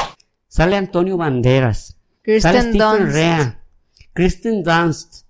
Sale 0.47 0.77
Antonio 0.77 1.17
Banderas. 1.17 1.97
sale 2.39 2.59
Kristen 2.59 2.61
Stephen 2.61 2.77
Dunst. 2.77 3.13
Rea. 3.13 3.63
Kristen 4.13 4.63
Dunst. 4.63 5.25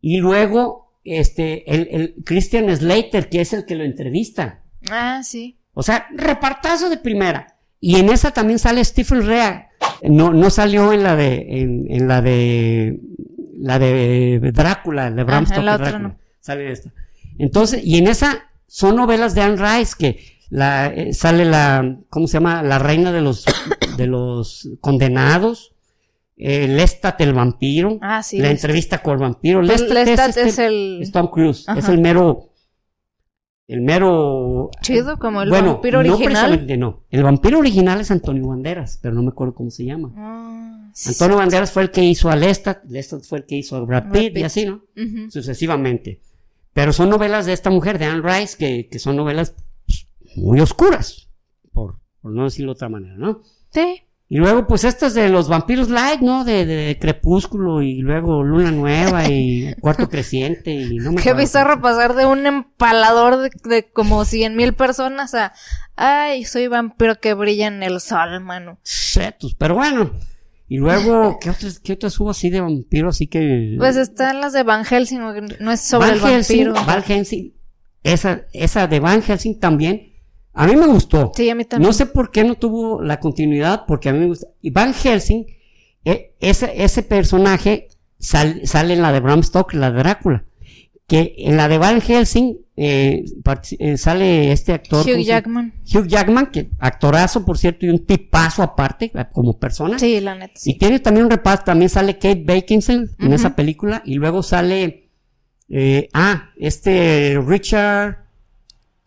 Y 0.00 0.16
luego, 0.16 0.98
este, 1.04 1.72
el, 1.72 1.86
el 1.92 2.14
Christian 2.24 2.76
Slater, 2.76 3.28
que 3.28 3.42
es 3.42 3.52
el 3.52 3.64
que 3.64 3.76
lo 3.76 3.84
entrevista. 3.84 4.64
Ah, 4.90 5.20
sí. 5.22 5.60
O 5.72 5.84
sea, 5.84 6.08
repartazo 6.16 6.90
de 6.90 6.96
primera. 6.96 7.55
Y 7.80 7.96
en 7.96 8.08
esa 8.08 8.30
también 8.32 8.58
sale 8.58 8.84
Stephen 8.84 9.26
Rea. 9.26 9.68
No, 10.02 10.32
no 10.32 10.50
salió 10.50 10.92
en 10.92 11.02
la 11.02 11.14
de, 11.16 11.46
en, 11.60 11.86
en 11.88 12.08
la 12.08 12.20
de, 12.22 12.98
la 13.58 13.78
de 13.78 14.40
Drácula, 14.54 15.10
de 15.10 15.24
Bram 15.24 15.46
Stoker 15.46 15.64
Drácula. 15.64 15.98
no. 15.98 16.18
Sale 16.40 16.70
esta. 16.72 16.92
Entonces, 17.38 17.82
y 17.84 17.98
en 17.98 18.06
esa 18.08 18.50
son 18.66 18.96
novelas 18.96 19.34
de 19.34 19.42
Anne 19.42 19.56
Rice 19.78 19.94
que 19.98 20.18
la, 20.48 20.86
eh, 20.86 21.12
sale 21.12 21.44
la, 21.44 21.98
¿cómo 22.08 22.26
se 22.26 22.34
llama? 22.34 22.62
La 22.62 22.78
reina 22.78 23.12
de 23.12 23.20
los, 23.20 23.44
de 23.96 24.06
los 24.06 24.68
condenados. 24.80 25.72
Eh, 26.38 26.68
Lestat 26.68 27.18
el 27.22 27.32
vampiro. 27.32 27.98
Ah, 28.02 28.22
sí. 28.22 28.36
la 28.38 28.48
Lestat. 28.48 28.56
entrevista 28.64 28.98
con 29.02 29.14
el 29.14 29.18
vampiro. 29.20 29.60
Pues 29.60 29.80
Lestat, 29.80 29.94
Lestat 30.06 30.28
es, 30.30 30.36
este- 30.36 30.48
es 30.48 30.58
el 30.58 30.98
es 31.02 31.10
Tom 31.12 31.28
Cruise. 31.28 31.66
Ajá. 31.68 31.78
Es 31.78 31.88
el 31.88 31.98
mero, 31.98 32.50
el 33.68 33.80
mero 33.80 34.70
chido, 34.80 35.18
como 35.18 35.42
el 35.42 35.48
bueno, 35.48 35.74
vampiro 35.74 36.02
No, 36.02 36.14
original. 36.14 36.24
precisamente 36.32 36.76
no. 36.76 37.02
El 37.10 37.22
vampiro 37.24 37.58
original 37.58 38.00
es 38.00 38.10
Antonio 38.10 38.46
Banderas, 38.48 38.98
pero 39.02 39.14
no 39.14 39.22
me 39.22 39.28
acuerdo 39.28 39.54
cómo 39.54 39.70
se 39.70 39.84
llama. 39.84 40.12
Ah, 40.16 40.90
sí, 40.94 41.10
Antonio 41.10 41.36
Banderas 41.36 41.72
fue 41.72 41.82
el 41.82 41.90
que 41.90 42.04
hizo 42.04 42.30
a 42.30 42.36
Lestat, 42.36 42.84
Lestat 42.88 43.22
fue 43.24 43.38
el 43.38 43.46
que 43.46 43.56
hizo 43.56 43.76
a 43.76 43.80
Brad 43.80 44.10
Pitt, 44.12 44.36
y 44.38 44.42
así, 44.44 44.66
¿no? 44.66 44.82
Sucesivamente. 45.30 46.20
Pero 46.72 46.92
son 46.92 47.08
novelas 47.10 47.46
de 47.46 47.52
esta 47.54 47.70
mujer, 47.70 47.98
de 47.98 48.04
Anne 48.04 48.22
Rice, 48.22 48.56
que, 48.58 48.88
que 48.88 48.98
son 48.98 49.16
novelas 49.16 49.54
muy 50.36 50.60
oscuras, 50.60 51.28
por, 51.72 51.98
por 52.20 52.32
no 52.32 52.44
decirlo 52.44 52.72
de 52.72 52.76
otra 52.76 52.88
manera, 52.88 53.14
¿no? 53.16 53.42
Sí. 53.70 54.02
Y 54.28 54.38
luego, 54.38 54.66
pues 54.66 54.82
estas 54.82 55.14
de 55.14 55.28
los 55.28 55.48
vampiros 55.48 55.88
light, 55.88 56.20
¿no? 56.20 56.44
De, 56.44 56.66
de 56.66 56.98
Crepúsculo 56.98 57.80
y 57.82 58.00
luego 58.00 58.42
Luna 58.42 58.72
Nueva 58.72 59.28
y 59.28 59.72
Cuarto 59.80 60.08
Creciente 60.08 60.72
y 60.72 60.96
no 60.96 61.12
me 61.12 61.22
Qué 61.22 61.32
bizarro 61.32 61.80
pasar 61.80 62.14
de 62.14 62.26
un 62.26 62.44
empalador 62.44 63.36
de, 63.36 63.50
de 63.64 63.90
como 63.90 64.24
cien 64.24 64.56
mil 64.56 64.74
personas 64.74 65.34
a... 65.34 65.52
Ay, 65.94 66.44
soy 66.44 66.66
vampiro 66.66 67.20
que 67.20 67.34
brilla 67.34 67.68
en 67.68 67.82
el 67.84 68.00
sol, 68.00 68.40
mano. 68.40 68.80
Chetos, 68.82 69.54
pero 69.54 69.76
bueno. 69.76 70.10
Y 70.68 70.78
luego, 70.78 71.38
¿qué 71.40 71.50
otras, 71.50 71.78
qué 71.78 71.92
otras 71.92 72.18
hubo 72.18 72.30
así 72.30 72.50
de 72.50 72.60
vampiro? 72.60 73.10
Así 73.10 73.26
que. 73.26 73.76
Pues 73.78 73.96
están 73.96 74.40
las 74.40 74.52
de 74.52 74.62
Van 74.62 74.84
Helsing, 74.84 75.20
no 75.60 75.72
es 75.72 75.80
sobre 75.80 76.08
Van 76.08 76.14
el 76.16 76.20
Helsing, 76.20 76.72
vampiro. 76.72 76.86
Van 76.86 77.02
Helsing, 77.02 77.54
esa, 78.02 78.42
esa 78.52 78.86
de 78.86 79.00
Van 79.00 79.22
Helsing 79.22 79.58
también, 79.60 80.12
a 80.56 80.66
mí 80.66 80.74
me 80.76 80.86
gustó. 80.86 81.32
Sí, 81.36 81.48
a 81.50 81.54
mí 81.54 81.64
también. 81.64 81.86
No 81.86 81.92
sé 81.92 82.06
por 82.06 82.30
qué 82.30 82.42
no 82.44 82.54
tuvo 82.56 83.00
la 83.02 83.20
continuidad, 83.20 83.84
porque 83.86 84.08
a 84.08 84.12
mí 84.12 84.18
me 84.20 84.26
gusta. 84.26 84.48
Y 84.62 84.70
Van 84.70 84.92
Helsing 84.94 85.46
e- 86.04 86.34
ese, 86.40 86.82
ese 86.82 87.02
personaje 87.02 87.88
sal- 88.18 88.62
sale 88.64 88.94
en 88.94 89.02
la 89.02 89.12
de 89.12 89.20
Bram 89.20 89.42
Stoker, 89.42 89.78
la 89.78 89.90
de 89.92 89.98
Drácula. 89.98 90.44
Que 91.06 91.34
en 91.38 91.56
la 91.56 91.68
de 91.68 91.78
Van 91.78 92.00
Helsing 92.00 92.56
eh, 92.76 93.24
eh, 93.78 93.96
sale 93.96 94.50
este 94.50 94.72
actor. 94.72 95.02
¿cómo 95.04 95.14
Hugh 95.14 95.18
se- 95.20 95.24
Jackman. 95.24 95.74
Hugh 95.94 96.06
Jackman, 96.08 96.46
que 96.46 96.70
actorazo, 96.80 97.44
por 97.44 97.58
cierto, 97.58 97.86
y 97.86 97.90
un 97.90 98.04
tipazo 98.04 98.62
aparte 98.62 99.12
como 99.32 99.58
persona. 99.58 99.98
Sí, 100.00 100.18
la 100.20 100.34
neta. 100.34 100.54
sí. 100.56 100.72
Y 100.72 100.78
tiene 100.78 100.98
también 100.98 101.26
un 101.26 101.30
reparto, 101.30 101.66
también 101.66 101.88
sale 101.90 102.14
Kate 102.14 102.42
Beckinsale 102.44 103.08
en 103.18 103.26
Ujú. 103.26 103.34
esa 103.34 103.54
película, 103.54 104.02
y 104.04 104.14
luego 104.16 104.42
sale, 104.42 105.10
eh, 105.68 106.08
ah, 106.12 106.50
este 106.56 107.38
Richard 107.46 108.25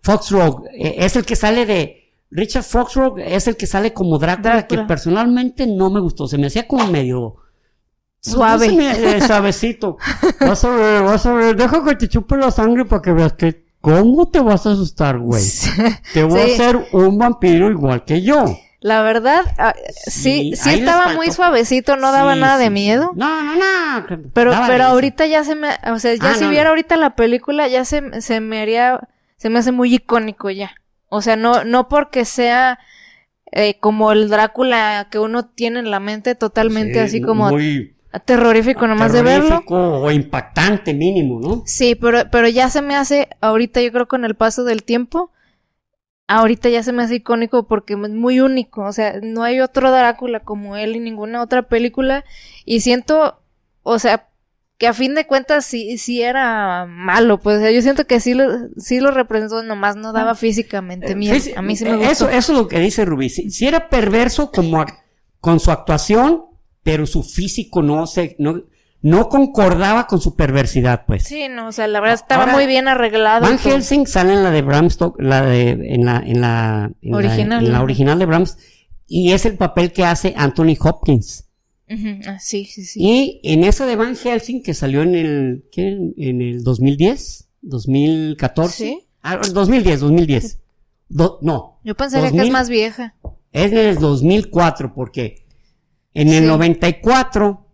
Foxrogue, 0.01 0.69
eh, 0.73 0.95
es 0.99 1.15
el 1.15 1.25
que 1.25 1.35
sale 1.35 1.65
de, 1.65 2.13
Richard 2.31 2.63
Foxrogue 2.63 3.35
es 3.35 3.47
el 3.47 3.57
que 3.57 3.65
sale 3.67 3.91
como 3.93 4.17
Drácula, 4.19 4.67
que 4.67 4.77
personalmente 4.79 5.65
no 5.67 5.89
me 5.89 5.99
gustó, 5.99 6.27
se 6.27 6.37
me 6.37 6.47
hacía 6.47 6.67
como 6.67 6.87
medio... 6.87 7.35
Suave. 8.21 8.67
no 8.67 8.73
se 8.73 8.77
me- 8.77 9.17
eh, 9.17 9.21
suavecito. 9.21 9.97
Vas 10.41 10.63
a 10.65 10.69
ver, 10.71 11.03
vas 11.03 11.25
a 11.25 11.33
ver, 11.33 11.55
deja 11.55 11.83
que 11.85 11.95
te 11.95 12.09
chupe 12.09 12.35
la 12.35 12.51
sangre 12.51 12.83
para 12.83 13.01
que 13.01 13.13
veas 13.13 13.31
que, 13.33 13.63
¿cómo 13.79 14.27
te 14.29 14.41
vas 14.41 14.65
a 14.65 14.71
asustar, 14.73 15.17
güey? 15.19 15.41
Te 16.13 16.23
voy 16.23 16.41
Sí. 16.41 16.51
a 16.51 16.53
hacer 16.53 16.87
un 16.91 17.17
vampiro 17.17 17.71
igual 17.71 18.03
que 18.03 18.21
yo. 18.21 18.43
La 18.81 19.01
verdad, 19.03 19.43
ah, 19.57 19.73
sí, 20.05 20.51
Sí, 20.53 20.55
sí, 20.57 20.69
estaba 20.79 21.13
muy 21.13 21.31
suavecito, 21.31 21.95
no 21.95 22.11
daba 22.11 22.33
Sí, 22.33 22.39
nada 22.41 22.55
sí, 22.57 22.59
de 22.63 22.65
sí. 22.67 22.73
miedo. 22.73 23.11
No, 23.15 23.41
no, 23.41 23.55
no. 23.55 24.05
Pero, 24.33 24.51
pero 24.67 24.83
ahorita 24.85 25.25
ya 25.25 25.45
se 25.45 25.55
me, 25.55 25.69
o 25.89 25.97
sea, 25.99 26.13
ya 26.15 26.31
Ah, 26.31 26.35
si 26.35 26.43
no, 26.43 26.49
viera 26.49 26.65
no. 26.65 26.69
ahorita 26.71 26.97
la 26.97 27.15
película, 27.15 27.69
ya 27.69 27.85
se, 27.85 28.21
se 28.21 28.41
me 28.41 28.61
haría, 28.61 28.99
se 29.39 29.49
me 29.49 29.59
hace 29.59 29.71
muy 29.71 29.95
icónico 29.95 30.49
ya. 30.49 30.75
O 31.07 31.21
sea, 31.21 31.37
no, 31.37 31.63
no 31.63 31.87
porque 31.87 32.25
sea 32.25 32.77
eh, 33.51 33.79
como 33.79 34.11
el 34.11 34.29
Drácula 34.29 35.07
que 35.09 35.17
uno 35.17 35.45
tiene 35.47 35.79
en 35.79 35.89
la 35.89 36.01
mente 36.01 36.35
totalmente 36.35 36.95
Sí, 36.95 36.99
así 36.99 37.21
como 37.21 37.49
muy 37.49 37.95
terrorífico 38.25 38.85
nomás 38.85 39.13
de 39.13 39.21
verlo. 39.23 39.45
terrorífico 39.45 40.01
o 40.01 40.11
impactante 40.11 40.93
mínimo, 40.93 41.39
¿no? 41.39 41.63
Sí, 41.65 41.95
pero, 41.95 42.29
pero 42.29 42.49
ya 42.49 42.69
se 42.69 42.81
me 42.81 42.95
hace, 42.95 43.29
ahorita 43.39 43.81
yo 43.81 43.91
creo 43.93 44.07
con 44.09 44.25
el 44.25 44.35
paso 44.35 44.65
del 44.65 44.83
tiempo, 44.83 45.31
ahorita 46.27 46.67
ya 46.67 46.83
se 46.83 46.91
me 46.91 47.03
hace 47.03 47.15
icónico 47.15 47.65
porque 47.65 47.93
es 47.93 47.99
muy 48.09 48.41
único, 48.41 48.83
o 48.83 48.91
sea, 48.91 49.19
no 49.23 49.43
hay 49.43 49.61
otro 49.61 49.89
Drácula 49.89 50.41
como 50.41 50.75
él 50.75 50.97
en 50.97 51.05
ninguna 51.05 51.41
otra 51.41 51.63
película 51.63 52.25
y 52.65 52.81
siento, 52.81 53.39
o 53.83 53.99
sea, 53.99 54.28
que 54.79 54.87
a 54.87 54.93
fin 54.93 55.13
de 55.13 55.27
cuentas 55.27 55.65
sí, 55.65 55.97
sí 55.97 56.21
era 56.23 56.85
malo, 56.87 57.39
pues 57.39 57.57
o 57.57 57.59
sea, 57.59 57.69
yo 57.69 57.81
siento 57.81 58.05
que 58.07 58.19
sí 58.21 58.33
lo, 58.33 58.45
sí 58.77 59.01
lo 59.01 59.11
representó, 59.11 59.61
nomás 59.61 59.97
no 59.97 60.13
daba 60.13 60.35
físicamente 60.35 61.15
miedo, 61.15 61.35
Fíjese, 61.35 61.59
a 61.59 61.61
mí 61.61 61.75
sí 61.75 61.83
me 61.83 61.91
eh, 61.91 61.95
gustó. 61.97 62.11
Eso, 62.11 62.29
eso 62.29 62.53
es 62.53 62.57
lo 62.57 62.67
que 62.69 62.79
dice 62.79 63.03
Rubí. 63.03 63.29
Si, 63.29 63.51
si 63.51 63.67
era 63.67 63.89
perverso 63.89 64.51
como 64.51 64.85
con 65.41 65.59
su 65.59 65.69
actuación, 65.71 66.45
pero 66.81 67.05
su 67.05 67.23
físico 67.23 67.81
no 67.81 68.07
se, 68.07 68.37
no, 68.39 68.63
no 69.01 69.27
concordaba 69.27 70.07
con 70.07 70.21
su 70.21 70.37
perversidad, 70.37 71.03
pues. 71.05 71.23
Sí, 71.25 71.47
no, 71.49 71.67
o 71.67 71.71
sea, 71.73 71.87
la 71.87 71.99
verdad 71.99 72.15
estaba 72.15 72.43
Ahora, 72.43 72.55
muy 72.55 72.65
bien 72.65 72.87
arreglado. 72.87 73.41
Van 73.41 73.57
todo. 73.57 73.73
Helsing 73.73 74.07
sale 74.07 74.31
en 74.31 74.43
la 74.43 74.51
de 74.51 74.61
Bram 74.61 74.89
Stoker, 74.89 75.25
la 75.25 75.41
de, 75.41 75.71
en 75.71 76.05
la, 76.05 76.23
en 76.25 76.39
la, 76.39 76.89
en 77.01 77.11
la- 77.11 77.17
Original. 77.17 77.65
en 77.65 77.73
la 77.73 77.81
original 77.83 78.17
de 78.17 78.25
Bram, 78.25 78.45
y 79.07 79.33
es 79.33 79.45
el 79.45 79.57
papel 79.57 79.91
que 79.91 80.05
hace 80.05 80.33
Anthony 80.37 80.77
Hopkins. 80.79 81.48
Ujú, 81.89 82.19
ah, 82.27 82.37
sí, 82.39 82.65
sí, 82.65 82.83
sí. 82.85 82.99
Y 83.01 83.39
en 83.43 83.63
esa 83.63 83.85
de 83.85 83.95
Van 83.95 84.15
Helsing, 84.15 84.61
que 84.61 84.73
salió 84.73 85.01
en 85.01 85.15
el, 85.15 85.65
¿qué? 85.71 85.87
En 86.17 86.41
el 86.41 86.63
2010, 86.63 87.49
2014. 87.61 88.83
¿Sí? 88.85 88.99
Ah, 89.23 89.37
2010, 89.53 89.99
2010. 90.01 90.59
Do- 91.09 91.39
no, 91.41 91.79
Yo 91.83 91.95
pensaría 91.95 92.27
que 92.29 92.37
2000. 92.37 92.47
es 92.47 92.53
más 92.53 92.69
vieja. 92.69 93.15
es 93.51 93.71
del 93.71 93.95
2004, 93.97 94.93
porque 94.93 95.43
en 96.13 96.29
el 96.29 96.43
Sí. 96.43 96.47
94, 96.47 97.65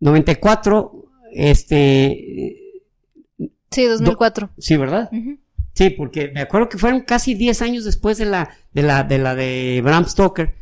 94, 0.00 1.06
este, 1.32 2.56
Sí, 3.70 3.84
2004. 3.86 4.50
sí, 4.58 4.76
¿verdad? 4.76 5.08
Ujú. 5.12 5.38
Sí, 5.74 5.90
porque 5.90 6.28
me 6.34 6.40
acuerdo 6.40 6.68
que 6.68 6.78
fueron 6.78 7.00
casi 7.02 7.34
10 7.34 7.62
años 7.62 7.84
después 7.84 8.18
de 8.18 8.26
la 8.26 8.50
de 8.74 8.82
la 8.82 9.04
de 9.04 9.18
la 9.18 9.34
de 9.34 9.80
Bram 9.82 10.04
Stoker. 10.06 10.54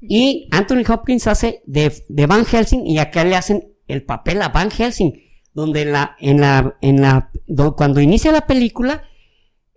Y 0.00 0.48
Anthony 0.52 0.82
Hopkins 0.88 1.26
hace 1.26 1.62
de, 1.66 1.92
de 2.08 2.26
Van 2.26 2.44
Helsing 2.44 2.86
y 2.86 2.98
acá 2.98 3.24
le 3.24 3.36
hacen 3.36 3.72
el 3.88 4.02
papel 4.04 4.42
a 4.42 4.48
Van 4.50 4.70
Helsing, 4.70 5.12
donde 5.54 5.82
en 5.82 5.92
la 5.92 6.16
en 6.20 6.40
la 6.40 6.76
en 6.82 7.00
la 7.00 7.30
do- 7.46 7.76
cuando 7.76 8.00
inicia 8.00 8.30
la 8.32 8.46
película, 8.46 9.02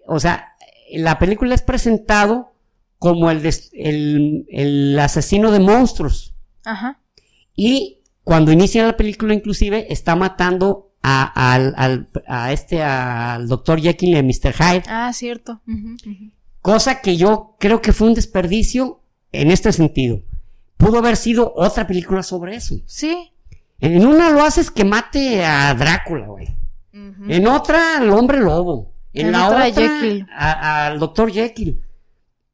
o 0.07 0.19
sea, 0.19 0.53
la 0.91 1.19
película 1.19 1.55
es 1.55 1.61
presentado 1.61 2.53
como 2.97 3.31
el 3.31 3.41
des- 3.41 3.71
el, 3.73 4.45
el 4.49 4.99
asesino 4.99 5.51
de 5.51 5.59
monstruos. 5.59 6.35
Ajá. 6.65 7.01
Y 7.55 8.03
cuando 8.23 8.51
inicia 8.51 8.85
la 8.85 8.97
película, 8.97 9.33
inclusive, 9.33 9.91
está 9.91 10.15
matando 10.15 10.91
a, 11.01 11.53
al, 11.53 11.73
al- 11.77 12.09
a 12.27 12.51
este, 12.51 12.81
al 12.83 13.47
Dr. 13.47 13.79
Jekyll 13.81 14.09
y 14.09 14.17
a 14.17 14.23
Mr. 14.23 14.53
Hyde. 14.53 14.83
Ah, 14.87 15.11
cierto. 15.13 15.61
Ujú. 15.65 15.95
Cosa 16.61 17.01
que 17.01 17.15
yo 17.15 17.55
creo 17.59 17.81
que 17.81 17.93
fue 17.93 18.07
un 18.07 18.13
desperdicio 18.15 19.01
en 19.31 19.51
este 19.51 19.71
sentido. 19.71 20.21
Pudo 20.77 20.99
haber 20.99 21.17
sido 21.17 21.53
otra 21.55 21.85
película 21.87 22.23
sobre 22.23 22.55
eso. 22.55 22.75
Sí. 22.85 23.31
En 23.79 24.05
una 24.05 24.29
lo 24.29 24.41
haces 24.43 24.71
que 24.71 24.83
mate 24.85 25.43
a 25.43 25.73
Drácula, 25.75 26.27
güey. 26.27 26.47
En 27.27 27.47
otra, 27.47 27.97
al 27.97 28.09
hombre 28.11 28.39
lobo. 28.39 28.93
En, 29.13 29.27
En 29.27 29.31
la 29.33 29.47
otra, 29.47 29.67
al 30.37 30.99
doctor 30.99 31.31
Jekyll. 31.31 31.81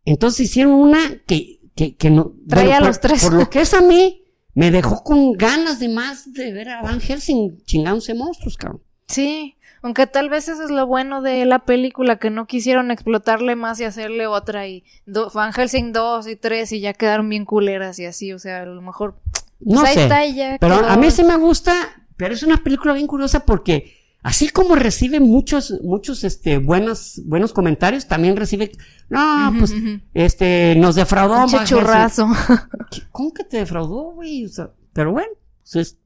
Entonces 0.06 0.41
hicieron 0.47 0.73
una 0.73 0.99
que, 1.26 1.60
que, 1.76 1.95
que 1.95 2.10
no. 2.10 2.34
Traía 2.47 2.76
a 2.77 2.80
por- 2.80 2.88
los 2.88 2.99
tres. 2.99 3.23
Por 3.23 3.34
lo 3.34 3.49
que 3.49 3.61
es 3.61 3.73
a 3.73 3.81
mí, 3.81 4.23
me 4.53 4.72
dejó 4.72 5.03
con 5.03 5.34
ganas 5.34 5.80
de 5.80 5.89
más 5.89 6.31
de 6.34 6.52
ver 6.53 6.69
a 6.69 6.81
Van 6.81 6.99
Helsing 7.02 7.64
chingándose 7.65 8.14
monstruos, 8.14 8.56
cabrón. 8.57 8.81
Sí. 9.07 9.56
Aunque 9.86 10.07
tal 10.07 10.30
vez 10.30 10.48
eso 10.48 10.64
es 10.64 10.72
lo 10.72 10.88
bueno 10.88 11.22
de 11.22 11.45
la 11.45 11.60
película, 11.60 12.18
que 12.18 12.32
no 12.32 12.48
quisieron 12.48 12.90
explotarle 12.90 13.56
más 13.56 13.80
y 13.80 13.84
hacerle 13.84 14.26
otra 14.26 14.68
y 14.68 14.84
do- 15.06 15.30
Van 15.32 15.53
Helsing 15.53 15.94
2 15.94 16.28
y 16.28 16.36
3 16.36 16.72
y 16.72 16.80
ya 16.80 16.94
quedaron 16.94 17.30
bien 17.30 17.45
culeras 17.45 17.99
y 17.99 18.06
así, 18.06 18.34
o 18.34 18.40
sea, 18.40 18.64
a 18.64 18.66
lo 18.66 18.82
mejor... 18.82 19.20
No 19.60 19.82
pues 19.82 19.90
ahí 19.91 19.95
sé. 19.95 20.02
está 20.03 20.26
y 20.26 20.34
ya 20.34 20.57
Pero 20.60 20.80
quedó. 20.80 20.88
a 20.90 20.98
mí 20.98 21.12
sí 21.12 21.24
me 21.24 21.38
gusta, 21.38 21.74
pero 22.18 22.34
es 22.34 22.41
una 22.41 22.57
película 22.57 22.94
bien 22.94 23.06
curiosa 23.06 23.45
porque 23.45 23.94
así 24.24 24.49
como 24.49 24.76
recibe 24.76 25.20
muchos, 25.20 25.80
muchos, 25.84 26.24
este, 26.24 26.57
buenos, 26.57 27.22
buenos 27.26 27.53
comentarios, 27.53 28.07
también 28.07 28.36
recibe, 28.38 28.72
no, 29.10 29.49
Ujú, 29.49 29.60
pues, 29.60 29.72
ujú. 29.72 29.99
este, 30.16 30.74
nos 30.78 30.95
defraudó. 30.95 31.41
Helsing". 31.48 31.64
churrazo. 31.66 32.28
¿Qué- 32.91 33.03
¿Cómo 33.12 33.32
que 33.36 33.44
te 33.44 33.57
defraudó, 33.57 34.14
güey? 34.14 34.45
O 34.45 34.49
sea, 34.49 34.72
pero 34.94 35.12
bueno, 35.12 35.30
pues 35.62 35.76
es- 35.76 35.98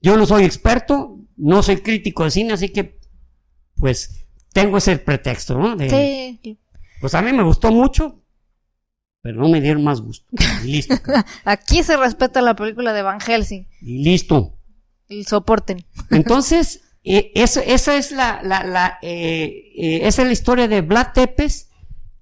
yo 0.00 0.16
no 0.16 0.24
soy 0.24 0.44
experto, 0.44 1.18
no 1.36 1.62
soy 1.62 1.76
crítico 1.76 2.24
de 2.24 2.30
cine, 2.30 2.54
así 2.54 2.70
que, 2.70 3.01
pues, 3.78 4.26
tengo 4.52 4.78
ese 4.78 4.98
pretexto, 4.98 5.58
¿no? 5.58 5.76
De, 5.76 5.88
sí. 6.42 6.58
Pues 7.00 7.14
a 7.14 7.22
mí 7.22 7.32
me 7.32 7.42
gustó 7.42 7.72
mucho, 7.72 8.22
pero 9.22 9.40
no 9.40 9.48
me 9.48 9.60
dieron 9.60 9.84
más 9.84 10.00
gusto. 10.00 10.26
Y 10.64 10.68
listo. 10.68 10.94
Aquí 11.44 11.82
se 11.82 11.96
respeta 11.96 12.42
la 12.42 12.54
película 12.54 12.92
de 12.92 13.02
Van 13.02 13.20
Helsing. 13.20 13.66
y 13.80 14.04
listo. 14.04 14.58
Y 15.08 15.24
soporten. 15.24 15.84
Entonces, 16.10 16.82
eh, 17.04 17.32
eso, 17.34 17.60
esa 17.64 17.96
es 17.96 18.12
la, 18.12 18.40
la, 18.42 18.64
la, 18.64 18.98
eh, 19.02 19.72
eh, 19.76 20.00
esa 20.04 20.22
es 20.22 20.28
la 20.28 20.32
historia 20.32 20.68
de 20.68 20.80
Vlad 20.80 21.08
Tepes, 21.14 21.70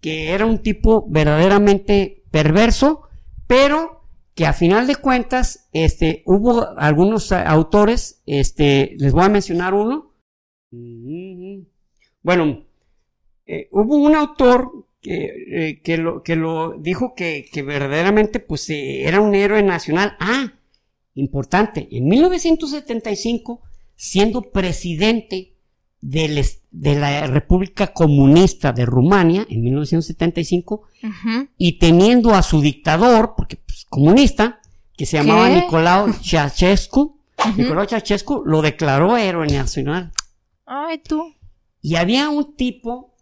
que 0.00 0.32
era 0.32 0.46
un 0.46 0.58
tipo 0.62 1.06
verdaderamente 1.08 2.24
perverso, 2.30 3.02
pero 3.46 4.04
que 4.34 4.46
a 4.46 4.52
final 4.52 4.86
de 4.86 4.96
cuentas, 4.96 5.68
este, 5.72 6.22
hubo 6.24 6.78
algunos 6.78 7.32
autores, 7.32 8.22
este, 8.24 8.94
les 8.98 9.12
voy 9.12 9.24
a 9.24 9.28
mencionar 9.28 9.74
uno. 9.74 10.09
Bueno, 12.22 12.64
eh, 13.46 13.68
hubo 13.72 13.96
un 13.96 14.14
autor 14.14 14.86
que, 15.00 15.24
eh, 15.50 15.80
que, 15.82 15.96
lo, 15.96 16.22
que 16.22 16.36
lo 16.36 16.74
dijo 16.78 17.14
que, 17.14 17.46
que 17.50 17.62
verdaderamente, 17.62 18.40
pues, 18.40 18.68
eh, 18.70 19.04
era 19.06 19.20
un 19.20 19.34
héroe 19.34 19.62
nacional. 19.62 20.16
Ah, 20.20 20.52
importante, 21.14 21.88
en 21.90 22.06
1975, 22.08 23.60
siendo 23.96 24.42
presidente 24.42 25.54
del 26.00 26.42
de 26.70 26.94
la 26.94 27.26
República 27.26 27.88
Comunista 27.88 28.72
de 28.72 28.86
Rumania, 28.86 29.44
en 29.50 29.62
1975, 29.62 30.82
Ujú. 31.02 31.48
y 31.58 31.78
teniendo 31.78 32.30
a 32.34 32.42
su 32.42 32.60
dictador, 32.60 33.34
porque 33.36 33.56
pues, 33.56 33.86
comunista, 33.88 34.60
que 34.96 35.04
se 35.04 35.16
llamaba 35.16 35.48
¿Qué? 35.48 35.56
Nicolau 35.62 36.12
Ceausescu, 36.22 37.18
Ujú. 37.38 37.62
Nicolau 37.62 37.86
Ceausescu 37.88 38.42
lo 38.44 38.62
declaró 38.62 39.16
héroe 39.16 39.48
nacional. 39.48 40.12
Ay, 40.72 40.98
tú. 40.98 41.34
Y 41.82 41.96
había 41.96 42.28
un 42.28 42.54
tipo, 42.54 43.12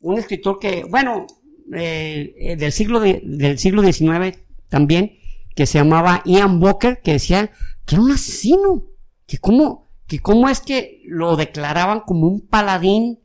un 0.00 0.18
escritor 0.18 0.58
que, 0.58 0.84
bueno, 0.84 1.26
eh, 1.74 2.34
eh, 2.38 2.56
del 2.56 2.72
siglo 2.72 3.00
de- 3.00 3.20
del 3.22 3.58
siglo 3.58 3.82
XIX 3.82 4.38
también, 4.70 5.18
que 5.54 5.66
se 5.66 5.76
llamaba 5.76 6.22
Ian 6.24 6.62
Walker, 6.62 7.02
que 7.02 7.12
decía 7.12 7.50
que 7.84 7.96
era 7.96 8.02
un 8.02 8.12
asesino, 8.12 8.86
que 9.26 9.36
cómo, 9.36 9.88
que 10.06 10.20
cómo 10.20 10.48
es 10.48 10.60
que 10.60 11.02
lo 11.06 11.36
declaraban 11.36 12.00
como 12.00 12.28
un 12.28 12.40
paladín 12.46 13.18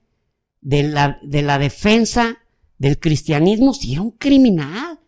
de 0.59 0.83
la, 0.83 1.19
de 1.23 1.41
la 1.41 1.57
defensa 1.57 2.39
del 2.77 2.99
cristianismo, 2.99 3.73
si 3.73 3.93
era 3.93 4.01
un 4.01 4.11
criminal. 4.11 4.99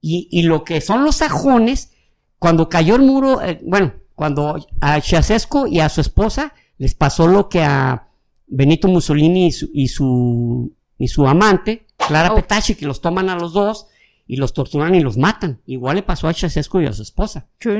Y, 0.00 0.28
y 0.30 0.42
lo 0.44 0.64
que 0.64 0.80
son 0.80 1.04
los 1.04 1.16
sajones, 1.16 1.92
cuando 2.38 2.70
cayó 2.70 2.96
el 2.96 3.02
muro, 3.02 3.42
eh, 3.42 3.60
bueno, 3.64 3.92
cuando 4.14 4.56
a 4.80 5.00
Ceausescu 5.02 5.66
y 5.66 5.80
a 5.80 5.90
su 5.90 6.00
esposa 6.00 6.54
les 6.78 6.94
pasó 6.94 7.26
lo 7.26 7.48
que 7.48 7.62
a 7.62 8.08
Benito 8.46 8.88
Mussolini 8.88 9.46
y 9.48 9.52
su, 9.52 9.70
y 9.72 9.88
su, 9.88 10.72
y 10.96 11.08
su 11.08 11.26
amante, 11.26 11.86
Clara 11.96 12.32
Oh. 12.32 12.36
Petacci, 12.36 12.74
que 12.74 12.86
los 12.86 13.00
toman 13.00 13.28
a 13.28 13.36
los 13.36 13.52
dos 13.52 13.86
y 14.26 14.36
los 14.36 14.52
torturan 14.52 14.94
y 14.94 15.00
los 15.00 15.16
matan. 15.16 15.60
Igual 15.66 15.96
le 15.96 16.02
pasó 16.02 16.28
a 16.28 16.34
Ceausescu 16.34 16.80
y 16.80 16.86
a 16.86 16.92
su 16.92 17.02
esposa. 17.02 17.48
Sí. 17.60 17.70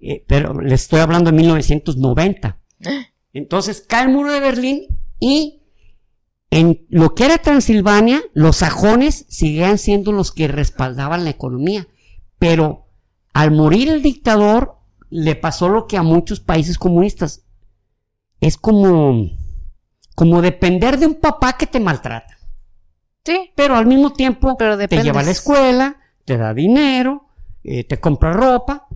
Eh, 0.00 0.24
pero 0.26 0.60
les 0.60 0.82
estoy 0.82 1.00
hablando 1.00 1.30
de 1.30 1.36
1990. 1.36 2.58
Entonces 3.32 3.84
cae 3.86 4.04
el 4.04 4.12
muro 4.12 4.32
de 4.32 4.40
Berlín 4.40 4.86
y 5.20 5.62
en 6.50 6.86
lo 6.88 7.14
que 7.14 7.24
era 7.26 7.38
Transilvania, 7.38 8.22
los 8.32 8.56
sajones 8.56 9.26
seguían 9.28 9.76
siendo 9.78 10.12
los 10.12 10.32
que 10.32 10.48
respaldaban 10.48 11.24
la 11.24 11.30
economía. 11.30 11.88
Pero 12.38 12.86
al 13.34 13.50
morir 13.50 13.88
el 13.90 14.02
dictador, 14.02 14.76
le 15.10 15.34
pasó 15.36 15.68
lo 15.68 15.86
que 15.86 15.96
a 15.96 16.02
muchos 16.02 16.40
países 16.40 16.78
comunistas. 16.78 17.44
Es 18.40 18.56
como, 18.56 19.30
como 20.14 20.42
depender 20.42 20.98
de 20.98 21.06
un 21.06 21.14
papá 21.16 21.54
que 21.54 21.66
te 21.66 21.80
maltrata. 21.80 22.38
Sí. 23.24 23.50
Pero 23.54 23.76
al 23.76 23.86
mismo 23.86 24.12
tiempo 24.12 24.56
Pero 24.56 24.78
te 24.78 25.02
lleva 25.02 25.20
a 25.20 25.24
la 25.24 25.32
escuela, 25.32 25.96
te 26.24 26.36
da 26.36 26.54
dinero, 26.54 27.28
eh, 27.62 27.84
te 27.84 28.00
compra 28.00 28.32
ropa 28.32 28.88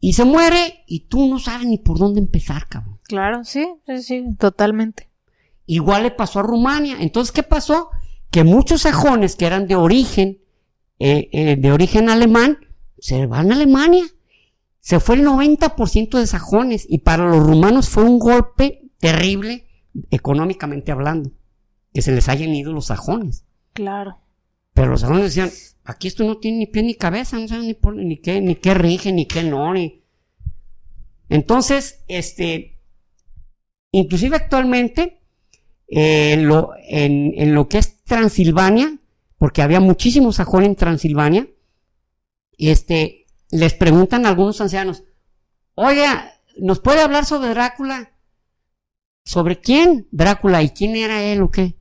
y 0.00 0.12
se 0.12 0.24
muere 0.24 0.84
y 0.86 1.08
tú 1.08 1.28
no 1.28 1.38
sabes 1.38 1.66
ni 1.66 1.78
por 1.78 1.98
dónde 1.98 2.20
empezar, 2.20 2.68
cabrón. 2.68 2.98
Claro, 3.04 3.44
sí, 3.44 3.66
sí, 3.86 4.02
sí, 4.02 4.24
totalmente. 4.38 5.08
Igual 5.66 6.04
le 6.04 6.10
pasó 6.10 6.40
a 6.40 6.42
Rumania. 6.42 6.96
Entonces, 7.00 7.32
¿qué 7.32 7.42
pasó? 7.42 7.90
Que 8.30 8.44
muchos 8.44 8.82
sajones 8.82 9.36
que 9.36 9.46
eran 9.46 9.66
de 9.66 9.76
origen, 9.76 10.38
eh, 10.98 11.28
eh, 11.32 11.56
de 11.56 11.72
origen 11.72 12.08
alemán, 12.08 12.58
se 12.98 13.26
van 13.26 13.50
a 13.50 13.54
Alemania. 13.54 14.04
Se 14.88 15.00
fue 15.00 15.16
el 15.16 15.26
90% 15.26 16.18
de 16.18 16.26
sajones 16.26 16.86
y 16.88 17.00
para 17.00 17.28
los 17.28 17.46
rumanos 17.46 17.90
fue 17.90 18.04
un 18.04 18.18
golpe 18.18 18.88
terrible 18.96 19.66
económicamente 20.10 20.90
hablando, 20.92 21.30
que 21.92 22.00
se 22.00 22.10
les 22.10 22.26
hayan 22.30 22.54
ido 22.54 22.72
los 22.72 22.86
sajones. 22.86 23.44
Claro. 23.74 24.16
Pero 24.72 24.88
los 24.88 25.02
sajones 25.02 25.24
decían, 25.24 25.50
aquí 25.84 26.08
esto 26.08 26.24
no 26.24 26.38
tiene 26.38 26.56
ni 26.60 26.66
pie 26.68 26.82
ni 26.84 26.94
cabeza, 26.94 27.38
no 27.38 27.46
saben 27.46 27.66
ni, 27.66 27.74
por- 27.74 27.96
ni 27.96 28.16
qué, 28.16 28.40
ni 28.40 28.54
qué 28.54 28.72
rige, 28.72 29.12
ni 29.12 29.26
qué 29.26 29.42
no, 29.42 29.74
ni... 29.74 30.04
Entonces, 31.28 32.02
este, 32.08 32.80
inclusive 33.92 34.36
actualmente, 34.36 35.20
eh, 35.88 36.32
en, 36.32 36.48
lo, 36.48 36.70
en, 36.88 37.34
en 37.36 37.54
lo 37.54 37.68
que 37.68 37.76
es 37.76 38.02
Transilvania, 38.04 38.96
porque 39.36 39.60
había 39.60 39.80
muchísimos 39.80 40.36
sajones 40.36 40.70
en 40.70 40.76
Transilvania, 40.76 41.46
este, 42.56 43.17
les 43.50 43.74
preguntan 43.74 44.26
a 44.26 44.30
algunos 44.30 44.60
ancianos, 44.60 45.04
oiga, 45.74 46.32
¿nos 46.58 46.80
puede 46.80 47.00
hablar 47.02 47.24
sobre 47.24 47.50
Drácula? 47.50 48.12
¿Sobre 49.24 49.60
quién? 49.60 50.08
Drácula, 50.10 50.62
¿y 50.62 50.70
quién 50.70 50.96
era 50.96 51.22
él 51.22 51.42
o 51.42 51.50
qué? 51.50 51.76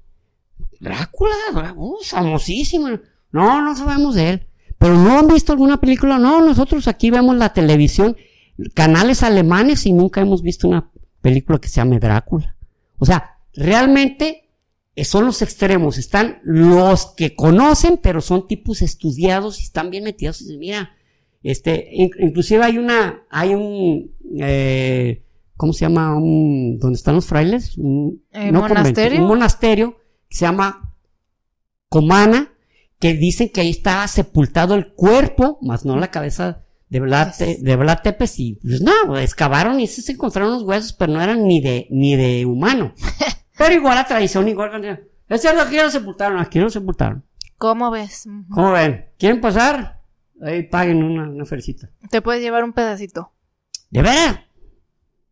Drácula, 0.79 1.33
Drá- 1.53 1.73
uh, 1.75 1.97
famosísimo. 2.03 2.89
No, 3.31 3.61
no 3.61 3.75
sabemos 3.75 4.15
de 4.15 4.29
él. 4.29 4.47
Pero 4.77 4.95
no 4.95 5.17
han 5.17 5.27
visto 5.27 5.53
alguna 5.53 5.79
película. 5.79 6.17
No, 6.19 6.41
nosotros 6.41 6.87
aquí 6.87 7.09
vemos 7.09 7.35
la 7.35 7.53
televisión, 7.53 8.15
canales 8.73 9.23
alemanes 9.23 9.85
y 9.85 9.93
nunca 9.93 10.21
hemos 10.21 10.41
visto 10.41 10.67
una 10.67 10.91
película 11.21 11.59
que 11.59 11.67
se 11.69 11.77
llame 11.77 11.99
Drácula. 11.99 12.55
O 12.99 13.05
sea, 13.05 13.39
realmente 13.53 14.49
eh, 14.95 15.05
son 15.05 15.25
los 15.25 15.41
extremos. 15.41 15.97
Están 15.97 16.39
los 16.43 17.07
que 17.15 17.35
conocen, 17.35 17.97
pero 17.97 18.21
son 18.21 18.47
tipos 18.47 18.81
estudiados 18.81 19.59
y 19.59 19.63
están 19.63 19.89
bien 19.89 20.03
metidos. 20.03 20.41
Y 20.41 20.45
dicen, 20.45 20.59
mira, 20.59 20.91
este, 21.51 21.87
in- 21.91 22.11
inclusive 22.19 22.63
hay 22.63 22.77
una, 22.77 23.23
hay 23.29 23.53
un, 23.55 24.11
eh, 24.39 25.23
¿cómo 25.55 25.73
se 25.73 25.81
llama? 25.85 26.15
Un, 26.15 26.77
¿Dónde 26.79 26.97
están 26.97 27.15
los 27.15 27.25
frailes? 27.25 27.77
Un, 27.77 28.21
Eh, 28.31 28.51
no 28.51 28.59
convento, 28.61 28.75
¿monasterio? 28.81 29.21
un 29.21 29.27
monasterio 29.27 29.97
que 30.29 30.37
se 30.37 30.45
llama 30.45 30.93
Comana, 31.89 32.51
que 32.99 33.13
dicen 33.13 33.49
que 33.49 33.61
ahí 33.61 33.69
estaba 33.69 34.07
sepultado 34.07 34.75
el 34.75 34.93
cuerpo, 34.93 35.57
más 35.61 35.85
no 35.85 35.97
la 35.97 36.11
cabeza 36.11 36.63
de 36.89 36.99
Vlad, 36.99 37.33
Te- 37.37 37.57
de 37.61 37.75
Vlad 37.75 37.99
Tepes 38.03 38.39
y 38.39 38.55
pues 38.55 38.81
no, 38.81 39.17
excavaron 39.17 39.79
y 39.79 39.87
se 39.87 40.11
encontraron 40.11 40.51
los 40.53 40.63
huesos, 40.63 40.93
pero 40.93 41.13
no 41.13 41.21
eran 41.21 41.45
ni 41.47 41.61
de, 41.61 41.87
ni 41.91 42.15
de 42.15 42.45
humano. 42.45 42.93
pero 43.57 43.73
igual 43.73 43.95
la 43.95 44.05
tradición, 44.05 44.47
igual, 44.47 44.99
es 45.29 45.41
cierto, 45.41 45.61
aquí 45.61 45.75
lo 45.75 45.89
sepultaron, 45.89 46.39
aquí 46.39 46.59
lo 46.59 46.69
sepultaron. 46.69 47.23
¿Cómo 47.57 47.89
ves? 47.91 48.27
¿Cómo 48.51 48.71
ven? 48.71 49.05
¿Quieren 49.17 49.41
pasar? 49.41 49.96
Ahí 50.41 50.63
paguen 50.63 51.03
una, 51.03 51.29
una 51.29 51.45
fercita. 51.45 51.89
Te 52.09 52.21
puedes 52.21 52.41
llevar 52.41 52.63
un 52.63 52.73
pedacito. 52.73 53.31
¿De 53.89 54.01
veras? 54.01 54.39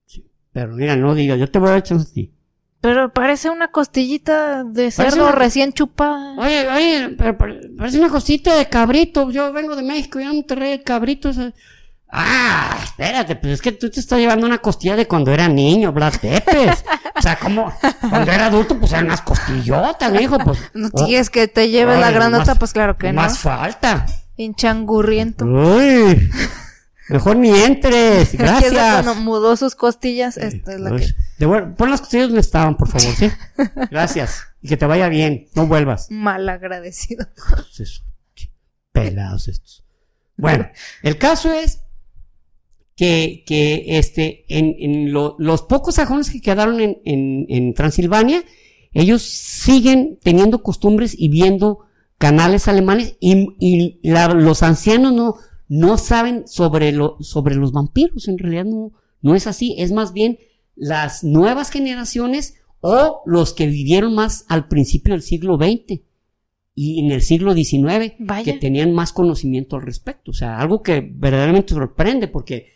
Sí, 0.05 0.25
pero 0.51 0.73
mira, 0.73 0.95
no 0.95 1.13
digas, 1.13 1.37
yo 1.37 1.49
te 1.49 1.59
voy 1.59 1.69
a 1.71 1.77
echar 1.77 1.97
a 1.99 2.05
ti. 2.05 2.31
Pero 2.81 3.11
parece 3.13 3.49
una 3.49 3.69
costillita 3.71 4.63
de 4.63 4.91
cerdo 4.91 5.23
una- 5.27 5.31
recién 5.31 5.73
chupada. 5.73 6.35
Oye, 6.37 6.67
oye, 6.69 7.15
pero, 7.17 7.37
pero 7.37 7.55
parece 7.77 7.97
una 7.99 8.09
cosita 8.09 8.55
de 8.55 8.67
cabrito. 8.67 9.31
Yo 9.31 9.51
vengo 9.51 9.75
de 9.75 9.81
México, 9.83 10.19
yo 10.19 10.31
no 10.31 10.43
trae 10.43 10.83
cabritos. 10.83 11.37
Ah, 12.07 12.77
espérate, 12.83 13.35
pues 13.35 13.53
es 13.53 13.61
que 13.61 13.71
tú 13.71 13.89
te 13.89 13.99
estás 13.99 14.19
llevando 14.19 14.45
una 14.45 14.59
costilla 14.59 14.95
de 14.95 15.07
cuando 15.07 15.31
era 15.31 15.47
niño, 15.47 15.91
Blas 15.91 16.19
Tepes. 16.21 16.85
O 17.15 17.21
sea, 17.21 17.37
como 17.39 17.73
cuando 18.07 18.31
era 18.31 18.45
adulto, 18.47 18.79
pues 18.79 18.91
eran 18.93 19.05
unas 19.05 19.21
costillotas, 19.21 20.11
mijo, 20.11 20.37
pues. 20.39 20.59
No 20.75 20.89
oh, 20.93 21.05
tienes 21.05 21.29
que 21.29 21.47
te 21.47 21.69
lleve 21.69 21.99
la 21.99 22.11
más- 22.29 22.57
pues 22.59 22.71
claro 22.71 22.97
que 22.97 23.11
no. 23.11 23.21
Más 23.21 23.39
falta. 23.39 24.05
Uy, 25.45 26.29
mejor 27.09 27.37
ni 27.37 27.49
entres. 27.49 28.33
Es 28.33 28.37
Gracias. 28.39 28.73
cuando 28.73 29.15
mudó 29.15 29.55
sus 29.55 29.75
costillas, 29.75 30.37
esta 30.37 30.73
es 30.73 30.79
la 30.79 30.95
que... 30.95 31.05
de 31.37 31.47
vuel- 31.47 31.75
pon 31.75 31.89
las 31.91 32.01
costillas 32.01 32.27
donde 32.27 32.41
estaban, 32.41 32.75
por 32.77 32.87
favor, 32.87 33.13
¿sí? 33.15 33.29
Gracias. 33.91 34.43
Y 34.61 34.67
que 34.67 34.77
te 34.77 34.85
vaya 34.85 35.07
bien, 35.09 35.47
no 35.55 35.67
vuelvas. 35.67 36.09
Mal 36.11 36.47
agradecido. 36.49 37.27
Pelados 38.91 39.47
estos. 39.47 39.83
Bueno, 40.37 40.67
el 41.03 41.17
caso 41.17 41.51
es 41.53 41.81
que, 42.95 43.43
que 43.45 43.97
este, 43.97 44.45
en, 44.47 44.75
en 44.79 45.11
lo- 45.13 45.35
los 45.37 45.61
pocos 45.63 45.95
sajones 45.95 46.29
que 46.29 46.41
quedaron 46.41 46.79
en, 46.79 46.97
en, 47.05 47.45
en 47.49 47.73
Transilvania, 47.73 48.43
ellos 48.93 49.21
siguen 49.21 50.17
teniendo 50.23 50.63
costumbres 50.63 51.13
y 51.17 51.29
viendo 51.29 51.84
canales 52.17 52.67
alemanes 52.67 53.17
y, 53.19 53.47
y 53.59 53.99
la- 54.09 54.33
los 54.33 54.63
ancianos 54.63 55.13
no, 55.13 55.35
no 55.67 55.97
saben 55.97 56.47
sobre, 56.47 56.91
lo, 56.91 57.17
sobre 57.21 57.55
los 57.55 57.71
vampiros. 57.71 58.27
En 58.27 58.37
realidad 58.37 58.65
no, 58.65 58.93
no 59.21 59.35
es 59.35 59.47
así. 59.47 59.75
Es 59.77 59.91
más 59.91 60.13
bien 60.13 60.37
las 60.75 61.23
nuevas 61.23 61.69
generaciones 61.71 62.55
o 62.81 63.21
los 63.25 63.53
que 63.53 63.67
vivieron 63.67 64.13
más 64.15 64.45
al 64.49 64.67
principio 64.67 65.13
del 65.13 65.21
siglo 65.23 65.57
XX 65.57 66.01
y 66.75 66.99
en 67.05 67.11
el 67.11 67.21
siglo 67.21 67.53
XIX 67.53 68.13
Vaya. 68.19 68.43
que 68.53 68.59
tenían 68.59 68.93
más 68.93 69.13
conocimiento 69.13 69.75
al 69.77 69.81
respecto. 69.83 70.31
O 70.31 70.33
sea, 70.33 70.59
algo 70.59 70.83
que 70.83 70.99
verdaderamente 71.13 71.73
sorprende 71.73 72.27
porque 72.27 72.67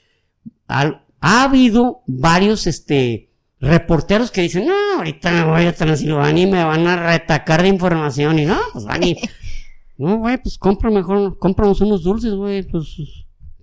al- 0.68 1.06
ha 1.20 1.44
habido 1.44 2.02
varios 2.08 2.66
este, 2.66 3.29
reporteros 3.60 4.32
que 4.32 4.42
dicen, 4.42 4.68
no, 4.68 4.98
ahorita 4.98 5.32
me 5.32 5.44
voy 5.44 5.66
a 5.66 5.76
Transilvania 5.76 6.44
y 6.44 6.52
me 6.52 6.64
van 6.64 6.88
a 6.88 7.12
retacar 7.12 7.62
de 7.62 7.68
información 7.68 8.40
y 8.40 8.46
no, 8.46 8.58
pues 8.74 8.86
van 8.86 9.04
y... 9.04 9.18
No, 9.98 10.16
güey, 10.16 10.38
pues 10.38 10.58
compra 10.58 10.90
mejor, 10.90 11.38
cómpranos 11.40 11.82
unos 11.82 12.04
dulces, 12.04 12.34
güey, 12.34 12.64
pues 12.64 12.96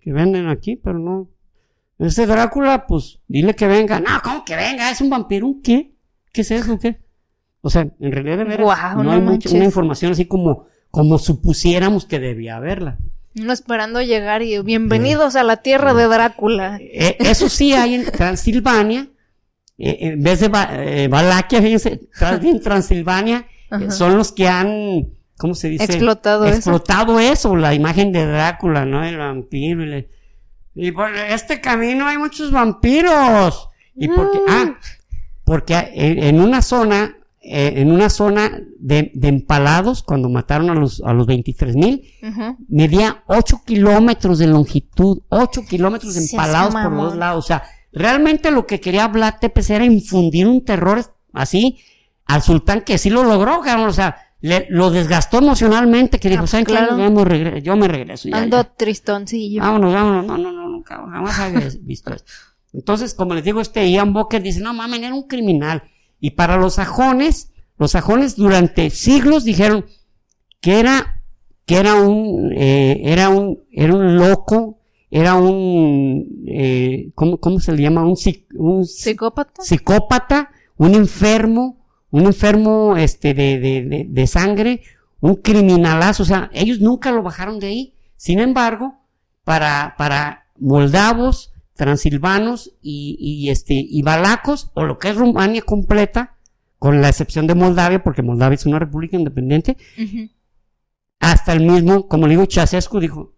que 0.03 0.13
venden 0.13 0.49
aquí, 0.49 0.77
pero 0.77 0.99
no. 0.99 1.31
Este 1.99 2.27
Drácula, 2.27 2.87
pues 2.87 3.21
dile 3.27 3.55
que 3.55 3.67
venga. 3.67 4.01
No, 4.01 4.21
¿cómo 4.23 4.45
que 4.45 4.55
venga? 4.55 4.91
¿Es 4.91 5.01
un 5.01 5.09
vampiro? 5.09 5.47
¿Un 5.47 5.63
qué? 5.63 5.95
¿Qué 6.35 6.43
es 6.43 6.51
eso? 6.51 6.79
¿Qué? 6.79 7.01
O 7.63 7.71
sea, 7.71 7.89
en 7.99 8.13
realidad 8.13 8.37
de 8.37 8.45
veras, 8.45 8.97
no, 8.97 9.03
no 9.03 9.13
hay 9.13 9.21
mucha, 9.21 9.49
una 9.49 9.65
información 9.65 10.13
así 10.13 10.27
como, 10.27 10.67
como 10.91 11.19
supusiéramos 11.19 12.05
que 12.05 12.21
debía 12.21 12.57
haberla. 12.57 12.99
Uno 13.35 13.53
esperando 13.53 14.03
llegar 14.03 14.43
y 14.43 14.59
bienvenidos 14.61 15.37
a 15.37 15.43
la 15.43 15.57
tierra 15.57 15.95
de 15.95 16.05
Drácula. 16.05 16.79
Eh, 16.81 17.17
eso 17.19 17.49
sí 17.49 17.73
hay 17.73 17.95
en 17.95 18.05
Transilvania, 18.13 19.01
eh, 19.01 19.16
en 19.79 20.23
vez 20.23 20.41
de 20.41 20.51
eh, 20.73 21.09
Valaquia, 21.09 21.61
fíjense, 21.61 22.01
tra- 22.19 22.43
en 22.43 22.61
Transilvania, 22.61 23.39
eh, 23.49 23.67
Ajá. 23.71 23.91
son 23.91 24.17
los 24.17 24.33
que 24.33 24.49
han, 24.49 25.09
¿cómo 25.37 25.55
se 25.55 25.69
dice? 25.69 25.85
Explotado 25.85 26.47
eso. 26.47 26.57
Explotado 26.57 27.21
eso, 27.21 27.57
la 27.57 27.75
imagen 27.75 28.13
de 28.13 28.25
Drácula, 28.27 28.85
¿no? 28.85 29.05
El 29.05 29.19
vampiro. 29.19 29.83
Y, 29.83 29.87
le- 29.87 30.11
y 30.75 30.93
por 30.93 31.15
este 31.15 31.61
camino 31.61 32.07
hay 32.07 32.19
muchos 32.19 32.51
vampiros. 32.51 33.69
Y 33.95 34.09
porque, 34.09 34.39
Mm. 34.39 34.45
ah, 34.49 34.79
porque 35.45 35.75
en, 35.95 36.23
en 36.23 36.41
una 36.41 36.61
zona, 36.63 37.17
eh, 37.41 37.75
en 37.77 37.93
una 37.93 38.11
zona 38.11 38.61
de, 38.79 39.11
de 39.15 39.29
empalados, 39.29 40.03
cuando 40.03 40.29
mataron 40.29 40.69
a 40.71 40.75
los, 40.75 41.01
a 41.05 41.13
los 41.13 41.27
23 41.27 41.77
mil, 41.77 42.03
medía 42.69 43.23
8 43.27 43.63
kilómetros 43.65 44.39
de 44.39 44.49
longitud, 44.49 45.21
8 45.29 45.63
kilómetros 45.69 46.13
Seas 46.15 46.31
empalados 46.33 46.75
por 46.75 46.95
dos 46.97 47.17
lados. 47.17 47.45
O 47.45 47.47
sea, 47.47 47.63
realmente 47.93 48.51
lo 48.51 48.67
que 48.67 48.81
quería 48.81 49.09
Vlad 49.09 49.35
Tepes 49.41 49.71
era 49.71 49.85
infundir 49.85 50.47
un 50.47 50.65
terror 50.65 51.03
así 51.33 51.79
al 52.27 52.43
sultán 52.43 52.83
que 52.83 52.99
sí 52.99 53.11
lo 53.11 53.23
logró, 53.25 53.61
cabrón. 53.61 53.89
O 53.89 53.93
sea, 53.93 54.17
le- 54.41 54.67
lo 54.71 54.91
desgastó 54.91 55.39
emocionalmente 55.39 56.19
que 56.19 56.29
dijo, 56.29 56.45
Ah, 56.45 56.47
¿saben 56.47 56.67
qué? 56.67 56.73
claro. 56.73 56.99
Yo 56.99 57.11
me 57.11 57.25
regreso. 57.25 57.59
Yo 57.59 57.77
me 57.77 57.89
regreso 57.89 58.29
ya, 58.29 58.37
Ando 58.39 58.57
ya. 58.59 58.75
tristoncillo. 58.77 59.63
Vámonos, 59.63 59.93
vámonos. 59.95 60.27
No, 60.27 60.37
no, 60.39 60.53
no, 60.53 60.69
no, 60.69 60.83
cabrón, 60.83 61.11
jamás 61.13 61.39
había 61.39 61.69
visto 61.83 62.13
esto. 62.15 62.31
Entonces, 62.73 63.15
como 63.15 63.35
les 63.35 63.45
digo, 63.45 63.61
este 63.61 63.89
Ian 63.91 64.13
Boker 64.13 64.43
dice, 64.43 64.61
no 64.61 64.75
mames, 64.75 65.01
era 65.01 65.15
un 65.15 65.27
criminal. 65.27 65.83
Y 66.21 66.33
para 66.33 66.57
los 66.59 66.75
sajones, 66.75 67.53
los 67.79 67.93
sajones 67.93 68.37
durante 68.37 68.91
siglos 68.91 69.45
dijeron 69.45 69.87
que 70.61 70.81
era, 70.81 71.23
que 71.65 71.77
era 71.79 71.95
un, 71.95 72.53
eh, 72.55 73.01
era 73.05 73.29
un, 73.31 73.63
era 73.73 73.95
un 73.95 74.17
loco, 74.17 74.81
era 75.11 75.35
un, 75.37 76.45
eh, 76.47 77.11
¿cómo, 77.15 77.39
cómo 77.39 77.61
se 77.61 77.73
le 77.73 77.83
llama? 77.83 78.05
Un, 78.05 78.15
psic- 78.17 78.47
un 78.55 78.85
¿Psicópata? 78.85 79.63
psicópata, 79.63 80.51
un 80.77 80.95
enfermo, 80.95 81.87
un 82.11 82.27
enfermo 82.27 82.97
este 82.97 83.35
de, 83.35 83.59
de, 83.59 83.83
de, 83.85 84.07
de 84.09 84.27
sangre, 84.27 84.83
un 85.21 85.37
criminalazo, 85.37 86.23
o 86.23 86.27
sea, 86.27 86.51
ellos 86.53 86.81
nunca 86.81 87.11
lo 87.13 87.23
bajaron 87.23 87.59
de 87.59 87.67
ahí. 87.69 87.95
Sin 88.17 88.39
embargo, 88.41 88.95
para, 89.45 89.95
para 89.99 90.47
moldavos, 90.59 91.53
transilvanos 91.75 92.73
y, 92.83 93.17
y 93.21 93.51
este, 93.51 93.75
y 93.75 94.03
balacos, 94.03 94.71
o 94.75 94.85
lo 94.85 94.99
que 94.99 95.11
es 95.11 95.17
Rumania 95.17 95.63
completa, 95.63 96.37
con 96.79 97.01
la 97.01 97.09
excepción 97.09 97.47
de 97.47 97.55
Moldavia, 97.55 98.03
porque 98.03 98.23
Moldavia 98.23 98.55
es 98.57 98.67
una 98.67 98.79
república 98.79 99.17
independiente, 99.17 99.77
hasta 101.21 101.53
el 101.53 101.61
mismo, 101.67 102.09
como 102.09 102.27
le 102.27 102.33
digo, 102.35 102.47
Chasescu 102.47 103.01
dijo, 103.01 103.35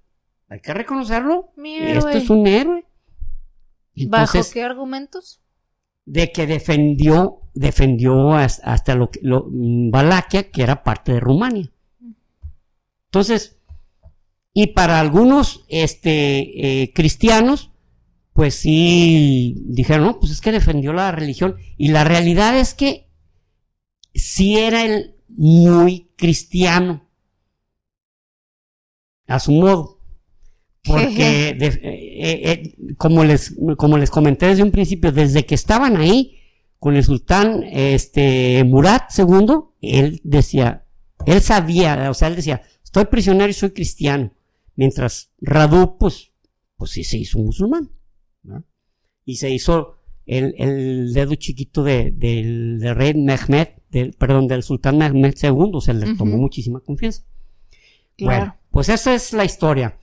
hay 0.48 0.60
que 0.60 0.74
reconocerlo, 0.74 1.52
esto 1.98 2.08
es 2.18 2.30
un 2.30 2.46
héroe. 2.46 2.84
¿Bajo 4.06 4.32
qué 4.52 4.62
argumentos? 4.62 5.40
de 6.10 6.32
que 6.32 6.46
defendió, 6.46 7.40
defendió 7.52 8.32
has- 8.32 8.62
hasta 8.64 8.94
lo 8.94 9.10
que, 9.10 9.20
lo, 9.22 9.46
mm, 9.50 9.90
Valaquia, 9.90 10.50
que 10.50 10.62
era 10.62 10.82
parte 10.82 11.12
de 11.12 11.20
Rumania. 11.20 11.70
Entonces, 13.08 13.58
y 14.54 14.68
para 14.68 15.00
algunos, 15.00 15.66
este, 15.68 16.82
eh, 16.82 16.92
cristianos, 16.94 17.72
pues 18.32 18.54
sí, 18.54 19.56
dijeron, 19.66 20.06
no, 20.06 20.18
pues 20.18 20.32
es 20.32 20.40
que 20.40 20.50
defendió 20.52 20.94
la 20.94 21.12
religión. 21.12 21.56
Y 21.76 21.88
la 21.88 22.04
realidad 22.04 22.56
es 22.58 22.72
que 22.72 23.10
sí 24.14 24.56
era 24.58 24.84
el 24.86 25.14
muy 25.28 26.10
cristiano. 26.16 27.06
A 29.26 29.38
su 29.40 29.52
modo. 29.52 29.97
Porque, 30.89 31.55
de- 31.59 31.66
eh, 31.66 31.81
eh, 31.82 32.52
eh, 32.52 32.94
como, 32.97 33.23
les, 33.24 33.55
como 33.77 33.98
les 33.98 34.10
comenté 34.10 34.47
desde 34.47 34.62
un 34.62 34.70
principio, 34.70 35.12
desde 35.12 35.44
que 35.47 35.55
estaban 35.55 35.97
ahí 35.97 36.35
con 36.78 36.97
el 36.97 37.05
sultán 37.05 37.65
este, 37.70 38.65
Murat 38.65 39.10
II, 39.19 39.47
él 39.82 40.20
decía, 40.24 40.85
él 41.27 41.40
sabía, 41.43 42.10
o 42.10 42.15
sea, 42.15 42.28
él 42.28 42.36
decía, 42.36 42.62
estoy 42.85 43.05
prisionero 43.06 43.51
y 43.51 43.55
soy 43.55 43.70
cristiano. 43.70 44.32
Mientras 44.77 45.31
Radu, 45.40 45.98
pues, 45.98 46.31
pues 46.77 46.93
sí 46.93 47.02
se 47.05 47.19
hizo 47.19 47.39
musulmán. 47.40 47.90
¿no? 48.44 48.65
Y 49.24 49.36
se 49.36 49.51
hizo 49.51 49.98
el, 50.24 50.55
el 50.59 51.12
dedo 51.12 51.35
chiquito 51.35 51.82
de- 51.82 52.12
del, 52.12 52.78
del 52.78 52.94
rey 52.94 53.15
Mehmed, 53.15 53.69
del, 53.90 54.12
perdón, 54.12 54.47
del 54.47 54.62
sultán 54.62 54.98
Mehmed 54.98 55.35
II, 55.43 55.81
se 55.81 55.94
le 55.94 56.15
tomó 56.15 56.36
muchísima 56.36 56.78
confianza. 56.81 57.24
Claro. 58.16 58.39
Bueno, 58.40 58.56
pues 58.70 58.89
esa 58.89 59.15
es 59.15 59.32
la 59.32 59.44
historia 59.44 59.98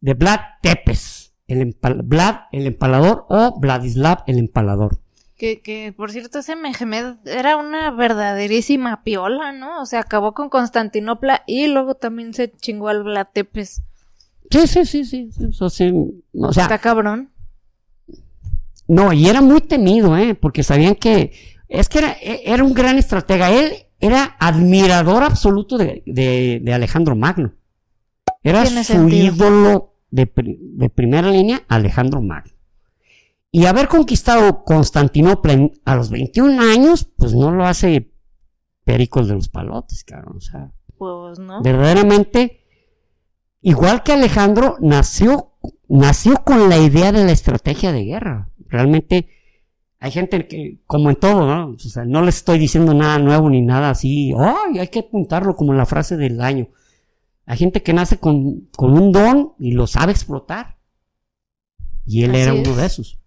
de 0.00 0.14
Vlad 0.14 0.40
Tepes, 0.62 1.34
el 1.48 1.60
empal- 1.62 2.02
Vlad 2.04 2.36
el 2.52 2.66
empalador 2.66 3.26
o 3.28 3.58
Vladislav 3.58 4.24
el 4.26 4.38
empalador. 4.38 4.98
Que, 5.38 5.60
que, 5.60 5.92
por 5.94 6.10
cierto, 6.12 6.38
ese 6.38 6.56
Mehmed 6.56 7.16
era 7.26 7.56
una 7.58 7.90
verdaderísima 7.90 9.02
piola, 9.02 9.52
¿no? 9.52 9.82
O 9.82 9.86
sea, 9.86 10.00
acabó 10.00 10.32
con 10.32 10.48
Constantinopla 10.48 11.42
y 11.46 11.66
luego 11.66 11.94
también 11.94 12.32
se 12.32 12.50
chingó 12.52 12.88
al 12.88 13.02
Blatepes. 13.02 13.82
Sí, 14.50 14.66
sí, 14.66 14.84
sí, 14.86 15.04
sí. 15.04 15.28
sí, 15.32 15.44
eso 15.50 15.68
sí. 15.68 15.92
O 16.32 16.52
sea, 16.54 16.62
Está 16.62 16.78
cabrón. 16.78 17.30
no, 18.88 19.12
y 19.12 19.28
era 19.28 19.40
muy 19.42 19.60
temido, 19.60 20.16
¿eh? 20.16 20.34
Porque 20.34 20.62
sabían 20.62 20.94
que. 20.94 21.32
Es 21.68 21.88
que 21.88 21.98
era, 21.98 22.12
e- 22.22 22.42
era 22.46 22.62
un 22.64 22.72
gran 22.72 22.96
estratega. 22.96 23.50
Él 23.50 23.72
era 24.00 24.36
admirador 24.38 25.22
absoluto 25.24 25.76
de, 25.78 26.02
de- 26.06 26.60
de 26.62 26.72
Alejandro 26.74 27.16
Magno. 27.16 27.52
Era 28.48 28.64
su 28.66 28.82
sentido. 28.84 29.34
ídolo 29.34 29.94
de, 30.10 30.30
de 30.34 30.88
primera 30.90 31.30
línea, 31.30 31.62
Alejandro 31.68 32.22
Magno. 32.22 32.52
Y 33.50 33.66
haber 33.66 33.88
conquistado 33.88 34.64
Constantinopla 34.64 35.70
a 35.84 35.96
los 35.96 36.10
21 36.10 36.60
años, 36.62 37.08
pues 37.16 37.34
no 37.34 37.50
lo 37.52 37.64
hace 37.64 38.12
pericos 38.84 39.28
de 39.28 39.34
los 39.34 39.48
palotes, 39.48 40.04
cabrón. 40.04 40.36
O 40.36 40.40
sea, 40.40 40.72
Pues, 40.98 41.38
¿no? 41.38 41.62
verdaderamente, 41.62 42.60
igual 43.62 44.02
que 44.02 44.12
Alejandro, 44.12 44.76
nació, 44.80 45.52
nació 45.88 46.36
con 46.44 46.68
la 46.68 46.78
idea 46.78 47.12
de 47.12 47.24
la 47.24 47.32
estrategia 47.32 47.92
de 47.92 48.04
guerra. 48.04 48.50
Realmente 48.68 49.28
hay 49.98 50.10
gente 50.10 50.46
que, 50.46 50.80
como 50.86 51.08
en 51.10 51.16
todo, 51.16 51.46
¿no? 51.46 51.70
O 51.74 51.78
sea, 51.78 52.04
no 52.04 52.22
les 52.22 52.36
estoy 52.36 52.58
diciendo 52.58 52.92
nada 52.94 53.18
nuevo 53.18 53.48
ni 53.48 53.62
nada 53.62 53.90
así, 53.90 54.32
¡ay! 54.38 54.78
Hay 54.78 54.88
que 54.88 55.00
apuntarlo 55.00 55.56
como 55.56 55.72
la 55.72 55.86
frase 55.86 56.16
del 56.16 56.40
año. 56.42 56.68
Hay 57.46 57.56
gente 57.56 57.82
que 57.82 57.92
nace 57.92 58.18
con, 58.18 58.68
con 58.76 58.92
un 58.92 59.12
don 59.12 59.54
y 59.58 59.72
lo 59.72 59.86
sabe 59.86 60.12
explotar. 60.12 60.76
Y 62.04 62.24
él 62.24 62.32
Así 62.32 62.40
era 62.40 62.54
es. 62.54 62.66
uno 62.66 62.76
de 62.76 62.86
esos. 62.86 63.18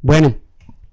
Bueno, 0.00 0.36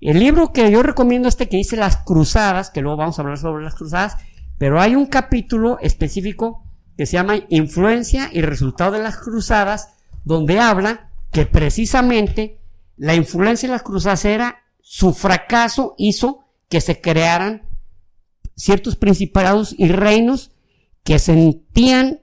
el 0.01 0.19
libro 0.19 0.51
que 0.51 0.69
yo 0.71 0.83
recomiendo 0.83 1.27
este 1.27 1.47
que 1.47 1.57
dice 1.57 1.77
Las 1.77 1.97
Cruzadas, 1.97 2.71
que 2.71 2.81
luego 2.81 2.97
vamos 2.97 3.17
a 3.17 3.21
hablar 3.21 3.37
sobre 3.37 3.63
las 3.63 3.75
cruzadas, 3.75 4.17
pero 4.57 4.81
hay 4.81 4.95
un 4.95 5.05
capítulo 5.05 5.77
específico 5.79 6.63
que 6.97 7.05
se 7.05 7.13
llama 7.13 7.39
Influencia 7.49 8.29
y 8.31 8.41
resultado 8.41 8.91
de 8.91 9.03
las 9.03 9.17
cruzadas, 9.17 9.89
donde 10.23 10.59
habla 10.59 11.11
que 11.31 11.45
precisamente 11.45 12.59
la 12.97 13.15
influencia 13.15 13.67
de 13.67 13.73
las 13.73 13.83
cruzadas 13.83 14.25
era 14.25 14.63
su 14.81 15.13
fracaso 15.13 15.95
hizo 15.97 16.45
que 16.69 16.81
se 16.81 17.01
crearan 17.01 17.63
ciertos 18.55 18.95
principados 18.95 19.75
y 19.77 19.89
reinos 19.89 20.51
que 21.03 21.19
sentían 21.19 22.21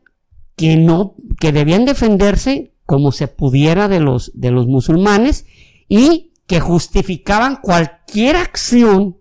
que 0.63 0.77
no, 0.77 1.17
que 1.41 1.51
debían 1.51 1.85
defenderse 1.87 2.73
como 2.87 3.11
se 3.11 3.27
pudiera 3.27 3.89
de 3.89 3.99
los, 3.99 4.31
de 4.33 4.53
los 4.53 4.69
musulmanes 4.69 5.45
y 5.89 6.35
que 6.47 6.61
justificaban 6.61 7.57
cualquier 7.61 8.37
acción 8.37 9.19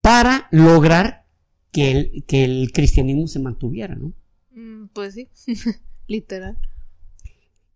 para 0.00 0.48
lograr 0.50 1.26
que 1.72 1.90
el, 1.90 2.24
que 2.26 2.44
el 2.44 2.72
cristianismo 2.72 3.26
se 3.26 3.38
mantuviera, 3.38 3.94
¿no? 3.96 4.14
Mm, 4.52 4.86
Pues 4.94 5.12
sí. 5.12 5.28
Literal. 6.06 6.56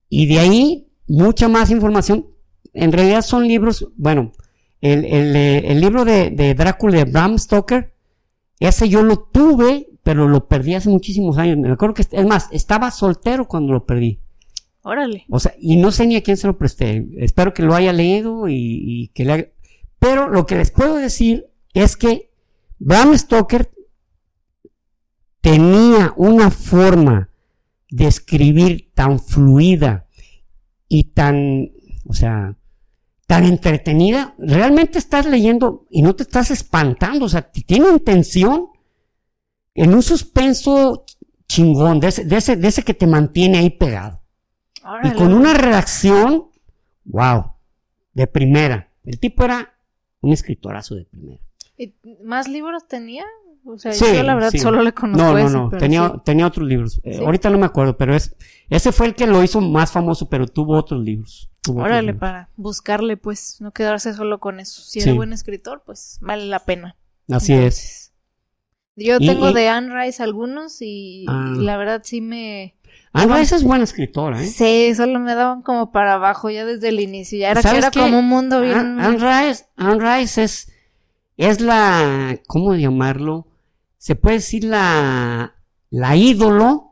Y 0.08 0.24
de 0.26 0.38
ahí, 0.40 0.88
mucha 1.06 1.48
más 1.48 1.70
información. 1.70 2.28
En 2.72 2.92
realidad 2.92 3.20
son 3.20 3.46
libros, 3.46 3.88
bueno, 3.96 4.32
el, 4.80 5.04
el, 5.04 5.36
el 5.36 5.80
libro 5.82 6.06
de, 6.06 6.30
de 6.30 6.54
Drácula 6.54 6.96
de 6.96 7.04
Bram 7.04 7.38
Stoker, 7.38 7.94
ese 8.58 8.88
yo 8.88 9.02
lo 9.02 9.18
tuve, 9.18 9.91
pero 10.02 10.28
lo 10.28 10.48
perdí 10.48 10.74
hace 10.74 10.88
muchísimos 10.88 11.38
años. 11.38 11.58
Me 11.58 11.70
acuerdo 11.70 11.94
que, 11.94 12.02
es 12.10 12.26
más, 12.26 12.48
estaba 12.52 12.90
soltero 12.90 13.46
cuando 13.46 13.72
lo 13.72 13.86
perdí. 13.86 14.20
Órale. 14.82 15.24
O 15.30 15.38
sea, 15.38 15.54
y 15.60 15.76
no 15.76 15.92
sé 15.92 16.06
ni 16.06 16.16
a 16.16 16.22
quién 16.22 16.36
se 16.36 16.48
lo 16.48 16.58
presté. 16.58 17.06
Espero 17.18 17.54
que 17.54 17.62
lo 17.62 17.74
haya 17.74 17.92
leído 17.92 18.48
y, 18.48 18.54
y 18.56 19.08
que 19.08 19.24
le 19.24 19.32
haga... 19.32 19.46
Pero 19.98 20.28
lo 20.28 20.46
que 20.46 20.56
les 20.56 20.72
puedo 20.72 20.96
decir 20.96 21.46
es 21.72 21.96
que 21.96 22.32
Bram 22.78 23.16
Stoker 23.16 23.70
tenía 25.40 26.12
una 26.16 26.50
forma 26.50 27.30
de 27.88 28.06
escribir 28.06 28.90
tan 28.94 29.20
fluida 29.20 30.08
y 30.88 31.04
tan, 31.04 31.70
o 32.06 32.14
sea, 32.14 32.56
tan 33.28 33.44
entretenida. 33.44 34.34
Realmente 34.38 34.98
estás 34.98 35.26
leyendo 35.26 35.86
y 35.90 36.02
no 36.02 36.16
te 36.16 36.24
estás 36.24 36.50
espantando. 36.50 37.26
O 37.26 37.28
sea, 37.28 37.50
tiene 37.52 37.88
intención 37.88 38.71
en 39.74 39.94
un 39.94 40.02
suspenso 40.02 41.04
chingón, 41.48 42.00
de 42.00 42.08
ese, 42.08 42.24
de 42.24 42.36
ese, 42.36 42.56
de 42.56 42.68
ese 42.68 42.82
que 42.82 42.94
te 42.94 43.06
mantiene 43.06 43.58
ahí 43.58 43.70
pegado. 43.70 44.20
Y 45.04 45.10
con 45.12 45.32
una 45.32 45.54
redacción, 45.54 46.46
wow, 47.04 47.52
de 48.14 48.26
primera. 48.26 48.90
El 49.04 49.18
tipo 49.18 49.44
era 49.44 49.74
un 50.20 50.32
escritorazo 50.32 50.94
de 50.94 51.04
primera. 51.04 51.40
¿Y 51.76 51.94
¿Más 52.24 52.48
libros 52.48 52.86
tenía? 52.88 53.24
O 53.64 53.78
sea, 53.78 53.92
Sí, 53.92 54.04
yo 54.12 54.22
la 54.24 54.34
verdad 54.34 54.50
sí. 54.50 54.58
solo 54.58 54.82
le 54.82 54.92
conozco 54.92 55.22
No, 55.22 55.32
no, 55.32 55.38
ese, 55.38 55.56
no, 55.56 55.68
tenía, 55.70 56.08
sí. 56.08 56.20
tenía 56.24 56.46
otros 56.48 56.66
libros. 56.66 57.00
Eh, 57.04 57.18
ahorita 57.18 57.48
no 57.50 57.58
me 57.58 57.66
acuerdo, 57.66 57.96
pero 57.96 58.14
es, 58.14 58.34
ese 58.68 58.90
fue 58.90 59.06
el 59.06 59.14
que 59.14 59.26
lo 59.28 59.42
hizo 59.42 59.60
más 59.60 59.92
famoso, 59.92 60.28
pero 60.28 60.48
tuvo 60.48 60.76
otros 60.76 61.00
libros. 61.04 61.48
Tuvo 61.62 61.76
otros 61.80 61.86
Órale, 61.92 62.06
libros. 62.08 62.20
para 62.20 62.48
buscarle, 62.56 63.16
pues, 63.16 63.60
no 63.60 63.70
quedarse 63.70 64.14
solo 64.14 64.40
con 64.40 64.58
eso. 64.58 64.82
Si 64.82 64.98
era 65.00 65.12
buen 65.14 65.32
escritor, 65.32 65.82
pues 65.86 66.18
vale 66.20 66.46
la 66.46 66.64
pena. 66.64 66.96
Así 67.30 67.52
es. 67.52 68.01
Yo 68.96 69.16
Y- 69.20 69.26
tengo 69.26 69.50
y- 69.50 69.54
de 69.54 69.68
Anne 69.68 69.94
Rice 69.94 70.22
algunos 70.22 70.78
y, 70.80 71.24
Ah. 71.28 71.54
la 71.56 71.76
verdad 71.76 72.02
sí 72.04 72.20
me... 72.20 72.76
Anne 73.14 73.38
Rice 73.38 73.56
es 73.56 73.62
buena 73.64 73.84
escritora, 73.84 74.42
¿eh? 74.42 74.46
Sí, 74.46 74.94
solo 74.94 75.18
me 75.18 75.34
daban 75.34 75.62
como 75.62 75.92
para 75.92 76.14
abajo 76.14 76.48
ya 76.50 76.64
desde 76.64 76.88
el 76.88 77.00
inicio. 77.00 77.38
Ya 77.38 77.50
era 77.50 77.60
que 77.62 77.68
¿Sabes 77.68 77.84
era 77.84 77.90
como 77.90 78.18
un 78.18 78.28
mundo 78.28 78.60
bien... 78.60 78.78
Anne, 78.78 79.02
Anne 79.04 79.48
Rice, 79.48 79.64
Anne 79.76 80.18
Rice 80.18 80.42
es, 80.42 80.72
es 81.36 81.60
la, 81.60 82.38
¿cómo 82.46 82.74
llamarlo? 82.74 83.46
Se 83.98 84.14
puede 84.16 84.36
decir 84.36 84.64
la, 84.64 85.54
la 85.90 86.16
ídolo 86.16 86.88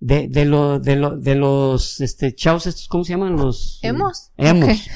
de, 0.00 0.28
de, 0.28 0.44
lo, 0.44 0.78
de, 0.78 0.96
lo, 0.96 1.16
de 1.16 1.34
los 1.34 2.00
este, 2.00 2.34
chavos 2.34 2.66
estos, 2.66 2.86
¿cómo 2.88 3.04
se 3.04 3.12
llaman? 3.12 3.36
Los... 3.36 3.80
¿Hemos? 3.82 4.32
Hemos. 4.36 4.68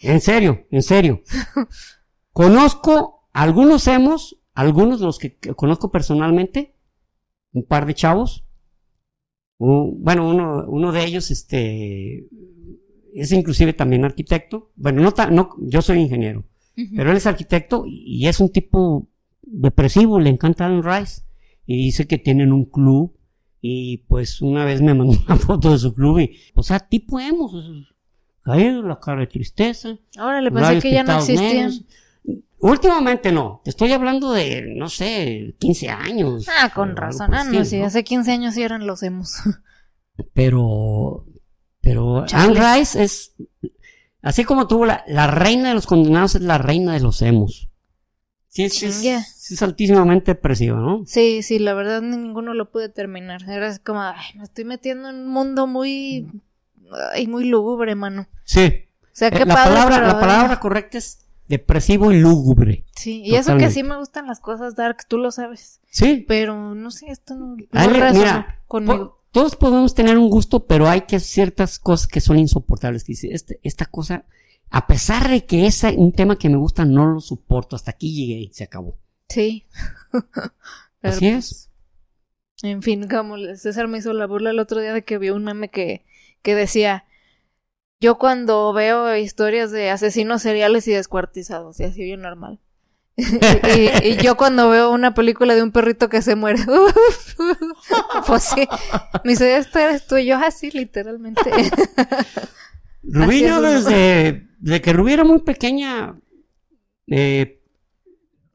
En 0.00 0.20
serio, 0.20 0.64
en 0.70 0.82
serio. 0.84 1.22
Conozco 2.32 3.28
algunos 3.32 3.86
hemos, 3.88 4.36
algunos 4.62 5.00
de 5.00 5.06
los 5.06 5.18
que 5.18 5.36
que 5.36 5.54
conozco 5.54 5.90
personalmente, 5.90 6.74
un 7.52 7.64
par 7.64 7.86
de 7.86 7.94
chavos. 7.94 8.44
Un- 9.58 10.02
bueno, 10.02 10.28
uno, 10.28 10.64
uno 10.68 10.92
de 10.92 11.04
ellos, 11.04 11.30
este, 11.30 12.26
es 13.14 13.32
inclusive 13.32 13.72
también 13.72 14.04
arquitecto. 14.04 14.70
Bueno, 14.76 15.02
no, 15.02 15.12
ta- 15.12 15.30
no, 15.30 15.50
yo 15.60 15.82
soy 15.82 15.98
ingeniero, 16.00 16.44
pero 16.96 17.10
él 17.10 17.16
es 17.16 17.26
arquitecto 17.26 17.84
y 17.86 18.26
es 18.28 18.38
un 18.40 18.50
tipo 18.50 19.08
depresivo, 19.42 20.20
le 20.20 20.30
encanta 20.30 20.66
Alan 20.66 20.82
Rice. 20.84 21.22
Y 21.66 21.76
dice 21.76 22.06
que 22.06 22.16
tienen 22.18 22.52
un 22.52 22.64
club 22.64 23.14
y 23.60 23.98
pues 24.08 24.40
una 24.40 24.64
vez 24.64 24.80
me 24.80 24.94
mandó 24.94 25.12
una 25.26 25.36
foto 25.36 25.72
de 25.72 25.78
su 25.78 25.92
club 25.92 26.20
y, 26.20 26.36
o 26.54 26.62
sea, 26.62 26.78
tipo 26.80 27.18
hemos, 27.20 27.52
caído, 28.42 28.82
la 28.82 28.98
cara 29.00 29.20
de 29.20 29.26
tristeza. 29.26 29.98
Ahora 30.16 30.40
le 30.40 30.50
pensé 30.50 30.74
que 30.82 30.92
ya 30.92 31.02
no 31.02 31.08
existían. 31.18 31.70
Últimamente 32.60 33.30
no, 33.30 33.60
te 33.62 33.70
estoy 33.70 33.92
hablando 33.92 34.32
de, 34.32 34.62
no 34.76 34.88
sé, 34.88 35.54
15 35.60 35.88
años. 35.90 36.46
Ah, 36.60 36.70
con 36.74 36.96
razón. 36.96 37.32
Ah, 37.32 37.44
no, 37.44 37.64
sí, 37.64 37.80
hace 37.80 38.02
15 38.02 38.32
años 38.32 38.54
sí 38.54 38.62
eran 38.62 38.86
los 38.86 39.02
hemos. 39.02 39.34
Pero, 40.34 41.24
pero. 41.80 42.24
Anne 42.32 42.60
Rice 42.76 43.02
es, 43.02 43.34
así 44.20 44.42
como 44.44 44.66
tuvo 44.66 44.84
la, 44.84 45.04
la 45.06 45.28
reina 45.28 45.68
de 45.68 45.74
los 45.76 45.86
condenados, 45.86 46.34
es 46.34 46.42
la 46.42 46.58
reina 46.58 46.92
de 46.94 47.00
los 47.00 47.22
emos. 47.22 47.70
Sí, 48.48 48.68
sí, 48.70 48.86
es, 48.86 48.96
sí 49.36 49.54
es 49.54 49.62
altísimamente 49.62 50.32
depresiva, 50.32 50.76
¿no? 50.80 51.04
Sí, 51.06 51.42
sí, 51.44 51.60
la 51.60 51.74
verdad 51.74 52.02
ni- 52.02 52.16
ninguno 52.16 52.52
lo 52.54 52.72
pude 52.72 52.88
terminar. 52.88 53.48
Era 53.48 53.78
como, 53.78 54.00
ay, 54.02 54.36
me 54.36 54.42
estoy 54.42 54.64
metiendo 54.64 55.08
en 55.08 55.16
un 55.16 55.28
mundo 55.28 55.68
muy, 55.68 56.26
ay, 57.14 57.28
muy 57.28 57.44
lúgubre, 57.44 57.94
mano. 57.94 58.26
Sí. 58.44 58.86
O 59.04 59.06
sea, 59.12 59.30
qué 59.30 59.42
Eh, 59.42 59.46
la, 59.46 59.54
padre, 59.54 59.74
palabra, 59.74 60.06
la 60.08 60.18
palabra 60.20 60.58
correcta 60.60 60.98
es 60.98 61.27
depresivo 61.48 62.12
y 62.12 62.20
lúgubre. 62.20 62.84
Sí, 62.94 63.22
y 63.24 63.34
eso 63.34 63.56
que 63.56 63.70
sí 63.70 63.82
me 63.82 63.96
gustan 63.96 64.26
las 64.26 64.40
cosas 64.40 64.76
dark, 64.76 64.98
tú 65.08 65.16
lo 65.18 65.30
sabes. 65.32 65.80
Sí. 65.90 66.24
Pero 66.28 66.74
no 66.74 66.90
sé, 66.90 67.06
esto 67.10 67.34
no, 67.34 67.56
no 67.56 67.64
Ale, 67.72 68.12
mira, 68.12 68.60
conmigo. 68.66 69.22
todos 69.32 69.56
podemos 69.56 69.94
tener 69.94 70.18
un 70.18 70.28
gusto, 70.28 70.66
pero 70.66 70.88
hay 70.88 71.02
que 71.02 71.18
ciertas 71.18 71.78
cosas 71.78 72.06
que 72.06 72.20
son 72.20 72.38
insoportables. 72.38 73.04
Que 73.04 73.12
dice, 73.12 73.28
este, 73.32 73.60
esta 73.62 73.86
cosa, 73.86 74.24
a 74.70 74.86
pesar 74.86 75.28
de 75.28 75.44
que 75.46 75.66
es 75.66 75.82
un 75.96 76.12
tema 76.12 76.38
que 76.38 76.50
me 76.50 76.58
gusta, 76.58 76.84
no 76.84 77.06
lo 77.06 77.20
soporto. 77.20 77.76
Hasta 77.76 77.92
aquí 77.92 78.14
llegué 78.14 78.40
y 78.40 78.52
se 78.52 78.64
acabó. 78.64 78.96
Sí. 79.28 79.66
Así 81.02 81.28
es. 81.28 81.70
En 82.62 82.82
fin, 82.82 83.08
como 83.08 83.36
César 83.56 83.88
me 83.88 83.98
hizo 83.98 84.12
la 84.12 84.26
burla 84.26 84.50
el 84.50 84.58
otro 84.58 84.80
día 84.80 84.92
de 84.92 85.04
que 85.04 85.16
vio 85.16 85.34
un 85.36 85.44
meme 85.44 85.70
que, 85.70 86.04
que 86.42 86.54
decía, 86.54 87.04
yo 88.00 88.18
cuando 88.18 88.72
veo 88.72 89.16
historias 89.16 89.70
de 89.70 89.90
asesinos 89.90 90.42
seriales 90.42 90.86
y 90.88 90.92
descuartizados, 90.92 91.80
y 91.80 91.84
así 91.84 92.02
bien 92.02 92.20
normal. 92.22 92.60
y, 93.16 94.08
y- 94.08 94.16
yo 94.22 94.36
cuando 94.36 94.70
veo 94.70 94.90
una 94.92 95.12
película 95.14 95.54
de 95.56 95.62
un 95.62 95.72
perrito 95.72 96.08
que 96.08 96.22
se 96.22 96.36
muere, 96.36 96.60
pues 98.26 98.42
sí, 98.44 98.68
me 99.24 99.32
dice, 99.32 99.56
esto 99.56 99.78
eres 99.80 100.06
tú 100.06 100.16
y 100.18 100.26
yo 100.26 100.36
así, 100.36 100.70
literalmente. 100.70 101.50
Rubí, 103.02 103.40
yo 103.40 103.60
desde, 103.60 104.46
desde 104.60 104.80
que 104.82 104.92
Rubí 104.92 105.12
era 105.14 105.24
muy 105.24 105.40
pequeña, 105.40 106.16
eh, 107.08 107.60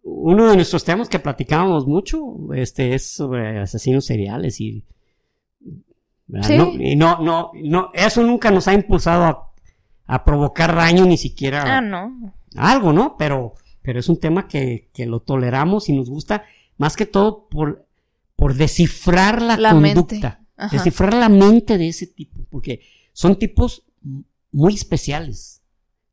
uno 0.03 0.49
de 0.49 0.55
nuestros 0.55 0.83
temas 0.85 1.09
que 1.09 1.19
platicábamos 1.19 1.85
mucho, 1.87 2.21
este, 2.53 2.93
es 2.93 3.09
sobre 3.11 3.59
asesinos 3.59 4.05
seriales 4.05 4.61
y. 4.61 4.85
Sí. 6.41 6.57
No, 6.57 6.71
y 6.73 6.95
no, 6.95 7.19
no, 7.19 7.51
no, 7.53 7.91
eso 7.93 8.23
nunca 8.23 8.49
nos 8.49 8.67
ha 8.67 8.73
impulsado 8.73 9.23
a, 9.23 9.53
a 10.05 10.23
provocar 10.25 10.75
daño 10.75 11.05
ni 11.05 11.17
siquiera 11.17 11.77
ah, 11.77 11.81
no. 11.81 12.33
algo, 12.55 12.91
¿no? 12.91 13.15
Pero, 13.17 13.53
pero 13.81 13.99
es 13.99 14.09
un 14.09 14.19
tema 14.19 14.47
que, 14.47 14.89
que 14.93 15.05
lo 15.05 15.19
toleramos 15.19 15.89
y 15.89 15.93
nos 15.93 16.09
gusta, 16.09 16.43
más 16.77 16.95
que 16.95 17.05
todo 17.05 17.47
por, 17.49 17.85
por 18.35 18.55
descifrar 18.55 19.41
la, 19.41 19.71
conducta, 19.71 20.41
descifrar 20.71 21.13
la 21.13 21.29
mente 21.29 21.77
de 21.77 21.89
ese 21.89 22.07
tipo, 22.07 22.45
porque 22.49 22.81
son 23.11 23.37
tipos 23.37 23.83
muy 24.51 24.73
especiales, 24.73 25.52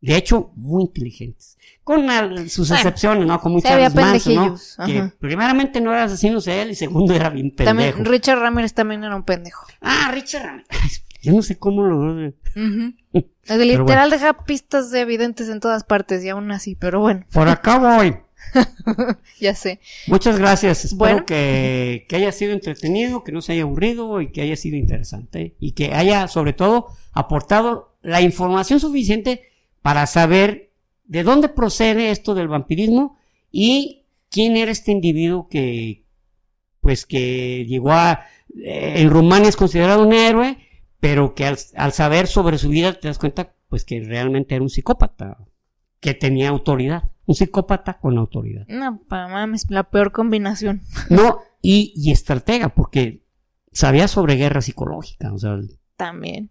de 0.00 0.16
hecho, 0.16 0.50
muy 0.56 0.84
inteligentes, 0.84 1.58
con 1.84 2.00
sus 2.48 2.68
Bueno, 2.68 2.80
excepciones, 2.80 3.26
¿no? 3.26 3.40
Como 3.40 3.60
Charles 3.60 3.94
Manson, 3.94 4.34
¿no? 4.34 4.56
Que 4.86 4.98
ajá. 4.98 5.14
primeramente 5.18 5.80
no 5.80 5.92
era 5.92 6.04
asesino 6.04 6.40
serial 6.40 6.70
y 6.70 6.74
segundo 6.74 7.14
era 7.14 7.28
bien 7.28 7.50
pendejo. 7.50 7.68
También 7.76 8.04
Richard 8.04 8.38
Ramírez 8.38 8.72
también 8.72 9.04
era 9.04 9.14
un 9.14 9.24
pendejo. 9.24 9.66
Ah, 9.80 10.10
Richard 10.12 10.44
Ramírez. 10.44 11.04
Yo 11.22 11.32
no 11.32 11.42
sé 11.42 11.58
cómo 11.58 11.82
lo... 11.82 12.32
Literal 13.48 14.10
deja 14.10 14.44
pistas 14.44 14.90
de 14.90 15.00
evidentes 15.00 15.48
en 15.48 15.60
todas 15.60 15.84
partes 15.84 16.24
y 16.24 16.30
aún 16.30 16.50
así, 16.50 16.76
pero 16.76 17.00
bueno, 17.00 17.26
Por 17.32 17.48
acá 17.48 17.78
voy. 17.78 18.16
ya 19.40 19.54
sé. 19.54 19.80
Muchas 20.06 20.38
gracias. 20.38 20.84
Espero 20.86 20.98
Bueno. 20.98 21.26
que, 21.26 22.06
que 22.08 22.16
haya 22.16 22.32
sido 22.32 22.52
entretenido, 22.52 23.22
que 23.22 23.32
no 23.32 23.42
se 23.42 23.52
haya 23.52 23.62
aburrido 23.62 24.20
y 24.22 24.32
que 24.32 24.40
haya 24.40 24.56
sido 24.56 24.76
interesante. 24.76 25.56
Y 25.60 25.72
que 25.72 25.92
haya, 25.92 26.26
sobre 26.28 26.52
todo, 26.54 26.86
aportado 27.12 27.96
la 28.02 28.22
información 28.22 28.80
suficiente 28.80 29.49
para 29.82 30.06
saber 30.06 30.72
de 31.04 31.22
dónde 31.22 31.48
procede 31.48 32.10
esto 32.10 32.34
del 32.34 32.48
vampirismo 32.48 33.16
y 33.50 34.06
quién 34.30 34.56
era 34.56 34.70
este 34.70 34.92
individuo 34.92 35.48
que, 35.48 36.04
pues, 36.80 37.06
que 37.06 37.66
llegó 37.66 37.92
a, 37.92 38.26
eh, 38.56 38.94
en 38.96 39.10
Rumania 39.10 39.48
es 39.48 39.56
considerado 39.56 40.06
un 40.06 40.12
héroe, 40.12 40.58
pero 41.00 41.34
que 41.34 41.46
al, 41.46 41.58
al 41.76 41.92
saber 41.92 42.26
sobre 42.26 42.58
su 42.58 42.68
vida 42.68 42.92
te 42.92 43.08
das 43.08 43.18
cuenta, 43.18 43.54
pues, 43.68 43.84
que 43.84 44.00
realmente 44.00 44.54
era 44.54 44.62
un 44.62 44.70
psicópata, 44.70 45.38
que 46.00 46.14
tenía 46.14 46.48
autoridad. 46.48 47.10
Un 47.26 47.34
psicópata 47.34 47.98
con 47.98 48.18
autoridad. 48.18 48.66
No, 48.68 49.02
pa 49.08 49.28
mames, 49.28 49.66
la 49.70 49.84
peor 49.84 50.12
combinación. 50.12 50.82
No, 51.10 51.40
y, 51.62 51.92
y 51.94 52.10
estratega, 52.10 52.70
porque 52.70 53.24
sabía 53.72 54.08
sobre 54.08 54.36
guerra 54.36 54.62
psicológica, 54.62 55.32
o 55.32 55.38
sea, 55.38 55.58
También. 55.96 56.50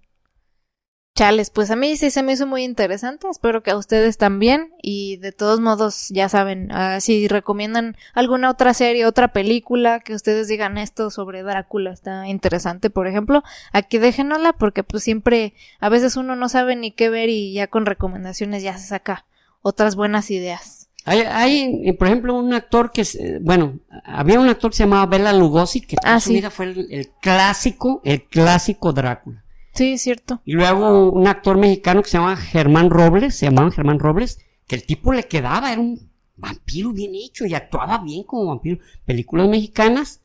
Chales, 1.19 1.49
pues 1.49 1.69
a 1.69 1.75
mí 1.75 1.97
sí 1.97 2.11
se 2.11 2.23
me 2.23 2.31
hizo 2.31 2.47
muy 2.47 2.63
interesante, 2.63 3.27
espero 3.29 3.61
que 3.61 3.71
a 3.71 3.75
ustedes 3.77 4.17
también 4.17 4.71
y 4.81 5.17
de 5.17 5.33
todos 5.33 5.59
modos 5.59 6.07
ya 6.11 6.29
saben, 6.29 6.71
ah, 6.71 7.01
si 7.01 7.27
recomiendan 7.27 7.97
alguna 8.13 8.49
otra 8.49 8.73
serie, 8.73 9.05
otra 9.05 9.33
película 9.33 9.99
que 9.99 10.13
ustedes 10.13 10.47
digan 10.47 10.77
esto 10.77 11.09
sobre 11.11 11.43
Drácula 11.43 11.91
está 11.91 12.29
interesante, 12.29 12.89
por 12.89 13.05
ejemplo, 13.05 13.43
aquí 13.73 13.97
déjenosla 13.97 14.53
porque 14.53 14.83
pues 14.85 15.03
siempre 15.03 15.53
a 15.81 15.89
veces 15.89 16.15
uno 16.15 16.37
no 16.37 16.47
sabe 16.47 16.77
ni 16.77 16.91
qué 16.91 17.09
ver 17.09 17.27
y 17.27 17.51
ya 17.51 17.67
con 17.67 17.85
recomendaciones 17.85 18.63
ya 18.63 18.77
se 18.77 18.87
saca 18.87 19.25
otras 19.61 19.97
buenas 19.97 20.31
ideas. 20.31 20.87
hay, 21.03 21.19
hay, 21.19 21.81
eh, 21.83 21.93
por 21.95 22.07
ejemplo, 22.07 22.33
un 22.33 22.53
actor 22.53 22.91
que, 22.93 23.01
es, 23.01 23.19
bueno, 23.41 23.77
había 24.05 24.39
un 24.39 24.47
actor 24.47 24.71
que 24.71 24.77
se 24.77 24.83
llamaba 24.83 25.05
Bela 25.05 25.33
Lugosi, 25.33 25.81
que 25.81 25.97
toda 25.97 26.15
Ah, 26.15 26.19
su 26.21 26.29
sí. 26.29 26.35
vida 26.35 26.49
fue 26.49 26.67
el, 26.67 26.87
el 26.89 27.09
clásico, 27.21 27.99
el 28.05 28.23
clásico 28.23 28.93
Drácula. 28.93 29.43
Sí, 29.79 29.93
es 29.93 30.01
cierto. 30.01 30.41
Y 30.43 30.55
luego 30.55 31.09
un 31.09 31.25
actor 31.25 31.57
mexicano 31.57 32.03
que 32.03 32.09
se 32.09 32.17
llama 32.17 32.35
Germán 32.35 32.89
Robles, 32.89 33.33
se 33.33 33.45
llamaba 33.45 33.71
Germán 33.71 33.97
Robles, 33.97 34.45
que 34.67 34.75
el 34.75 34.85
tipo 34.85 35.13
le 35.13 35.23
quedaba, 35.23 35.71
era 35.71 35.79
un 35.79 36.11
vampiro 36.35 36.91
bien 36.91 37.15
hecho 37.15 37.45
y 37.45 37.53
actuaba 37.53 37.99
bien 37.99 38.23
como 38.23 38.47
vampiro. 38.47 38.79
Películas 39.05 39.47
mexicanas 39.47 40.19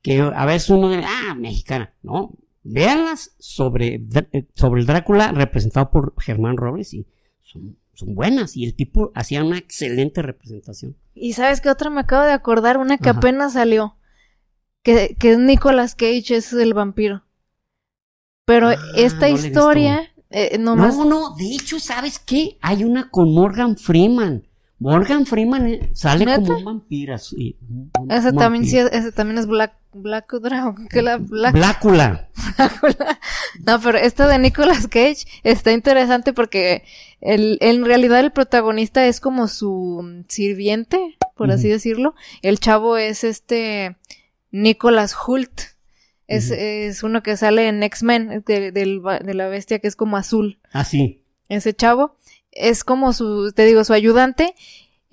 que 0.00 0.20
a 0.20 0.46
veces 0.46 0.70
uno 0.70 0.90
dice, 0.90 1.02
ah, 1.04 1.34
mexicana, 1.34 1.92
no, 2.04 2.30
véanlas 2.62 3.34
sobre, 3.40 4.00
eh, 4.32 4.46
sobre 4.54 4.82
el 4.82 4.86
Drácula 4.86 5.32
representado 5.32 5.90
por 5.90 6.14
Germán 6.22 6.56
Robles 6.56 6.94
y 6.94 7.04
son, 7.42 7.78
son 7.94 8.14
buenas 8.14 8.56
y 8.56 8.64
el 8.64 8.76
tipo 8.76 9.10
hacía 9.16 9.42
una 9.42 9.58
excelente 9.58 10.22
representación. 10.22 10.94
Y 11.14 11.32
sabes 11.32 11.60
qué 11.60 11.68
otra 11.68 11.90
me 11.90 12.02
acabo 12.02 12.26
de 12.26 12.32
acordar, 12.32 12.78
una 12.78 12.96
que 12.96 13.10
Ajá. 13.10 13.18
apenas 13.18 13.54
salió, 13.54 13.96
que, 14.84 15.16
que 15.18 15.32
es 15.32 15.38
Nicolas 15.40 15.96
Cage, 15.96 16.36
es 16.36 16.52
el 16.52 16.74
vampiro. 16.74 17.24
Pero 18.50 18.68
Ah, 18.70 18.76
esta 18.96 19.28
no 19.28 19.36
historia, 19.36 20.10
eh, 20.30 20.58
nomás, 20.58 20.96
No, 20.96 21.04
no, 21.04 21.34
de 21.36 21.46
hecho, 21.54 21.78
¿sabes 21.78 22.18
qué? 22.18 22.58
Hay 22.60 22.82
una 22.84 23.08
con 23.10 23.32
Morgan 23.32 23.76
Freeman. 23.76 24.42
Morgan 24.80 25.26
Freeman 25.26 25.66
eh, 25.68 25.90
sale 25.92 26.24
¿Neta? 26.24 26.40
como 26.42 26.58
un 26.58 26.64
vampiro. 26.64 27.16
sí, 27.18 27.56
un- 27.68 27.90
un 28.00 28.10
ese 28.10 28.32
también 28.32 28.64
sí, 28.66 28.78
ese 28.78 29.12
también 29.12 29.36
es 29.38 29.46
Black, 29.46 29.74
Black 29.92 30.32
Dragon, 30.40 30.88
que 30.88 31.02
la 31.02 31.18
Black 31.18 31.52
Blácula. 31.52 32.28
No, 33.66 33.78
pero 33.80 33.98
esta 33.98 34.26
de 34.26 34.38
Nicolas 34.38 34.86
Cage 34.88 35.26
está 35.42 35.72
interesante 35.72 36.32
porque 36.32 36.82
el, 37.20 37.58
en 37.60 37.84
realidad 37.84 38.20
el 38.20 38.32
protagonista 38.32 39.06
es 39.06 39.20
como 39.20 39.48
su 39.48 40.24
sirviente, 40.28 41.16
por 41.36 41.50
así 41.50 41.68
decirlo. 41.68 42.14
El 42.42 42.58
chavo 42.58 42.96
es 42.96 43.22
este 43.22 43.96
Nicolas 44.50 45.14
Hult. 45.26 45.60
Es, 46.30 46.50
es 46.50 47.02
uno 47.02 47.22
que 47.22 47.36
sale 47.36 47.68
en 47.68 47.82
X-Men, 47.82 48.42
de, 48.46 48.70
de 48.72 49.34
la 49.34 49.48
bestia 49.48 49.78
que 49.80 49.88
es 49.88 49.96
como 49.96 50.16
azul. 50.16 50.58
Así. 50.72 51.22
Ese 51.48 51.74
chavo 51.74 52.16
es 52.52 52.84
como 52.84 53.12
su, 53.12 53.52
te 53.52 53.64
digo, 53.66 53.84
su 53.84 53.92
ayudante. 53.92 54.54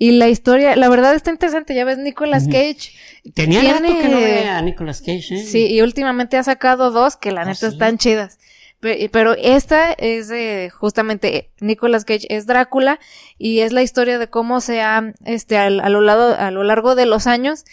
Y 0.00 0.12
la 0.12 0.28
historia, 0.28 0.76
la 0.76 0.88
verdad 0.88 1.12
está 1.16 1.30
interesante, 1.32 1.74
ya 1.74 1.84
ves 1.84 1.98
Nicolas. 1.98 2.46
Cage. 2.46 2.92
Tenía 3.34 3.60
Tiene- 3.62 3.80
rato 3.80 3.98
que 4.00 4.08
no 4.08 4.20
veía 4.20 4.56
a 4.56 4.62
Nicolas 4.62 5.00
Cage, 5.00 5.34
¿eh? 5.34 5.44
Sí, 5.44 5.66
y 5.66 5.80
últimamente 5.82 6.36
ha 6.36 6.44
sacado 6.44 6.92
dos 6.92 7.16
que 7.16 7.32
la 7.32 7.40
Ah, 7.42 7.46
neta 7.46 7.66
sí. 7.68 7.72
están 7.74 7.98
chidas. 7.98 8.38
Pe- 8.78 9.08
Pero 9.12 9.34
esta 9.34 9.90
es 9.94 10.30
justamente, 10.72 11.50
Nicolas 11.60 12.04
Cage 12.04 12.26
es 12.28 12.46
Drácula 12.46 13.00
y 13.38 13.58
es 13.58 13.72
la 13.72 13.82
historia 13.82 14.20
de 14.20 14.28
cómo 14.30 14.60
se 14.60 14.82
ha, 14.82 15.14
este, 15.24 15.56
a, 15.58 15.68
lo 15.68 16.00
lado, 16.00 16.36
a 16.38 16.52
lo 16.52 16.62
largo 16.62 16.94
de 16.94 17.06
los 17.06 17.26
años, 17.26 17.64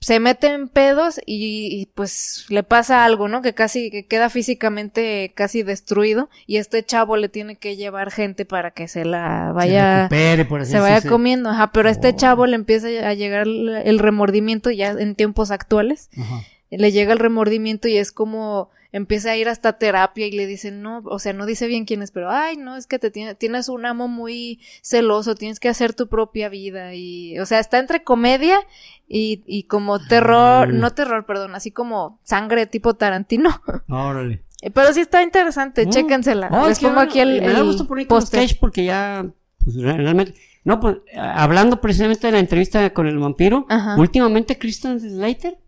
se 0.00 0.20
mete 0.20 0.46
en 0.48 0.68
pedos 0.68 1.18
y, 1.26 1.68
y, 1.80 1.86
pues 1.86 2.46
le 2.50 2.62
pasa 2.62 3.04
algo, 3.04 3.26
¿no? 3.28 3.42
Que 3.42 3.52
casi, 3.54 3.90
que 3.90 4.06
queda 4.06 4.30
físicamente 4.30 5.32
casi 5.34 5.62
destruido 5.64 6.28
y 6.46 6.58
este 6.58 6.84
chavo 6.84 7.16
le 7.16 7.28
tiene 7.28 7.56
que 7.56 7.76
llevar 7.76 8.10
gente 8.12 8.44
para 8.44 8.70
que 8.70 8.86
se 8.86 9.04
la 9.04 9.48
Se 9.48 9.52
vaya, 9.54 10.02
recupere, 10.02 10.44
por 10.44 10.60
así 10.60 10.70
se 10.72 10.78
vaya 10.80 11.02
comiendo, 11.08 11.50
ajá, 11.50 11.72
pero 11.72 11.88
a 11.88 11.92
este 11.92 12.08
Oh. 12.10 12.16
chavo 12.16 12.46
le 12.46 12.54
empieza 12.54 12.86
a 13.08 13.14
llegar 13.14 13.46
el 13.46 13.98
remordimiento 13.98 14.70
ya 14.70 14.90
en 14.90 15.14
tiempos 15.16 15.50
actuales 15.50 16.10
Ajá. 16.16 16.42
le 16.70 16.92
llega 16.92 17.12
el 17.12 17.18
remordimiento 17.18 17.88
y 17.88 17.96
es 17.96 18.12
como 18.12 18.70
empieza 18.92 19.32
a 19.32 19.36
ir 19.36 19.48
hasta 19.48 19.74
terapia 19.74 20.26
y 20.26 20.32
le 20.32 20.46
dicen, 20.46 20.80
no, 20.82 21.02
o 21.04 21.18
sea, 21.18 21.32
no 21.34 21.44
dice 21.46 21.66
bien 21.66 21.84
quién 21.84 22.02
es, 22.02 22.10
pero, 22.10 22.30
ay, 22.30 22.56
no, 22.56 22.76
es 22.76 22.86
que 22.86 22.98
te 22.98 23.10
tiene- 23.10 23.34
tienes 23.34 23.68
un 23.68 23.84
amo 23.84 24.08
muy 24.08 24.60
celoso, 24.82 25.34
tienes 25.34 25.60
que 25.60 25.68
hacer 25.68 25.92
tu 25.92 26.08
propia 26.08 26.48
vida 26.48 26.94
y, 26.94 27.38
o 27.38 27.44
sea, 27.46 27.58
está 27.58 27.78
entre 27.78 28.02
comedia 28.02 28.58
y, 29.06 29.42
y 29.46 29.64
como 29.64 29.98
terror, 29.98 30.68
Ah. 30.68 30.72
no 30.72 30.90
terror, 30.92 31.26
perdón, 31.26 31.54
así 31.54 31.70
como 31.70 32.18
sangre 32.24 32.66
tipo 32.66 32.94
Tarantino. 32.94 33.50
Órale. 33.88 34.42
Pero 34.74 34.92
sí 34.92 35.00
está 35.00 35.22
interesante, 35.22 35.86
Mm. 35.86 35.90
chéquensela. 35.90 36.48
Oh, 36.50 36.66
Les 36.68 36.80
pongo 36.80 37.00
aquí 37.00 37.20
el, 37.20 37.40
Me 37.42 37.52
da 37.52 37.60
gusto 37.62 37.86
porque 37.86 38.84
ya, 38.84 39.24
pues 39.62 39.76
re- 39.76 39.96
realmente. 39.98 40.34
No, 40.64 40.80
pues 40.80 40.96
hablando 41.16 41.80
precisamente 41.80 42.26
de 42.26 42.32
la 42.32 42.38
entrevista 42.40 42.92
con 42.92 43.06
el 43.06 43.18
vampiro, 43.18 43.66
Ajá. 43.68 43.96
últimamente 43.96 44.58
Christian 44.58 44.98
Slater, 44.98 45.58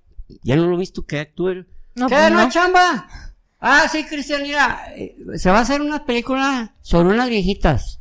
ya 0.42 0.56
no 0.56 0.66
lo 0.66 0.74
he 0.74 0.78
visto 0.78 1.06
que 1.06 1.20
actúe. 1.20 1.66
No, 1.94 2.08
¿Qué? 2.08 2.14
pues 2.14 2.30
¿No, 2.32 2.42
no. 2.44 2.48
chamba? 2.50 3.08
Ah, 3.60 3.86
sí, 3.90 4.04
Cristian, 4.04 4.42
mira, 4.42 4.86
eh, 4.96 5.16
se 5.36 5.50
va 5.50 5.58
a 5.58 5.62
hacer 5.62 5.80
una 5.82 6.04
película 6.06 6.74
sobre 6.80 7.08
unas 7.14 7.28
viejitas 7.28 7.98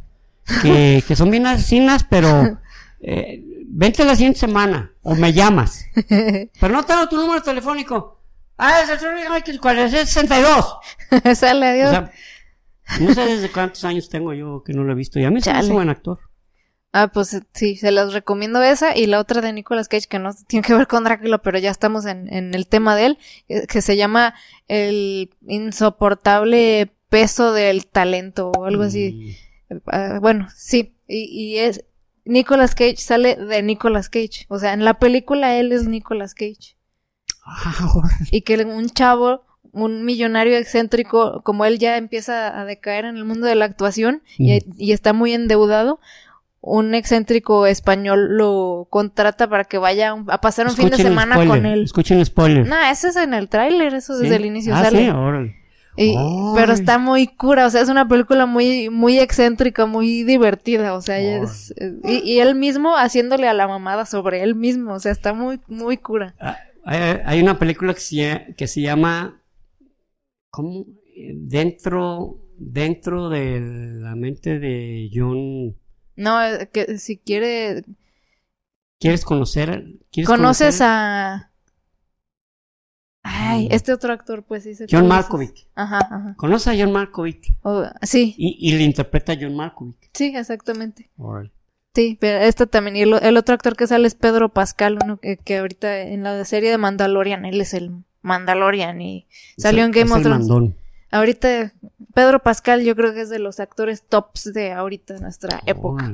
que, 0.61 1.03
que 1.07 1.15
son 1.15 1.29
bien 1.31 1.45
asesinas, 1.47 2.05
pero 2.09 2.59
eh, 3.01 3.43
vente 3.67 4.03
la 4.05 4.15
siguiente 4.15 4.39
semana 4.39 4.91
o 5.01 5.15
me 5.15 5.33
llamas. 5.33 5.85
Pero 6.07 6.73
no 6.73 6.83
tengo 6.85 7.07
tu 7.09 7.17
número 7.17 7.41
telefónico. 7.41 8.21
Ah, 8.57 8.81
es 8.83 8.89
el 8.89 8.99
teléfono, 8.99 9.39
¿cuál 9.61 9.79
es? 9.79 9.93
Es 9.93 10.09
62. 10.09 10.75
Sale, 11.35 11.65
O 11.65 11.69
adiós. 11.69 11.89
sea, 11.91 12.11
no 12.99 13.13
sé 13.13 13.21
desde 13.25 13.49
cuántos 13.51 13.83
años 13.85 14.09
tengo 14.09 14.33
yo 14.33 14.63
que 14.65 14.73
no 14.73 14.83
lo 14.83 14.91
he 14.91 14.95
visto. 14.95 15.19
Y 15.19 15.23
a 15.25 15.29
mí 15.29 15.37
hace 15.39 15.51
Chale. 15.51 15.71
buen 15.71 15.89
actor. 15.89 16.19
Ah, 16.91 17.09
pues 17.13 17.33
eh, 17.35 17.41
sí, 17.53 17.75
se 17.75 17.91
las 17.91 18.13
recomiendo 18.13 18.61
esa 18.63 18.97
y 18.97 19.05
la 19.05 19.19
otra 19.19 19.41
de 19.41 19.53
Nicolas 19.53 19.87
Cage 19.87 20.07
que 20.07 20.17
no 20.17 20.31
tiene 20.47 20.65
que 20.65 20.73
ver 20.73 20.87
con 20.87 21.03
Drácula, 21.03 21.37
pero 21.37 21.59
ya 21.59 21.69
estamos 21.69 22.05
en, 22.05 22.31
en 22.33 22.55
el 22.55 22.67
tema 22.67 22.95
de 22.95 23.05
él, 23.05 23.17
eh, 23.47 23.67
que 23.67 23.81
se 23.81 23.95
llama 23.95 24.33
El 24.67 25.29
insoportable 25.47 26.91
peso 27.09 27.53
del 27.53 27.85
talento 27.87 28.51
o 28.51 28.65
algo 28.65 28.83
así. 28.83 29.35
Ah, 29.87 30.17
bueno, 30.21 30.47
sí, 30.55 30.95
y, 31.07 31.25
y 31.25 31.57
es 31.59 31.85
Nicolas 32.25 32.75
Cage 32.75 32.97
sale 32.97 33.35
de 33.35 33.61
Nicolas 33.63 34.09
Cage, 34.09 34.45
o 34.47 34.57
sea, 34.59 34.73
en 34.73 34.83
la 34.83 34.99
película 34.99 35.57
él 35.57 35.71
es 35.71 35.85
Nicolas 35.87 36.33
Cage 36.33 36.75
Ah, 37.45 38.03
y 38.31 38.41
que 38.41 38.63
un 38.65 38.89
chavo 38.89 39.43
un 39.71 40.03
millonario 40.03 40.57
excéntrico, 40.57 41.43
como 41.43 41.63
él 41.65 41.77
ya 41.77 41.97
empieza 41.97 42.59
a 42.59 42.65
decaer 42.65 43.05
en 43.05 43.17
el 43.17 43.25
mundo 43.25 43.45
de 43.45 43.53
la 43.53 43.65
actuación 43.65 44.23
y, 44.37 44.53
Mm. 44.55 44.73
y 44.77 44.91
está 44.93 45.13
muy 45.13 45.33
endeudado, 45.33 45.99
un 46.61 46.93
excéntrico 46.93 47.65
español 47.65 48.37
lo 48.37 48.87
contrata 48.89 49.49
para 49.49 49.63
que 49.63 49.77
vaya 49.77 50.15
a 50.27 50.41
pasar 50.41 50.67
un 50.67 50.75
fin 50.75 50.89
de 50.89 50.97
semana 50.97 51.35
spoiler, 51.35 51.57
con 51.57 51.65
él. 51.65 51.83
Escuchen 51.83 52.19
el 52.19 52.25
spoiler. 52.25 52.67
No, 52.67 52.75
eso 52.91 53.07
es 53.07 53.15
en 53.15 53.33
el 53.33 53.47
tráiler, 53.47 53.93
eso 53.93 54.15
¿Sí? 54.15 54.23
desde 54.23 54.35
el 54.35 54.45
inicio 54.45 54.75
ah, 54.75 54.83
sale. 54.83 55.05
sí, 55.05 55.09
órale. 55.09 55.55
Y- 55.97 56.15
pero 56.55 56.71
está 56.73 56.97
muy 56.97 57.27
cura, 57.27 57.65
o 57.65 57.69
sea, 57.69 57.81
es 57.81 57.89
una 57.89 58.07
película 58.07 58.45
muy, 58.45 58.89
muy 58.89 59.19
excéntrica, 59.19 59.85
muy 59.85 60.23
divertida, 60.23 60.93
o 60.93 61.01
sea, 61.01 61.19
es, 61.19 61.73
y, 62.05 62.19
y 62.19 62.39
él 62.39 62.55
mismo 62.55 62.95
haciéndole 62.95 63.49
a 63.49 63.53
la 63.53 63.67
mamada 63.67 64.05
sobre 64.05 64.43
él 64.43 64.55
mismo, 64.55 64.93
o 64.93 64.99
sea, 64.99 65.11
está 65.11 65.33
muy, 65.33 65.59
muy 65.67 65.97
cura. 65.97 66.35
Ah, 66.39 66.57
Hay, 66.85 67.19
hay 67.25 67.41
una 67.41 67.59
película 67.59 67.93
que 67.93 67.99
se, 67.99 68.55
que 68.57 68.67
se 68.67 68.81
llama 68.81 69.41
¿Cómo? 70.51 70.85
Dentro 71.35 72.37
dentro 72.57 73.29
de 73.29 73.59
la 73.61 74.15
mente 74.15 74.59
de 74.59 75.09
John 75.13 75.75
No, 76.19 76.43
eh, 76.43 76.69
que 76.71 76.97
si 76.97 77.17
quiere, 77.17 77.83
¿Quieres 78.99 79.23
conocer? 79.23 79.85
¿Quieres 80.11 80.27
conoces 80.27 80.77
conocer? 80.79 80.87
a... 80.87 81.51
Ay, 83.23 83.67
Mm. 83.67 83.71
este 83.73 83.93
otro 83.93 84.13
actor, 84.13 84.43
pues 84.43 84.63
sí. 84.63 84.73
John 84.89 85.09
dices. 85.09 85.67
Ajá, 85.75 85.99
ajá. 85.99 86.33
Conoce 86.37 86.69
a 86.71 86.73
John 86.77 86.91
Malkovich 86.91 87.53
O- 87.63 87.85
sí, 88.01 88.33
y, 88.37 88.57
y 88.59 88.77
le 88.77 88.83
interpreta 88.83 89.33
a 89.33 89.37
John 89.39 89.55
Malkovich. 89.55 90.09
sí, 90.13 90.33
exactamente. 90.35 91.09
Sí, 91.95 92.17
pero 92.19 92.39
este 92.39 92.65
también. 92.67 92.95
Y 92.95 93.01
el, 93.01 93.13
el 93.21 93.37
otro 93.37 93.55
actor 93.55 93.75
que 93.75 93.87
sale 93.87 94.07
es 94.07 94.15
Pedro 94.15 94.49
Pascal, 94.49 94.99
uno 95.03 95.17
que, 95.19 95.37
que 95.37 95.57
ahorita 95.57 95.99
en 96.01 96.23
la 96.23 96.45
serie 96.45 96.69
de 96.69 96.77
Mandalorian, 96.77 97.45
él 97.45 97.59
es 97.59 97.73
el 97.73 97.91
Mandalorian 98.21 99.01
y 99.01 99.27
salió 99.57 99.83
en 99.85 99.91
Es 99.91 99.95
Game 99.97 100.05
es 100.05 100.11
of 100.11 100.17
el 100.17 100.23
Thrones. 100.23 100.47
Ahorita, 101.11 101.73
Pedro 102.13 102.41
Pascal 102.43 102.83
yo 102.83 102.95
creo 102.95 103.13
que 103.13 103.21
es 103.21 103.29
de 103.29 103.39
los 103.39 103.59
actores 103.59 104.03
tops 104.03 104.53
de 104.53 104.71
ahorita 104.71 105.15
de 105.15 105.21
nuestra 105.21 105.61
época. 105.65 106.11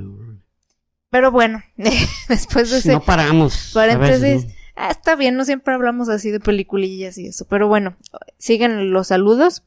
Pero 1.10 1.32
bueno, 1.32 1.64
después 2.30 2.72
de 2.72 2.78
ese 2.78 2.94
No 2.94 3.02
paramos. 3.02 3.72
paréntesis, 3.74 4.48
ah, 4.76 4.90
está 4.92 5.16
bien, 5.16 5.36
no 5.36 5.46
siempre 5.46 5.74
hablamos 5.74 6.10
así 6.10 6.32
de 6.32 6.40
peliculillas 6.40 7.18
y 7.18 7.28
eso. 7.28 7.46
Pero 7.50 7.68
bueno, 7.68 7.96
siguen 8.38 8.92
los 8.92 9.08
saludos. 9.08 9.64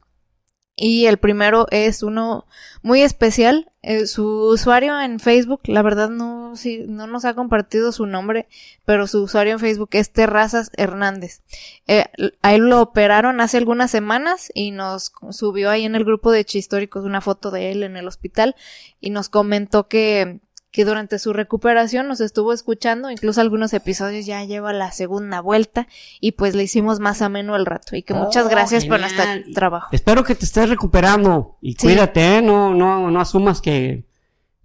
Y 0.81 1.07
el 1.07 1.17
primero 1.17 1.67
es 1.71 2.03
uno 2.03 2.45
muy 2.83 3.01
especial. 3.01 3.69
Eh, 3.81 4.07
su 4.07 4.25
usuario 4.25 4.97
en 5.01 5.19
Facebook, 5.19 5.59
la 5.65 5.81
verdad 5.81 6.09
no, 6.09 6.55
sí, 6.55 6.85
no 6.87 7.05
nos 7.05 7.25
ha 7.25 7.33
compartido 7.33 7.91
su 7.91 8.05
nombre, 8.05 8.47
pero 8.85 9.05
su 9.05 9.23
usuario 9.23 9.53
en 9.53 9.59
Facebook 9.59 9.89
es 9.91 10.13
Terrazas 10.13 10.71
Hernández. 10.77 11.41
Eh, 11.85 12.05
a 12.41 12.55
él 12.55 12.69
lo 12.69 12.81
operaron 12.81 13.41
hace 13.41 13.57
algunas 13.57 13.91
semanas 13.91 14.51
y 14.53 14.71
nos 14.71 15.11
subió 15.31 15.69
ahí 15.69 15.83
en 15.83 15.95
el 15.95 16.05
grupo 16.05 16.31
de 16.31 16.45
Chistóricos 16.45 17.03
una 17.03 17.19
foto 17.19 17.51
de 17.51 17.71
él 17.71 17.83
en 17.83 17.97
el 17.97 18.07
hospital 18.07 18.55
y 19.01 19.09
nos 19.09 19.27
comentó 19.27 19.89
que, 19.89 20.39
que 20.71 20.85
durante 20.85 21.17
su 21.17 21.33
recuperación 21.33 22.07
nos 22.07 22.21
estuvo 22.21 22.53
escuchando, 22.53 23.09
incluso 23.09 23.41
algunos 23.41 23.73
episodios 23.73 24.25
ya 24.27 24.43
lleva 24.43 24.71
la 24.71 24.91
segunda 24.91 25.41
vuelta 25.41 25.87
y 26.21 26.33
pues 26.33 26.53
le 26.53 26.63
hicimos 26.63 26.99
más 26.99 27.21
ameno 27.23 27.55
el 27.55 27.65
rato 27.65 27.95
y 27.95 28.03
que 28.03 28.13
muchas 28.13 28.45
Oh, 28.45 28.49
gracias 28.49 28.85
por 28.85 28.99
nuestro 28.99 29.23
trabajo. 29.55 29.87
Espero 29.91 30.23
que 30.23 30.35
te 30.35 30.45
estés 30.45 30.69
recuperando 30.69 31.57
y 31.61 31.73
Sí. 31.73 31.87
cuídate, 31.87 32.37
¿eh? 32.37 32.41
No, 32.43 32.73
no, 32.75 33.09
no 33.09 33.19
asumas 33.19 33.61
que, 33.61 34.03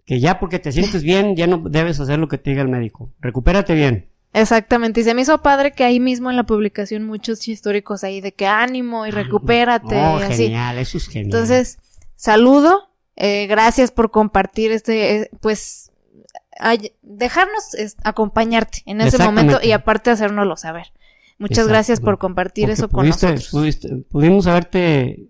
que 0.05 0.20
ya 0.20 0.39
porque 0.39 0.59
te 0.59 0.72
sientes 0.72 1.02
bien 1.05 1.36
ya 1.36 1.47
no 1.47 1.59
debes 1.59 1.98
hacer 2.01 2.18
lo 2.18 2.28
que 2.28 2.36
te 2.36 2.51
diga 2.51 2.60
el 2.62 2.68
médico. 2.68 3.10
Recupérate 3.20 3.72
bien. 3.74 4.10
Exactamente, 4.35 5.01
y 5.01 5.05
se 5.05 5.14
me 5.14 5.22
hizo 5.22 5.40
padre 5.43 5.70
que 5.72 5.85
ahí 5.85 6.01
mismo 6.01 6.28
en 6.28 6.36
la 6.36 6.43
publicación 6.43 7.05
muchos 7.06 7.47
históricos 7.48 8.02
ahí 8.05 8.20
de 8.20 8.32
que 8.35 8.47
ánimo 8.48 9.06
y 9.06 9.10
recupérate 9.12 9.97
Oh, 9.97 10.18
y 10.18 10.22
así. 10.24 10.43
genial, 10.47 10.76
eso 10.78 10.98
es 10.98 11.06
genial. 11.09 11.26
Entonces, 11.26 11.78
saludo, 12.16 12.90
eh, 13.16 13.47
gracias 13.47 13.93
por 13.93 14.10
compartir 14.10 14.72
este, 14.72 15.16
eh, 15.22 15.31
pues, 15.40 15.93
dejarnos 17.02 17.64
acompañarte 18.05 18.82
en 18.86 19.01
ese 19.01 19.18
momento 19.22 19.59
y 19.62 19.72
aparte 19.72 20.10
hacérnoslo 20.10 20.56
saber. 20.56 20.93
Muchas 21.39 21.66
gracias 21.66 22.01
por 22.01 22.18
compartir 22.18 22.64
Porque 22.66 22.72
eso 22.74 22.89
con 22.89 23.05
pudiste- 23.06 23.32
nosotros. 23.32 23.51
pudiste- 23.52 24.05
pudimos 24.09 24.47
haberte 24.47 25.28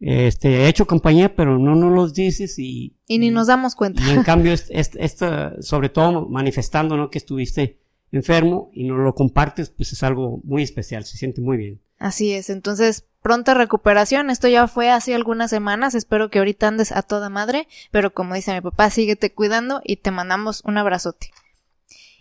este, 0.00 0.68
hecho 0.68 0.86
compañía, 0.86 1.34
pero 1.34 1.58
no 1.58 1.74
nos 1.74 1.92
los 1.92 2.12
dices 2.14 2.58
y, 2.58 2.96
Y 3.06 3.18
ni 3.18 3.30
nos 3.30 3.46
damos 3.46 3.74
cuenta. 3.74 4.02
y 4.06 4.10
en 4.10 4.22
cambio, 4.24 4.52
es- 4.54 4.66
es- 4.70 4.90
esta, 4.96 5.54
sobre 5.62 5.88
todo 5.88 6.26
manifestando 6.28 6.96
¿no? 6.96 7.10
que 7.10 7.18
estuviste 7.18 7.78
enfermo 8.12 8.70
y 8.72 8.84
nos 8.84 8.98
lo 8.98 9.14
compartes, 9.14 9.70
pues 9.70 9.92
es 9.92 10.02
algo 10.02 10.40
muy 10.44 10.62
especial, 10.62 11.04
se 11.04 11.16
siente 11.16 11.40
muy 11.40 11.56
bien. 11.56 11.80
Así 11.98 12.32
es, 12.32 12.50
entonces 12.50 13.06
pronta 13.26 13.54
recuperación. 13.54 14.30
Esto 14.30 14.46
ya 14.46 14.68
fue 14.68 14.88
hace 14.90 15.12
algunas 15.12 15.50
semanas. 15.50 15.96
Espero 15.96 16.30
que 16.30 16.38
ahorita 16.38 16.68
andes 16.68 16.92
a 16.92 17.02
toda 17.02 17.28
madre. 17.28 17.66
Pero 17.90 18.14
como 18.14 18.36
dice 18.36 18.54
mi 18.54 18.60
papá, 18.60 18.88
síguete 18.88 19.32
cuidando 19.32 19.80
y 19.82 19.96
te 19.96 20.12
mandamos 20.12 20.62
un 20.64 20.78
abrazote. 20.78 21.32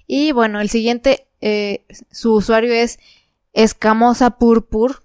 Y 0.07 0.31
bueno, 0.31 0.61
el 0.61 0.69
siguiente, 0.69 1.27
eh, 1.41 1.85
su 2.11 2.33
usuario 2.33 2.73
es 2.73 2.99
Escamosa 3.53 4.31
Purpur. 4.39 5.03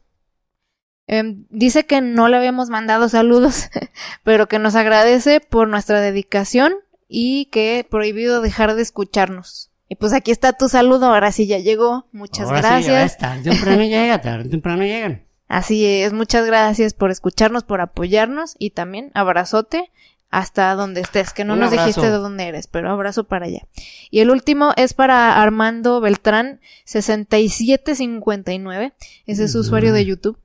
Em, 1.07 1.45
dice 1.51 1.85
que 1.85 2.01
no 2.01 2.29
le 2.29 2.37
habíamos 2.37 2.71
mandado 2.71 3.11
saludos, 3.11 3.69
pero 4.25 4.49
que 4.49 4.59
nos 4.59 4.77
agradece 4.77 5.41
por 5.41 5.69
nuestra 5.69 6.01
dedicación 6.01 6.75
y 7.09 7.47
que 7.47 7.87
prohibido 7.91 8.41
dejar 8.41 8.75
de 8.75 8.83
escucharnos. 8.83 9.70
Y 9.91 9.97
pues 9.97 10.13
aquí 10.13 10.31
está 10.31 10.53
tu 10.53 10.69
saludo, 10.69 11.07
ahora 11.07 11.33
sí 11.33 11.49
ya 11.49 11.59
llegó. 11.59 12.07
Muchas 12.13 12.47
Ahora 12.47 12.81
sí, 12.81 12.89
gracias. 12.89 13.19
ya 13.19 13.39
o 13.39 13.43
temprano 13.43 13.83
llega, 13.83 14.21
tarde 14.21 14.49
temprano 14.49 14.85
llegan. 14.85 15.25
Así 15.49 15.85
es, 15.85 16.13
muchas 16.13 16.47
gracias 16.47 16.95
por 16.95 17.11
escucharnos, 17.11 17.65
por 17.65 17.81
apoyarnos 17.81 18.55
y 18.57 18.71
también 18.71 19.11
abrazote 19.15 19.91
hasta 20.31 20.73
donde 20.77 21.01
estés, 21.01 21.33
que 21.33 21.45
no 21.45 21.55
Un 21.55 21.59
nos 21.59 21.71
abrazo. 21.73 21.87
dijiste 21.89 22.07
de 22.09 22.19
dónde 22.19 22.47
eres, 22.47 22.69
pero 22.69 22.89
abrazo 22.89 23.25
para 23.25 23.47
allá. 23.47 23.67
Y 24.13 24.21
el 24.21 24.31
último 24.31 24.73
es 24.77 24.95
para 24.95 25.43
Armando 25.43 26.01
Beltrán 26.01 26.61
6759, 26.85 28.93
ese 29.27 29.45
es 29.45 29.51
su 29.53 29.59
usuario 29.59 29.93
de 29.93 30.05
YouTube. 30.05 30.39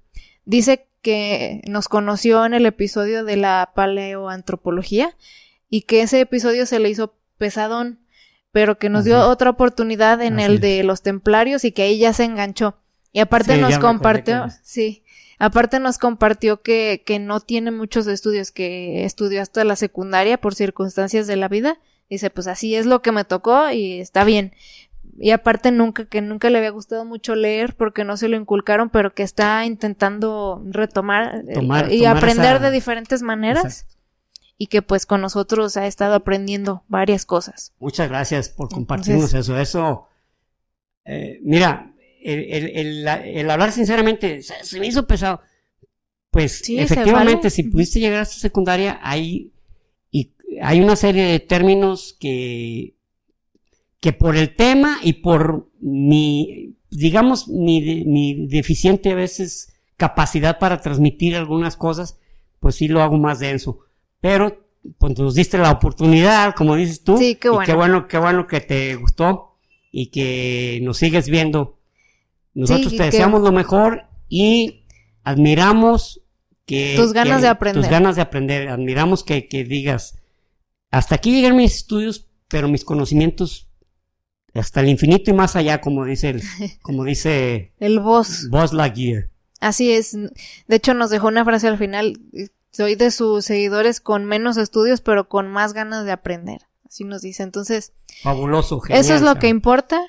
Dice 0.45 0.87
que 1.03 1.61
nos 1.67 1.87
conoció 1.87 2.43
en 2.45 2.55
el 2.55 2.65
episodio 2.65 3.23
de 3.23 3.37
la 3.37 3.73
paleoantropología 3.75 5.15
y 5.69 5.81
que 5.81 6.01
ese 6.01 6.19
episodio 6.21 6.65
se 6.65 6.79
le 6.79 6.89
hizo 6.89 7.13
pesadón, 7.37 7.99
pero 8.55 8.77
que 8.77 8.87
nos 8.87 9.01
Así 9.01 9.09
dio 9.09 9.19
otra 9.27 9.49
oportunidad 9.49 10.21
en 10.21 10.39
Así 10.39 10.45
el 10.45 10.59
de 10.61 10.81
los 10.85 11.01
templarios 11.01 11.65
y 11.65 11.73
que 11.73 11.81
ahí 11.81 11.97
ya 11.97 12.13
se 12.13 12.23
enganchó. 12.23 12.77
Y 13.11 13.19
aparte 13.19 13.55
Sí, 13.55 13.59
nos 13.59 13.77
compartió, 13.79 14.45
que- 14.45 14.51
sí, 14.63 15.03
aparte 15.39 15.81
nos 15.81 15.97
compartió 15.97 16.61
que, 16.61 17.03
que 17.05 17.19
no 17.19 17.41
tiene 17.41 17.71
muchos 17.71 18.07
estudios, 18.07 18.51
que 18.51 19.03
estudió 19.03 19.41
hasta 19.41 19.65
la 19.65 19.75
secundaria 19.75 20.37
por 20.39 20.55
circunstancias 20.55 21.27
de 21.27 21.35
la 21.35 21.49
vida. 21.49 21.79
Dice, 22.09 22.29
pues 22.29 22.47
así 22.47 22.75
es 22.75 22.85
lo 22.85 23.01
que 23.01 23.11
me 23.11 23.25
tocó 23.25 23.71
y 23.71 23.99
está 23.99 24.23
bien. 24.23 24.53
Y 25.19 25.31
aparte 25.31 25.71
nunca, 25.71 26.05
que 26.05 26.21
nunca 26.21 26.49
le 26.49 26.57
había 26.59 26.69
gustado 26.69 27.03
mucho 27.03 27.35
leer 27.35 27.75
porque 27.75 28.05
no 28.05 28.15
se 28.15 28.29
lo 28.29 28.37
inculcaron, 28.37 28.89
pero 28.89 29.13
que 29.13 29.23
está 29.23 29.65
intentando 29.65 30.63
retomar 30.65 31.43
eh, 31.49 31.55
Tomar- 31.55 31.91
y 31.91 31.99
tomar 32.03 32.17
aprender 32.17 32.55
esa- 32.55 32.59
de 32.63 32.71
diferentes 32.71 33.21
maneras. 33.21 33.65
Exacto. 33.65 33.94
Y 34.57 34.67
que 34.67 34.81
pues 34.81 35.05
con 35.05 35.21
nosotros 35.21 35.75
ha 35.77 35.85
estado 35.87 36.15
aprendiendo 36.15 36.83
varias 36.87 37.25
cosas. 37.25 37.73
Muchas 37.79 38.07
gracias 38.09 38.49
por 38.49 38.69
compartirnos 38.69 39.33
eso. 39.33 39.57
Eso, 39.59 40.07
eh, 41.03 41.39
mira, 41.43 41.93
el, 42.23 42.39
el- 42.51 42.69
el- 42.77 43.03
la- 43.03 43.25
el 43.25 43.49
hablar 43.51 43.71
sinceramente 43.71 44.41
se, 44.41 44.63
se 44.63 44.79
me 44.79 44.87
hizo 44.87 45.05
pesado. 45.05 45.41
Pues 46.31 46.59
Sí, 46.59 46.79
efectivamente, 46.79 47.35
vale. 47.35 47.49
si 47.49 47.63
pudiste 47.63 47.99
llegar 47.99 48.21
hasta 48.21 48.39
secundaria, 48.39 48.99
hay, 49.01 49.51
y, 50.11 50.33
hay 50.61 50.81
una 50.81 50.95
serie 50.95 51.23
de 51.25 51.39
términos 51.39 52.15
que, 52.19 52.95
que 53.99 54.13
por 54.13 54.35
el 54.37 54.55
tema 54.55 54.99
y 55.03 55.13
por 55.13 55.69
mi, 55.79 56.75
digamos, 56.89 57.47
mi, 57.47 58.03
mi 58.05 58.47
deficiente 58.47 59.11
a 59.11 59.15
veces 59.15 59.73
capacidad 59.97 60.59
para 60.59 60.81
transmitir 60.81 61.35
algunas 61.35 61.75
cosas, 61.77 62.17
pues 62.59 62.75
sí 62.75 62.87
lo 62.87 63.01
hago 63.01 63.17
más 63.17 63.39
denso. 63.39 63.79
Pero 64.25 64.59
pues 64.97 65.19
nos 65.19 65.35
diste 65.35 65.59
la 65.59 65.69
oportunidad, 65.71 66.55
como 66.55 66.75
dices 66.75 67.03
tú. 67.03 67.15
Sí, 67.17 67.35
qué 67.35 67.47
y 67.49 67.51
bueno. 67.51 67.65
qué 67.65 67.73
bueno, 67.75 68.07
qué 68.07 68.17
bueno 68.17 68.47
que 68.47 68.59
te 68.59 68.95
gustó 68.95 69.59
y 69.91 70.07
que 70.07 70.79
nos 70.81 70.97
sigues 70.97 71.29
viendo. 71.29 71.77
Nosotros 72.55 72.91
Sí, 72.91 72.97
te 72.97 73.03
que- 73.03 73.11
deseamos 73.11 73.41
lo 73.43 73.51
mejor 73.51 74.05
y 74.27 74.85
admiramos 75.23 76.21
que... 76.65 76.95
Tus 76.97 77.13
ganas 77.13 77.37
que- 77.37 77.41
de 77.43 77.47
aprender. 77.49 77.83
Tus 77.83 77.91
ganas 77.91 78.15
de 78.15 78.21
aprender. 78.23 78.69
Admiramos 78.69 79.23
que, 79.23 79.47
que 79.47 79.63
digas, 79.63 80.17
hasta 80.89 81.13
aquí 81.15 81.31
llegan 81.31 81.55
mis 81.55 81.75
estudios, 81.75 82.27
pero 82.47 82.67
mis 82.67 82.83
conocimientos 82.83 83.69
hasta 84.55 84.79
el 84.81 84.89
infinito 84.89 85.29
y 85.29 85.33
más 85.33 85.55
allá, 85.55 85.81
como 85.81 86.03
dice 86.05 86.29
el, 86.29 86.41
como 86.81 87.03
dice 87.03 87.73
El 87.79 87.99
voz. 87.99 88.49
Buzz 88.49 88.73
Lightyear. 88.73 89.29
Así 89.59 89.91
es. 89.91 90.13
De 90.67 90.75
hecho, 90.75 90.93
nos 90.95 91.09
dejó 91.11 91.27
una 91.27 91.45
frase 91.45 91.67
al 91.67 91.77
final. 91.77 92.19
Soy 92.75 92.95
de 92.95 93.11
sus 93.11 93.45
seguidores 93.45 94.01
con 94.01 94.25
menos 94.25 94.57
estudios, 94.57 95.01
pero 95.01 95.29
con 95.29 95.47
más 95.47 95.73
ganas 95.73 96.05
de 96.05 96.11
aprender. 96.11 96.61
Así 96.85 97.03
nos 97.03 97.21
dice. 97.21 97.43
Entonces, 97.43 97.93
Fabuloso, 98.21 98.79
genial. 98.81 99.01
eso 99.01 99.15
es 99.15 99.21
lo 99.21 99.35
que 99.35 99.47
importa. 99.47 100.01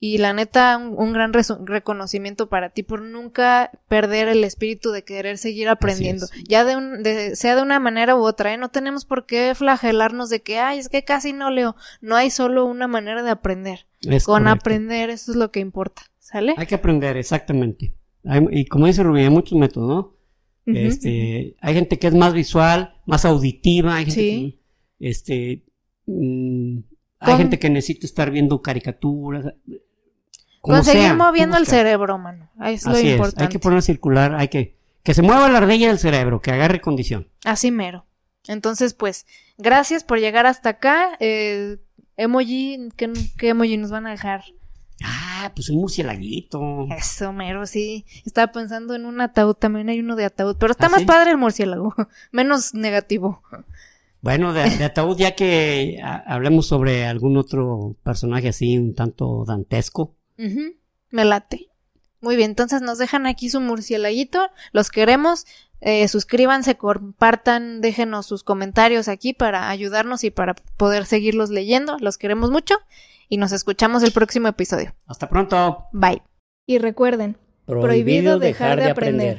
Y 0.00 0.18
la 0.18 0.32
neta, 0.32 0.76
un, 0.76 0.94
un 0.96 1.12
gran 1.12 1.32
reconocimiento 1.32 2.48
para 2.48 2.70
ti 2.70 2.84
por 2.84 3.02
nunca 3.02 3.72
perder 3.88 4.28
el 4.28 4.44
espíritu 4.44 4.92
de 4.92 5.02
querer 5.02 5.38
seguir 5.38 5.68
aprendiendo. 5.68 6.26
Ya 6.48 6.64
de, 6.64 6.76
un, 6.76 7.02
de- 7.02 7.34
sea 7.34 7.56
de 7.56 7.62
una 7.62 7.80
manera 7.80 8.14
u 8.14 8.20
otra, 8.24 8.54
¿eh? 8.54 8.58
No 8.58 8.68
tenemos 8.68 9.04
por 9.04 9.26
qué 9.26 9.52
flagelarnos 9.56 10.30
de 10.30 10.40
que, 10.40 10.60
ay, 10.60 10.78
es 10.78 10.88
que 10.88 11.02
casi 11.04 11.32
no 11.32 11.50
leo. 11.50 11.74
No 12.00 12.14
hay 12.14 12.30
solo 12.30 12.64
una 12.64 12.86
manera 12.86 13.24
de 13.24 13.30
aprender. 13.30 13.86
Es 14.02 14.24
Con 14.24 14.44
correcto. 14.44 14.60
aprender, 14.60 15.10
eso 15.10 15.32
es 15.32 15.36
lo 15.36 15.50
que 15.50 15.58
importa. 15.58 16.02
¿Sale? 16.20 16.54
Hay 16.58 16.66
que 16.66 16.76
aprender, 16.76 17.16
exactamente. 17.16 17.94
Hay- 18.24 18.46
y 18.52 18.66
como 18.66 18.86
dice 18.86 19.02
Rubí, 19.02 19.22
hay 19.22 19.30
muchos 19.30 19.58
métodos, 19.58 19.88
¿no? 19.88 20.14
Este, 20.76 21.56
hay 21.60 21.74
gente 21.74 21.98
que 21.98 22.06
es 22.08 22.14
más 22.14 22.32
visual, 22.34 22.94
más 23.06 23.24
auditiva, 23.24 23.96
hay 23.96 24.04
gente 24.04 24.20
Sí. 24.20 24.60
que, 24.98 25.08
este, 25.08 25.64
mm, 26.06 26.78
hay 27.20 27.30
Con- 27.32 27.38
gente 27.38 27.58
que 27.58 27.70
necesita 27.70 28.06
estar 28.06 28.30
viendo 28.30 28.60
caricaturas. 28.62 29.46
como 30.60 30.78
Conseguir 30.78 31.02
sea, 31.02 31.14
moviendo 31.14 31.56
el 31.56 31.66
cerebro, 31.66 32.18
mano. 32.18 32.50
Es 32.64 32.84
lo 32.84 32.94
es, 32.96 33.04
importante. 33.04 33.44
hay 33.44 33.48
que 33.48 33.58
poner 33.58 33.78
a 33.78 33.82
circular, 33.82 34.34
hay 34.34 34.48
que, 34.48 34.76
que 35.02 35.14
se 35.14 35.22
mueva 35.22 35.48
la 35.48 35.58
ardilla 35.58 35.88
del 35.88 35.98
cerebro, 35.98 36.42
que 36.42 36.50
agarre 36.50 36.80
condición. 36.80 37.28
Así 37.44 37.70
mero. 37.70 38.04
Entonces, 38.48 38.92
pues, 38.92 39.24
gracias 39.56 40.02
por 40.04 40.18
llegar 40.18 40.46
hasta 40.46 40.70
acá. 40.70 41.16
Eh, 41.20 41.78
emoji, 42.16 42.88
¿qué, 42.96 43.10
qué 43.38 43.50
emoji 43.50 43.76
nos 43.76 43.90
van 43.90 44.06
a 44.06 44.10
dejar? 44.10 44.42
Ah, 45.04 45.52
pues 45.54 45.68
un 45.70 45.76
murcielaguito. 45.76 46.88
Eso, 46.96 47.32
mero, 47.32 47.66
sí. 47.66 48.04
Estaba 48.24 48.52
pensando 48.52 48.94
en 48.94 49.06
un 49.06 49.20
ataúd, 49.20 49.54
también 49.54 49.88
hay 49.88 50.00
uno 50.00 50.16
de 50.16 50.24
ataúd, 50.24 50.56
pero 50.58 50.72
está 50.72 50.86
¿Ah, 50.86 50.90
más 50.90 51.00
sí? 51.00 51.06
padre 51.06 51.30
el 51.30 51.38
murciélago, 51.38 51.94
menos 52.32 52.74
negativo. 52.74 53.42
Bueno, 54.20 54.52
de, 54.52 54.68
de 54.70 54.84
ataúd, 54.84 55.16
ya 55.16 55.36
que 55.36 56.00
hablemos 56.02 56.66
sobre 56.66 57.06
algún 57.06 57.36
otro 57.36 57.94
personaje 58.02 58.48
así, 58.48 58.76
un 58.76 58.94
tanto 58.94 59.44
dantesco. 59.46 60.16
Me 61.10 61.24
late. 61.24 61.68
Muy 62.20 62.34
bien, 62.34 62.50
entonces 62.50 62.82
nos 62.82 62.98
dejan 62.98 63.26
aquí 63.26 63.48
su 63.48 63.60
murcielaguito, 63.60 64.50
los 64.72 64.90
queremos. 64.90 65.46
Eh, 65.80 66.08
suscríbanse, 66.08 66.76
compartan, 66.76 67.80
déjenos 67.80 68.26
sus 68.26 68.42
comentarios 68.42 69.06
aquí 69.06 69.32
para 69.32 69.70
ayudarnos 69.70 70.24
y 70.24 70.30
para 70.30 70.54
poder 70.76 71.06
seguirlos 71.06 71.50
leyendo. 71.50 71.96
Los 72.00 72.18
queremos 72.18 72.50
mucho 72.50 72.74
y 73.28 73.36
nos 73.36 73.52
escuchamos 73.52 74.02
el 74.02 74.12
próximo 74.12 74.48
episodio. 74.48 74.94
Hasta 75.06 75.28
pronto. 75.28 75.86
Bye. 75.92 76.22
Y 76.66 76.78
recuerden, 76.78 77.36
Prohibido 77.68 78.38
dejar 78.38 78.80
de 78.80 78.90
aprender. 78.90 79.36